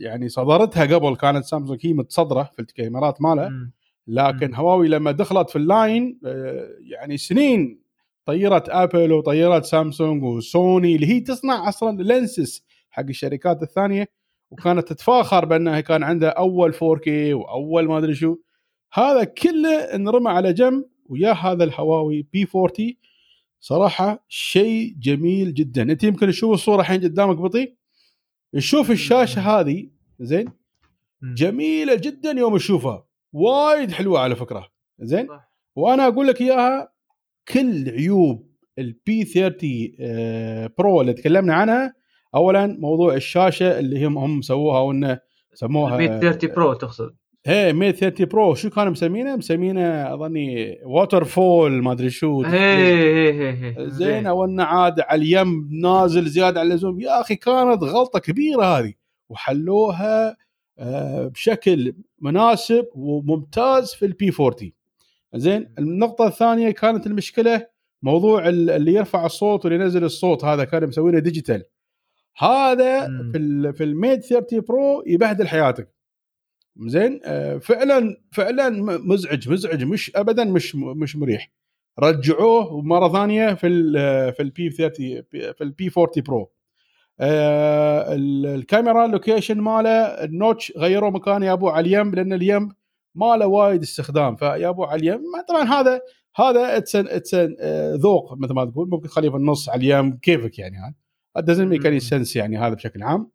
يعني 0.00 0.28
صدرتها 0.28 0.84
قبل 0.96 1.16
كانت 1.16 1.44
سامسونج 1.44 1.80
هي 1.86 1.92
متصدرة 1.92 2.50
في 2.56 2.62
الكاميرات 2.62 3.22
مالها. 3.22 3.48
لكن. 4.06 4.54
هواوي 4.54 4.88
لما 4.88 5.10
دخلت 5.10 5.50
في 5.50 5.56
ال 5.56 5.69
line 5.69 6.20
يعني 6.80 7.16
سنين 7.16 7.81
طيرت 8.26 8.68
آبل 8.68 9.12
وطيرت 9.12 9.64
سامسونج 9.64 10.22
وسوني 10.22 10.96
اللي 10.96 11.06
هي 11.06 11.20
تصنع 11.20 11.68
أصلا 11.68 12.02
lenses 12.02 12.66
حق 12.90 13.04
الشركات 13.08 13.62
الثانية 13.62 14.08
وكانت 14.50 14.88
تتفاخر 14.88 15.44
بأنها 15.44 15.80
كان 15.80 16.02
عندها 16.02 16.28
أول 16.28 16.74
4K 16.74 17.08
وأول 17.08 17.88
ما 17.88 17.98
أدري 17.98 18.14
شو. 18.14 18.36
هذا 18.92 19.24
كله 19.24 19.76
انرمى 19.78 20.30
على 20.30 20.52
جنب 20.52 20.84
ويا 21.06 21.32
هذا 21.32 21.64
الهواوي 21.64 22.26
P 22.32 22.46
40 22.56 22.94
صراحة 23.60 24.24
شيء 24.28 24.94
جميل 24.98 25.54
جدا. 25.54 25.82
أنت 25.82 26.04
يمكن 26.04 26.28
تشوف 26.28 26.54
الصورة 26.54 26.80
الحين 26.80 27.00
قدامك 27.00 27.36
بطي. 27.36 27.74
تشوف 28.52 28.90
الشاشة 28.90 29.40
هذه 29.40 29.88
زين. 30.20 30.52
جميلة 31.22 31.94
جدا 31.94 32.30
يوم 32.30 32.56
تشوفها. 32.56 33.04
وايد 33.32 33.90
حلوة 33.90 34.20
على 34.20 34.36
فكرة. 34.36 34.68
زين. 35.00 35.28
وأنا 35.76 36.06
أقول 36.08 36.26
لك 36.26 36.40
إياها 36.40 36.92
كل 37.48 37.90
عيوب 37.90 38.52
ال 38.78 39.01
P 39.01 39.24
30 39.24 39.92
آه، 40.00 40.70
Pro 40.78 41.00
اللي 41.00 41.12
تكلمنا 41.12 41.54
عنها 41.54 41.94
اولا 42.34 42.66
موضوع 42.66 43.14
الشاشة 43.14 43.78
اللي 43.78 44.06
هم 44.06 44.18
هم 44.18 44.42
سووها 44.42 44.80
وإنه 44.80 45.18
سموها 45.54 45.94
ال 45.94 46.00
Mate 46.00 46.22
30 46.22 46.50
Pro 46.50 46.72
تقصد؟ 46.72 47.14
هي 47.46 47.72
Mate 47.72 47.96
30 47.96 48.26
Pro 48.26 48.54
شو 48.54 48.70
كانوا 48.70 48.92
مسمينه؟ 48.92 49.36
مسمينه 49.36 50.14
أظني 50.14 50.78
waterfall 50.84 51.82
ما 51.82 51.92
أدري 51.92 52.10
شو 52.10 52.42
هي 52.42 53.32
هي 53.32 53.50
هي 53.50 53.90
زين 53.90 54.26
أو 54.26 54.44
انه 54.44 54.64
عاد 54.64 55.00
على 55.00 55.22
اليم 55.22 55.68
نازل 55.72 56.26
زيادة 56.26 56.60
عن 56.60 56.66
اللزوم. 56.66 57.00
يا 57.00 57.20
أخي 57.20 57.36
كانت 57.36 57.82
غلطة 57.82 58.18
كبيرة 58.18 58.64
هذه. 58.64 58.92
وحلوها 59.28 60.36
آه، 60.78 61.26
بشكل 61.26 61.94
مناسب 62.20 62.86
وممتاز 62.94 63.94
في 63.94 64.06
ال 64.06 64.19
P 64.19 64.32
40 64.40 64.72
زين 65.34 65.74
النقطة 65.78 66.26
الثانية 66.26 66.70
كانت 66.70 67.06
المشكلة 67.06 67.66
موضوع 68.02 68.48
ال- 68.48 68.70
اللي 68.70 68.92
يرفع 68.94 69.26
الصوت 69.26 69.64
واللي 69.64 69.80
ينزل 69.84 70.04
الصوت 70.04 70.44
هذا 70.44 70.64
كانوا 70.64 70.88
مسوينه 70.88 71.18
digital 71.18 71.64
هذا 72.38 73.08
مم. 73.08 73.32
في 73.32 73.72
في 73.72 73.84
ال 73.84 73.91
Mate 73.91 74.20
30 74.20 74.60
Pro 74.60 75.02
يبهدل 75.06 75.48
حياتك. 75.48 75.94
زين 76.86 77.20
آه، 77.24 77.58
فعلا 77.58 78.16
فعلا 78.32 78.68
مزعج 78.98 79.48
مزعج 79.48 79.84
مش 79.84 80.16
ابدا 80.16 80.44
مش 80.44 80.74
مش 80.76 81.16
مريح. 81.16 81.50
رجعوه 81.98 82.80
مرة 82.82 83.12
ثانية 83.12 83.54
في 83.54 83.66
ال 83.66 83.92
في 84.34 84.42
ال 84.42 84.56
P 84.56 84.70
30 84.70 85.22
في 85.30 85.60
ال 85.60 85.75
P 85.75 85.90
40 85.98 86.22
Pro. 86.26 86.52
آه، 87.20 88.14
ال- 88.14 88.46
الكاميرا 88.46 89.04
ال 89.06 89.12
location 89.12 89.60
ماله 89.60 89.90
ال 89.90 90.04
notch 90.04 90.72
غيروا 90.76 91.10
مكانه 91.10 91.46
يابوه 91.46 91.68
على 91.68 91.86
اليم 91.86 92.14
لأن 92.14 92.32
اليم 92.32 92.68
ما 93.14 93.36
له 93.36 93.46
وايد 93.46 93.82
استخدام 93.82 94.36
فيابوه 94.36 94.84
على 94.84 95.20
طبعا 95.48 95.62
هذا 95.62 96.00
هذا 96.36 96.76
it's 96.76 96.96
it's 96.96 97.34
ذوق 98.00 98.38
مثل 98.38 98.52
ما 98.54 98.64
تقول 98.64 98.88
ممكن 98.90 99.08
تخليه 99.08 99.30
في 99.30 99.36
النص 99.36 99.68
على 99.68 99.78
اليم 99.78 100.16
كيفك 100.16 100.58
يعني 100.58 100.76
هذا 100.78 101.44
doesn't 101.46 101.68
make 101.68 101.86
any 101.86 102.00
sense 102.00 102.36
يعني 102.36 102.58
هذا 102.58 102.74
بشكل 102.74 103.02
عام. 103.02 103.30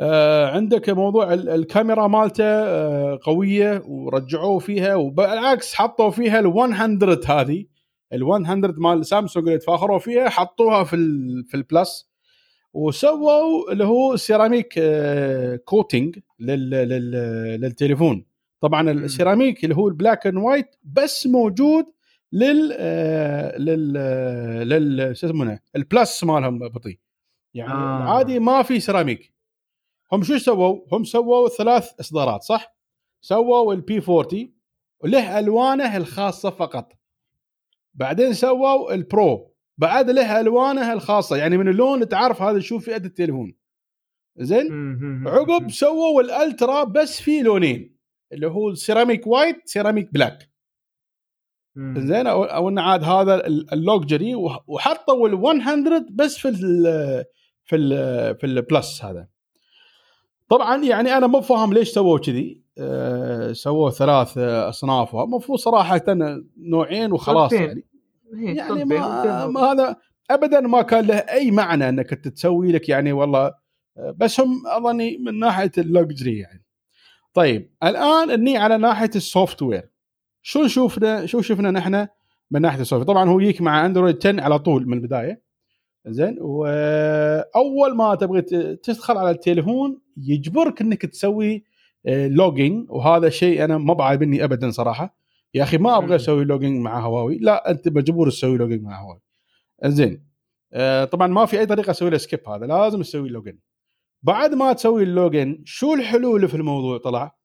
آه 0.00 0.46
عندك 0.46 0.90
موضوع 0.90 1.32
ال- 1.34 1.48
الكاميرا 1.48 2.06
مالته 2.06 2.44
آه 2.44 3.18
قوية 3.22 3.82
ورجعوه 3.86 4.58
فيها 4.58 4.94
وبالعكس 4.94 5.74
حطوا 5.74 6.10
فيها 6.10 6.38
ال 6.40 6.46
100 6.46 7.20
هذه 7.26 7.64
ال 8.12 8.24
100 8.24 8.74
مال 8.78 9.06
سامسونج 9.06 9.46
اللي 9.46 9.58
تفاخروا 9.58 9.98
فيها 9.98 10.28
حطوها 10.28 10.84
في 10.84 10.96
ال 10.96 11.44
في 11.48 11.56
ال 11.56 11.67
Plus 11.67 12.10
وسووا 12.72 13.72
اللي 13.72 13.84
هو 13.84 14.16
سيراميك 14.16 14.74
آه 14.78 15.56
coating 15.56 16.18
لل 16.38 16.70
لل 16.70 17.10
للتليفون 17.60 18.26
طبعا 18.60 18.90
السيراميك 18.90 19.64
اللي 19.64 19.76
هو 19.76 19.88
ال 19.88 19.94
black 19.94 20.26
and 20.26 20.36
white 20.36 20.76
بس 20.84 21.26
موجود 21.26 21.84
لل 22.32 22.76
آه 22.78 23.58
لل 23.58 23.94
آه، 23.96 24.62
لل 24.62 25.16
شو 25.16 25.26
يسمونه 25.26 25.60
ال 25.76 25.86
Plus 25.86 26.24
مالهم 26.24 26.58
بطي 26.58 26.98
يعني 27.54 27.72
آه. 27.72 28.02
العادي 28.02 28.38
ما 28.38 28.62
في 28.62 28.80
سيراميك 28.80 29.38
هم 30.12 30.22
شو 30.22 30.38
سووا؟ 30.38 30.80
هم 30.92 31.04
سووا 31.04 31.48
ثلاث 31.48 32.00
إصدارات 32.00 32.42
صح؟ 32.42 32.76
سووا 33.20 33.74
ال 33.74 33.86
P 33.86 33.98
40 34.08 34.52
وله 35.00 35.38
ألوانه 35.38 35.96
الخاصة 35.96 36.50
فقط. 36.50 36.92
بعدين 37.94 38.32
سووا 38.32 38.94
ال 38.94 39.07
Pro 39.07 39.47
بعد 39.78 40.10
له 40.10 40.40
الوانه 40.40 40.92
الخاصة 40.92 41.36
يعني 41.36 41.56
من 41.58 41.68
اللون 41.68 42.08
تعرف 42.08 42.42
هذا 42.42 42.60
شوف 42.60 42.84
فئة 42.84 42.96
التليفون. 42.96 43.54
زين؟ 44.36 44.66
عقب 45.28 45.70
سووا 45.70 46.22
ال 46.22 46.32
Ultra 46.32 46.84
بس 46.84 47.20
في 47.20 47.42
لونين 47.42 47.96
اللي 48.32 48.46
هو 48.46 48.68
ال 48.68 48.75
ceramic 48.75 49.26
white 49.26 49.56
ceramic 49.64 50.12
black. 50.12 50.48
زين 51.76 52.26
أو, 52.26 52.44
أو 52.44 52.68
انه 52.68 52.82
عاد 52.82 53.04
هذا 53.04 53.46
ال- 53.46 53.72
ال 53.72 53.81
luxury 53.81 54.34
وح- 54.34 54.64
وحطوا 54.68 55.28
ال 55.28 55.34
100 55.36 56.06
بس 56.10 56.38
في 56.38 56.48
ال 56.48 56.54
في 57.64 57.76
ال 57.76 57.88
في 58.38 58.46
ال 58.46 58.58
Plus 58.58 59.04
هذا 59.04 59.28
طبعا 60.48 60.84
يعني 60.84 61.16
أنا 61.16 61.26
مو 61.26 61.40
فاهم 61.40 61.72
ليش 61.72 61.88
سووا 61.88 62.18
كذي 62.18 62.62
أه 62.78 63.52
سووا 63.52 63.90
ثلاث 63.90 64.38
آه، 64.38 64.68
اصناف 64.68 65.16
المفروض 65.16 65.58
صراحة 65.58 66.02
نوعين 66.56 67.12
وخلاص. 67.12 67.52
يعني 67.52 67.84
يعني 68.32 68.84
ما, 68.84 69.46
ما 69.46 69.60
هذا 69.60 69.96
ابدا 70.30 70.60
ما 70.60 70.82
كان 70.82 71.06
له 71.06 71.14
أي 71.16 71.50
معنى 71.50 71.88
إنك 71.88 72.10
تسوي 72.14 72.72
لك 72.72 72.88
يعني 72.88 73.12
والله 73.12 73.46
آه، 73.98 74.14
بس 74.16 74.40
هم 74.40 74.66
اظني 74.66 75.18
من 75.18 75.38
ناحية 75.38 75.72
ال 75.78 75.87
luxury 75.87 76.38
يعني. 76.38 76.64
طيب 77.34 77.70
الآن 77.82 78.30
إني 78.30 78.56
على 78.56 78.78
ناحية 78.78 79.10
ال 79.16 79.62
software 79.62 79.88
شو 80.42 80.66
شوفنا 80.66 81.26
شو 81.26 81.40
شفنا 81.40 81.70
نحن 81.70 82.06
من 82.50 82.60
ناحية 82.62 82.80
ال 82.80 82.85
soft 82.85 83.06
طبعا 83.06 83.28
هو 83.28 83.40
يجيك 83.40 83.60
مع 83.62 83.86
أندرويد 83.86 84.16
10 84.26 84.40
على 84.42 84.58
طول 84.58 84.86
من 84.88 84.92
البداية. 84.96 85.42
زين 86.06 86.36
وأول 86.40 87.96
ما 87.96 88.14
تبغى 88.14 88.42
ت- 88.42 88.54
تدخل 88.54 89.16
على 89.18 89.30
التليفون 89.30 90.00
يجبرك 90.16 90.80
إنك 90.80 91.06
تسوي 91.06 91.64
login 92.06 92.90
وهذا 92.90 93.28
شيء 93.28 93.64
أنا 93.64 93.78
ما 93.78 93.94
بعجبني 93.94 94.44
ابدا 94.44 94.70
صراحة. 94.70 95.16
يا 95.54 95.62
أخي 95.62 95.78
ما. 95.78 95.96
أبغى 95.98 96.16
أسوي 96.16 96.44
login 96.44 96.80
مع 96.80 97.00
هواوي. 97.00 97.38
لا 97.38 97.70
أنت 97.70 97.88
مجبور 97.88 98.30
تسوي 98.30 98.58
login 98.58 98.82
مع 98.82 99.02
هواوي. 99.02 99.20
زين 99.84 100.28
آه، 100.72 101.04
طبعا 101.04 101.26
ما 101.26 101.46
في 101.46 101.58
أي 101.60 101.66
طريقة 101.66 101.90
أسوي 101.90 102.10
له 102.10 102.18
skip 102.18 102.48
هذا. 102.48 102.66
لازم 102.66 103.02
تسوي 103.02 103.28
login 103.28 103.58
بعد 104.22 104.54
ما 104.54 104.72
تسوي 104.72 105.02
ال 105.02 105.12
login 105.12 105.62
شو 105.64 105.94
الحلو 105.94 106.36
اللي 106.36 106.48
في 106.48 106.54
الموضوع 106.54 106.98
طلع؟ 106.98 107.36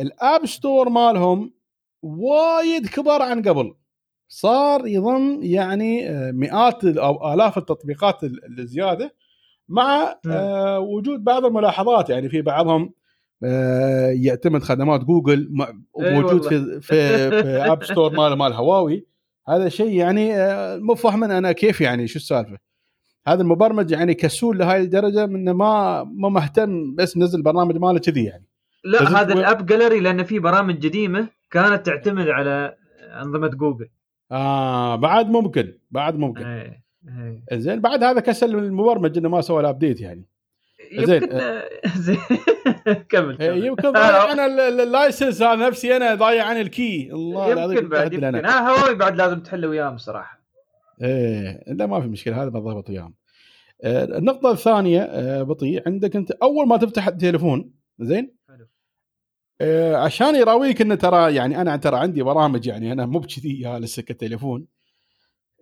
ال 0.00 0.11
app 0.11 0.46
store 0.46 0.88
مالهم 0.88 1.54
وايد 2.02 2.86
كبر 2.86 3.22
عن 3.22 3.42
قبل. 3.42 3.74
صار 4.28 4.86
يضم 4.86 5.38
يعني 5.42 6.10
آه، 6.10 6.30
مئات 6.30 6.84
أو 6.84 7.34
آلاف 7.34 7.58
التطبيقات 7.58 8.24
ال- 8.24 8.60
الزيادة 8.60 9.14
مع. 9.68 10.20
آه، 10.30 10.78
وجود 10.80 11.24
بعض 11.24 11.44
الملاحظات. 11.44 12.10
يعني 12.10 12.28
في 12.28 12.42
بعضهم 12.42 12.94
يعتمد 14.24 14.62
خدمات 14.62 15.04
جوجل 15.04 15.48
م- 15.50 15.62
إي 16.02 16.14
موجود 16.20 16.44
والله. 16.46 16.48
في 16.48 16.80
في 16.80 17.30
في 17.42 17.72
app 17.72 17.84
store 17.84 18.12
مال 18.12 18.32
مال 18.38 18.52
هواوي 18.52 19.06
هذا 19.48 19.68
شيء 19.68 19.90
يعني 19.96 20.34
آه، 20.36 20.76
مو 20.76 20.94
فاهم 20.94 21.24
أنا 21.24 21.52
كيف 21.52 21.80
يعني 21.80 22.06
شو 22.06 22.18
السالفة؟ 22.18 22.58
هذا 23.26 23.42
المبرمج 23.42 23.90
يعني 23.90 24.14
كسول 24.14 24.58
لهاي 24.58 24.80
الدرجة 24.82 25.24
إنه 25.24 25.52
ما 25.52 26.04
ما 26.04 26.28
مهتم 26.28 26.94
بس 26.94 27.16
نزل 27.16 27.42
برنامج 27.42 27.76
ماله 27.76 27.98
كذي 27.98 28.24
يعني. 28.24 28.44
لا 28.84 29.02
هذا 29.02 29.22
تقول- 29.24 29.38
ال 29.38 29.66
AppGallery 29.66 30.00
لأن 30.00 30.24
في 30.24 30.38
برامج 30.38 30.86
قديمة 30.86 31.28
كانت 31.50 31.86
تعتمد 31.86 32.28
على 32.28 32.74
أنظمة 33.22 33.48
جوجل. 33.48 33.88
آه 34.32 34.96
بعد 34.96 35.30
ممكن 35.30 35.78
بعد 35.90 36.16
ممكن. 36.18 36.46
إيه 36.46 36.82
إيه. 37.52 37.58
زين 37.58 37.80
بعد 37.80 38.02
هذا 38.02 38.20
كسل 38.20 38.54
المبرمج 38.58 39.18
إنه 39.18 39.28
ما 39.28 39.40
سوى 39.40 39.60
الابديت 39.60 40.00
يعني. 40.00 40.24
يمكن 40.92 41.40
زين 42.04 42.18
كمل 43.08 43.40
إيه،. 43.40 43.64
يمكن 43.64 43.88
ال- 43.88 44.40
ال- 44.40 44.80
اللايسنس 44.80 45.42
هذا 45.42 45.66
نفسي 45.66 45.96
أنا 45.96 46.14
ضايع 46.14 46.44
عن 46.44 46.60
الكي 46.60 47.10
الله 47.12 47.52
العظيم 47.52 47.76
يمكن 47.76 47.88
بعد 47.88 48.12
يمكن. 48.12 48.24
أنا 48.24 48.48
ها 48.48 48.70
هواوي 48.70 48.94
بعد 48.94 49.16
لازم 49.16 49.40
تحل 49.40 49.66
وياهم 49.66 49.96
صراحة. 49.98 50.40
إيه 51.02 51.64
لا 51.66 51.86
ما 51.86 52.00
في 52.00 52.08
مشكلة 52.08 52.42
هذا 52.42 52.48
بضبط 52.48 52.90
وياهم. 52.90 53.14
آه، 53.84 54.04
النقطة 54.04 54.50
الثانية 54.52 55.00
آه، 55.02 55.42
بطيء 55.42 55.82
عندك 55.86 56.16
أنت 56.16 56.30
أول 56.30 56.68
ما 56.68 56.76
تفتح 56.76 57.06
التليفون 57.08 57.72
زين؟ 57.98 58.34
حلو. 58.48 58.66
آه، 59.60 59.96
عشان 59.96 60.34
يراويك 60.34 60.80
انه 60.80 60.94
ترى 60.94 61.34
يعني 61.34 61.60
أنا 61.60 61.76
ترى 61.76 61.96
عندي 61.96 62.22
برامج 62.22 62.66
يعني 62.66 62.92
أنا 62.92 63.06
مو 63.06 63.18
بكذي 63.18 63.52
جالس 63.52 64.00
كتليفون 64.00 64.66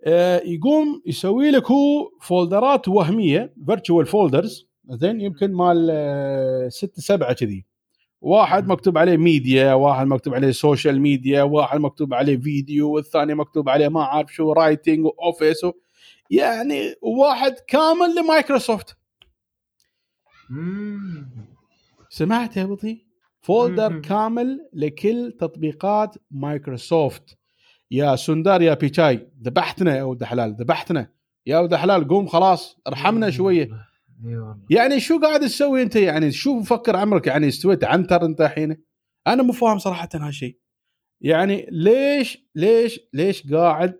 آه، 0.05 0.41
يقوم 0.45 1.01
يسوي 1.05 1.51
لك 1.51 1.71
هو 1.71 2.09
فولدرات 2.21 2.87
وهمية 2.87 3.53
virtual 3.65 4.05
folders 4.05 4.67
زين 4.89 5.21
يمكن 5.21 5.53
مال 5.53 5.87
آه، 5.91 6.69
ست 6.69 6.99
سبعة 6.99 7.33
كذي. 7.33 7.65
واحد. 8.21 8.67
مكتوب 8.67 8.97
عليه 8.97 9.17
ميديا 9.17 9.73
واحد 9.73 10.07
مكتوب 10.07 10.33
عليه 10.33 10.51
social 10.51 11.01
media 11.01 11.43
واحد 11.43 11.79
مكتوب 11.79 12.13
عليه 12.13 12.37
فيديو 12.37 12.91
والثاني 12.91 13.35
مكتوب 13.35 13.69
عليه 13.69 13.87
ما 13.87 14.01
أعرف 14.01 14.33
شو 14.33 14.53
writing 14.53 15.05
و 15.05 15.13
office 15.13 15.63
و... 15.63 15.71
يعني 16.29 16.95
واحد 17.01 17.53
كامل 17.67 18.15
لمايكروسوفت. 18.15 18.97
سمعت 22.09 22.57
يا 22.57 22.65
بطي؟ 22.65 23.05
folder. 23.41 23.99
كامل 23.99 24.69
لكل 24.73 25.35
تطبيقات 25.39 26.15
مايكروسوفت. 26.31 27.37
يا 27.91 28.15
سندار 28.15 28.61
يا 28.61 28.73
بيشاي 28.73 29.27
ذبحتنا 29.41 29.97
يا 29.97 30.03
ولد 30.03 30.23
حلال 30.23 30.55
ذبحتنا. 30.59 31.09
يا 31.45 31.59
ولد 31.59 31.75
حلال 31.75 32.07
قوم 32.07 32.27
خلاص 32.27 32.77
ارحمنا 32.87 33.29
شوية. 33.29 33.69
إي 34.23 34.37
والله. 34.37 34.57
يعني 34.69 34.99
شو 34.99 35.19
قاعد 35.19 35.39
تسوي 35.39 35.81
أنت؟ 35.81 35.95
يعني 35.95 36.31
شو 36.31 36.59
مفكر 36.59 36.95
عمرك؟ 36.95 37.27
يعني 37.27 37.47
استويت 37.47 37.83
عنتر 37.83 38.25
أنت 38.25 38.41
الحين؟ 38.41 38.77
أنا 39.27 39.43
مو 39.43 39.53
فاهم 39.53 39.77
صراحة 39.77 40.09
هالشيء 40.15 40.59
يعني 41.21 41.67
ليش 41.71 42.47
ليش 42.55 42.99
ليش 43.13 43.53
قاعد 43.53 43.99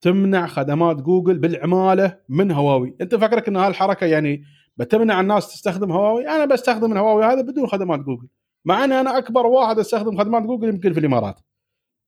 تمنع 0.00 0.46
خدمات 0.46 0.96
جوجل 0.96 1.38
بالعمالة 1.38 2.18
من 2.28 2.50
هواوي؟ 2.50 2.96
أنت 3.00 3.14
فكرك 3.14 3.48
إن 3.48 3.56
هالحركة 3.56 4.06
يعني 4.06 4.44
بتمنع 4.76 5.20
الناس 5.20 5.48
تستخدم 5.48 5.92
هواوي؟ 5.92 6.28
أنا 6.28 6.44
بستخدم 6.44 6.92
الهواوي 6.92 7.24
هذا 7.24 7.40
بدون 7.40 7.66
خدمات 7.66 8.00
جوجل. 8.00 8.28
مع 8.64 8.84
إن 8.84 8.92
أنا 8.92 9.18
أكبر 9.18 9.46
واحد 9.46 9.78
أستخدم 9.78 10.18
خدمات 10.18 10.42
جوجل 10.42 10.68
يمكن 10.68 10.92
في 10.92 11.00
الإمارات. 11.00 11.40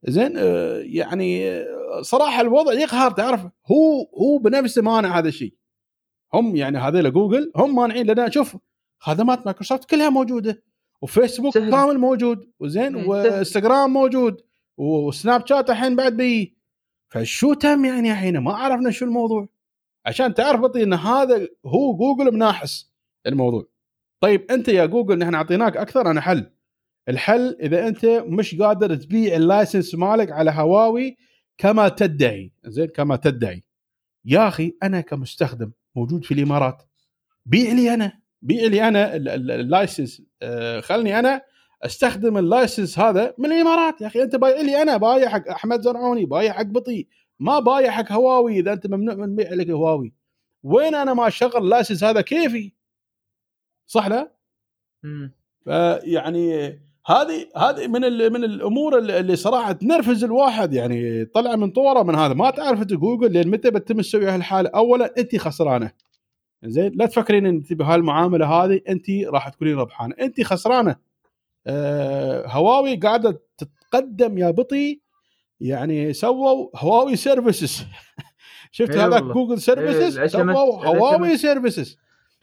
زين 0.05 0.33
آه، 0.37 0.79
يعني 0.79 1.51
آه، 1.51 2.03
صراحة 2.03 2.41
الوضع 2.41 2.73
يقهر 2.73 3.11
تعرف؟ 3.11 3.41
هو 3.43 4.07
هو 4.21 4.39
بنفسه 4.39 4.83
مانع 4.83 5.19
هذا 5.19 5.29
الشيء. 5.29 5.55
هم 6.35 6.57
يعني 6.57 6.79
هذول 6.79 7.13
جوجل 7.13 7.53
هم 7.57 7.75
مانعين 7.75 8.07
لنا 8.07 8.31
شوف 8.31 8.57
خدمات 8.99 9.47
مايكروسوفت 9.47 9.91
كلها 9.91 10.11
موجودة 10.11 10.63
وفيسبوك 11.03 11.55
سهل. 11.55 11.71
كامل 11.71 11.99
موجود 11.99 12.51
وزين 12.61 12.97
وانستغرام 12.97 13.93
موجود 13.93 14.41
وسناب 14.77 15.47
شات 15.47 15.71
الحين 15.71 15.97
بعد 15.97 16.17
بي. 16.17 16.57
فشو 17.09 17.55
تم 17.55 17.85
يعني 17.85 18.13
الحين؟ 18.13 18.39
ما 18.39 18.53
عرفنا 18.53 18.91
شو 18.91 19.05
الموضوع. 19.05 19.49
عشان 20.07 20.35
تعرف 20.35 20.61
بطي 20.61 20.83
إن 20.83 20.95
هذا 20.95 21.49
هو 21.67 21.97
جوجل 21.97 22.35
مناحس 22.35 22.93
الموضوع. 23.27 23.69
طيب 24.21 24.51
أنت 24.51 24.69
يا 24.69 24.87
جوجل 24.87 25.19
نحن 25.19 25.35
أعطيناك 25.35 25.77
أكثر 25.77 26.11
أنا 26.11 26.21
حل 26.21 26.51
الحل 27.09 27.57
إذا 27.61 27.89
أنت 27.89 28.05
مش 28.07 28.55
قادر 28.55 28.95
تبيع 28.95 29.37
ال 29.37 29.44
license 29.44 29.95
مالك 29.95 30.33
على 30.33 30.51
هواوي 30.51 31.17
كما 31.59 31.89
تدعي. 31.89 32.53
زين 32.65 32.87
كما 32.87 33.17
تدعي. 33.17 33.65
يا 34.25 34.49
أخي 34.49 34.77
أنا 34.83 35.01
كمستخدم 35.01 35.71
موجود 35.97 36.25
في 36.25 36.35
الإمارات. 36.35 36.83
بيع 37.47 37.73
لي 37.73 37.95
أنا 37.95 38.21
بيع 38.43 38.67
لي 38.67 38.89
أنا 38.89 39.17
ال- 39.17 39.29
ال- 39.29 39.51
ال 39.51 39.60
license 39.60 40.23
آه، 40.43 40.81
خلني 40.81 41.19
أنا 41.19 41.43
أستخدم 41.83 42.39
ال 42.39 42.46
license 42.46 42.99
هذا 42.99 43.35
من 43.39 43.53
الإمارات. 43.53 44.01
يا 44.01 44.07
أخي 44.07 44.23
أنت 44.23 44.37
بايع 44.37 44.61
لي 44.61 44.83
أنا 44.83 44.97
بايع 44.97 45.29
حق 45.29 45.49
أحمد 45.49 45.81
زرعوني 45.81 46.25
بايع 46.25 46.53
حق 46.53 46.63
بطي. 46.63 47.09
ما 47.39 47.59
بايع 47.59 47.91
حق 47.91 48.13
هواوي. 48.13 48.59
إذا 48.59 48.73
أنت 48.73 48.87
ممنوع 48.87 49.15
من 49.15 49.37
بيع 49.37 49.53
لك 49.55 49.71
هواوي. 49.71 50.15
وين 50.63 50.95
أنا 50.95 51.15
ما 51.15 51.27
أشغل 51.29 51.57
ال 51.57 51.63
license 51.63 52.05
هذا 52.05 52.21
كيفي؟ 52.21 52.73
صح 53.87 54.07
لا؟ 54.07 54.33
فيعني 55.65 56.73
هذه 57.07 57.49
هذه 57.57 57.87
من 57.89 58.01
من 58.33 58.45
الأمور 58.45 58.99
اللي 58.99 59.21
اللي 59.21 59.37
صراحة 59.37 59.73
تنرفز 59.73 60.25
الواحد 60.25 60.73
يعني 60.75 61.25
طلع 61.25 61.57
من 61.57 61.71
طوره 61.71 62.03
من 62.03 62.15
هذا. 62.15 62.35
ما 62.35 62.51
تعرف 62.51 62.83
أنت 62.83 62.93
جوجل 62.93 63.33
لين 63.33 63.49
متى 63.49 63.71
بتتم 63.71 64.01
تسوي 64.01 64.27
هالحالة. 64.27 64.71
اولا 64.75 65.15
انت 65.19 65.37
خسرانة. 65.37 65.93
زين 66.65 66.93
لا 66.95 67.07
تفكرين 67.07 67.47
إن 67.47 67.55
أنت 67.55 67.73
بهالمعاملة 67.73 68.47
هذه 68.47 68.81
انت 68.89 69.11
راح 69.11 69.49
تكونين 69.49 69.77
ربحانة. 69.77 70.15
انت 70.21 70.43
خسرانة. 70.43 70.97
آه 71.67 72.47
هواوي 72.47 72.97
قاعدة 72.97 73.43
تتقدم 73.59 74.39
يا 74.39 74.51
بطي. 74.51 75.03
يعني 75.61 76.13
سووا 76.13 76.69
هواوي 76.77 77.17
services 77.17 77.85
شفت 78.73 78.91
إي 78.91 79.01
هذاك 79.01 79.23
والله. 79.23 79.35
جوجل 79.35 79.61
services 79.61 80.21
سووا 80.21 80.87
هواوي. 80.87 81.37
services 81.37 81.99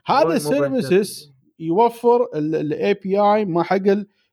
هذا 0.06 0.34
ال 0.34 0.45
services 0.45 1.34
يوفر 1.60 2.28
ال 2.36 2.94
API 2.94 3.46
مع 3.46 3.64
حق 3.64 3.78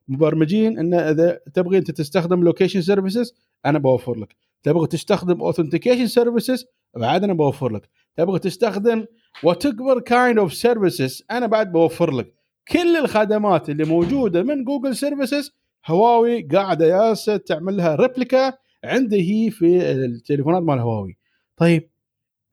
المبرمجين 0.08 0.78
إن 0.78 0.94
إذا 0.94 1.40
تبغي 1.54 1.78
انت 1.78 1.90
تستخدم 1.90 2.44
location 2.44 2.82
services 2.82 3.34
أنا 3.66 3.78
بوفر 3.78 4.14
لك. 4.18 4.36
تبغى 4.62 4.86
تستخدم 4.86 5.40
authentication 5.40 6.06
services 6.06 6.66
بعد 6.96 7.24
أنا 7.24 7.32
بوفر 7.32 7.72
لك. 7.72 7.88
تبغى 8.16 8.38
تستخدم 8.38 9.06
whatever 9.42 10.00
kind 10.00 10.38
of 10.38 10.54
services 10.54 11.24
أنا 11.30 11.46
بعد 11.46 11.72
بوفر 11.72 12.10
لك. 12.10 12.34
كل 12.68 12.96
الخدمات 12.96 13.70
اللي 13.70 13.84
موجودة 13.84 14.42
من 14.42 14.64
جوجل 14.64 14.96
services 14.96 15.52
هواوي 15.86 16.42
قاعدة 16.42 16.86
ياسه 16.86 17.36
تعمل 17.36 17.76
لها 17.76 17.94
replica 17.94 18.52
عندي 18.84 19.46
هي 19.46 19.50
في 19.50 19.90
التليفونات 19.90 20.62
مال 20.62 20.78
هواوي. 20.78 21.16
طيب 21.56 21.90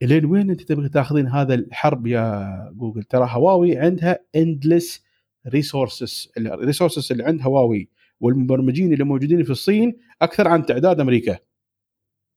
إلين 0.02 0.26
وين 0.26 0.50
أنت 0.50 0.62
تبغي 0.62 0.90
تاخذين 0.90 1.28
هذا 1.28 1.54
الحرب 1.54 2.08
يا 2.08 2.72
جوجل 2.76 3.04
ترى 3.04 3.28
هواوي 3.30 3.78
عندها 3.78 4.20
endless 4.36 5.04
resources 5.48 6.32
ال 6.38 6.45
resources 6.45 7.12
اللي 7.12 7.24
عند 7.24 7.42
هواوي 7.42 7.90
والمبرمجين 8.20 8.94
اللي 8.94 9.04
موجودين 9.04 9.44
في 9.44 9.50
الصين 9.50 9.98
أكثر 10.22 10.48
عن 10.48 10.66
تعداد 10.66 11.00
أمريكا. 11.00 11.38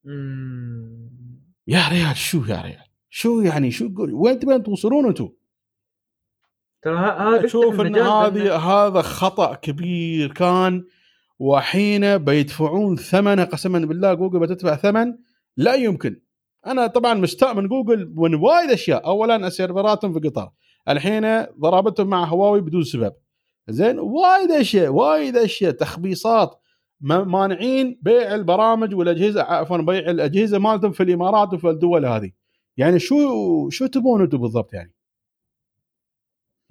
مم. 0.03 1.09
يا 1.67 1.87
ريال 1.89 2.17
شو 2.17 2.45
يا 2.45 2.61
ريال؟ 2.61 2.83
شو 3.09 3.41
يعني؟ 3.41 3.71
شو 3.71 3.89
قول 3.95 4.13
وين 4.13 4.39
تبين 4.39 4.63
توصلون 4.63 5.05
أنتم؟ 5.05 5.29
ترى 6.81 7.45
أشوف 7.45 7.73
يفتح 7.73 7.85
إن 7.85 7.95
هذه 7.95 8.55
هذا 8.55 9.01
خطأ 9.01 9.55
كبير. 9.55 10.33
كان 10.33 10.85
وحين 11.39 12.17
بيدفعون 12.17 12.95
ثمنه 12.95 13.43
قسما 13.43 13.79
بالله 13.79 14.13
جوجل 14.13 14.39
بتدفع 14.39 14.75
ثمن 14.75 15.17
لا 15.57 15.73
يمكن. 15.73 16.21
أنا 16.67 16.87
طبعا 16.87 17.13
مستاء 17.13 17.53
من 17.53 17.67
جوجل 17.67 18.13
من 18.15 18.35
وايد 18.35 18.69
أشياء. 18.69 19.05
اولا 19.05 19.49
سيرفراتهم 19.49 20.13
في 20.13 20.29
قطر. 20.29 20.51
الحين 20.89 21.43
ضربتهم 21.59 22.07
مع 22.07 22.25
هواوي 22.25 22.61
بدون 22.61 22.83
سبب. 22.83 23.13
زين 23.69 23.99
وايد 23.99 24.51
أشياء 24.51 24.89
وايد 24.89 25.37
أشياء 25.37 25.71
تخبيصات 25.71 26.59
ما- 27.01 27.23
مانعين 27.23 27.99
بيع 28.01 28.35
البرامج 28.35 28.95
والأجهزة 28.95 29.41
عفوا 29.43 29.77
بيع 29.77 30.09
الأجهزة 30.09 30.59
مالتهم 30.59 30.91
في 30.91 31.03
الإمارات 31.03 31.53
وفي 31.53 31.69
الدول 31.69 32.05
هذه. 32.05 32.31
يعني 32.77 32.99
شو 32.99 33.15
شو 33.69 33.85
تبون 33.87 34.21
أنتم 34.21 34.37
بالضبط 34.37 34.73
يعني؟ 34.73 34.93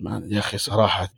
يا 0.00 0.38
أخي 0.38 0.58
صراحة 0.58 1.08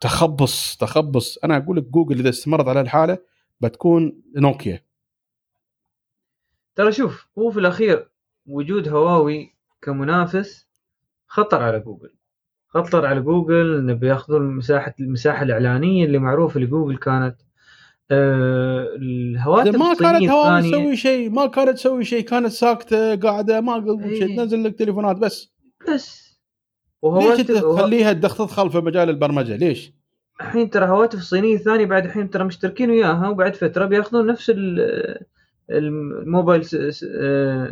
تخبص 0.00 0.76
تخبص. 0.76 1.38
أنا 1.44 1.56
أقول 1.56 1.76
لك 1.76 1.82
جوجل 1.84 2.18
إذا 2.18 2.28
استمرت 2.28 2.68
على 2.68 2.80
الحالة 2.80 3.18
بتكون 3.60 4.22
نوكيا. 4.36 4.84
ترى 6.74 6.92
شوف 6.92 7.26
هو 7.38 7.50
في 7.50 7.58
الأخير 7.60 8.10
وجود 8.46 8.88
هواوي 8.88 9.54
كمنافس 9.82 10.66
خطر 11.26 11.62
على 11.62 11.80
جوجل. 11.80 12.14
خطر 12.68 13.06
على 13.06 13.20
جوجل 13.20 13.76
إنه 13.78 13.92
بياخذون 13.92 14.42
مساحه 14.56 14.94
المساحة 15.00 15.42
الإعلانية 15.42 16.04
اللي 16.04 16.18
معروفة 16.18 16.60
لجوجل 16.60 16.96
كانت 16.96 17.36
آه 18.10 18.88
الهواتف 18.96 19.74
ما 19.78 19.94
كانت 19.94 20.30
هواوي 20.30 20.62
تسوي 20.70 20.96
شيء 20.96 21.30
ما 21.30 21.46
كانت 21.46 21.70
تسوي 21.70 22.04
شيء 22.04 22.24
كانت 22.24 22.46
ساكتة 22.46 23.16
قاعدة 23.16 23.60
ما 23.60 23.78
تقول 23.80 24.02
إيه. 24.02 24.18
شيء 24.18 24.36
تنزل 24.36 24.64
لك 24.64 24.78
تليفونات 24.78 25.16
بس. 25.16 25.52
بس. 25.92 26.28
ليش 27.04 27.40
تخليها 27.46 28.12
تدخل 28.12 28.70
في 28.70 28.78
مجال 28.78 29.10
البرمجة؟ 29.10 29.56
ليش؟ 29.56 29.92
الحين 30.40 30.70
ترى 30.70 30.86
هواتف 30.86 31.18
الصينية 31.18 31.54
الثانية 31.56 31.84
بعد 31.86 32.04
الحين 32.04 32.30
ترى 32.30 32.44
مشتركين 32.44 32.90
وياها 32.90 33.28
وبعد 33.28 33.54
فترة 33.56 33.84
بياخذون 33.86 34.26
نفس 34.26 34.50
ال- 34.50 35.18
ال 35.70 35.83
mobile 35.83 36.62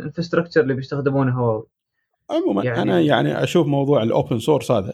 infrastructure 0.03 0.61
اللي 0.61 0.73
بيستخدمونه 0.73 1.31
هواوي. 1.39 1.67
عموما 2.29 2.63
يعني- 2.63 2.81
أنا 2.81 2.99
يعني 2.99 3.43
أشوف 3.43 3.67
موضوع 3.67 4.03
ال 4.03 4.10
open 4.10 4.39
source 4.39 4.71
هذا 4.71 4.93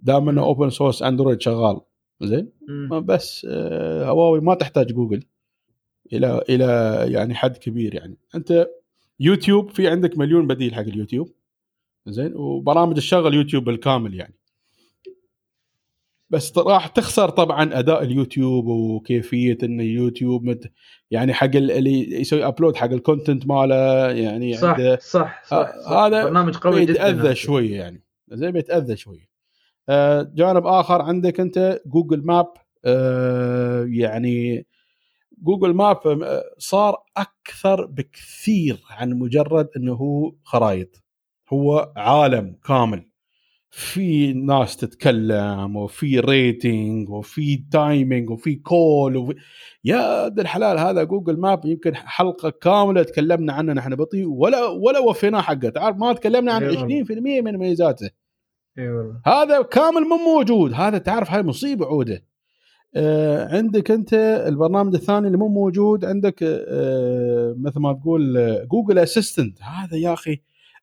دام 0.00 0.28
إنه 0.28 0.42
open 0.42 0.70
source 0.70 1.02
اندرويد 1.02 1.40
شغال 1.40 1.80
زين. 2.22 2.52
بس 3.00 3.46
آه، 3.50 4.04
هواوي 4.10 4.40
ما 4.40 4.54
تحتاج 4.54 4.92
جوجل 4.92 5.22
إلى 6.12 6.42
إلى 6.48 6.64
يعني 7.12 7.34
حد 7.34 7.56
كبير 7.56 7.94
يعني. 7.94 8.18
أنت 8.34 8.68
يوتيوب 9.20 9.70
في 9.70 9.88
عندك 9.88 10.18
مليون 10.18 10.46
بديل 10.46 10.74
حق 10.74 10.80
اليوتيوب 10.80 11.28
زين؟ 12.06 12.36
وبرامج 12.36 12.96
الشغل 12.96 13.34
يوتيوب 13.34 13.64
بالكامل 13.64 14.14
يعني. 14.14 14.34
بس 16.30 16.58
راح 16.58 16.86
تخسر 16.86 17.28
طبعا 17.28 17.78
أداء 17.78 18.02
اليوتيوب 18.02 18.66
وكيفية 18.66 19.58
إن 19.62 19.80
اليوتيوب 19.80 20.44
مت 20.44 20.72
يعني 21.10 21.32
حق 21.34 21.44
ال- 21.56 21.70
اللي 21.70 22.20
يسوي 22.20 22.46
upload 22.46 22.76
حق 22.76 22.90
ال 22.90 22.97
content 22.97 23.46
ماله 23.46 24.10
يعني 24.10 24.54
صح 24.56 24.68
عنده 24.68 24.96
صح 24.96 25.42
صح, 25.44 25.72
صح. 25.84 25.92
هذا 25.92 26.24
برنامج 26.24 26.56
قوي 26.56 26.80
جدا 26.80 26.92
بيتأذى 26.92 27.20
هذا. 27.20 27.34
شوية 27.34 27.76
يعني 27.76 28.02
زين 28.32 28.50
بيتأذى 28.50 28.96
شوية 28.96 29.28
آه، 29.88 30.30
جانب 30.34 30.66
آخر 30.66 31.02
عندك 31.02 31.40
أنت 31.40 31.80
Google 31.86 32.26
Map 32.26 32.46
آه، 32.84 33.84
يعني 33.88 34.66
Google 35.42 35.74
Map 35.74 35.96
آه، 36.06 36.42
صار 36.58 36.96
أكثر 37.16 37.86
بكثير 37.86 38.80
عن 38.90 39.10
مجرد 39.10 39.68
إنه 39.76 39.92
هو 39.94 40.32
خرائط 40.44 41.02
هو 41.52 41.92
عالم 41.96 42.56
كامل 42.66 43.07
في 43.70 44.32
ناس 44.32 44.76
تتكلم 44.76 45.76
وفي 45.76 46.20
rating 46.20 47.10
وفي 47.10 47.64
timing 47.72 48.30
وفي 48.30 48.54
call 48.54 49.16
وفي 49.16 49.34
يا 49.84 50.24
ولد 50.24 50.40
الحلال 50.40 50.78
هذا 50.78 51.02
Google 51.02 51.40
Map 51.40 51.64
يمكن 51.64 51.96
حلقة 51.96 52.50
كاملة 52.50 53.02
تكلمنا 53.02 53.52
عنه 53.52 53.72
نحن 53.72 53.94
بطي 53.94 54.28
ولا 54.28 54.66
ولا 54.66 54.98
وفيناه 54.98 55.40
حقه. 55.40 55.68
تعرف 55.68 55.96
ما 55.96 56.12
تكلمنا 56.12 56.52
عن 56.52 56.62
إي 56.62 56.76
والله. 56.76 57.04
20% 57.04 57.10
من 57.42 57.54
مميزاته 57.56 58.10
والله. 58.78 59.20
هذا 59.26 59.62
كامل 59.62 60.00
مو 60.00 60.16
موجود. 60.16 60.72
هذا 60.72 60.98
تعرف 60.98 61.30
هاي 61.30 61.42
مصيبة 61.42 61.86
عودة. 61.86 62.24
آه 62.96 63.56
عندك 63.56 63.90
أنت 63.90 64.14
البرنامج 64.46 64.94
الثاني 64.94 65.26
اللي 65.26 65.38
مو 65.38 65.48
موجود 65.48 66.04
عندك 66.04 66.42
آه 66.42 67.54
مثل 67.58 67.80
ما 67.80 67.92
تقول 67.92 68.36
آه، 68.36 68.64
Google 68.64 68.98
Assistant 68.98 69.62
هذا 69.62 69.96
يا 69.96 70.12
أخي 70.12 70.40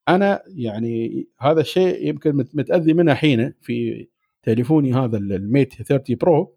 أنا 0.09 0.41
يعني 0.47 1.27
هذا 1.39 1.61
الشيء 1.61 2.07
يمكن 2.07 2.35
مت- 2.35 2.55
متأذي 2.55 2.93
منه 2.93 3.13
حين 3.13 3.53
في 3.61 4.07
تليفوني 4.43 4.93
هذا 4.93 5.17
ال 5.17 5.28
Mate 5.28 5.73
30 5.73 6.15
Pro 6.15 6.55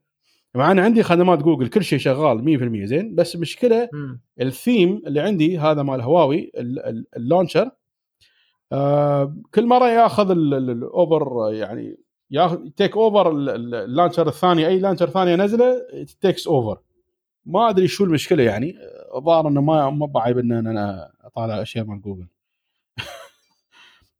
مع 0.54 0.70
إن 0.72 0.78
عندي 0.78 1.02
خدمات 1.02 1.38
جوجل 1.42 1.68
كل 1.68 1.84
شيء 1.84 1.98
شغال 1.98 2.44
100% 2.84 2.84
زين 2.86 3.14
بس 3.14 3.36
مشكلة 3.36 3.88
مم. 3.92 4.20
الثيم 4.40 5.02
اللي 5.06 5.20
عندي 5.20 5.58
هذا 5.58 5.82
مال 5.82 6.00
هواوي 6.00 6.50
ال- 6.56 6.78
ال- 6.86 7.06
ال 7.16 7.22
launcher 7.22 7.70
آه 8.72 9.36
كل 9.54 9.66
مرة 9.66 9.88
ياخذ 9.88 10.30
ال- 10.30 10.54
ال- 10.54 10.70
ال 10.70 10.87
over 10.87 11.52
يعني 11.54 11.96
ياخذ 12.30 12.68
take 12.76 12.96
over 12.96 13.30
ال- 13.30 13.48
ال- 13.50 13.74
ال 13.74 13.80
launcher 13.80 14.28
الثاني 14.28 14.66
أي 14.66 14.78
launcher 14.78 15.10
ثاني 15.10 15.34
انزله 15.34 15.74
takes 16.20 16.46
over 16.48 16.80
ما 17.46 17.70
أدري 17.70 17.88
شو 17.88 18.04
المشكلة 18.04 18.42
يعني 18.42 18.74
آه، 18.78 19.18
الظاهر 19.18 19.48
إنه 19.48 19.60
ما 19.60 19.90
ما 19.90 20.06
بعيب 20.06 20.38
إن 20.38 20.52
أنا 20.52 21.10
أطالع 21.24 21.62
أشياء 21.62 21.84
مال 21.84 22.00
جوجل. 22.02 22.26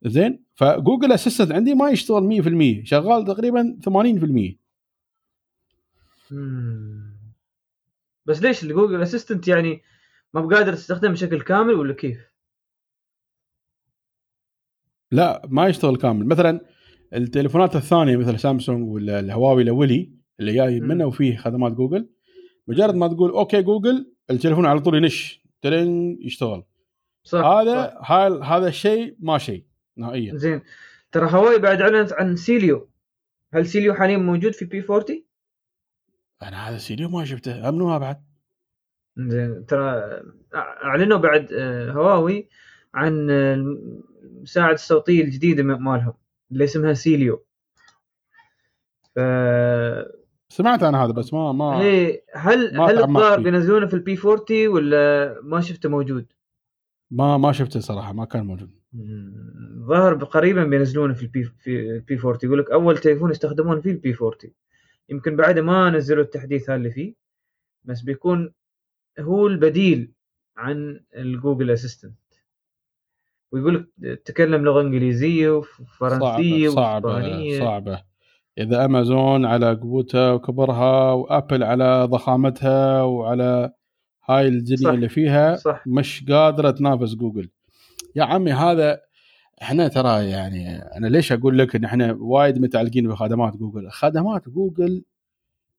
زين 0.02 0.44
ف 0.54 0.62
Google 0.62 1.12
Assistant 1.12 1.52
عندي 1.52 1.74
ما 1.74 1.90
يشتغل 1.90 2.42
100% 2.82 2.84
شغال 2.84 3.24
تقريبا 3.24 3.78
80% 3.84 4.56
مم. 6.30 7.18
بس 8.26 8.42
ليش 8.42 8.64
ال 8.64 8.70
Google 8.70 9.02
Assistant 9.02 9.48
يعني 9.48 9.82
ما 10.34 10.40
بقادر 10.40 10.72
تستخدمه 10.72 11.12
بشكل 11.12 11.40
كامل 11.40 11.74
ولا 11.74 11.94
كيف؟ 11.94 12.18
لا 15.12 15.42
ما 15.48 15.66
يشتغل 15.66 15.96
كامل 15.96 16.26
مثلا 16.26 16.60
التليفونات 17.14 17.76
الثانية 17.76 18.16
مثل 18.16 18.38
سامسونج 18.38 18.88
ولا 18.88 19.20
الهواوي 19.20 19.62
الاولي 19.62 20.12
اللي 20.40 20.54
جاي. 20.54 20.80
منه 20.80 21.06
وفيه 21.06 21.36
خدمات 21.36 21.72
جوجل 21.72 22.08
مجرد 22.68 22.94
ما 22.94 23.08
تقول 23.08 23.30
OK 23.30 23.62
Google 23.62 24.12
التليفون 24.30 24.66
على 24.66 24.80
طول 24.80 24.94
ينش 24.94 25.42
ترين 25.62 26.18
يشتغل 26.20 26.64
صح 27.24 27.44
هذا 27.44 27.98
هاي 28.00 28.40
هذا 28.42 28.68
الشيء 28.68 29.16
ما 29.18 29.38
شيء 29.38 29.64
نهائيا. 29.98 30.36
زين. 30.36 30.62
ترى 31.12 31.30
هواوي 31.30 31.58
بعد 31.58 31.82
اعلنت 31.82 32.12
عن 32.12 32.36
سيليا. 32.36 32.90
هل 33.54 33.66
سيليا 33.66 33.94
حاليا 33.94 34.16
موجود 34.16 34.52
في 34.52 34.64
P 34.64 34.82
40؟ 34.82 35.22
أنا 36.42 36.68
هذا 36.68 36.78
سيليا 36.78 37.08
ما 37.08 37.24
شفته. 37.24 37.68
أعلنوها 37.68 37.98
بعد. 37.98 38.24
زين. 39.16 39.66
ترى 39.66 40.02
أعلنوا 40.54 41.18
بعد 41.18 41.52
آه، 41.52 41.90
هواوي 41.92 42.48
عن 42.94 43.30
آه، 43.30 43.54
المساعد 43.54 44.72
الصوتية 44.72 45.22
الجديدة 45.24 45.62
مالهم 45.62 46.14
اللي 46.52 46.64
اسمها 46.64 46.92
سيليا. 46.92 47.44
ف 49.14 49.20
سمعت 50.48 50.82
أنا 50.82 51.04
هذا 51.04 51.12
بس 51.12 51.32
ما 51.34 51.52
ما 51.52 51.80
هي 51.80 52.22
هل 52.34 52.76
ما 52.76 52.90
هل 52.90 52.98
الظاهر. 52.98 53.40
بينزلونه 53.40 53.86
في 53.86 53.94
ال 53.94 54.06
P 54.06 54.18
40 54.24 54.68
ولا 54.68 55.40
ما 55.42 55.60
شفته 55.60 55.88
موجود؟ 55.88 56.26
ما 57.10 57.36
ما 57.36 57.52
شفته 57.52 57.80
صراحة 57.80 58.12
ما 58.12 58.24
كان 58.24 58.46
موجود. 58.46 58.77
ظهر 59.86 60.14
قريبا 60.14 60.64
بينزلونه 60.64 61.14
في 61.14 61.22
ال 61.22 61.33
P 61.33 61.44
في 61.44 61.80
ال 61.80 61.99
P 61.99 62.18
40 62.18 62.38
يقول 62.42 62.58
لك 62.58 62.70
أول 62.70 62.98
تليفون 62.98 63.30
يستخدمون 63.30 63.80
فيه 63.80 63.90
ال 63.90 64.02
P 64.02 64.14
40 64.14 64.34
يمكن 65.08 65.36
بعد 65.36 65.58
ما 65.58 65.90
نزلوا 65.90 66.24
التحديث 66.24 66.70
هذا 66.70 66.76
اللي 66.76 66.90
فيه 66.90 67.14
بس 67.84 68.02
بيكون 68.02 68.52
هو 69.20 69.46
البديل 69.46 70.12
عن 70.56 71.00
ال 71.16 71.24
Google 71.24 71.70
Assistant 71.70 72.14
ويقول 73.52 73.90
لك 73.98 74.22
تكلم 74.24 74.64
لغة 74.64 74.80
إنجليزية 74.80 75.50
وفرنسية 75.50 76.68
صعبة 76.68 77.10
صعبة 77.10 77.58
صعبة. 77.58 78.02
إذا 78.58 78.84
أمازون 78.84 79.44
على 79.44 79.74
قوتها 79.74 80.32
وكبرها 80.32 81.12
وأبل 81.12 81.62
على 81.62 82.04
ضخامتها 82.10 83.02
وعلى 83.02 83.72
هاي 84.24 84.48
الدنيا 84.48 84.76
صح. 84.76 84.90
اللي 84.90 85.08
فيها 85.08 85.56
صح. 85.56 85.84
مش 85.86 86.24
قادرة 86.28 86.70
تنافس 86.70 87.14
جوجل 87.14 87.50
يا 88.18 88.24
عمي 88.24 88.52
هذا 88.52 89.00
إحنا 89.62 89.88
ترى 89.88 90.30
يعني 90.30 90.76
أنا 90.78 91.06
ليش 91.06 91.32
أقول 91.32 91.58
لك 91.58 91.76
إن 91.76 91.84
إحنا 91.84 92.16
وايد 92.20 92.58
متعلقين 92.58 93.08
بخدمات 93.08 93.56
جوجل؟ 93.56 93.90
خدمات 93.90 94.48
جوجل 94.48 95.04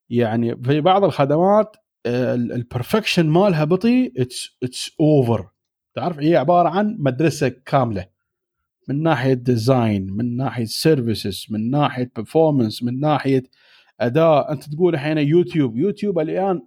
يعني 0.10 0.56
في 0.56 0.82
بعض 0.82 1.04
الخدمات 1.04 1.76
ال 2.06 2.17
perfection 2.17 3.26
مالها 3.26 3.64
بطي 3.64 4.22
it's 4.22 4.58
it's 4.64 4.92
over 5.00 5.48
تعرف؟ 5.94 6.20
هي 6.20 6.36
عبارة 6.36 6.70
عن 6.70 6.96
مدرسة 7.00 7.48
كاملة. 7.48 8.06
من 8.88 9.04
ناحية 9.04 9.34
design 9.34 10.14
من 10.14 10.38
ناحية 10.38 10.66
services 10.66 11.46
من 11.50 11.70
ناحية 11.70 12.12
performance 12.16 12.84
من 12.84 13.00
ناحية 13.00 13.44
أداء. 14.00 14.52
أنت 14.52 14.64
تقول 14.64 14.94
الحين 14.94 15.18
يوتيوب. 15.18 15.78
يوتيوب 15.78 16.20
الآن 16.20 16.62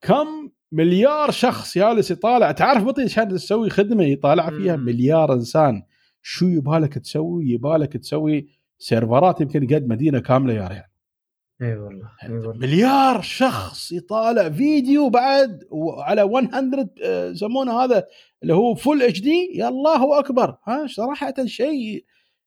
كم 0.00 0.50
مليار 0.74 1.30
شخص 1.30 1.78
جالس 1.78 2.10
يطالع. 2.10 2.52
تعرف 2.52 2.84
بطي 2.84 3.04
عشان 3.04 3.28
تسوي 3.28 3.70
خدمة 3.70 4.04
يطالع 4.04 4.50
فيها. 4.50 4.76
مليار 4.76 5.32
إنسان. 5.32 5.82
شو 6.22 6.46
يبالك 6.46 6.98
تسوي؟ 6.98 7.50
يبالك 7.50 7.96
تسوي 7.96 8.48
سيرفرات 8.78 9.40
يمكن 9.40 9.66
قد 9.74 9.88
مدينة 9.88 10.18
كاملة 10.18 10.52
يا 10.54 10.68
ريال. 10.68 10.84
إي 11.62 11.76
والله 11.76 12.08
مليار 12.58 13.20
شخص 13.22 13.92
يطالع 13.92 14.50
فيديو 14.50 15.08
بعد 15.08 15.64
على 15.98 16.24
100 16.24 16.90
آه، 17.04 17.30
يسمونه 17.30 17.80
هذا 17.80 18.04
اللي 18.42 18.54
هو 18.54 18.74
full 18.74 19.02
HD 19.02 19.50
يا 19.54 19.68
الله 19.68 20.18
أكبر. 20.18 20.56
ها 20.68 20.86
صراحة 20.86 21.34
شيء 21.44 22.04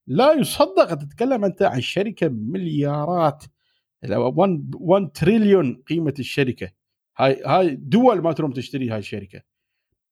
لا 0.07 0.33
يصدق. 0.33 0.93
تتكلم 0.93 1.45
أنت 1.45 1.61
عن 1.61 1.81
شركة 1.81 2.29
مليارات 2.29 3.43
1 4.09 4.71
1 4.75 5.11
تريليون 5.13 5.83
قيمة 5.89 6.13
الشركة. 6.19 6.76
هاي 7.17 7.41
هاي 7.45 7.75
دول 7.75 8.21
ما 8.21 8.33
تروم 8.33 8.51
تشتري 8.51 8.89
هاي 8.89 8.99
الشركة. 8.99 9.41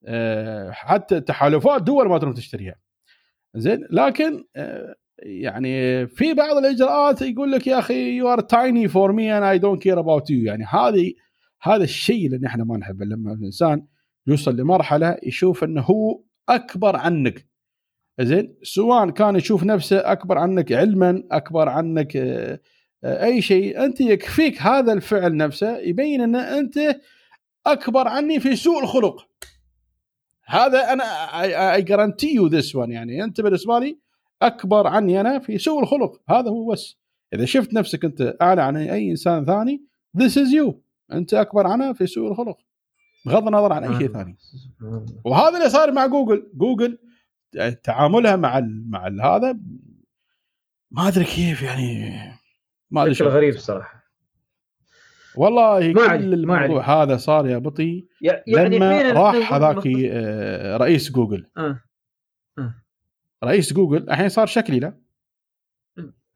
آه، 0.05 0.71
حتى 0.71 1.21
تحالفات 1.21 1.83
دول 1.83 2.09
ما 2.09 2.17
تروم 2.17 2.33
تشتريها. 2.33 2.75
زين 3.55 3.87
لكن 3.91 4.43
آه، 4.55 4.95
يعني 5.19 6.07
في 6.07 6.33
بعض 6.33 6.57
الإجراءات 6.57 7.21
يقول 7.21 7.51
لك 7.51 7.67
يا 7.67 7.79
أخي 7.79 8.17
you 8.17 8.29
are 8.29 8.39
tiny 8.39 8.87
for 8.87 9.11
me 9.11 9.37
and 9.37 9.43
I 9.43 9.57
don't 9.59 9.81
care 9.83 9.99
about 9.99 10.29
you 10.29 10.43
يعني 10.45 10.63
هذه 10.63 11.13
هذا 11.61 11.83
الشيء 11.83 12.27
اللي 12.27 12.47
إحنا 12.47 12.63
ما 12.63 12.77
نحبه. 12.77 13.05
لما 13.05 13.33
الإنسان 13.33 13.87
يوصل 14.27 14.55
لمرحلة 14.55 15.17
يشوف 15.23 15.63
إنه 15.63 15.81
هو 15.81 16.23
أكبر 16.49 16.95
عنك. 16.95 17.47
زين 18.21 18.55
سواء 18.63 19.09
كان 19.09 19.35
يشوف 19.35 19.63
نفسه 19.63 19.97
أكبر 20.11 20.37
عنك 20.37 20.71
علما 20.71 21.23
أكبر 21.31 21.69
عنك 21.69 22.17
آه، 22.17 22.59
أي 23.05 23.41
شيء 23.41 23.85
أنت 23.85 24.01
يكفيك 24.01 24.61
هذا 24.61 24.93
الفعل 24.93 25.37
نفسه 25.37 25.77
يبين 25.77 26.21
أن 26.21 26.35
أنت 26.35 26.99
أكبر 27.65 28.07
عني 28.07 28.39
في 28.39 28.55
سوء 28.55 28.83
الخلق. 28.83 29.27
هذا 30.45 30.93
أنا 30.93 31.03
I 31.73 31.81
guarantee 31.81 32.33
you 32.33 32.47
this 32.47 32.75
one 32.75 32.91
يعني. 32.91 33.23
أنت 33.23 33.41
بالنسبة 33.41 33.79
لي 33.79 33.99
أكبر 34.41 34.87
عني 34.87 35.21
أنا 35.21 35.39
في 35.39 35.57
سوء 35.57 35.83
الخلق. 35.83 36.21
هذا 36.29 36.49
هو 36.49 36.71
بس. 36.71 36.97
إذا 37.33 37.45
شفت 37.45 37.73
نفسك 37.73 38.05
أنت 38.05 38.35
أعلى 38.41 38.61
عن 38.61 38.77
أي 38.77 39.11
إنسان 39.11 39.45
ثاني 39.45 39.83
this 40.17 40.37
is 40.37 40.53
you 40.53 40.81
أنت 41.11 41.33
أكبر 41.33 41.67
عنه 41.67 41.93
في 41.93 42.07
سوء 42.07 42.31
الخلق. 42.31 42.57
بغض 43.25 43.47
النظر 43.47 43.73
عن 43.73 43.83
أي 43.83 43.97
شيء 43.97 44.13
ثاني. 44.13 44.37
وهذا 45.25 45.57
اللي 45.57 45.69
صار 45.69 45.91
مع 45.91 46.05
جوجل. 46.05 46.51
جوجل 46.53 46.97
تعاملها 47.83 48.35
مع 48.35 48.59
مع 48.87 49.07
هذا 49.07 49.59
ما 50.91 51.07
أدري 51.07 51.25
كيف 51.25 51.61
يعني. 51.61 52.44
ما 52.95 53.03
أدري 53.03 53.25
غريب 53.29 53.55
الصراحه 53.55 54.05
والله 55.35 55.79
ما 55.87 55.93
كل 55.93 56.09
علي- 56.09 56.45
ما 56.45 56.65
الموضوع 56.65 57.03
هذا 57.03 57.17
صار 57.17 57.47
يا 57.47 57.57
بطي 57.57 58.07
يع- 58.21 58.43
يعني 58.47 58.77
لما 58.77 59.11
راح 59.11 59.53
هذاك 59.53 59.87
آه، 60.11 60.77
رئيس 60.77 61.11
جوجل. 61.11 61.47
آه. 61.57 61.79
رئيس 63.43 63.73
جوجل 63.73 64.09
الحين 64.09 64.29
صار 64.29 64.47
شكلي 64.47 64.79
له 64.79 64.93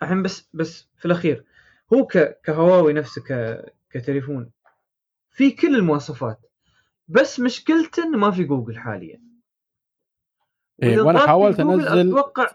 الحين 0.02 0.24
بس 0.24 0.50
بس 0.54 0.88
في 0.98 1.06
الأخير 1.06 1.46
هو 1.94 2.06
كهواوي 2.44 2.94
نفسه 2.94 3.22
ك 3.30 3.62
كتليفون 3.92 4.52
في 5.32 5.52
كل 5.52 5.76
المواصفات 5.76 6.40
بس 7.08 7.40
مشكلته 7.40 8.04
إنه 8.04 8.18
ما 8.18 8.32
في 8.32 8.44
جوجل 8.44 8.78
حاليا. 8.80 9.22
إيه، 10.84 11.12
في 11.12 11.18
حاولت 11.28 11.62
أنزل- 11.62 11.88
أتوقع 11.88 12.48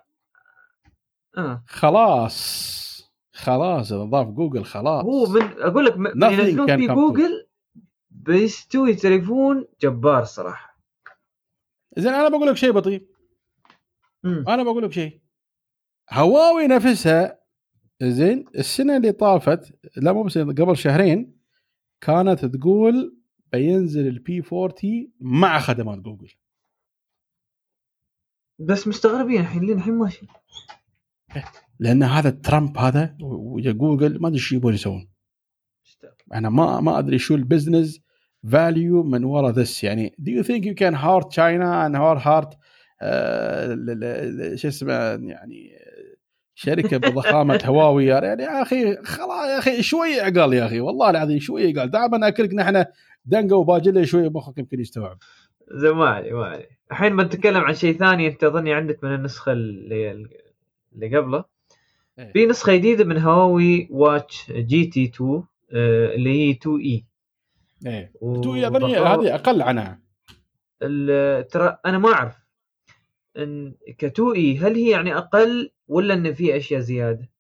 آه. 1.39 1.65
خلاص. 1.67 2.84
خلاص 3.35 3.93
ضاف 3.93 4.29
جوجل 4.29 4.65
خلاص. 4.65 5.05
هو 5.05 5.27
من 5.27 5.43
أقول 5.43 5.85
لك 5.85 5.97
من 5.97 6.23
ينزلون 6.23 6.77
في 6.77 6.87
جوجل 6.87 7.47
بيستوي 8.11 8.95
تليفون 8.95 9.65
جبار 9.81 10.25
صراحة. 10.25 10.81
زين 11.97 12.15
أنا 12.15 12.29
بقول 12.29 12.49
لك 12.49 12.57
شيء 12.57 12.73
بطي. 12.73 13.09
أنا 14.25 14.63
بقول 14.63 14.85
لك 14.85 14.93
شيء. 14.93 15.21
هواوي 16.13 16.67
نفسها 16.67 17.41
زين 18.03 18.45
السنة 18.55 18.97
اللي 18.97 19.13
طافت 19.13 19.79
لا 19.97 20.13
مو 20.13 20.23
بس 20.23 20.39
قبل 20.39 20.77
شهرين 20.77 21.41
كانت 22.01 22.45
تقول 22.45 23.19
بينزل 23.53 24.07
ال 24.07 24.25
P 24.25 24.43
40 24.53 25.13
مع 25.21 25.61
خدمات 25.61 25.99
جوجل. 25.99 26.33
بس 28.59 28.89
مستغربين 28.89 29.41
الحين 29.41 29.63
لين 29.65 29.79
الحين 29.79 29.95
ماشي. 29.95 30.27
لأن 31.85 32.03
هذا 32.03 32.31
ترامب 32.31 32.79
هذا 32.79 33.17
ويا 33.23 33.73
جوجل 33.73 34.21
ما 34.21 34.29
أدري 34.29 34.39
شو 34.39 34.55
يبون 34.57 34.75
يسوون. 34.75 35.09
أنا 36.35 36.49
ما 36.51 36.81
ما 36.81 36.99
أدري 36.99 37.19
شو 37.19 37.35
ال 37.35 37.42
business 37.42 38.01
value 38.53 39.03
من 39.03 39.25
ورا 39.25 39.51
this 39.51 39.85
يعني 39.85 40.15
do 40.21 40.31
you 40.31 40.43
think 40.47 40.65
you 40.65 40.75
can 40.75 40.95
hurt 40.95 41.31
China 41.31 41.87
and 41.87 41.95
hurt 41.97 42.23
hurt 42.29 42.57
آه، 43.03 43.75
ال- 43.79 44.59
شو 44.59 44.69
اسمه 44.69 44.93
يعني 45.31 45.71
شركة 46.55 46.97
بضخامة 46.97 47.61
هواوي. 47.67 48.07
يعني 48.07 48.43
يا 48.43 48.63
أخي 48.63 48.97
خلاص 48.97 49.49
يا 49.49 49.59
أخي 49.59 49.83
شوية 49.83 50.23
عقال 50.23 50.53
يا 50.53 50.67
أخي 50.67 50.81
والله 50.81 51.11
العظيم 51.11 51.39
شوية 51.39 51.73
عقال 51.79 51.91
دائما 51.91 52.19
ناكلك 52.19 52.55
نحن 52.55 52.85
دنقو 53.25 53.57
وباجله 53.57 54.05
شوية 54.05 54.29
مخك 54.29 54.59
يمكن 54.59 54.81
يستوعب. 54.81 55.19
زين 55.75 55.91
ما 55.93 56.09
علي 56.09 56.33
ما 56.33 56.45
علي. 56.45 56.67
الحين 56.91 57.17
بنتكلم 57.17 57.57
عن 57.61 57.75
شيء 57.75 57.97
ثاني 57.99 58.29
أنت 58.29 58.45
أظني 58.45 58.75
عندك 58.75 59.05
من 59.05 59.15
النسخة 59.15 59.53
اللي 59.53 60.11
اللي 60.93 61.17
قبله؟ 61.17 61.45
إيه. 62.19 62.33
في 62.33 62.47
نسخة 62.47 62.77
جديدة 62.77 63.05
من 63.05 63.19
هواوي 63.19 63.89
Watch 63.91 64.51
GT 64.53 65.05
2 65.05 65.43
آه، 65.73 66.15
اللي 66.15 66.31
هي 66.31 66.51
2 66.51 66.81
إي 66.81 67.05
إيه 67.87 68.13
و- 68.21 68.41
تو 68.41 68.55
اظني 68.55 68.69
بخاف- 68.69 69.21
هذه 69.21 69.35
أقل 69.35 69.63
عنها 69.63 70.01
ترى 71.43 71.79
أنا 71.87 71.99
ما 71.99 72.13
أعرف 72.13 72.37
إن 73.37 73.75
ك 73.99 74.05
2 74.05 74.33
إي 74.37 74.59
هل 74.59 74.75
هي 74.75 74.91
يعني 74.91 75.17
أقل 75.17 75.71
ولا 75.89 76.15
إن 76.15 76.35
في 76.35 76.57
أشياء 76.57 76.81
زيادة؟ 76.81 77.31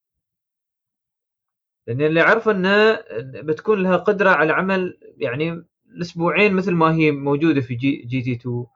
لأن 1.86 2.00
اللي 2.02 2.20
أعرفه 2.20 2.50
إنه 2.50 2.94
بتكون 3.42 3.82
لها 3.82 3.96
قدرة 3.96 4.30
على 4.30 4.52
عمل 4.52 4.98
يعني 5.16 5.64
الاسبوعين 5.90 6.54
مثل 6.54 6.72
ما 6.72 6.94
هي 6.94 7.10
موجودة 7.10 7.60
في 7.60 7.74
جي, 7.74 7.96
جي 7.96 8.22
تي 8.22 8.32
2 8.32 8.66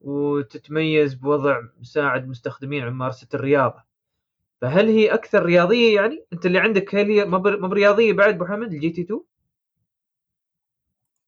وتتميز 0.00 1.14
بوضع 1.14 1.60
مساعد 1.80 2.28
مستخدمين 2.28 2.82
على 2.82 2.90
ممارسه 2.90 3.28
الرياضة 3.34 3.84
فهل 4.64 4.88
هي 4.88 5.14
أكثر 5.14 5.42
رياضية 5.42 5.94
يعني؟ 5.94 6.24
أنت 6.32 6.46
اللي 6.46 6.58
عندك 6.58 6.94
هل 6.94 7.10
هي 7.10 7.24
ما 7.24 7.38
بر- 7.38 7.60
ما 7.60 7.68
برياضية 7.68 8.12
بعد 8.12 8.34
أبو 8.34 8.44
حمد 8.44 8.72
الجي 8.72 8.90
تي 8.90 9.02
2؟ 9.02 9.20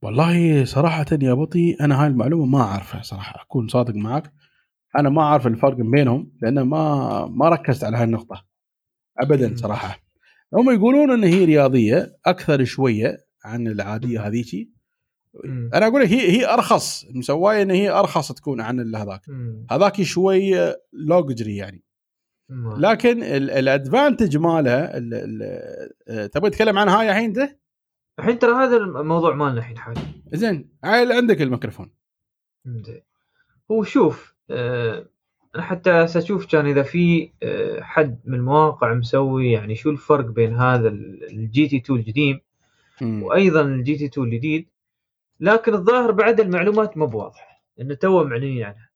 والله 0.02 0.64
صراحة 0.64 1.06
يا 1.22 1.34
بطي 1.34 1.76
أنا 1.80 2.02
هاي 2.02 2.08
المعلومة 2.08 2.46
ما 2.46 2.60
أعرفها 2.60 3.02
صراحة 3.02 3.42
أكون 3.42 3.68
صادق 3.68 3.94
معك 3.94 4.32
أنا 4.98 5.08
ما 5.08 5.22
أعرف 5.22 5.46
الفرق 5.46 5.76
بينهم 5.76 6.32
لأن 6.42 6.60
ما 6.60 7.26
ما 7.26 7.48
ركزت 7.48 7.84
على 7.84 7.96
هاي 7.96 8.04
النقطة 8.04 8.44
أبدا. 9.18 9.56
صراحة 9.56 9.98
هم 10.54 10.70
يقولون 10.70 11.10
أن 11.10 11.24
هي 11.24 11.44
رياضية 11.44 12.16
أكثر 12.26 12.64
شوية 12.64 13.18
عن 13.44 13.66
العادية 13.66 14.26
هذيك. 14.26 14.68
أنا 15.74 15.86
أقول 15.86 16.02
هي 16.02 16.30
هي 16.30 16.54
أرخص 16.54 17.04
مسواية 17.14 17.62
أن 17.62 17.70
هي 17.70 17.90
أرخص 17.90 18.32
تكون 18.32 18.60
عن 18.60 18.94
هذاك. 18.94 19.20
هذاك 19.70 20.02
شوي 20.02 20.52
لوجري 20.92 21.56
يعني 21.56 21.85
لكن 22.50 23.22
ال- 23.22 23.50
advantage 23.50 24.36
آه، 26.08 26.26
تبغى 26.26 26.50
تتكلم 26.50 26.78
عن 26.78 26.88
هاي 26.88 27.10
الحين 27.10 27.24
انت؟ 27.24 27.56
الحين 28.18 28.38
ترى 28.38 28.52
هذا 28.52 28.76
الموضوع 28.76 29.34
مالنا 29.34 29.58
الحين 29.58 29.78
حاليا. 29.78 30.02
زين 30.32 30.70
عيل 30.84 31.12
عندك 31.12 31.42
الميكروفون. 31.42 31.90
زين. 32.66 33.02
هو 33.70 33.82
شوف 33.82 34.34
آه، 34.50 35.06
أنا 35.54 35.62
حتى 35.62 35.90
أشوف 35.90 36.46
كان 36.46 36.66
إذا 36.66 36.82
في 36.82 37.30
آه، 37.42 37.80
حد 37.80 38.20
من 38.24 38.34
المواقع 38.34 38.94
مسوي 38.94 39.52
يعني 39.52 39.74
شو 39.74 39.90
الفرق 39.90 40.24
بين 40.24 40.56
هذا 40.56 40.88
الجي 40.88 41.68
تي 41.68 41.76
2 41.76 42.00
القديم. 42.00 42.40
وأيضا 43.22 43.60
الجي 43.62 43.96
تي 43.96 44.06
2 44.06 44.26
الجديد 44.26 44.68
لكن 45.40 45.74
الظاهر 45.74 46.10
بعد 46.10 46.40
المعلومات 46.40 46.96
ما 46.96 47.06
بواضحة 47.06 47.62
إنه 47.80 47.94
تو 47.94 48.24
معلنين 48.24 48.62
عنها. 48.62 48.90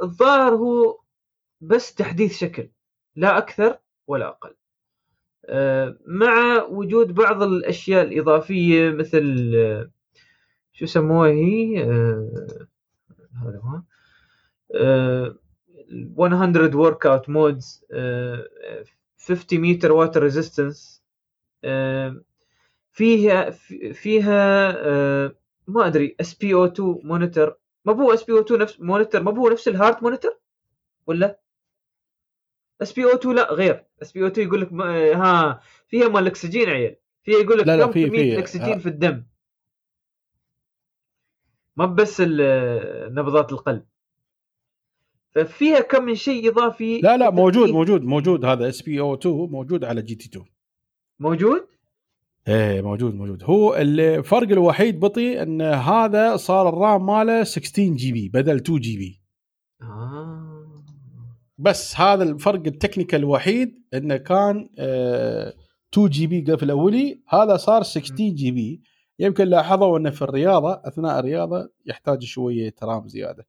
فالظاهر 0.00 0.54
هو 0.54 1.00
بس 1.60 1.94
تحديث 1.94 2.38
شكل 2.38 2.70
لا 3.16 3.38
أكثر 3.38 3.78
ولا 4.06 4.28
أقل. 4.28 4.54
آه، 5.46 5.98
مع 6.06 6.62
وجود 6.62 7.14
بعض 7.14 7.42
الأشياء 7.42 8.02
الإضافية 8.04 8.90
مثل 8.90 9.52
آه، 9.56 9.90
شو 10.72 10.86
سموها 10.86 11.30
هي؟ 11.30 11.84
آه، 11.84 12.66
هذا 13.42 13.58
هو. 13.58 13.82
آه، 14.74 15.36
100 15.90 16.76
workout 16.76 17.28
modes 17.28 17.84
50 19.18 19.60
متر 19.60 19.92
water 19.92 20.22
resistance 20.22 21.02
فيها 22.92 23.50
فيها 23.92 24.72
ما 25.68 25.86
أدري 25.86 26.16
SpO2 26.20 26.54
monitor 26.54 27.56
ما 27.84 27.92
هو 27.92 28.14
SpO2 28.14 28.60
نفس 28.60 28.80
monitor 28.80 29.22
ما 29.22 29.38
هو 29.38 29.48
نفس 29.48 29.68
ال 29.68 29.74
heart 29.74 30.02
monitor؟ 30.02 30.38
ولا؟ 31.06 31.40
SpO2 32.82 33.34
لا 33.36 33.52
غير. 33.52 33.84
SpO2 34.02 34.46
يقول 34.48 34.60
لك 34.60 34.72
ما- 34.72 35.12
ها 35.14 35.60
فيها 35.88 36.08
مال 36.08 36.22
الأكسجين 36.22 36.68
عيل. 36.68 36.96
فيها 37.22 37.38
يقول 37.38 37.58
لك 37.58 37.66
لا، 37.66 37.76
لا، 37.76 37.86
كم 37.86 37.92
كمية 37.92 38.08
في- 38.08 38.32
الأكسجين 38.34 38.72
ها. 38.72 38.78
في 38.78 38.88
الدم. 38.88 39.24
ما 41.76 41.86
بس 41.86 42.20
ال- 42.20 43.14
نبضات 43.14 43.52
القلب. 43.52 43.86
ففيها 45.34 45.80
كم 45.80 46.04
من 46.04 46.14
شيء 46.14 46.48
إضافي 46.50 47.00
لا 47.00 47.16
لا 47.16 47.30
موجود 47.30 47.68
موجود 47.70 48.02
موجود. 48.02 48.44
هذا 48.44 48.68
SpO2 48.68 49.50
موجود 49.50 49.84
على 49.84 50.02
GT 50.02 50.28
2 50.28 50.44
موجود؟ 51.20 51.68
إيه 52.48 52.82
موجود 52.82 53.14
موجود. 53.14 53.44
هو 53.44 53.74
الفرق 53.74 54.48
الوحيد 54.48 55.00
بطي 55.00 55.42
إن 55.42 55.62
هذا 55.62 56.36
صار 56.36 56.68
ال 56.68 56.78
RAM 56.78 57.06
ماله 57.06 57.44
16 57.44 57.82
GB 57.82 58.28
بدل 58.28 58.56
2 58.56 58.80
GB 58.80 59.20
آه. 59.82 60.84
بس 61.58 62.00
هذا 62.00 62.22
الفرق 62.22 62.62
ال 62.66 62.71
technical 62.71 63.20
الوحيد 63.20 63.74
إنه 63.94 64.16
كان 64.16 64.68
آه 64.78 65.54
2 65.92 66.08
GB 66.08 66.40
قبل 66.40 66.64
الاولي 66.64 67.22
هذا 67.28 67.56
صار 67.56 67.82
16 67.82 68.14
GB 68.14 68.82
يمكن 69.18 69.44
لاحظوا 69.44 69.98
إنه 69.98 70.10
في 70.10 70.22
الرياضة 70.22 70.80
أثناء 70.84 71.18
الرياضة 71.18 71.70
يحتاج 71.86 72.24
شوية 72.24 72.74
RAM 72.82 73.08
زيادة. 73.08 73.46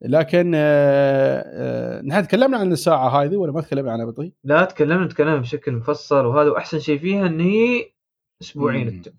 لكن 0.00 0.52
آه 0.54 1.42
آه 1.46 2.02
نحن 2.02 2.22
تكلمنا 2.26 2.58
عن 2.58 2.72
الساعة 2.72 3.08
هذه 3.08 3.36
ولا 3.36 3.52
ما 3.52 3.60
تكلمنا 3.60 3.92
عنها 3.92 4.04
بطي؟ 4.04 4.32
لا 4.44 4.64
تكلمنا 4.64 5.08
تكلمنا 5.08 5.36
بشكل 5.36 5.72
مفصل. 5.72 6.26
وهذا 6.26 6.50
واحسن 6.50 6.78
شيء 6.78 6.98
فيها 6.98 7.26
إن 7.26 7.40
هي 7.40 7.95
أسبوعين 8.42 8.86
مم. 8.86 8.96
التم 8.96 9.12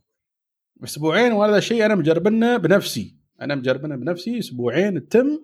أسبوعين 0.84 1.32
وهذا 1.32 1.58
الشيء 1.58 1.86
أنا 1.86 1.96
مجربنه 1.96 2.58
بنفسي. 2.58 3.16
أنا 3.42 3.56
مجربنه 3.56 3.96
بنفسي 3.96 4.40
أسبوعين 4.40 4.98
التم 4.98 5.40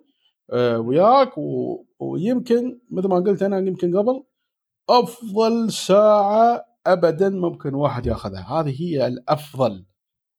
آه 0.52 0.80
وياك 0.80 1.38
و... 1.38 1.86
ويمكن 2.00 2.80
مثل 2.92 3.08
ما 3.08 3.16
قلت 3.16 3.44
أنا 3.44 3.58
يمكن 3.58 3.98
قبل 3.98 4.24
أفضل 4.90 5.72
ساعة 5.72 6.66
ابدا 6.88 7.30
ممكن 7.30 7.74
واحد 7.74 8.06
ياخذها. 8.06 8.42
هذه 8.42 8.82
هي 8.82 9.08
الأفضل 9.08 9.86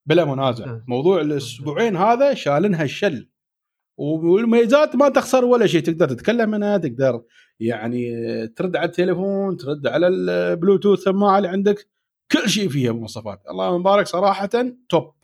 بلا 0.06 0.24
منازع. 0.24 0.66
ممتاز. 0.66 0.84
موضوع 0.88 1.20
الأسبوعين 1.20 1.96
هذا 1.96 2.34
شالنها 2.34 2.82
الشل. 2.84 3.30
والميزات 3.96 4.96
ما 4.96 5.08
تخسر 5.08 5.44
ولا 5.44 5.66
شيء. 5.66 5.82
تقدر 5.82 6.08
تتكلم 6.08 6.50
منها 6.50 6.78
تقدر 6.78 7.22
يعني 7.60 8.12
ترد 8.48 8.76
على 8.76 8.86
التليفون 8.86 9.56
ترد 9.56 9.86
على 9.86 10.08
البلوتوث 10.08 10.98
سماعة 10.98 11.38
اللي 11.38 11.48
عندك. 11.48 11.93
كل 12.32 12.50
شيء 12.50 12.68
فيها 12.68 12.92
مواصفات. 12.92 13.42
الله 13.50 13.78
مبارك 13.78 14.06
صراحة 14.06 14.50
top. 14.88 15.14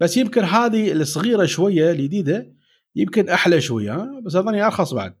بس 0.00 0.16
يمكن 0.16 0.44
هذه 0.44 0.92
الصغيرة 0.92 1.44
شوية 1.44 1.90
الجديدة 1.90 2.52
يمكن 2.96 3.28
أحلى 3.28 3.60
شوية 3.60 4.20
بس 4.22 4.36
أظني 4.36 4.66
أرخص 4.66 4.94
بعد. 4.94 5.14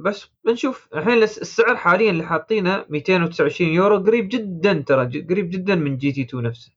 بس 0.00 0.26
بنشوف 0.44 0.88
الحين 0.94 1.22
الس- 1.22 1.38
السعر 1.38 1.76
حاليا 1.76 2.10
اللي 2.10 2.24
حاطينه 2.24 2.84
229 2.88 3.70
يورو 3.70 3.98
قريب 3.98 4.28
جدا 4.28 4.84
ترى 4.86 5.22
قريب 5.22 5.50
جدا 5.50 5.74
من 5.74 5.96
GT 5.96 6.22
2 6.22 6.42
نفسه. 6.42 6.72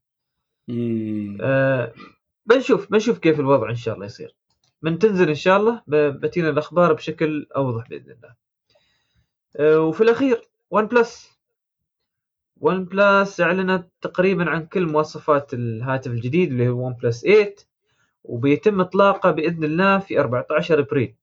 آه 1.40 1.92
بنشوف 2.46 2.90
بنشوف 2.90 3.18
كيف 3.18 3.40
الوضع 3.40 3.70
إن 3.70 3.76
شاء 3.76 3.94
الله 3.94 4.06
يصير. 4.06 4.34
من 4.82 4.98
تنزل 4.98 5.28
إن 5.28 5.34
شاء 5.34 5.56
الله 5.56 5.82
بتينا 5.88 6.48
الأخبار 6.50 6.92
بشكل 6.92 7.46
أوضح 7.56 7.88
بإذن 7.88 8.10
الله. 8.12 8.34
آه 9.56 9.80
وفي 9.80 10.00
الأخير 10.00 10.42
OnePlus 10.70 11.37
OnePlus 12.60 13.40
اعلنت 13.40 13.88
تقريبا 14.00 14.50
عن 14.50 14.66
كل 14.66 14.86
مواصفات 14.86 15.54
الهاتف 15.54 16.10
الجديد 16.10 16.50
اللي 16.52 16.68
هو 16.68 16.86
OnePlus 16.86 17.20
8 17.22 17.54
وبيتم 18.24 18.80
إطلاقه 18.80 19.30
بإذن 19.30 19.64
الله 19.64 19.98
في 19.98 20.20
14 20.20 20.78
إبريل 20.80 21.14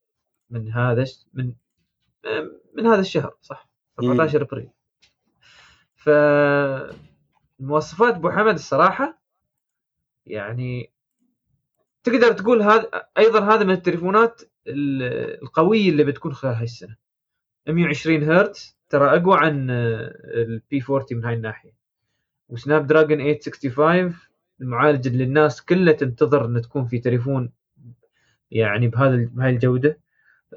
من 0.50 0.72
هذا 0.72 1.04
من 1.34 1.52
من 2.74 2.86
هذا 2.86 3.00
الشهر 3.00 3.34
صح؟ 3.40 3.68
14 4.00 4.42
إبريل. 4.42 4.68
ف 5.94 6.08
المواصفات 7.60 8.14
أبو 8.14 8.30
حمد 8.30 8.54
الصراحة 8.54 9.18
يعني 10.26 10.90
تقدر 12.04 12.32
تقول 12.32 12.62
هذا 12.62 12.90
أيضا 13.18 13.54
هذا 13.54 13.64
من 13.64 13.70
التليفونات 13.70 14.42
ال- 14.66 15.42
القوية 15.42 15.90
اللي 15.90 16.04
بتكون 16.04 16.32
خلال 16.34 16.54
هاي 16.54 16.64
السنة. 16.64 16.96
120 17.68 18.22
هرتز 18.22 18.75
ترى 18.88 19.16
أقوى 19.16 19.38
عن 19.38 19.70
ال 19.70 20.82
P40 20.90 21.06
من 21.10 21.24
هاي 21.24 21.34
الناحية. 21.34 21.72
و 22.48 22.86
Snapdragon 22.86 23.18
865 23.18 24.14
المعالج 24.60 25.06
اللي 25.06 25.24
الناس 25.24 25.62
كلها 25.62 25.92
تنتظر 25.92 26.44
إنه 26.44 26.60
تكون 26.60 26.86
في 26.86 26.98
تليفون 26.98 27.52
يعني 28.50 28.88
بهذا 28.88 29.16
بهاي 29.16 29.50
الجودة. 29.50 29.98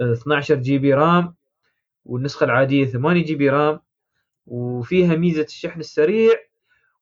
آه، 0.01 0.14
12 0.14 0.56
GB 0.56 0.94
RAM 0.94 1.36
والنسخة 2.06 2.43
العادية 2.43 2.85
8 2.85 3.23
GB 3.26 3.49
RAM 3.49 3.80
وفيها 4.47 5.15
ميزة 5.15 5.43
الشحن 5.43 5.80
السريع 5.80 6.34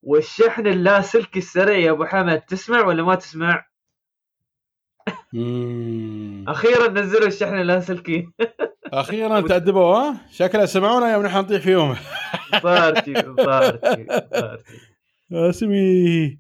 والشحن 0.04 0.68
اللاسلكي 0.68 1.40
السريع. 1.40 1.78
يا 1.78 1.92
أبو 1.92 2.06
حمد 2.06 2.42
تسمع 2.42 2.86
ولا 2.86 3.04
ما 3.04 3.16
تسمع؟ 3.16 3.68
أخيرا 6.48 6.88
نزلوا 6.88 7.28
الشحن 7.28 7.62
اللاسلكي. 7.62 8.30
أخيرا 8.94 9.42
تأدبوا 9.42 9.96
ها؟ 9.96 10.16
شكلها 10.32 10.66
سمعونا 10.66 11.14
يوم 11.14 11.26
نحن 11.26 11.38
نطيح 11.38 11.62
فيهم 11.62 11.96
صارتي 12.62 13.14
صارتي 13.46 14.06
صارتي 14.34 14.64
اسمي 15.32 16.38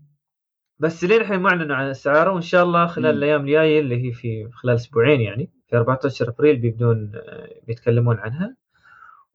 بس 0.80 1.04
لين 1.04 1.22
الحين 1.22 1.40
ما 1.40 1.50
أعلنوا 1.50 1.76
عن 1.76 1.90
اسعاره 1.90 2.32
وإن 2.32 2.42
شاء 2.42 2.64
الله 2.64 2.88
خلال 2.88 3.12
مم. 3.12 3.18
الأيام 3.18 3.42
الجاية 3.42 3.80
اللي 3.80 4.08
هي 4.08 4.12
في 4.12 4.50
خلال 4.54 4.76
أسبوعين 4.76 5.22
يعني 5.22 5.52
في 5.70 5.78
14 5.78 6.30
أبريل 6.30 6.56
بيبدون 6.56 7.12
آه، 7.16 7.50
بيتكلمون 7.68 8.18
عنها. 8.18 8.56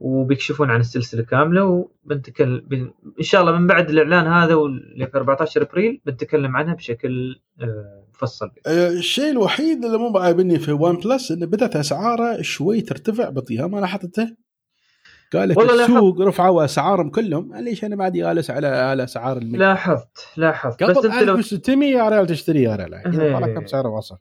وبيكشفون 0.02 0.70
عن 0.70 0.80
السلسلة 0.80 1.22
كاملة 1.22 1.64
وبنتكلم 1.64 2.62
بن... 2.66 2.90
إن 3.18 3.24
شاء 3.24 3.40
الله 3.40 3.52
من 3.52 3.66
بعد 3.66 3.90
الإعلان 3.90 4.26
هذا 4.26 4.54
واللي 4.54 5.06
في 5.06 5.16
14 5.16 5.62
أبريل 5.62 6.00
بنتكلم 6.06 6.56
عنها 6.56 6.74
بشكل 6.74 7.40
آه، 7.60 8.04
مفصل 8.14 8.50
آه، 8.66 8.88
الشيء 8.88 9.30
الوحيد 9.30 9.84
اللي 9.84 9.98
مو 9.98 10.18
عاجبني 10.18 10.58
في 10.58 10.72
OnePlus 10.72 11.32
إنه 11.32 11.46
بدأت 11.46 11.76
أسعاره 11.76 12.42
شوي 12.42 12.80
ترتفع 12.80 13.28
بطي 13.28 13.66
ما 13.66 13.78
لاحظته 13.78 14.36
قال 15.32 15.48
لك 15.48 15.58
السوق 15.58 16.20
رفعوا 16.20 16.64
أسعارهم 16.64 17.10
كلهم 17.10 17.54
ليش 17.54 17.84
أنا 17.84 17.96
بعد 17.96 18.12
جالس 18.12 18.50
على 18.50 18.66
على 18.66 19.04
أسعار 19.04 19.36
ال 19.36 19.43
Mi 19.43 19.58
لاحظت 19.58 20.28
لاحظت 20.36 20.84
بس 20.84 21.04
أنت 21.04 21.22
لو 21.22 21.34
1600 21.34 21.90
يا 21.90 22.08
ريال 22.08 22.26
تشتري 22.26 22.62
يا 22.62 22.76
ريال 22.76 22.94
الحين 22.94 23.20
إيه. 23.20 23.54
كم 23.54 23.66
سعره 23.66 23.88
وصل 23.88 24.18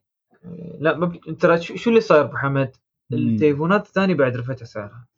لا. 0.79 1.11
ترى 1.39 1.61
شو 1.61 1.89
اللي 1.89 2.01
صاير 2.01 2.21
أبو 2.21 2.37
حمد؟ 2.37 2.71
التليفونات 3.13 3.87
الثانية 3.87 4.15
بعد 4.15 4.37
رفعت 4.37 4.61
أسعارها 4.61 5.10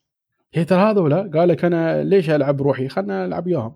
هي 0.54 0.66
ترى 0.66 0.80
هذولا 0.80 1.32
قال 1.34 1.50
لك 1.50 1.66
أنا 1.66 2.04
ليش 2.04 2.30
ألعب 2.30 2.62
روحي؟ 2.62 2.88
خلنا 2.88 3.26
العب 3.26 3.48
وياهم 3.48 3.76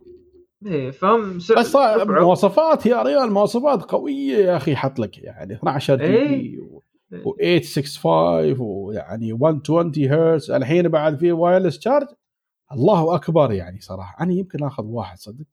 إيه 0.66 0.92
فهم 0.92 1.40
س... 1.40 1.52
بس. 1.52 1.76
مواصفات 2.00 2.86
يا 2.86 3.02
ريال 3.04 3.32
مواصفات 3.32 3.84
قوية 3.84 4.38
يا 4.38 4.58
أخي 4.58 4.76
حط 4.76 5.00
لك 5.00 5.18
يعني 5.18 5.54
12 5.54 5.96
GB 5.96 6.60
و 6.60 6.84
865 7.12 8.56
ويعني 8.60 9.34
120 9.34 9.92
هرتز 9.98 10.52
الحين 10.52 10.88
بعد 10.88 11.20
في 11.20 11.32
wireless 11.32 11.80
charge 11.80 12.08
الله 12.72 13.16
أكبر 13.16 13.52
يعني 13.52 13.80
صراحة. 13.80 14.24
أنا 14.24 14.34
يمكن 14.34 14.64
آخذ 14.64 14.84
واحد 14.86 15.18
صدق. 15.18 15.46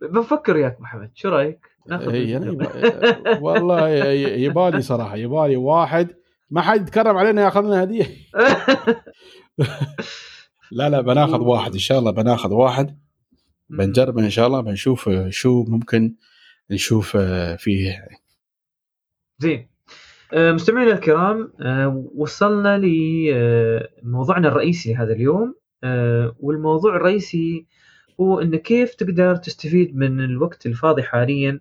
بفكر 0.00 0.56
وياك 0.56 0.80
محمد 0.80 1.10
شو 1.14 1.28
رأيك؟ 1.28 1.66
ناخذ 1.88 2.08
إيه، 2.12 2.32
يعني 2.32 2.58
والله 3.40 3.88
يبالي 3.88 4.82
صراحة 4.82 5.16
يبالي 5.16 5.56
واحد. 5.56 6.08
ما 6.50 6.60
حد 6.60 6.80
يتكرم 6.82 7.16
علينا 7.16 7.42
ياخذ 7.42 7.60
لنا 7.60 7.82
هدية. 7.82 8.06
لا 10.72 10.88
لا 10.90 11.00
بناخذ 11.00 11.40
واحد. 11.40 11.72
إن 11.72 11.78
شاء 11.78 11.98
الله 11.98 12.10
بناخذ 12.10 12.52
واحد. 12.52 12.98
بنجرب 13.70 14.18
إن 14.18 14.30
شاء 14.30 14.46
الله 14.46 14.60
بنشوف 14.60 15.10
شو 15.28 15.64
ممكن 15.68 16.14
نشوف 16.70 17.16
فيه. 17.58 18.08
زين. 19.38 19.68
آه، 20.32 20.52
مستمعينا 20.52 20.92
الكرام 20.92 21.52
آه، 21.60 22.10
وصلنا 22.14 22.78
لموضوعنا 22.78 24.48
الرئيسي 24.48 24.92
لهذا 24.92 25.12
اليوم. 25.12 25.54
آه، 25.84 26.36
والموضوع 26.40 26.96
الرئيسي 26.96 27.66
هو 28.20 28.40
إن 28.40 28.56
كيف 28.56 28.94
تقدر 28.94 29.36
تستفيد 29.36 29.96
من 29.96 30.20
الوقت 30.20 30.66
الفاضي 30.66 31.02
حاليا 31.02 31.60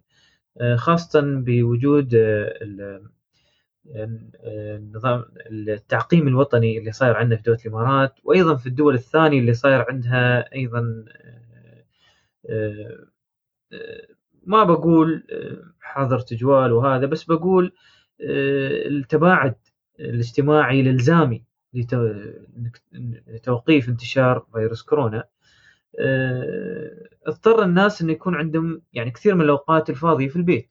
آه، 0.61 0.75
خاصة 0.75 1.21
بوجود 1.21 2.15
النظام 3.95 5.25
التعقيم 5.51 6.27
الوطني 6.27 6.77
اللي 6.77 6.91
صاير 6.91 7.15
عندنا 7.15 7.35
في 7.37 7.43
دولة 7.43 7.59
الإمارات 7.65 8.15
وأيضا 8.23 8.55
في 8.55 8.67
الدول 8.67 8.93
الثانية 8.95 9.39
اللي 9.39 9.53
صاير 9.53 9.85
عندها 9.89 10.53
أيضا 10.55 11.05
آه، 12.49 13.05
آه، 13.73 14.07
ما 14.45 14.63
بقول 14.63 15.23
آه، 15.31 15.57
حظر 15.81 16.19
تجوال 16.19 16.71
وهذا 16.73 17.05
بس 17.05 17.23
بقول 17.23 17.73
التباعد 18.21 19.55
الاجتماعي 19.99 20.81
الإلزامي 20.81 21.43
لتو- 21.77 22.15
لتوقيف 23.27 23.89
انتشار 23.89 24.45
فيروس 24.53 24.81
كورونا 24.83 25.23
اضطر 27.27 27.63
الناس 27.63 28.01
انه 28.01 28.11
يكون 28.11 28.35
عندهم 28.35 28.81
يعني 28.93 29.11
كثير 29.11 29.35
من 29.35 29.41
الأوقات 29.41 29.89
الفاضية 29.89 30.27
في 30.27 30.35
البيت. 30.35 30.70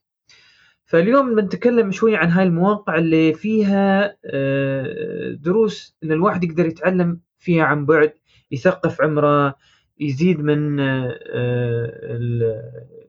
فاليوم 0.91 1.35
بنتكلم 1.35 1.91
شوي 1.91 2.17
عن 2.17 2.29
هاي 2.29 2.45
المواقع 2.45 2.99
اللي 2.99 3.35
فيها 3.35 4.17
آه، 4.25 5.33
دروس 5.33 5.97
إن 6.05 6.13
الواحد 6.13 6.45
يقدر 6.45 6.67
يتعلم 6.67 7.21
فيها 7.39 7.65
عن 7.65 7.87
بعد 7.87 8.13
يثقف 8.51 9.01
عمره 9.03 9.55
يزيد 10.01 10.41
من 10.41 10.81
آه، 10.81 11.21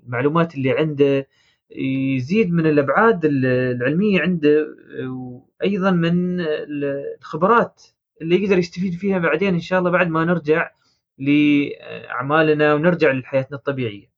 المعلومات 0.06 0.56
اللي 0.56 0.72
عنده 0.72 1.28
يزيد 2.16 2.54
من 2.54 2.66
الأبعاد 2.66 3.26
العلمية 3.26 4.22
عنده 4.22 4.68
وأيضا 5.08 5.92
من 5.92 6.38
الخبرات 6.40 7.84
اللي 8.22 8.44
يقدر 8.44 8.58
يستفيد 8.58 8.94
فيها 8.94 9.20
بعدين 9.20 9.54
إن 9.54 9.60
شاء 9.60 9.80
الله 9.80 9.92
بعد 9.92 10.08
ما 10.08 10.26
نرجع 10.26 10.72
لأعمالنا 11.18 12.74
ونرجع 12.74 13.12
لحياتنا 13.12 13.58
الطبيعية. 13.58 14.11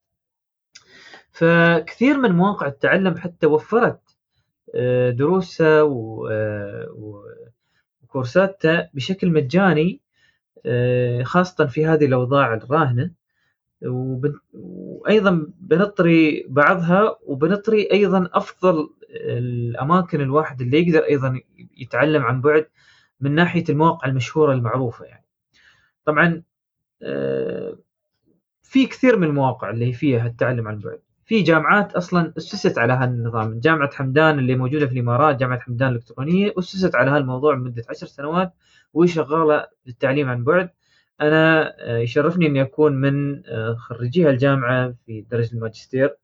فكثير 1.44 2.18
من 2.18 2.32
مواقع 2.32 2.68
التعلم 2.68 3.18
حتى 3.18 3.48
وفرت 3.48 4.18
آه، 4.76 5.10
دروسها 5.10 5.82
آه، 6.32 7.18
وكورساتها 8.04 8.90
بشكل 8.94 9.32
مجاني 9.32 10.02
آه، 10.66 11.24
خاصة 11.24 11.66
في 11.66 11.86
هذه 11.86 12.06
الأوضاع 12.06 12.54
الراهنة. 12.54 13.12
وأيضا 14.54 15.48
بنطري 15.60 16.46
بعضها 16.50 17.18
وبنطري 17.24 17.92
أيضا 17.92 18.30
أفضل 18.34 18.90
الأماكن 19.12 20.22
الواحد 20.22 20.62
اللي 20.62 20.88
يقدر 20.88 21.04
أيضا 21.04 21.42
يتعلم 21.78 22.24
عن 22.24 22.42
بعد 22.42 22.68
من 23.20 23.36
ناحية 23.36 23.64
المواقع 23.70 24.08
المشهورة 24.08 24.54
المعروفة 24.54 25.06
يعني. 25.06 25.26
طبعا 26.06 26.44
في 28.64 28.86
كثير 28.86 29.18
من 29.18 29.28
المواقع 29.28 29.70
اللي 29.70 29.94
فيها 29.94 30.28
التعلم 30.28 30.68
عن 30.68 30.80
بعد. 30.80 31.03
في 31.26 31.42
جامعات 31.42 31.94
أصلا 31.94 32.34
أسست 32.38 32.78
على 32.78 32.94
هالنظام 32.94 33.60
جامعة 33.60 33.92
حمدان 33.94 34.40
اللي 34.40 34.56
موجودة 34.56 34.88
في 34.88 34.94
الإمارات 34.94 35.36
جامعة 35.36 35.60
حمدان 35.60 35.90
الإلكترونية 35.90 36.54
أسست 36.60 36.96
على 36.96 37.12
هالموضوع 37.12 37.54
لمدة 37.54 37.84
عشر 37.90 38.08
سنوات 38.08 38.54
وهي 38.94 39.08
شغاله 39.08 39.68
للتعليم 39.86 40.30
عن 40.30 40.44
بعد. 40.44 40.70
أنا 41.22 41.74
آه، 41.80 41.98
يشرفني 41.98 42.48
اني 42.48 42.62
اكون 42.62 42.94
من 42.94 43.46
آه، 43.46 43.76
خريجي 43.76 44.28
هالجامعه 44.30 44.94
في 45.06 45.22
درجة 45.22 45.54
الماجستير. 45.54 46.18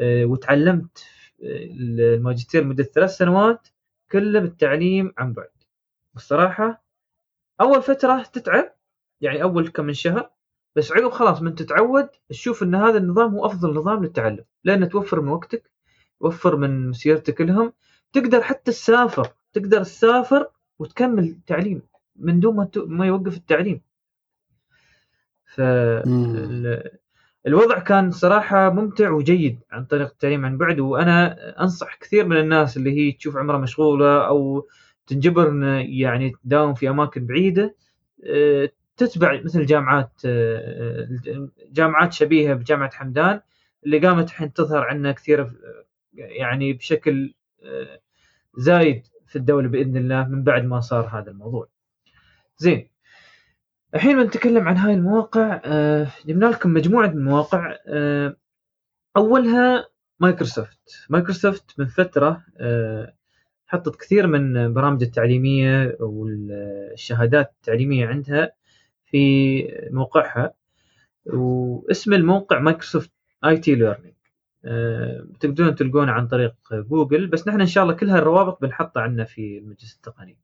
آه، 0.00 0.24
وتعلمت 0.24 1.04
الماجستير 1.42 2.62
لمدة 2.62 2.84
ثلاث 2.84 3.10
سنوات 3.16 3.68
كله 4.12 4.40
بالتعليم 4.40 5.12
عن 5.18 5.32
بعد. 5.32 5.48
والصراحة 6.14 6.84
أول 7.60 7.82
فترة 7.82 8.22
تتعب 8.22 8.74
يعني 9.20 9.42
أول 9.42 9.68
كم 9.68 9.84
من 9.84 9.94
شهر 9.94 10.30
بس 10.76 10.92
عقب 10.92 11.10
خلاص 11.10 11.42
من 11.42 11.54
تتعود 11.54 12.08
تشوف 12.28 12.62
إن 12.62 12.74
هذا 12.74 12.98
النظام 12.98 13.30
هو 13.34 13.46
أفضل 13.46 13.74
نظام 13.74 14.02
للتعلم 14.04 14.44
لأنه 14.64 14.86
توفر 14.86 15.20
من 15.20 15.28
وقتك 15.28 15.70
توفر 16.20 16.56
من 16.56 16.88
مسيرتك 16.88 17.40
لهم 17.40 17.72
تقدر 18.12 18.42
حتى 18.42 18.72
تسافر 18.72 19.28
تقدر 19.52 19.82
تسافر 19.82 20.46
وتكمل 20.78 21.36
تعليم 21.46 21.82
من 22.16 22.40
دون 22.40 22.56
ما 22.56 22.64
ت- 22.64 22.78
ما 22.78 23.06
يوقف 23.06 23.36
التعليم. 23.36 23.80
ف 25.44 25.60
ال- 25.60 26.98
الوضع 27.46 27.78
كان 27.78 28.10
صراحة 28.10 28.70
ممتع 28.70 29.10
وجيد 29.10 29.58
عن 29.70 29.84
طريق 29.84 30.06
التعليم 30.10 30.46
عن 30.46 30.58
بعد 30.58 30.80
وأنا 30.80 31.36
أنصح 31.62 31.94
كثير 31.96 32.26
من 32.26 32.36
الناس 32.36 32.76
اللي 32.76 32.90
هي 32.92 33.12
تشوف 33.12 33.36
عمرها 33.36 33.58
مشغولة 33.58 34.26
أو 34.26 34.66
تنجبر 35.06 35.54
يعني 35.80 36.32
تداوم 36.44 36.74
في 36.74 36.88
أماكن 36.90 37.26
بعيدة 37.26 37.74
آه، 38.24 38.70
تتبع 38.96 39.40
مثل 39.44 39.66
جامعات 39.66 40.12
آه، 40.26 41.08
جامعات 41.72 42.12
شبيهة 42.12 42.54
بجامعة 42.54 42.90
حمدان 42.94 43.40
اللي 43.86 43.98
قامت 43.98 44.28
الحين 44.28 44.52
تظهر 44.52 44.84
عندنا 44.84 45.12
كثير 45.12 45.40
آه، 45.42 45.84
يعني 46.14 46.72
بشكل 46.72 47.34
آه، 47.64 48.00
زايد 48.58 49.06
في 49.26 49.36
الدولة 49.36 49.68
بإذن 49.68 49.96
الله 49.96 50.28
من 50.28 50.42
بعد 50.42 50.64
ما 50.64 50.80
صار 50.80 51.06
هذا 51.06 51.30
الموضوع. 51.30 51.68
زين. 52.58 52.88
الحين 53.94 54.22
بنتكلم 54.22 54.68
عن 54.68 54.76
هاي 54.76 54.94
المواقع 54.94 55.60
آه، 55.64 56.06
جبنا 56.26 56.46
لكم 56.46 56.70
مجموعة 56.72 57.06
من 57.06 57.18
المواقع 57.18 57.76
آه، 57.88 58.36
أولها 59.16 59.88
Microsoft. 60.20 61.06
Microsoft 61.10 61.74
من 61.78 61.86
فترة 61.86 62.42
آه، 62.58 63.14
حطت 63.66 63.96
كثير 63.96 64.26
من 64.26 64.74
برامج 64.74 65.02
التعليمية 65.02 65.96
والشهادات 66.00 67.52
التعليمية 67.56 68.06
عندها 68.06 68.52
في 69.06 69.88
موقعها. 69.90 70.54
واسم 71.26 72.12
الموقع 72.12 72.58
Microsoft 72.58 73.10
IT 73.44 73.74
Learning 73.74 74.16
تقدرون 75.40 75.74
تلقونه 75.74 76.12
عن 76.12 76.28
طريق 76.28 76.54
جوجل 76.72 77.26
بس 77.26 77.48
نحن 77.48 77.60
إن 77.60 77.66
شاء 77.66 77.84
الله 77.84 77.94
كل 77.94 78.10
هالروابط 78.10 78.62
بنحطها 78.62 79.00
عندنا 79.00 79.24
في 79.24 79.58
المجلس 79.58 79.96
التقني. 79.96 80.38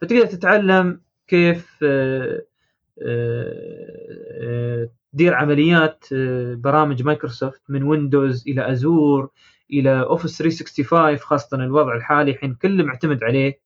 فتقدر 0.00 0.26
تتعلم 0.26 1.00
كيف 1.26 1.78
آه، 1.82 2.42
آه، 3.02 4.88
تدير 5.12 5.34
عمليات 5.34 6.04
آه، 6.12 6.54
برامج 6.54 7.02
مايكروسوفت 7.02 7.62
من 7.68 7.82
Windows 7.82 8.48
إلى 8.48 8.72
Azure 8.72 9.30
إلى 9.72 10.00
Office 10.00 10.38
365 10.38 11.16
خاصة 11.18 11.56
الوضع 11.56 11.96
الحالي 11.96 12.30
الحين 12.30 12.54
كله 12.54 12.84
معتمد 12.84 13.24
عليه. 13.24 13.60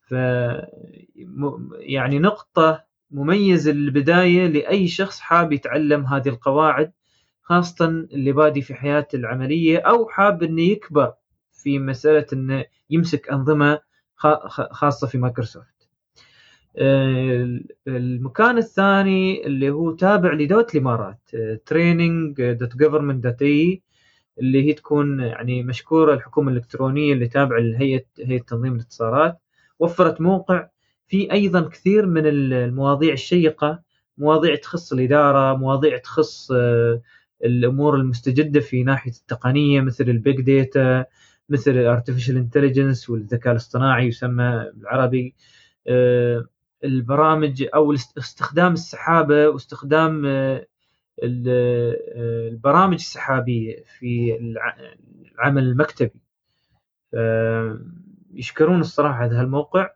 ف 0.00 0.14
يعني 1.80 2.18
نقطة 2.18 2.84
مميزه 3.14 3.72
للبدايه 3.72 4.46
لأي 4.46 4.88
شخص 4.88 5.20
حاب 5.20 5.52
يتعلم 5.52 6.06
هذه 6.06 6.28
القواعد 6.28 6.92
خاصة 7.42 7.84
اللي 7.86 8.32
بادي 8.32 8.62
في 8.62 8.74
حياته 8.74 9.16
العملية 9.16 9.78
أو 9.78 10.08
حاب 10.08 10.42
إنه 10.42 10.62
يكبر 10.62 11.12
في 11.52 11.78
مسألة 11.78 12.26
إنه 12.32 12.64
يمسك 12.90 13.28
أنظمة 13.28 13.80
خاصة 14.70 15.06
في 15.06 15.18
مايكروسوفت. 15.18 15.88
المكان 17.88 18.58
الثاني 18.58 19.46
اللي 19.46 19.70
هو 19.70 19.90
تابع 19.92 20.32
لدولة 20.32 20.66
الإمارات 20.74 21.30
training.government.ae 21.70 23.78
اللي 24.38 24.64
هي 24.68 24.72
تكون 24.72 25.20
يعني 25.20 25.62
مشكورة 25.62 26.14
الحكومة 26.14 26.52
الإلكترونية 26.52 27.12
اللي 27.12 27.28
تابعة 27.28 27.58
لهيئه 27.58 28.04
هيئة 28.18 28.42
تنظيم 28.42 28.74
الاتصالات 28.74 29.38
وفرت 29.78 30.20
موقع 30.20 30.68
في 31.14 31.32
أيضا 31.32 31.68
كثير 31.68 32.06
من 32.06 32.26
المواضيع 32.26 33.12
الشيقة 33.12 33.82
مواضيع 34.18 34.54
تخص 34.54 34.92
الإدارة 34.92 35.56
مواضيع 35.56 35.98
تخص 35.98 36.52
آه، 36.52 37.02
الأمور 37.44 37.96
المستجدة 37.96 38.60
في 38.60 38.82
ناحية 38.82 39.10
التقنية 39.10 39.80
مثل 39.80 40.04
ال 40.04 40.13
big 40.13 40.40
data 40.40 41.04
مثل 41.48 41.70
ال 41.70 41.76
artificial 41.76 42.36
intelligence 42.36 43.10
والذكاء 43.10 43.52
الاصطناعي 43.52 44.06
يسمى 44.06 44.70
بالعربي. 44.74 45.34
آه، 45.86 46.44
البرامج 46.84 47.66
أو 47.74 47.92
استخدام 47.92 48.72
السحابة 48.72 49.48
واستخدام 49.48 50.26
آه، 50.26 50.66
البرامج 51.22 52.94
السحابية 52.94 53.84
في 53.98 54.38
العمل 55.34 55.62
المكتبي. 55.62 56.20
يشكرون 58.34 58.80
الصراحة 58.80 59.24
هذا 59.24 59.40
الموقع 59.40 59.90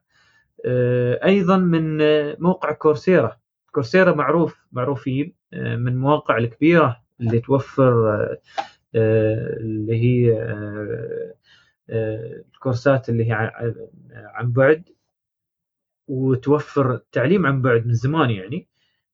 أيضا 1.25 1.57
من 1.57 1.99
موقع 2.41 2.73
Coursera. 2.73 3.39
كورسيرا 3.73 4.13
معروف 4.13 4.67
معروفين 4.73 5.35
آه، 5.53 5.77
من 5.77 5.89
المواقع 5.89 6.39
الكبيرة 6.39 7.03
اللي 7.21 7.41
توفر 7.41 8.15
آه، 8.95 9.57
اللي 9.57 10.03
هي 10.03 10.33
الكورسات 11.91 13.09
اللي 13.09 13.29
هي 13.29 13.53
عن 14.13 14.53
بعد 14.53 14.89
وتوفر 16.09 17.01
تعليم 17.13 17.47
عن 17.47 17.63
بعد 17.63 17.87
من 17.87 17.95
زمان 17.95 18.31
يعني. 18.31 18.69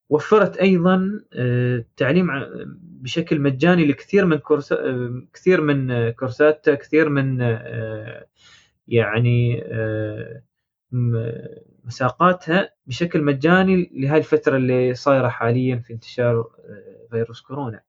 وفرت 0.09 0.57
أيضا 0.57 1.21
تعليم 1.97 2.31
بشكل 2.81 3.41
مجاني 3.41 3.87
لكثير 3.87 4.27
من 4.27 4.37
كورس 4.37 4.75
كثير 5.33 5.61
من 5.61 6.11
كورسات 6.11 6.71
كثير 6.71 7.09
من 7.09 7.41
يعني 8.89 9.65
مساقاتها 11.85 12.71
بشكل 12.87 13.23
مجاني 13.23 13.91
لهذه 13.95 14.19
الفترة 14.19 14.57
اللي 14.57 14.95
صايرة 14.95 15.29
حاليا 15.29 15.77
في 15.77 15.93
انتشار 15.93 16.39
آه، 16.41 17.07
فيروس 17.11 17.41
كورونا. 17.41 17.81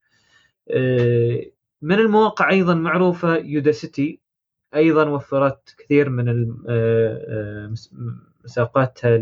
آه، 0.71 1.45
من 1.81 1.95
المواقع 1.95 2.49
أيضا 2.49 2.73
معروفة 2.73 3.35
يوداسيتي 3.35 4.19
أيضا 4.75 5.09
وفرت 5.09 5.75
كثير 5.77 6.09
من 6.09 6.55
آه، 6.69 7.73
مساقاتها 8.43 9.17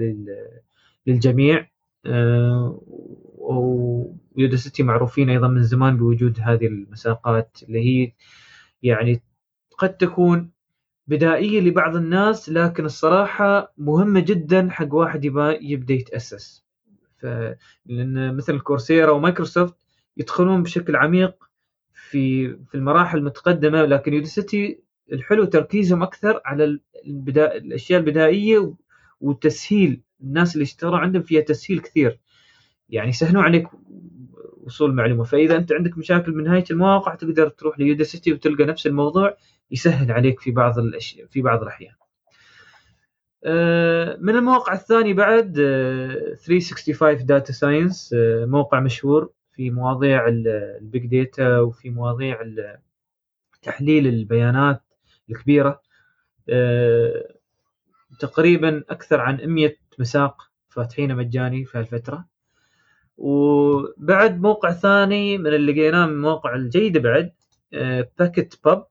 للجميع 1.07 1.67
ويوداسيتي 4.35 4.83
معروفين 4.83 5.29
أيضا 5.29 5.47
من 5.47 5.63
زمان 5.63 5.97
بوجود 5.97 6.39
هذه 6.41 6.65
المساقات 6.67 7.57
اللي 7.63 7.79
هي 7.79 8.11
يعني 8.83 9.21
قد 9.77 9.97
تكون 9.97 10.52
بدائية 11.07 11.59
لبعض 11.61 11.95
الناس 11.95 12.49
لكن 12.49 12.85
الصراحة 12.85 13.73
مهمة 13.77 14.19
جدا 14.19 14.69
حق 14.71 14.93
واحد 14.93 15.25
يبغى 15.25 15.57
يبدأ 15.61 15.93
يتأسس. 15.93 16.63
ف... 17.17 17.25
لأن 17.85 18.35
مثل 18.35 18.59
كورسيرا 18.59 19.11
ومايكروسوفت 19.11 19.75
يدخلون 20.17 20.63
بشكل 20.63 20.95
عميق 20.95 21.49
في 21.93 22.55
في 22.65 22.75
المراحل 22.75 23.17
المتقدمة 23.17 23.85
لكن 23.85 24.13
يوديسيتي 24.13 24.79
الحلو 25.11 25.45
تركيزهم 25.45 26.03
أكثر 26.03 26.41
على 26.45 26.79
البدا... 27.05 27.55
الأشياء 27.55 27.99
البدائية 27.99 28.73
وتسهيل 29.21 30.01
الناس 30.21 30.53
اللي 30.53 30.63
يشتغلون 30.63 30.99
عندهم 30.99 31.21
فيها 31.23 31.41
تسهيل 31.41 31.79
كثير. 31.79 32.19
يعني 32.89 33.09
يسهلون 33.09 33.43
عليك 33.43 33.67
وصول 34.65 34.89
المعلومه 34.89 35.23
فإذا 35.23 35.55
أنت 35.57 35.71
عندك 35.71 35.97
مشاكل 35.97 36.31
من 36.31 36.43
نهاية 36.43 36.63
المواقع 36.71 37.15
تقدر 37.15 37.49
تروح 37.49 37.79
ليوديسيتي 37.79 38.33
وتلقى 38.33 38.65
نفس 38.65 38.87
الموضوع 38.87 39.37
يسهل 39.71 40.11
عليك 40.11 40.39
في 40.39 40.51
بعض 40.51 40.79
الاشياء 40.79 41.27
في 41.27 41.41
بعض 41.41 41.61
الأحيان. 41.61 41.93
آه، 43.45 44.17
من 44.21 44.35
المواقع 44.35 44.73
الثاني 44.73 45.13
بعد 45.13 45.53
365 46.45 47.25
Data 47.25 47.53
Science 47.53 48.15
موقع 48.45 48.79
مشهور 48.79 49.29
في 49.53 49.69
مواضيع 49.69 50.27
ال 50.27 50.47
big 50.47 51.05
data 51.05 51.59
وفي 51.59 51.89
مواضيع 51.89 52.39
تحليل 53.61 54.07
البيانات 54.07 54.81
الكبيرة. 55.29 55.81
آه، 56.49 57.35
تقريبا 58.19 58.83
أكثر 58.89 59.21
عن 59.21 59.37
100 59.45 59.75
مساق 59.99 60.51
فاتحينه 60.69 61.13
مجاني 61.13 61.65
في 61.65 61.77
هالفترة. 61.77 62.25
وبعد 63.17 64.41
موقع 64.41 64.71
ثاني 64.71 65.37
من 65.37 65.47
اللي 65.47 65.71
لقيناه 65.73 66.05
من 66.05 66.13
المواقع 66.13 66.55
الجيدة 66.55 66.99
بعد 66.99 67.31
Packt 68.19 68.53
آه، 68.53 68.59
Pub 68.65 68.87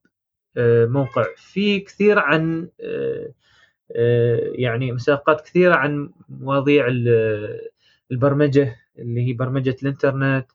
آه، 0.56 0.86
موقع. 0.86 1.24
فيه 1.36 1.84
كثير 1.84 2.18
عن 2.18 2.68
آه، 2.80 3.32
يعني 4.54 4.92
مساقات 4.92 5.40
كثيرة 5.40 5.74
عن 5.74 6.10
مواضيع 6.28 6.86
البرمجة 8.10 8.76
اللي 8.98 9.28
هي 9.28 9.32
برمجة 9.32 9.76
الإنترنت 9.82 10.46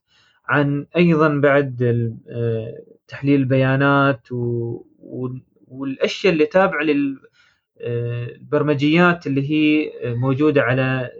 عن 0.45 0.85
أيضا 0.95 1.27
بعد 1.27 1.77
تحليل 3.07 3.39
البيانات 3.39 4.27
والأشياء 5.68 6.34
اللي 6.34 6.45
تابعة 6.45 6.84
للبرمجيات 7.80 9.27
اللي 9.27 9.52
هي 9.52 9.91
موجودة 10.15 10.61
على 10.61 11.11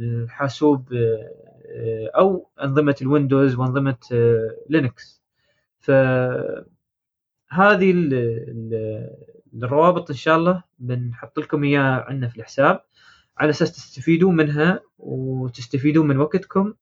الحاسوب 0.00 0.92
آه، 0.92 2.10
أو 2.18 2.50
أنظمة 2.62 2.96
الويندوز 3.02 3.54
وأنظمة 3.54 3.96
آه، 4.12 4.56
لينكس. 4.68 5.22
فهذه 5.80 6.64
الروابط 9.54 10.10
إن 10.10 10.16
شاء 10.16 10.36
الله 10.36 10.62
بنحط 10.78 11.38
لكم 11.38 11.64
إياها 11.64 12.04
عندنا 12.08 12.28
في 12.28 12.36
الحساب 12.38 12.80
على 13.38 13.50
أساس 13.50 13.72
تستفيدون 13.72 14.36
منها 14.36 14.80
وتستفيدون 14.98 16.08
من 16.08 16.18
وقتكم. 16.18 16.74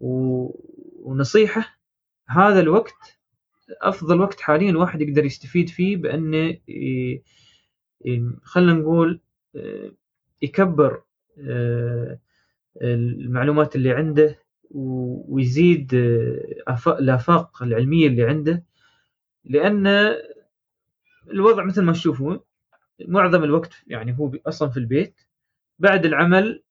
ونصيحة 0.00 1.78
هذا 2.28 2.60
الوقت 2.60 3.18
أفضل 3.82 4.20
وقت 4.20 4.40
حاليا 4.40 4.70
الواحد 4.70 5.00
يقدر 5.00 5.24
يستفيد 5.24 5.68
فيه 5.68 5.96
بانه 5.96 6.58
خلينا 8.42 8.72
نقول 8.72 9.20
آه، 9.56 9.92
يكبر 10.42 11.02
المعلومات 12.82 13.76
اللي 13.76 13.90
عنده 13.90 14.38
ويزيد 15.28 15.90
الآفاق 16.86 17.62
العلمية 17.62 18.06
اللي 18.06 18.24
عنده. 18.24 18.64
لأن 19.44 19.86
الوضع 21.30 21.64
مثل 21.64 21.82
ما 21.82 21.92
تشوفون 21.92 22.40
معظم 23.00 23.44
الوقت 23.44 23.72
يعني 23.86 24.18
هو 24.18 24.32
أصلا 24.46 24.68
في 24.68 24.76
البيت. 24.76 25.20
بعد 25.78 26.06
العمل 26.06 26.62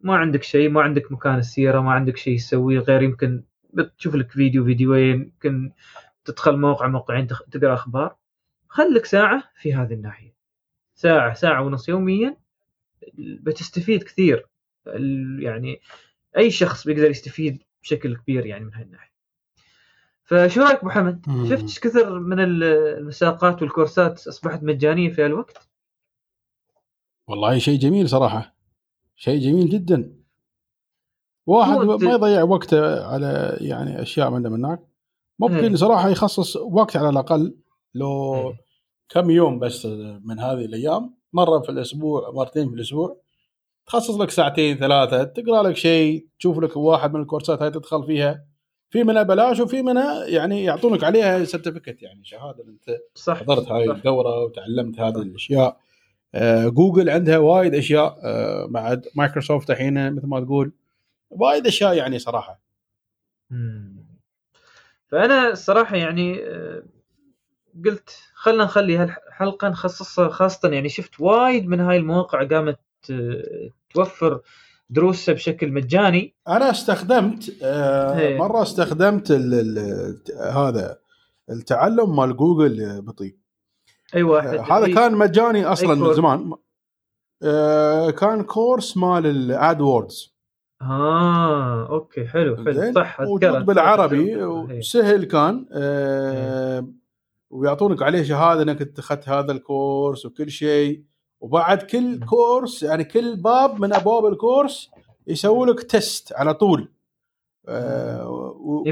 ما 0.00 0.16
عندك 0.16 0.42
شيء 0.42 0.70
ما 0.70 0.82
عندك 0.82 1.12
مكان 1.12 1.38
السيارة 1.38 1.80
ما 1.80 1.92
عندك 1.92 2.16
شيء 2.16 2.38
تسويه 2.38 2.78
غير 2.78 3.02
يمكن 3.02 3.42
تشوف 3.98 4.14
لك 4.14 4.30
فيديو 4.30 4.64
فيديوين 4.64 5.14
يمكن 5.14 5.72
تدخل 6.24 6.56
موقع 6.56 6.86
موقعين 6.86 7.26
تقرأ 7.26 7.74
أخبار. 7.74 8.16
خلك 8.68 9.04
ساعة 9.04 9.44
في 9.60 9.74
هذه 9.74 9.94
الناحية. 9.94 10.34
ساعة 10.94 11.34
ساعة 11.34 11.62
ونص 11.62 11.88
يوميا 11.88 12.36
بتستفيد 13.18 14.02
كثير. 14.02 14.46
يعني 15.40 15.80
أي 16.36 16.50
شخص 16.50 16.86
بيقدر 16.86 17.10
يستفيد 17.10 17.62
بشكل 17.82 18.16
كبير 18.16 18.46
يعني 18.46 18.64
من 18.64 18.74
هاي 18.74 18.82
الناحية 18.82 19.12
فشو 20.24 20.60
رأيك 20.60 20.78
ابو 20.78 20.90
حمد؟ 20.90 21.26
شفت 21.50 21.62
إيش 21.62 21.80
كثر 21.80 22.18
من 22.18 22.40
المساقات 22.40 23.62
والكورسات 23.62 24.26
أصبحت 24.26 24.62
مجانية 24.62 25.10
في 25.10 25.26
الوقت؟ 25.26 25.68
والله 27.26 27.58
شيء 27.58 27.78
جميل 27.78 28.08
صراحة 28.08 28.56
شيء 29.16 29.40
جميل 29.40 29.68
جدا 29.68 30.16
واحد 31.46 31.78
ما 31.78 32.12
يضيع 32.12 32.42
وقته 32.42 33.06
على 33.06 33.56
يعني 33.60 34.02
أشياء 34.02 34.30
من 34.30 34.46
هناك 34.46 34.80
ممكن 35.38 35.70
هي. 35.70 35.76
صراحة 35.76 36.08
يخصص 36.08 36.56
وقت 36.56 36.96
على 36.96 37.08
الأقل 37.08 37.56
لو 37.94 38.34
هي. 38.34 38.56
كم 39.08 39.30
يوم 39.30 39.58
بس 39.58 39.86
من 40.24 40.38
هذه 40.38 40.64
الأيام 40.64 41.14
مرة 41.32 41.60
في 41.60 41.68
الأسبوع 41.68 42.30
مرتين 42.30 42.68
في 42.68 42.74
الأسبوع 42.74 43.20
تخصص 43.86 44.20
لك 44.20 44.30
ساعتين 44.30 44.76
ثلاثة 44.76 45.24
تقرأ 45.24 45.62
لك 45.62 45.76
شيء 45.76 46.26
تشوف 46.38 46.58
لك 46.58 46.76
واحد 46.76 47.14
من 47.14 47.20
الكورسات 47.20 47.62
هاي 47.62 47.70
تدخل 47.70 48.06
فيها. 48.06 48.44
في 48.90 49.04
منها 49.04 49.22
بلاش 49.22 49.60
وفي 49.60 49.82
منها 49.82 50.26
يعني 50.26 50.64
يعطونك 50.64 51.04
عليها 51.04 51.44
certificate 51.44 52.02
يعني 52.02 52.24
شهادة 52.24 52.64
أنت 52.64 52.98
صح 53.14 53.40
حضرت 53.40 53.68
هاي 53.72 53.86
صح. 53.86 53.94
الدورة 53.94 54.44
وتعلمت 54.44 55.00
هذه 55.00 55.22
الأشياء. 55.22 55.80
آه، 56.34 56.68
جوجل 56.68 57.10
عندها 57.10 57.38
وايد 57.38 57.74
أشياء 57.74 58.18
آه، 58.24 58.66
بعد 58.66 59.06
مايكروسوفت 59.14 59.70
الحين 59.70 60.12
مثل 60.14 60.26
ما 60.26 60.40
تقول. 60.40 60.72
وايد 61.30 61.66
أشياء 61.66 61.94
يعني 61.94 62.18
صراحة. 62.18 62.60
مم. 63.50 64.06
فأنا 65.08 65.48
الصراحة 65.48 65.96
يعني 65.96 66.44
آه، 66.44 66.82
قلت 67.84 68.18
خلنا 68.34 68.64
نخلي 68.64 68.96
هالحلقه 68.96 69.68
نخصصها 69.68 70.28
خاصة 70.28 70.68
يعني 70.68 70.88
شفت 70.88 71.20
وايد 71.20 71.66
من 71.66 71.80
هاي 71.80 71.96
المواقع 71.96 72.44
قامت 72.44 72.78
آه، 72.78 72.85
توفر 73.94 74.40
دروسها 74.90 75.34
بشكل 75.34 75.72
مجاني 75.72 76.34
أنا 76.48 76.70
استخدمت 76.70 77.56
آه، 77.62 78.18
إيه. 78.18 78.38
مرة 78.38 78.62
استخدمت 78.62 79.30
ال 79.30 79.54
ال 79.54 80.16
هذا 80.52 80.98
التعلم 81.50 82.16
مال 82.16 82.36
جوجل 82.36 83.02
بطيء 83.02 83.36
اي 84.14 84.22
واحد 84.22 84.54
آه، 84.54 84.78
هذا 84.78 84.86
أي- 84.86 84.94
كان 84.94 85.14
مجاني 85.14 85.64
أصلا 85.64 85.94
من؟ 85.94 86.12
زمان 86.14 86.52
آه، 87.42 88.10
كان 88.10 88.42
كورس 88.42 88.96
مال 88.96 89.26
ال 89.26 89.80
AdWords 89.80 90.36
آه 90.82 91.88
أوكي 91.88 92.26
حلو 92.26 92.56
حلو 92.56 92.92
صح 92.94 93.20
موجود 93.20 93.66
بالعربي. 93.66 94.34
إيه. 94.36 94.44
وسهل 94.46 95.24
كان 95.24 95.66
آه، 95.72 96.88
ويعطونك 97.50 98.02
عليه 98.02 98.22
شهادة 98.22 98.62
إنك 98.62 98.82
أنت 98.82 98.98
أخذت 98.98 99.28
هذا 99.28 99.52
الكورس 99.52 100.26
وكل 100.26 100.50
شيء 100.50 101.02
وبعد 101.40 101.82
كل 101.82 102.24
كورس 102.24 102.82
يعني 102.82 103.04
كل 103.04 103.36
باب 103.36 103.80
من 103.80 103.94
أبواب 103.94 104.26
الكورس 104.26 104.90
يسوي 105.26 105.66
لك 105.66 105.82
test 105.82 106.32
على 106.32 106.54
طول. 106.54 106.92
آه، 107.68 108.28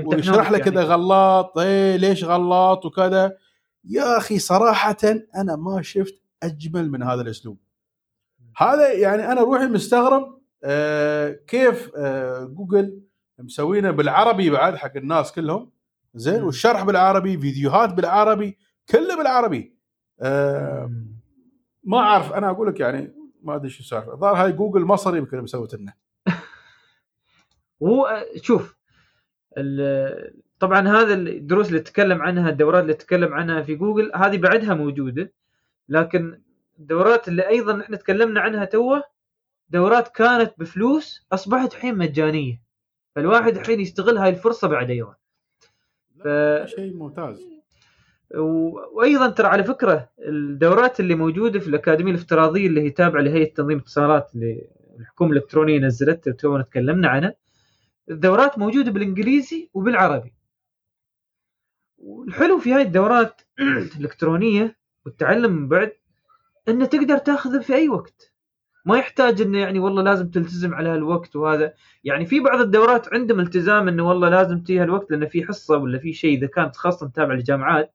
ويشرح 0.05 0.51
لك 0.51 0.67
يعني. 0.67 0.79
إذا 0.79 0.85
غلط 0.85 1.59
إيه 1.59 1.97
ليش 1.97 2.25
غلط 2.25 2.85
وكذا. 2.85 3.37
يا 3.85 4.19
أخي 4.19 4.39
صراحة 4.39 4.97
أنا 5.37 5.57
ما 5.57 5.83
شفت 5.83 6.15
أجمل 6.43 6.91
من 6.91 7.03
هذا 7.03 7.23
الأسلوب. 7.23 7.59
هذا 8.57 8.93
يعني 8.93 9.33
أنا 9.33 9.41
روحي 9.41 9.67
مستغرب 9.67 10.41
آه 10.65 11.31
كيف 11.47 11.91
آه 11.97 12.45
جوجل 12.45 13.01
مسوينه 13.39 13.91
بالعربي 13.91 14.51
بعد 14.51 14.77
حق 14.77 14.97
الناس 14.97 15.33
كلهم. 15.33 15.71
زين. 16.15 16.43
والشرح 16.43 16.85
بالعربي 16.85 17.39
فيديوهات 17.39 17.95
بالعربي 17.95 18.59
كله 18.91 19.17
بالعربي. 19.17 19.77
آه. 20.21 20.91
ما 21.85 21.99
أعرف 21.99 22.33
أنا 22.33 22.51
أقول 22.51 22.69
لك 22.69 22.81
يعني 22.81 23.15
ما 23.43 23.55
أدري 23.55 23.71
شو 23.71 23.81
السالفة. 23.81 24.13
الظاهر 24.13 24.45
هاي 24.45 24.53
جوجل 24.53 24.81
مصري 24.85 25.19
يمكن 25.19 25.41
مسوت 25.41 25.75
لنا. 25.75 25.93
هو 27.83 28.25
شوف 28.43 28.77
طبعا 30.61 30.89
هذا 30.89 31.15
الدروس 31.15 31.69
اللي 31.69 31.81
تتكلم 31.81 32.23
عنها 32.23 32.51
الدورات 32.51 32.83
اللي 32.83 32.95
تتكلم 32.95 33.35
عنها 33.35 33.63
في 33.63 33.75
جوجل 33.75 34.13
هذه 34.15 34.37
بعدها 34.37 34.75
موجودة. 34.75 35.33
لكن 35.89 36.41
الدورات 36.79 37.29
اللي 37.29 37.49
أيضا 37.49 37.81
إحنا 37.81 37.97
تكلمنا 37.97 38.41
عنها 38.41 38.65
توه 38.65 39.03
دورات 39.71 40.09
كانت 40.09 40.55
بفلوس 40.59 41.27
أصبحت 41.33 41.73
الحين 41.75 41.99
مجانية. 41.99 42.63
فالواحد 43.15 43.57
الحين 43.57 43.81
يستغل 43.81 44.19
هاي 44.19 44.29
الفرصة 44.29 44.69
بعد 44.69 44.91
أيضا 44.91 45.15
ف- 46.25 46.67
شيء 46.69 46.95
ممتاز. 46.97 47.54
وأيضا 48.39 49.29
ترى 49.31 49.47
على 49.47 49.65
فكرة 49.65 50.09
الدورات 50.19 51.01
اللي 51.01 51.15
موجودة 51.15 51.59
في 51.61 51.69
الأكاديمية 51.69 52.13
الافتراضية 52.13 52.67
اللي 52.67 52.83
هي 52.83 52.91
تابعة 52.91 53.21
لهيئة 53.21 53.55
تنظيم 53.55 53.77
الاتصالات 53.77 54.35
اللي 54.35 54.69
الحكومة 55.01 55.33
الإلكترونية 55.33 55.79
نزلتها 55.79 56.33
تونا 56.33 56.63
تكلمنا 56.63 57.09
عنها 57.09 57.35
الدورات 58.11 58.59
موجودة 58.59 58.91
بالإنجليزي 58.91 59.71
وبالعربي. 59.75 60.35
والحلو 61.99 62.59
في 62.59 62.73
هاي 62.73 62.83
الدورات 62.83 63.43
الإلكترونية 63.97 64.77
والتعلم 65.07 65.53
من 65.53 65.69
بعد 65.69 65.93
انه 66.69 66.87
تقدر 66.87 67.19
تاخذه 67.19 67.61
في 67.61 67.75
أي 67.75 67.89
وقت. 67.89 68.33
ما 68.87 68.99
يحتاج 68.99 69.41
إنه 69.41 69.59
يعني 69.59 69.79
والله 69.79 70.03
لازم 70.03 70.31
تلتزم 70.31 70.75
على 70.75 70.89
هالوقت 70.89 71.37
وهذا. 71.37 71.75
يعني 72.05 72.27
في 72.27 72.41
بعض 72.41 72.61
الدورات 72.61 73.15
عندهم 73.15 73.41
التزام 73.41 73.89
إنه 73.89 74.09
والله 74.09 74.29
لازم 74.29 74.61
تجي 74.61 74.81
هالوقت 74.81 75.11
لأنه 75.11 75.27
في 75.27 75.45
حصة 75.47 75.77
ولا 75.77 75.99
في 75.99 76.13
شيء 76.13 76.39
إذا 76.39 76.47
كانت 76.47 76.77
خاصة 76.77 77.09
تابعة 77.09 77.35
للجامعات. 77.35 77.95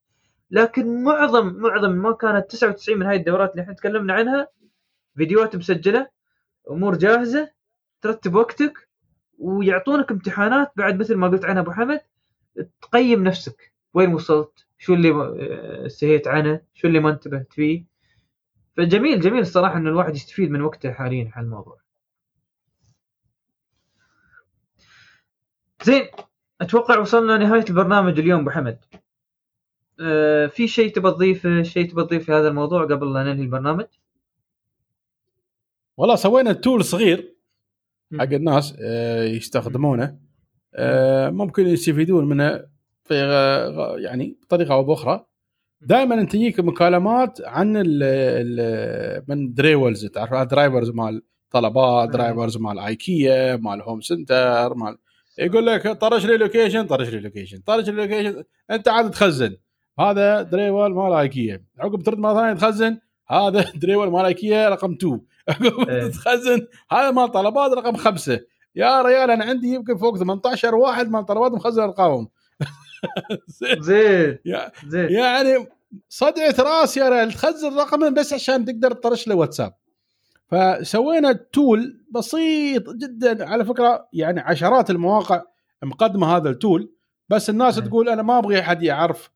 لكن 0.51 1.03
معظم 1.03 1.53
معظم 1.53 1.91
ما 1.91 2.11
كانت 2.11 2.51
99 2.51 2.99
من 2.99 3.05
هاي 3.05 3.15
الدورات 3.15 3.51
اللي 3.51 3.61
إحنا 3.61 3.73
تكلمنا 3.73 4.13
عنها 4.13 4.47
فيديوهات 5.15 5.55
مسجلة 5.55 6.09
أمور 6.69 6.97
جاهزة 6.97 7.51
ترتب 8.01 8.35
وقتك 8.35 8.89
ويعطونك 9.39 10.11
امتحانات 10.11 10.71
بعد 10.75 10.99
مثل 10.99 11.15
ما 11.15 11.27
قلت 11.27 11.45
عنها 11.45 11.61
أبو 11.61 11.71
حمد 11.71 12.01
تقيم 12.81 13.23
نفسك. 13.23 13.73
وين 13.93 14.13
وصلت؟ 14.13 14.67
شو 14.77 14.93
اللي 14.93 15.11
آه، 15.11 15.87
سهيت 15.87 16.27
عنه؟ 16.27 16.61
شو 16.73 16.87
اللي 16.87 16.99
ما 16.99 17.09
انتبهت 17.09 17.53
فيه؟ 17.53 17.85
فجميل 18.77 19.19
جميل 19.19 19.39
الصراحة 19.41 19.77
إن 19.77 19.87
الواحد 19.87 20.15
يستفيد 20.15 20.51
من 20.51 20.61
وقته 20.61 20.91
حاليا 20.91 21.31
على 21.35 21.45
الموضوع. 21.45 21.79
زين 25.83 26.07
أتوقع 26.61 26.99
وصلنا 26.99 27.37
نهايه 27.37 27.65
البرنامج 27.69 28.19
اليوم 28.19 28.39
أبو 28.41 28.49
حمد. 28.49 28.79
آه 28.93 28.99
في 30.49 30.67
شيء 30.67 30.93
تبى 30.93 31.11
تضيفه؟ 31.11 31.63
شيء 31.63 31.89
تبى 31.91 32.03
تضيف 32.03 32.25
في 32.25 32.31
هذا 32.31 32.47
الموضوع 32.47 32.83
قبل 32.83 33.13
لا 33.13 33.23
ننهي 33.23 33.43
البرنامج؟ 33.43 33.85
والله 35.97 36.15
سوينا 36.15 36.53
tool 36.53 36.83
صغير. 36.83 37.35
حق 38.19 38.33
الناس 38.33 38.75
آه، 38.79 39.23
يستخدمونه. 39.23 40.17
آه، 40.75 41.29
ممكن 41.29 41.67
يستفيدون 41.67 42.25
منه 42.25 42.65
في 43.03 43.15
يعني 43.99 44.37
بطريقة 44.43 44.73
أو 44.73 44.83
بأخرى. 44.83 45.25
دائما 45.81 46.23
تجيك 46.23 46.59
مكالمات 46.59 47.41
عن 47.41 47.77
ال 47.77 48.03
ال 48.03 49.23
من 49.27 49.53
drivers 49.53 50.05
تعرف 50.05 50.47
drivers 50.47 50.89
مال 50.89 51.21
طلبات. 51.51 52.09
drivers 52.09 52.57
مال 52.57 52.79
ايكيا 52.79 53.55
مال 53.55 53.81
Home 53.81 54.01
Centre 54.01 54.73
مال 54.73 54.97
يقول 55.39 55.65
لك 55.65 55.87
طرش 55.87 56.25
لي 56.25 56.37
location 56.37 56.87
طرش 56.87 57.09
لي 57.09 57.19
location 57.19 57.59
طرش 57.59 57.89
لي 57.89 57.95
location 57.95 58.43
أنت 58.71 58.87
عاد 58.87 59.11
تخزن. 59.11 59.57
هذا 59.99 60.41
driver 60.41 60.95
مال 60.95 61.13
ايكيا. 61.13 61.63
عقب 61.79 62.03
ترد 62.03 62.17
مرة 62.17 62.33
ثانية 62.33 62.53
تخزن 62.53 62.99
هذا 63.27 63.65
دريول 63.81 64.11
مال 64.11 64.25
ايكيا 64.25 64.69
رقم 64.69 64.93
2 64.93 65.21
عقب 65.49 65.89
إيه. 65.89 66.07
تخزن 66.07 66.67
هذا 66.91 67.11
مال 67.11 67.31
طلبات 67.31 67.71
رقم 67.71 67.95
خمسة. 67.95 68.39
يا 68.75 69.01
ريال 69.01 69.31
أنا 69.31 69.45
عندي 69.45 69.67
يمكن 69.67 69.97
فوق 69.97 70.17
18 70.17 70.75
واحد 70.75 71.09
مال 71.09 71.25
طلبات 71.25 71.51
مخزن 71.51 71.81
أرقامهم. 71.81 72.27
زين. 73.79 74.37
زين. 74.87 75.09
يعني 75.09 75.67
صدعة 76.09 76.55
راس 76.59 76.97
يا 76.97 77.09
ريال 77.09 77.31
تخزن 77.31 77.77
رقمين 77.77 78.13
بس 78.13 78.33
عشان 78.33 78.65
تقدر 78.65 78.91
تطرش 78.91 79.27
له 79.27 79.35
واتساب. 79.35 79.73
فسوينا 80.47 81.31
تول 81.31 82.01
بسيط 82.11 82.89
جدا 82.89 83.49
على 83.49 83.65
فكرة 83.65 84.07
يعني 84.13 84.39
عشرات 84.39 84.89
المواقع 84.89 85.41
مقدمة 85.83 86.37
هذا 86.37 86.49
التول 86.49 86.91
بس 87.29 87.49
الناس 87.49 87.77
مم. 87.77 87.85
تقول 87.85 88.09
أنا 88.09 88.21
ما 88.21 88.37
أبغي 88.39 88.59
أحد 88.59 88.83
يعرف 88.83 89.29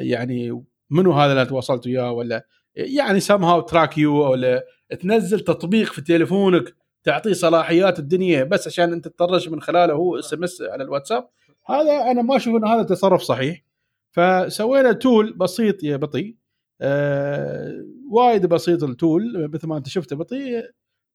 يعني 0.00 0.64
منو 0.90 1.12
هذا 1.12 1.32
اللي 1.32 1.46
تواصلت 1.46 1.86
وياه؟ 1.86 2.12
ولا 2.12 2.46
يعني 2.74 3.20
سمها 3.20 3.60
Truecaller 3.60 4.30
ولا 4.30 4.64
تنزل 5.00 5.40
تطبيق 5.40 5.92
في 5.92 6.00
تليفونك 6.02 6.74
تعطيه 7.04 7.32
صلاحيات 7.32 7.98
الدنيا 7.98 8.44
بس 8.44 8.66
عشان 8.66 8.92
أنت 8.92 9.08
تطرش 9.08 9.48
من 9.48 9.60
خلاله 9.60 9.94
هو 9.94 10.18
SMS 10.18 10.62
على 10.62 10.84
الواتساب؟ 10.84 11.28
هذا 11.66 12.10
أنا 12.10 12.22
ما 12.22 12.36
أشوف 12.36 12.56
إن 12.56 12.64
هذا 12.64 12.82
تصرف 12.82 13.22
صحيح. 13.22 13.64
فسوينا 14.10 14.92
tool 14.92 15.32
بسيط 15.32 15.82
يا 15.82 15.96
بطي 15.96 16.36
آه 16.80 17.84
وايد 18.10 18.46
بسيط 18.46 18.84
ال 18.84 18.97
tool 18.97 19.50
مثل 19.54 19.66
ما 19.66 19.76
أنت 19.76 19.88
شفته 19.88 20.16
بطي 20.16 20.62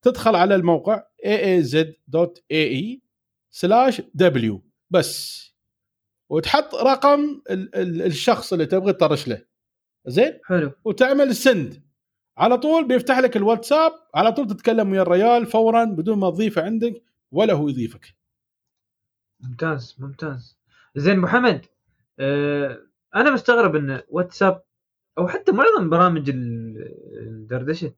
تدخل 0.01 0.35
على 0.35 0.55
الموقع 0.55 1.03
aaz.ae 1.25 2.99
slash 3.51 4.01
w 4.13 4.63
بس. 4.89 5.48
وتحط 6.29 6.75
رقم 6.75 7.41
ال- 7.49 7.75
ال- 7.75 8.01
الشخص 8.01 8.53
اللي 8.53 8.65
تبغى 8.65 8.93
تطرش 8.93 9.27
له. 9.27 9.41
زين؟ 10.07 10.39
حلو. 10.45 10.71
وتعمل 10.85 11.35
سند 11.35 11.83
على 12.37 12.57
طول 12.57 12.87
بيفتح 12.87 13.19
لك 13.19 13.37
الواتساب 13.37 13.91
على 14.15 14.31
طول 14.31 14.47
تتكلم 14.47 14.91
ويا 14.91 15.01
الريال 15.01 15.45
فورا 15.45 15.83
بدون 15.85 16.17
ما 16.19 16.29
تضيفه 16.29 16.61
عندك 16.63 17.03
ولا 17.31 17.53
هو 17.53 17.69
يضيفك. 17.69 18.15
ممتاز 19.39 19.95
ممتاز. 19.99 20.57
زين 20.95 21.17
ابو 21.17 21.27
حمد 21.27 21.65
آه 22.19 22.79
أنا 23.15 23.31
مستغرب 23.31 23.75
إن 23.75 24.01
واتساب 24.09 24.63
أو 25.17 25.27
حتى 25.27 25.51
معظم 25.51 25.89
برامج 25.89 26.29
ال- 26.29 26.95
الدردشة 27.17 27.93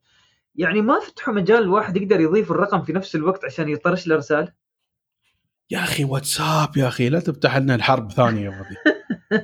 يعني 0.56 0.82
ما 0.82 1.00
فتحوا 1.00 1.34
مجال 1.34 1.64
الواحد 1.64 1.98
يقدر 1.98 2.20
يضيف 2.20 2.52
الرقم 2.52 2.82
في 2.82 2.94
نفس 2.94 3.16
الوقت 3.16 3.46
عشان 3.46 3.70
يطرش 3.70 4.08
له 4.08 4.16
رسالة؟ 4.16 4.54
يا 5.72 5.80
أخي 5.84 6.04
واتساب 6.04 6.78
يا 6.78 6.88
أخي 6.88 7.10
لا 7.10 7.20
تفتح 7.20 7.58
لنا 7.58 7.76
الحرب 7.76 8.12
ثانية 8.12 8.42
يا 8.50 8.66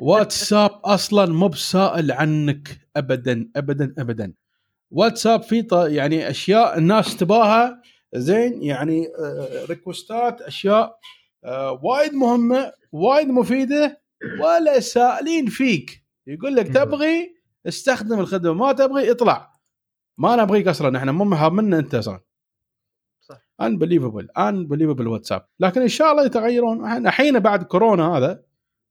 واتساب 0.02 0.70
أصلا 0.86 1.34
مو 1.34 1.48
بسائل 1.48 2.12
عنك 2.12 2.88
ابدا 2.96 3.50
ابدا 3.56 3.94
ابدا. 4.00 4.34
واتساب 4.92 5.44
فيه 5.44 5.62
ط- 5.62 5.74
يعني 5.74 6.30
أشياء 6.30 6.78
الناس 6.78 7.18
تباها 7.18 7.82
زين 8.16 8.64
يعني 8.64 9.08
آه، 9.20 9.66
ريكوستات 9.70 10.42
أشياء 10.42 11.00
آه 11.46 11.80
وايد 11.84 12.14
مهمة 12.14 12.72
وايد 12.92 13.28
مفيدة 13.28 14.02
ولا 14.42 14.80
سائلين 14.80 15.46
فيك. 15.46 16.04
يقول 16.28 16.56
لك 16.56 16.68
تبغي 16.68 17.36
استخدم 17.68 18.20
الخدمة 18.20 18.54
ما 18.54 18.72
تبغي 18.72 19.12
اطلع. 19.12 19.52
ما 20.18 20.36
نبغيك 20.36 20.68
أصلا 20.68 20.98
إحنا 20.98 21.12
مو 21.12 21.26
مهمنا 21.26 21.80
أنت 21.80 21.96
أصلا. 21.96 22.20
unbelievable 23.62 24.28
unbelievable 24.38 25.08
واتساب 25.08 25.46
لكن 25.60 25.82
إن 25.82 25.88
شاء 25.88 26.12
الله 26.12 26.26
يتغيرون. 26.26 27.08
الحين 27.08 27.40
بعد 27.40 27.64
كورونا 27.64 28.18
هذا 28.18 28.44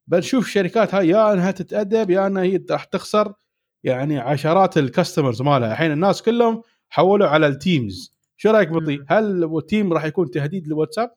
بنشوف 0.06 0.46
الشركات 0.46 0.94
هاي 0.94 1.08
يا 1.08 1.32
إنها 1.32 1.50
تتأدب 1.50 2.10
يا 2.10 2.26
إنها 2.26 2.42
هي 2.42 2.64
راح 2.70 2.84
تخسر. 2.84 3.32
يعني 3.84 4.18
عشرات 4.18 4.78
ال 4.78 4.85
customers 4.85 5.42
مالها. 5.42 5.72
الحين 5.72 5.92
الناس 5.92 6.22
كلهم 6.22 6.62
حولوا 6.88 7.28
على 7.28 7.46
ال 7.46 7.58
Teams 7.58 8.16
شو 8.36 8.50
رأيك 8.50 8.68
بطي؟ 8.68 9.04
هل 9.08 9.44
ال 9.56 9.62
Teams 9.62 9.92
راح 9.92 10.04
يكون 10.04 10.30
تهديد 10.30 10.66
للواتساب 10.66 11.14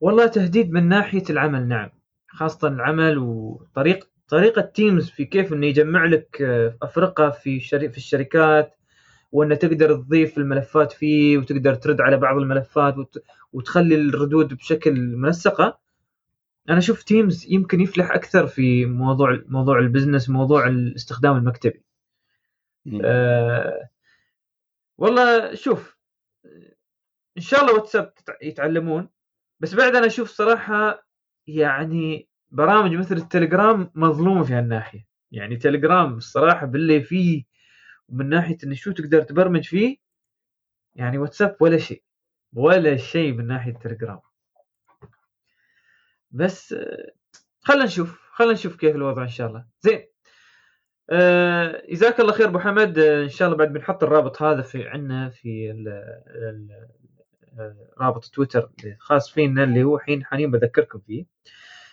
والله 0.00 0.26
تهديد 0.26 0.70
من 0.70 0.88
ناحية 0.88 1.24
العمل 1.30 1.68
نعم. 1.68 1.90
خاصة 2.28 2.68
العمل 2.68 3.18
وطريق 3.18 4.08
طريقة 4.28 4.62
Teams 4.62 5.10
في 5.10 5.24
كيف 5.24 5.52
إنه 5.52 5.66
يجمع 5.66 6.06
لك 6.06 6.42
آه، 6.42 6.76
أفرقة 6.82 7.30
في 7.30 7.60
في 7.60 7.96
الشركات. 7.96 8.76
وأنه 9.32 9.54
تقدر 9.54 9.96
تضيف 9.96 10.38
الملفات 10.38 10.92
فيه 10.92 11.38
وتقدر 11.38 11.74
ترد 11.74 12.00
على 12.00 12.16
بعض 12.16 12.36
الملفات 12.36 12.98
وت... 12.98 13.24
وتخلي 13.52 13.94
الردود 13.94 14.54
بشكل 14.54 15.00
منسقة. 15.00 15.78
أنا 16.68 16.78
أشوف 16.78 17.02
Teams 17.02 17.46
يمكن 17.48 17.80
يفلح 17.80 18.10
أكثر 18.10 18.46
في 18.46 18.86
موضوع 18.86 19.42
موضوع 19.46 19.78
ال 19.78 19.84
business 19.84 20.30
موضوع 20.30 20.66
الاستخدام 20.66 21.36
المكتبي. 21.36 21.82
آه 23.04 23.88
والله 24.98 25.54
شوف 25.54 25.98
إن 27.36 27.42
شاء 27.42 27.60
الله 27.60 27.74
واتساب 27.74 28.12
يتعلمون. 28.42 29.08
بس 29.60 29.74
بعد 29.74 29.96
أنا 29.96 30.06
أشوف 30.06 30.30
صراحة 30.30 31.06
يعني 31.46 32.28
برامج 32.50 32.94
مثل 32.94 33.16
التليجرام 33.16 33.90
مظلومة 33.94 34.42
في 34.42 34.52
هالناحية. 34.52 35.06
يعني 35.30 35.56
تليجرام 35.56 36.14
الصراحه 36.14 36.66
باللي 36.66 37.02
فيه 37.02 37.51
من 38.12 38.28
ناحية 38.28 38.56
انه 38.64 38.74
شو 38.74 38.92
تقدر 38.92 39.22
تبرمج 39.22 39.64
فيه 39.64 39.96
يعني 40.94 41.18
واتساب 41.18 41.56
ولا 41.60 41.78
شيء 41.78 42.02
ولا 42.54 42.96
شيء 42.96 43.32
من 43.32 43.46
ناحية 43.46 43.72
تليجرام. 43.72 44.20
بس 46.30 46.74
خلينا 47.60 47.84
نشوف 47.84 48.20
خلينا 48.32 48.52
نشوف 48.52 48.76
كيف 48.76 48.96
الوضع 48.96 49.22
إن 49.22 49.28
شاء 49.28 49.48
الله. 49.48 49.66
زين 49.80 50.06
آه 51.10 51.82
جزاك 51.90 52.20
الله 52.20 52.32
خير 52.32 52.48
أبو 52.48 52.58
حمد. 52.58 52.98
آه 52.98 53.22
إن 53.24 53.28
شاء 53.28 53.48
الله 53.48 53.58
بعد 53.58 53.72
بنحط 53.72 54.02
الرابط 54.02 54.42
هذا 54.42 54.62
في 54.62 54.88
عندنا 54.88 55.30
في 55.30 55.70
ال 55.70 55.88
ال 56.28 56.68
آه، 57.58 57.76
رابط 57.98 58.24
تويتر 58.24 58.70
الخاص 58.84 59.30
فينا 59.30 59.64
اللي 59.64 59.82
هو 59.82 59.98
حين 59.98 60.24
حاليا 60.24 60.46
بذكركم 60.46 60.98
فيه. 60.98 61.26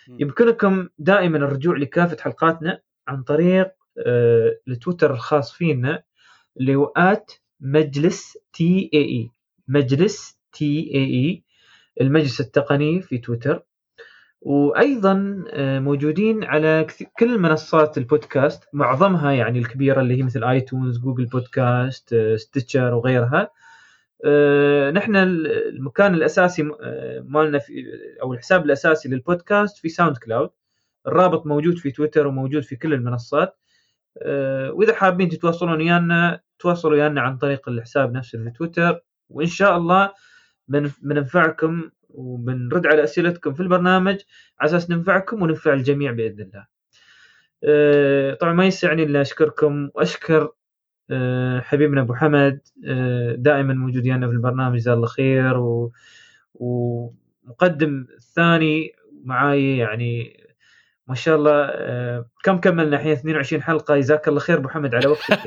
يمكنكم 0.07 0.89
دائما 0.99 1.37
الرجوع 1.37 1.77
لكافة 1.77 2.17
حلقاتنا 2.23 2.81
عن 3.07 3.23
طريق 3.23 3.71
آه 4.05 4.59
التويتر 4.67 5.13
الخاص 5.13 5.53
فينا. 5.53 6.03
اللي 6.60 6.76
هو 6.76 6.86
آت 6.98 7.31
مجلس 7.60 8.38
تي 8.53 8.90
إي 8.94 8.99
إي. 9.02 9.30
مجلس 9.68 10.40
تي 10.53 10.91
إي 10.95 11.03
إي 11.03 11.44
المجلس 12.02 12.41
التقني 12.41 13.02
في 13.02 13.18
تويتر. 13.18 13.64
وأيضا 14.41 15.44
آه، 15.49 15.80
موجودين 15.80 16.44
على 16.44 16.88
كل 17.19 17.38
منصات 17.40 17.98
البودكاست 17.98 18.64
معظمها 18.73 19.31
يعني 19.31 19.60
الكبيرة 19.60 20.02
اللي 20.02 20.18
هي 20.18 20.23
مثل 20.23 20.44
آيتونز 20.44 20.98
جوجل 20.98 21.26
بودكاست 21.26 22.15
ستيتشر 22.36 22.94
وغيرها. 22.94 23.49
آه، 24.26 24.91
نحن 24.91 25.15
المكان 25.15 26.14
الأساسي 26.14 26.72
آه، 26.81 27.19
مالنا 27.26 27.60
في 27.60 27.86
أو 28.22 28.34
الحساب 28.34 28.65
الأساسي 28.65 29.10
للبودكاست 29.10 29.77
في 29.77 29.90
ساوند 29.90 30.18
كلاود. 30.18 30.49
الرابط 31.07 31.45
موجود 31.48 31.77
في 31.77 31.91
تويتر 31.91 32.27
وموجود 32.27 32.64
في 32.64 32.76
كل 32.76 32.94
المنصات. 32.94 33.57
وإذا 34.72 34.95
حابين 34.95 35.30
تتواصلون 35.30 35.77
ويانا 35.77 36.40
تواصلوا 36.60 36.94
ويانا 36.94 37.22
عن 37.22 37.38
طريق 37.38 37.69
الحساب 37.69 38.14
نفسه 38.14 38.44
في 38.44 38.49
تويتر 38.49 38.99
وإن 39.30 39.48
شاء 39.48 39.77
الله 39.77 40.14
بننفعكم 41.02 41.90
وبنرد 42.10 42.88
على 42.88 43.03
أسئلتكم 43.03 43.53
في 43.53 43.60
البرنامج 43.60 44.18
على 44.60 44.69
أساس 44.69 44.90
ننفعكم 44.90 45.41
وننفع 45.41 45.73
الجميع 45.73 46.11
بإذن 46.11 46.41
الله. 46.41 46.65
أه 47.64 48.34
طبعا 48.34 48.53
ما 48.53 48.65
يسعني 48.65 49.03
إلا 49.03 49.22
أشكركم 49.22 49.90
وأشكر 49.95 50.52
أه 51.11 51.60
حبيبنا 51.60 52.02
أبو 52.02 52.14
حمد 52.14 52.60
دائما 53.38 53.73
موجود 53.73 54.03
ويانا 54.03 54.27
في 54.27 54.34
البرنامج 54.34 54.77
جزاه 54.77 54.94
الله 54.94 55.07
خير 55.07 55.57
و 55.57 55.91
ومقدم 56.53 58.07
الثاني 58.18 58.91
معاي 59.23 59.77
يعني 59.77 60.38
ما 61.10 61.15
شاء 61.15 61.36
الله 61.36 61.65
آه، 61.65 62.26
كم 62.44 62.57
كملنا 62.57 62.98
الحين؟ 62.98 63.11
22 63.11 63.61
حلقة. 63.64 63.98
جزاك 63.98 64.27
الله 64.27 64.40
خير 64.40 64.57
أبو 64.57 64.68
حمد 64.68 64.95
على 64.95 65.07
وقتك. 65.07 65.40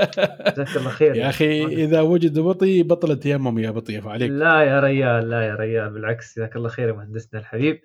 جزاك 0.56 0.76
الله 0.76 0.90
خير. 0.90 1.16
يا 1.16 1.28
أخي 1.28 1.64
إذا 1.64 2.00
وجد 2.00 2.38
بطي 2.38 2.82
بطلت 2.82 3.26
يمم 3.26 3.58
يا 3.58 3.70
بطي 3.70 3.98
عليك 4.04 4.30
لا 4.30 4.60
يا 4.62 4.80
ريال 4.80 5.30
لا 5.30 5.46
يا 5.46 5.54
ريال 5.54 5.90
بالعكس 5.90 6.36
جزاك 6.36 6.56
الله 6.56 6.68
خير 6.68 6.88
يا 6.88 6.92
مهندسنا 6.92 7.40
الحبيب. 7.40 7.80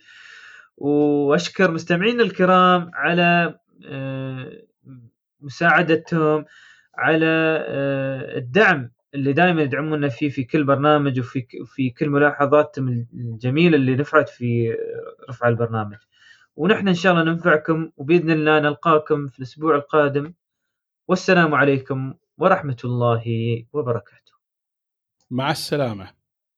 وأشكر 0.77 1.71
مستمعينا 1.71 2.23
الكرام 2.23 2.91
على 2.93 3.59
آه، 3.89 4.51
مساعدتهم 5.41 6.45
على 6.97 7.65
آه، 7.67 8.37
الدعم 8.37 8.91
اللي 9.15 9.33
دائما 9.33 9.61
يدعمونا 9.61 10.09
فيه 10.09 10.29
في 10.29 10.43
كل 10.43 10.63
برنامج 10.63 11.19
وفي 11.19 11.45
في 11.65 11.89
كل 11.89 12.09
ملاحظاتهم 12.09 13.07
الجميلة 13.13 13.75
اللي 13.75 13.95
نفعت 13.95 14.29
في 14.29 14.75
رفع 15.29 15.47
البرنامج. 15.47 15.97
ونحن 16.55 16.87
إن 16.87 16.93
شاء 16.93 17.13
الله 17.13 17.23
ننفعكم 17.23 17.91
وبإذن 17.97 18.31
الله 18.31 18.59
نلقاكم 18.59 19.27
في 19.27 19.39
الأسبوع 19.39 19.75
القادم. 19.75 20.33
والسلام 21.07 21.55
عليكم 21.55 22.13
ورحمة 22.37 22.77
الله 22.83 23.23
وبركاته. 23.73 24.33
مع 25.31 25.51
السلامة. 25.51 26.24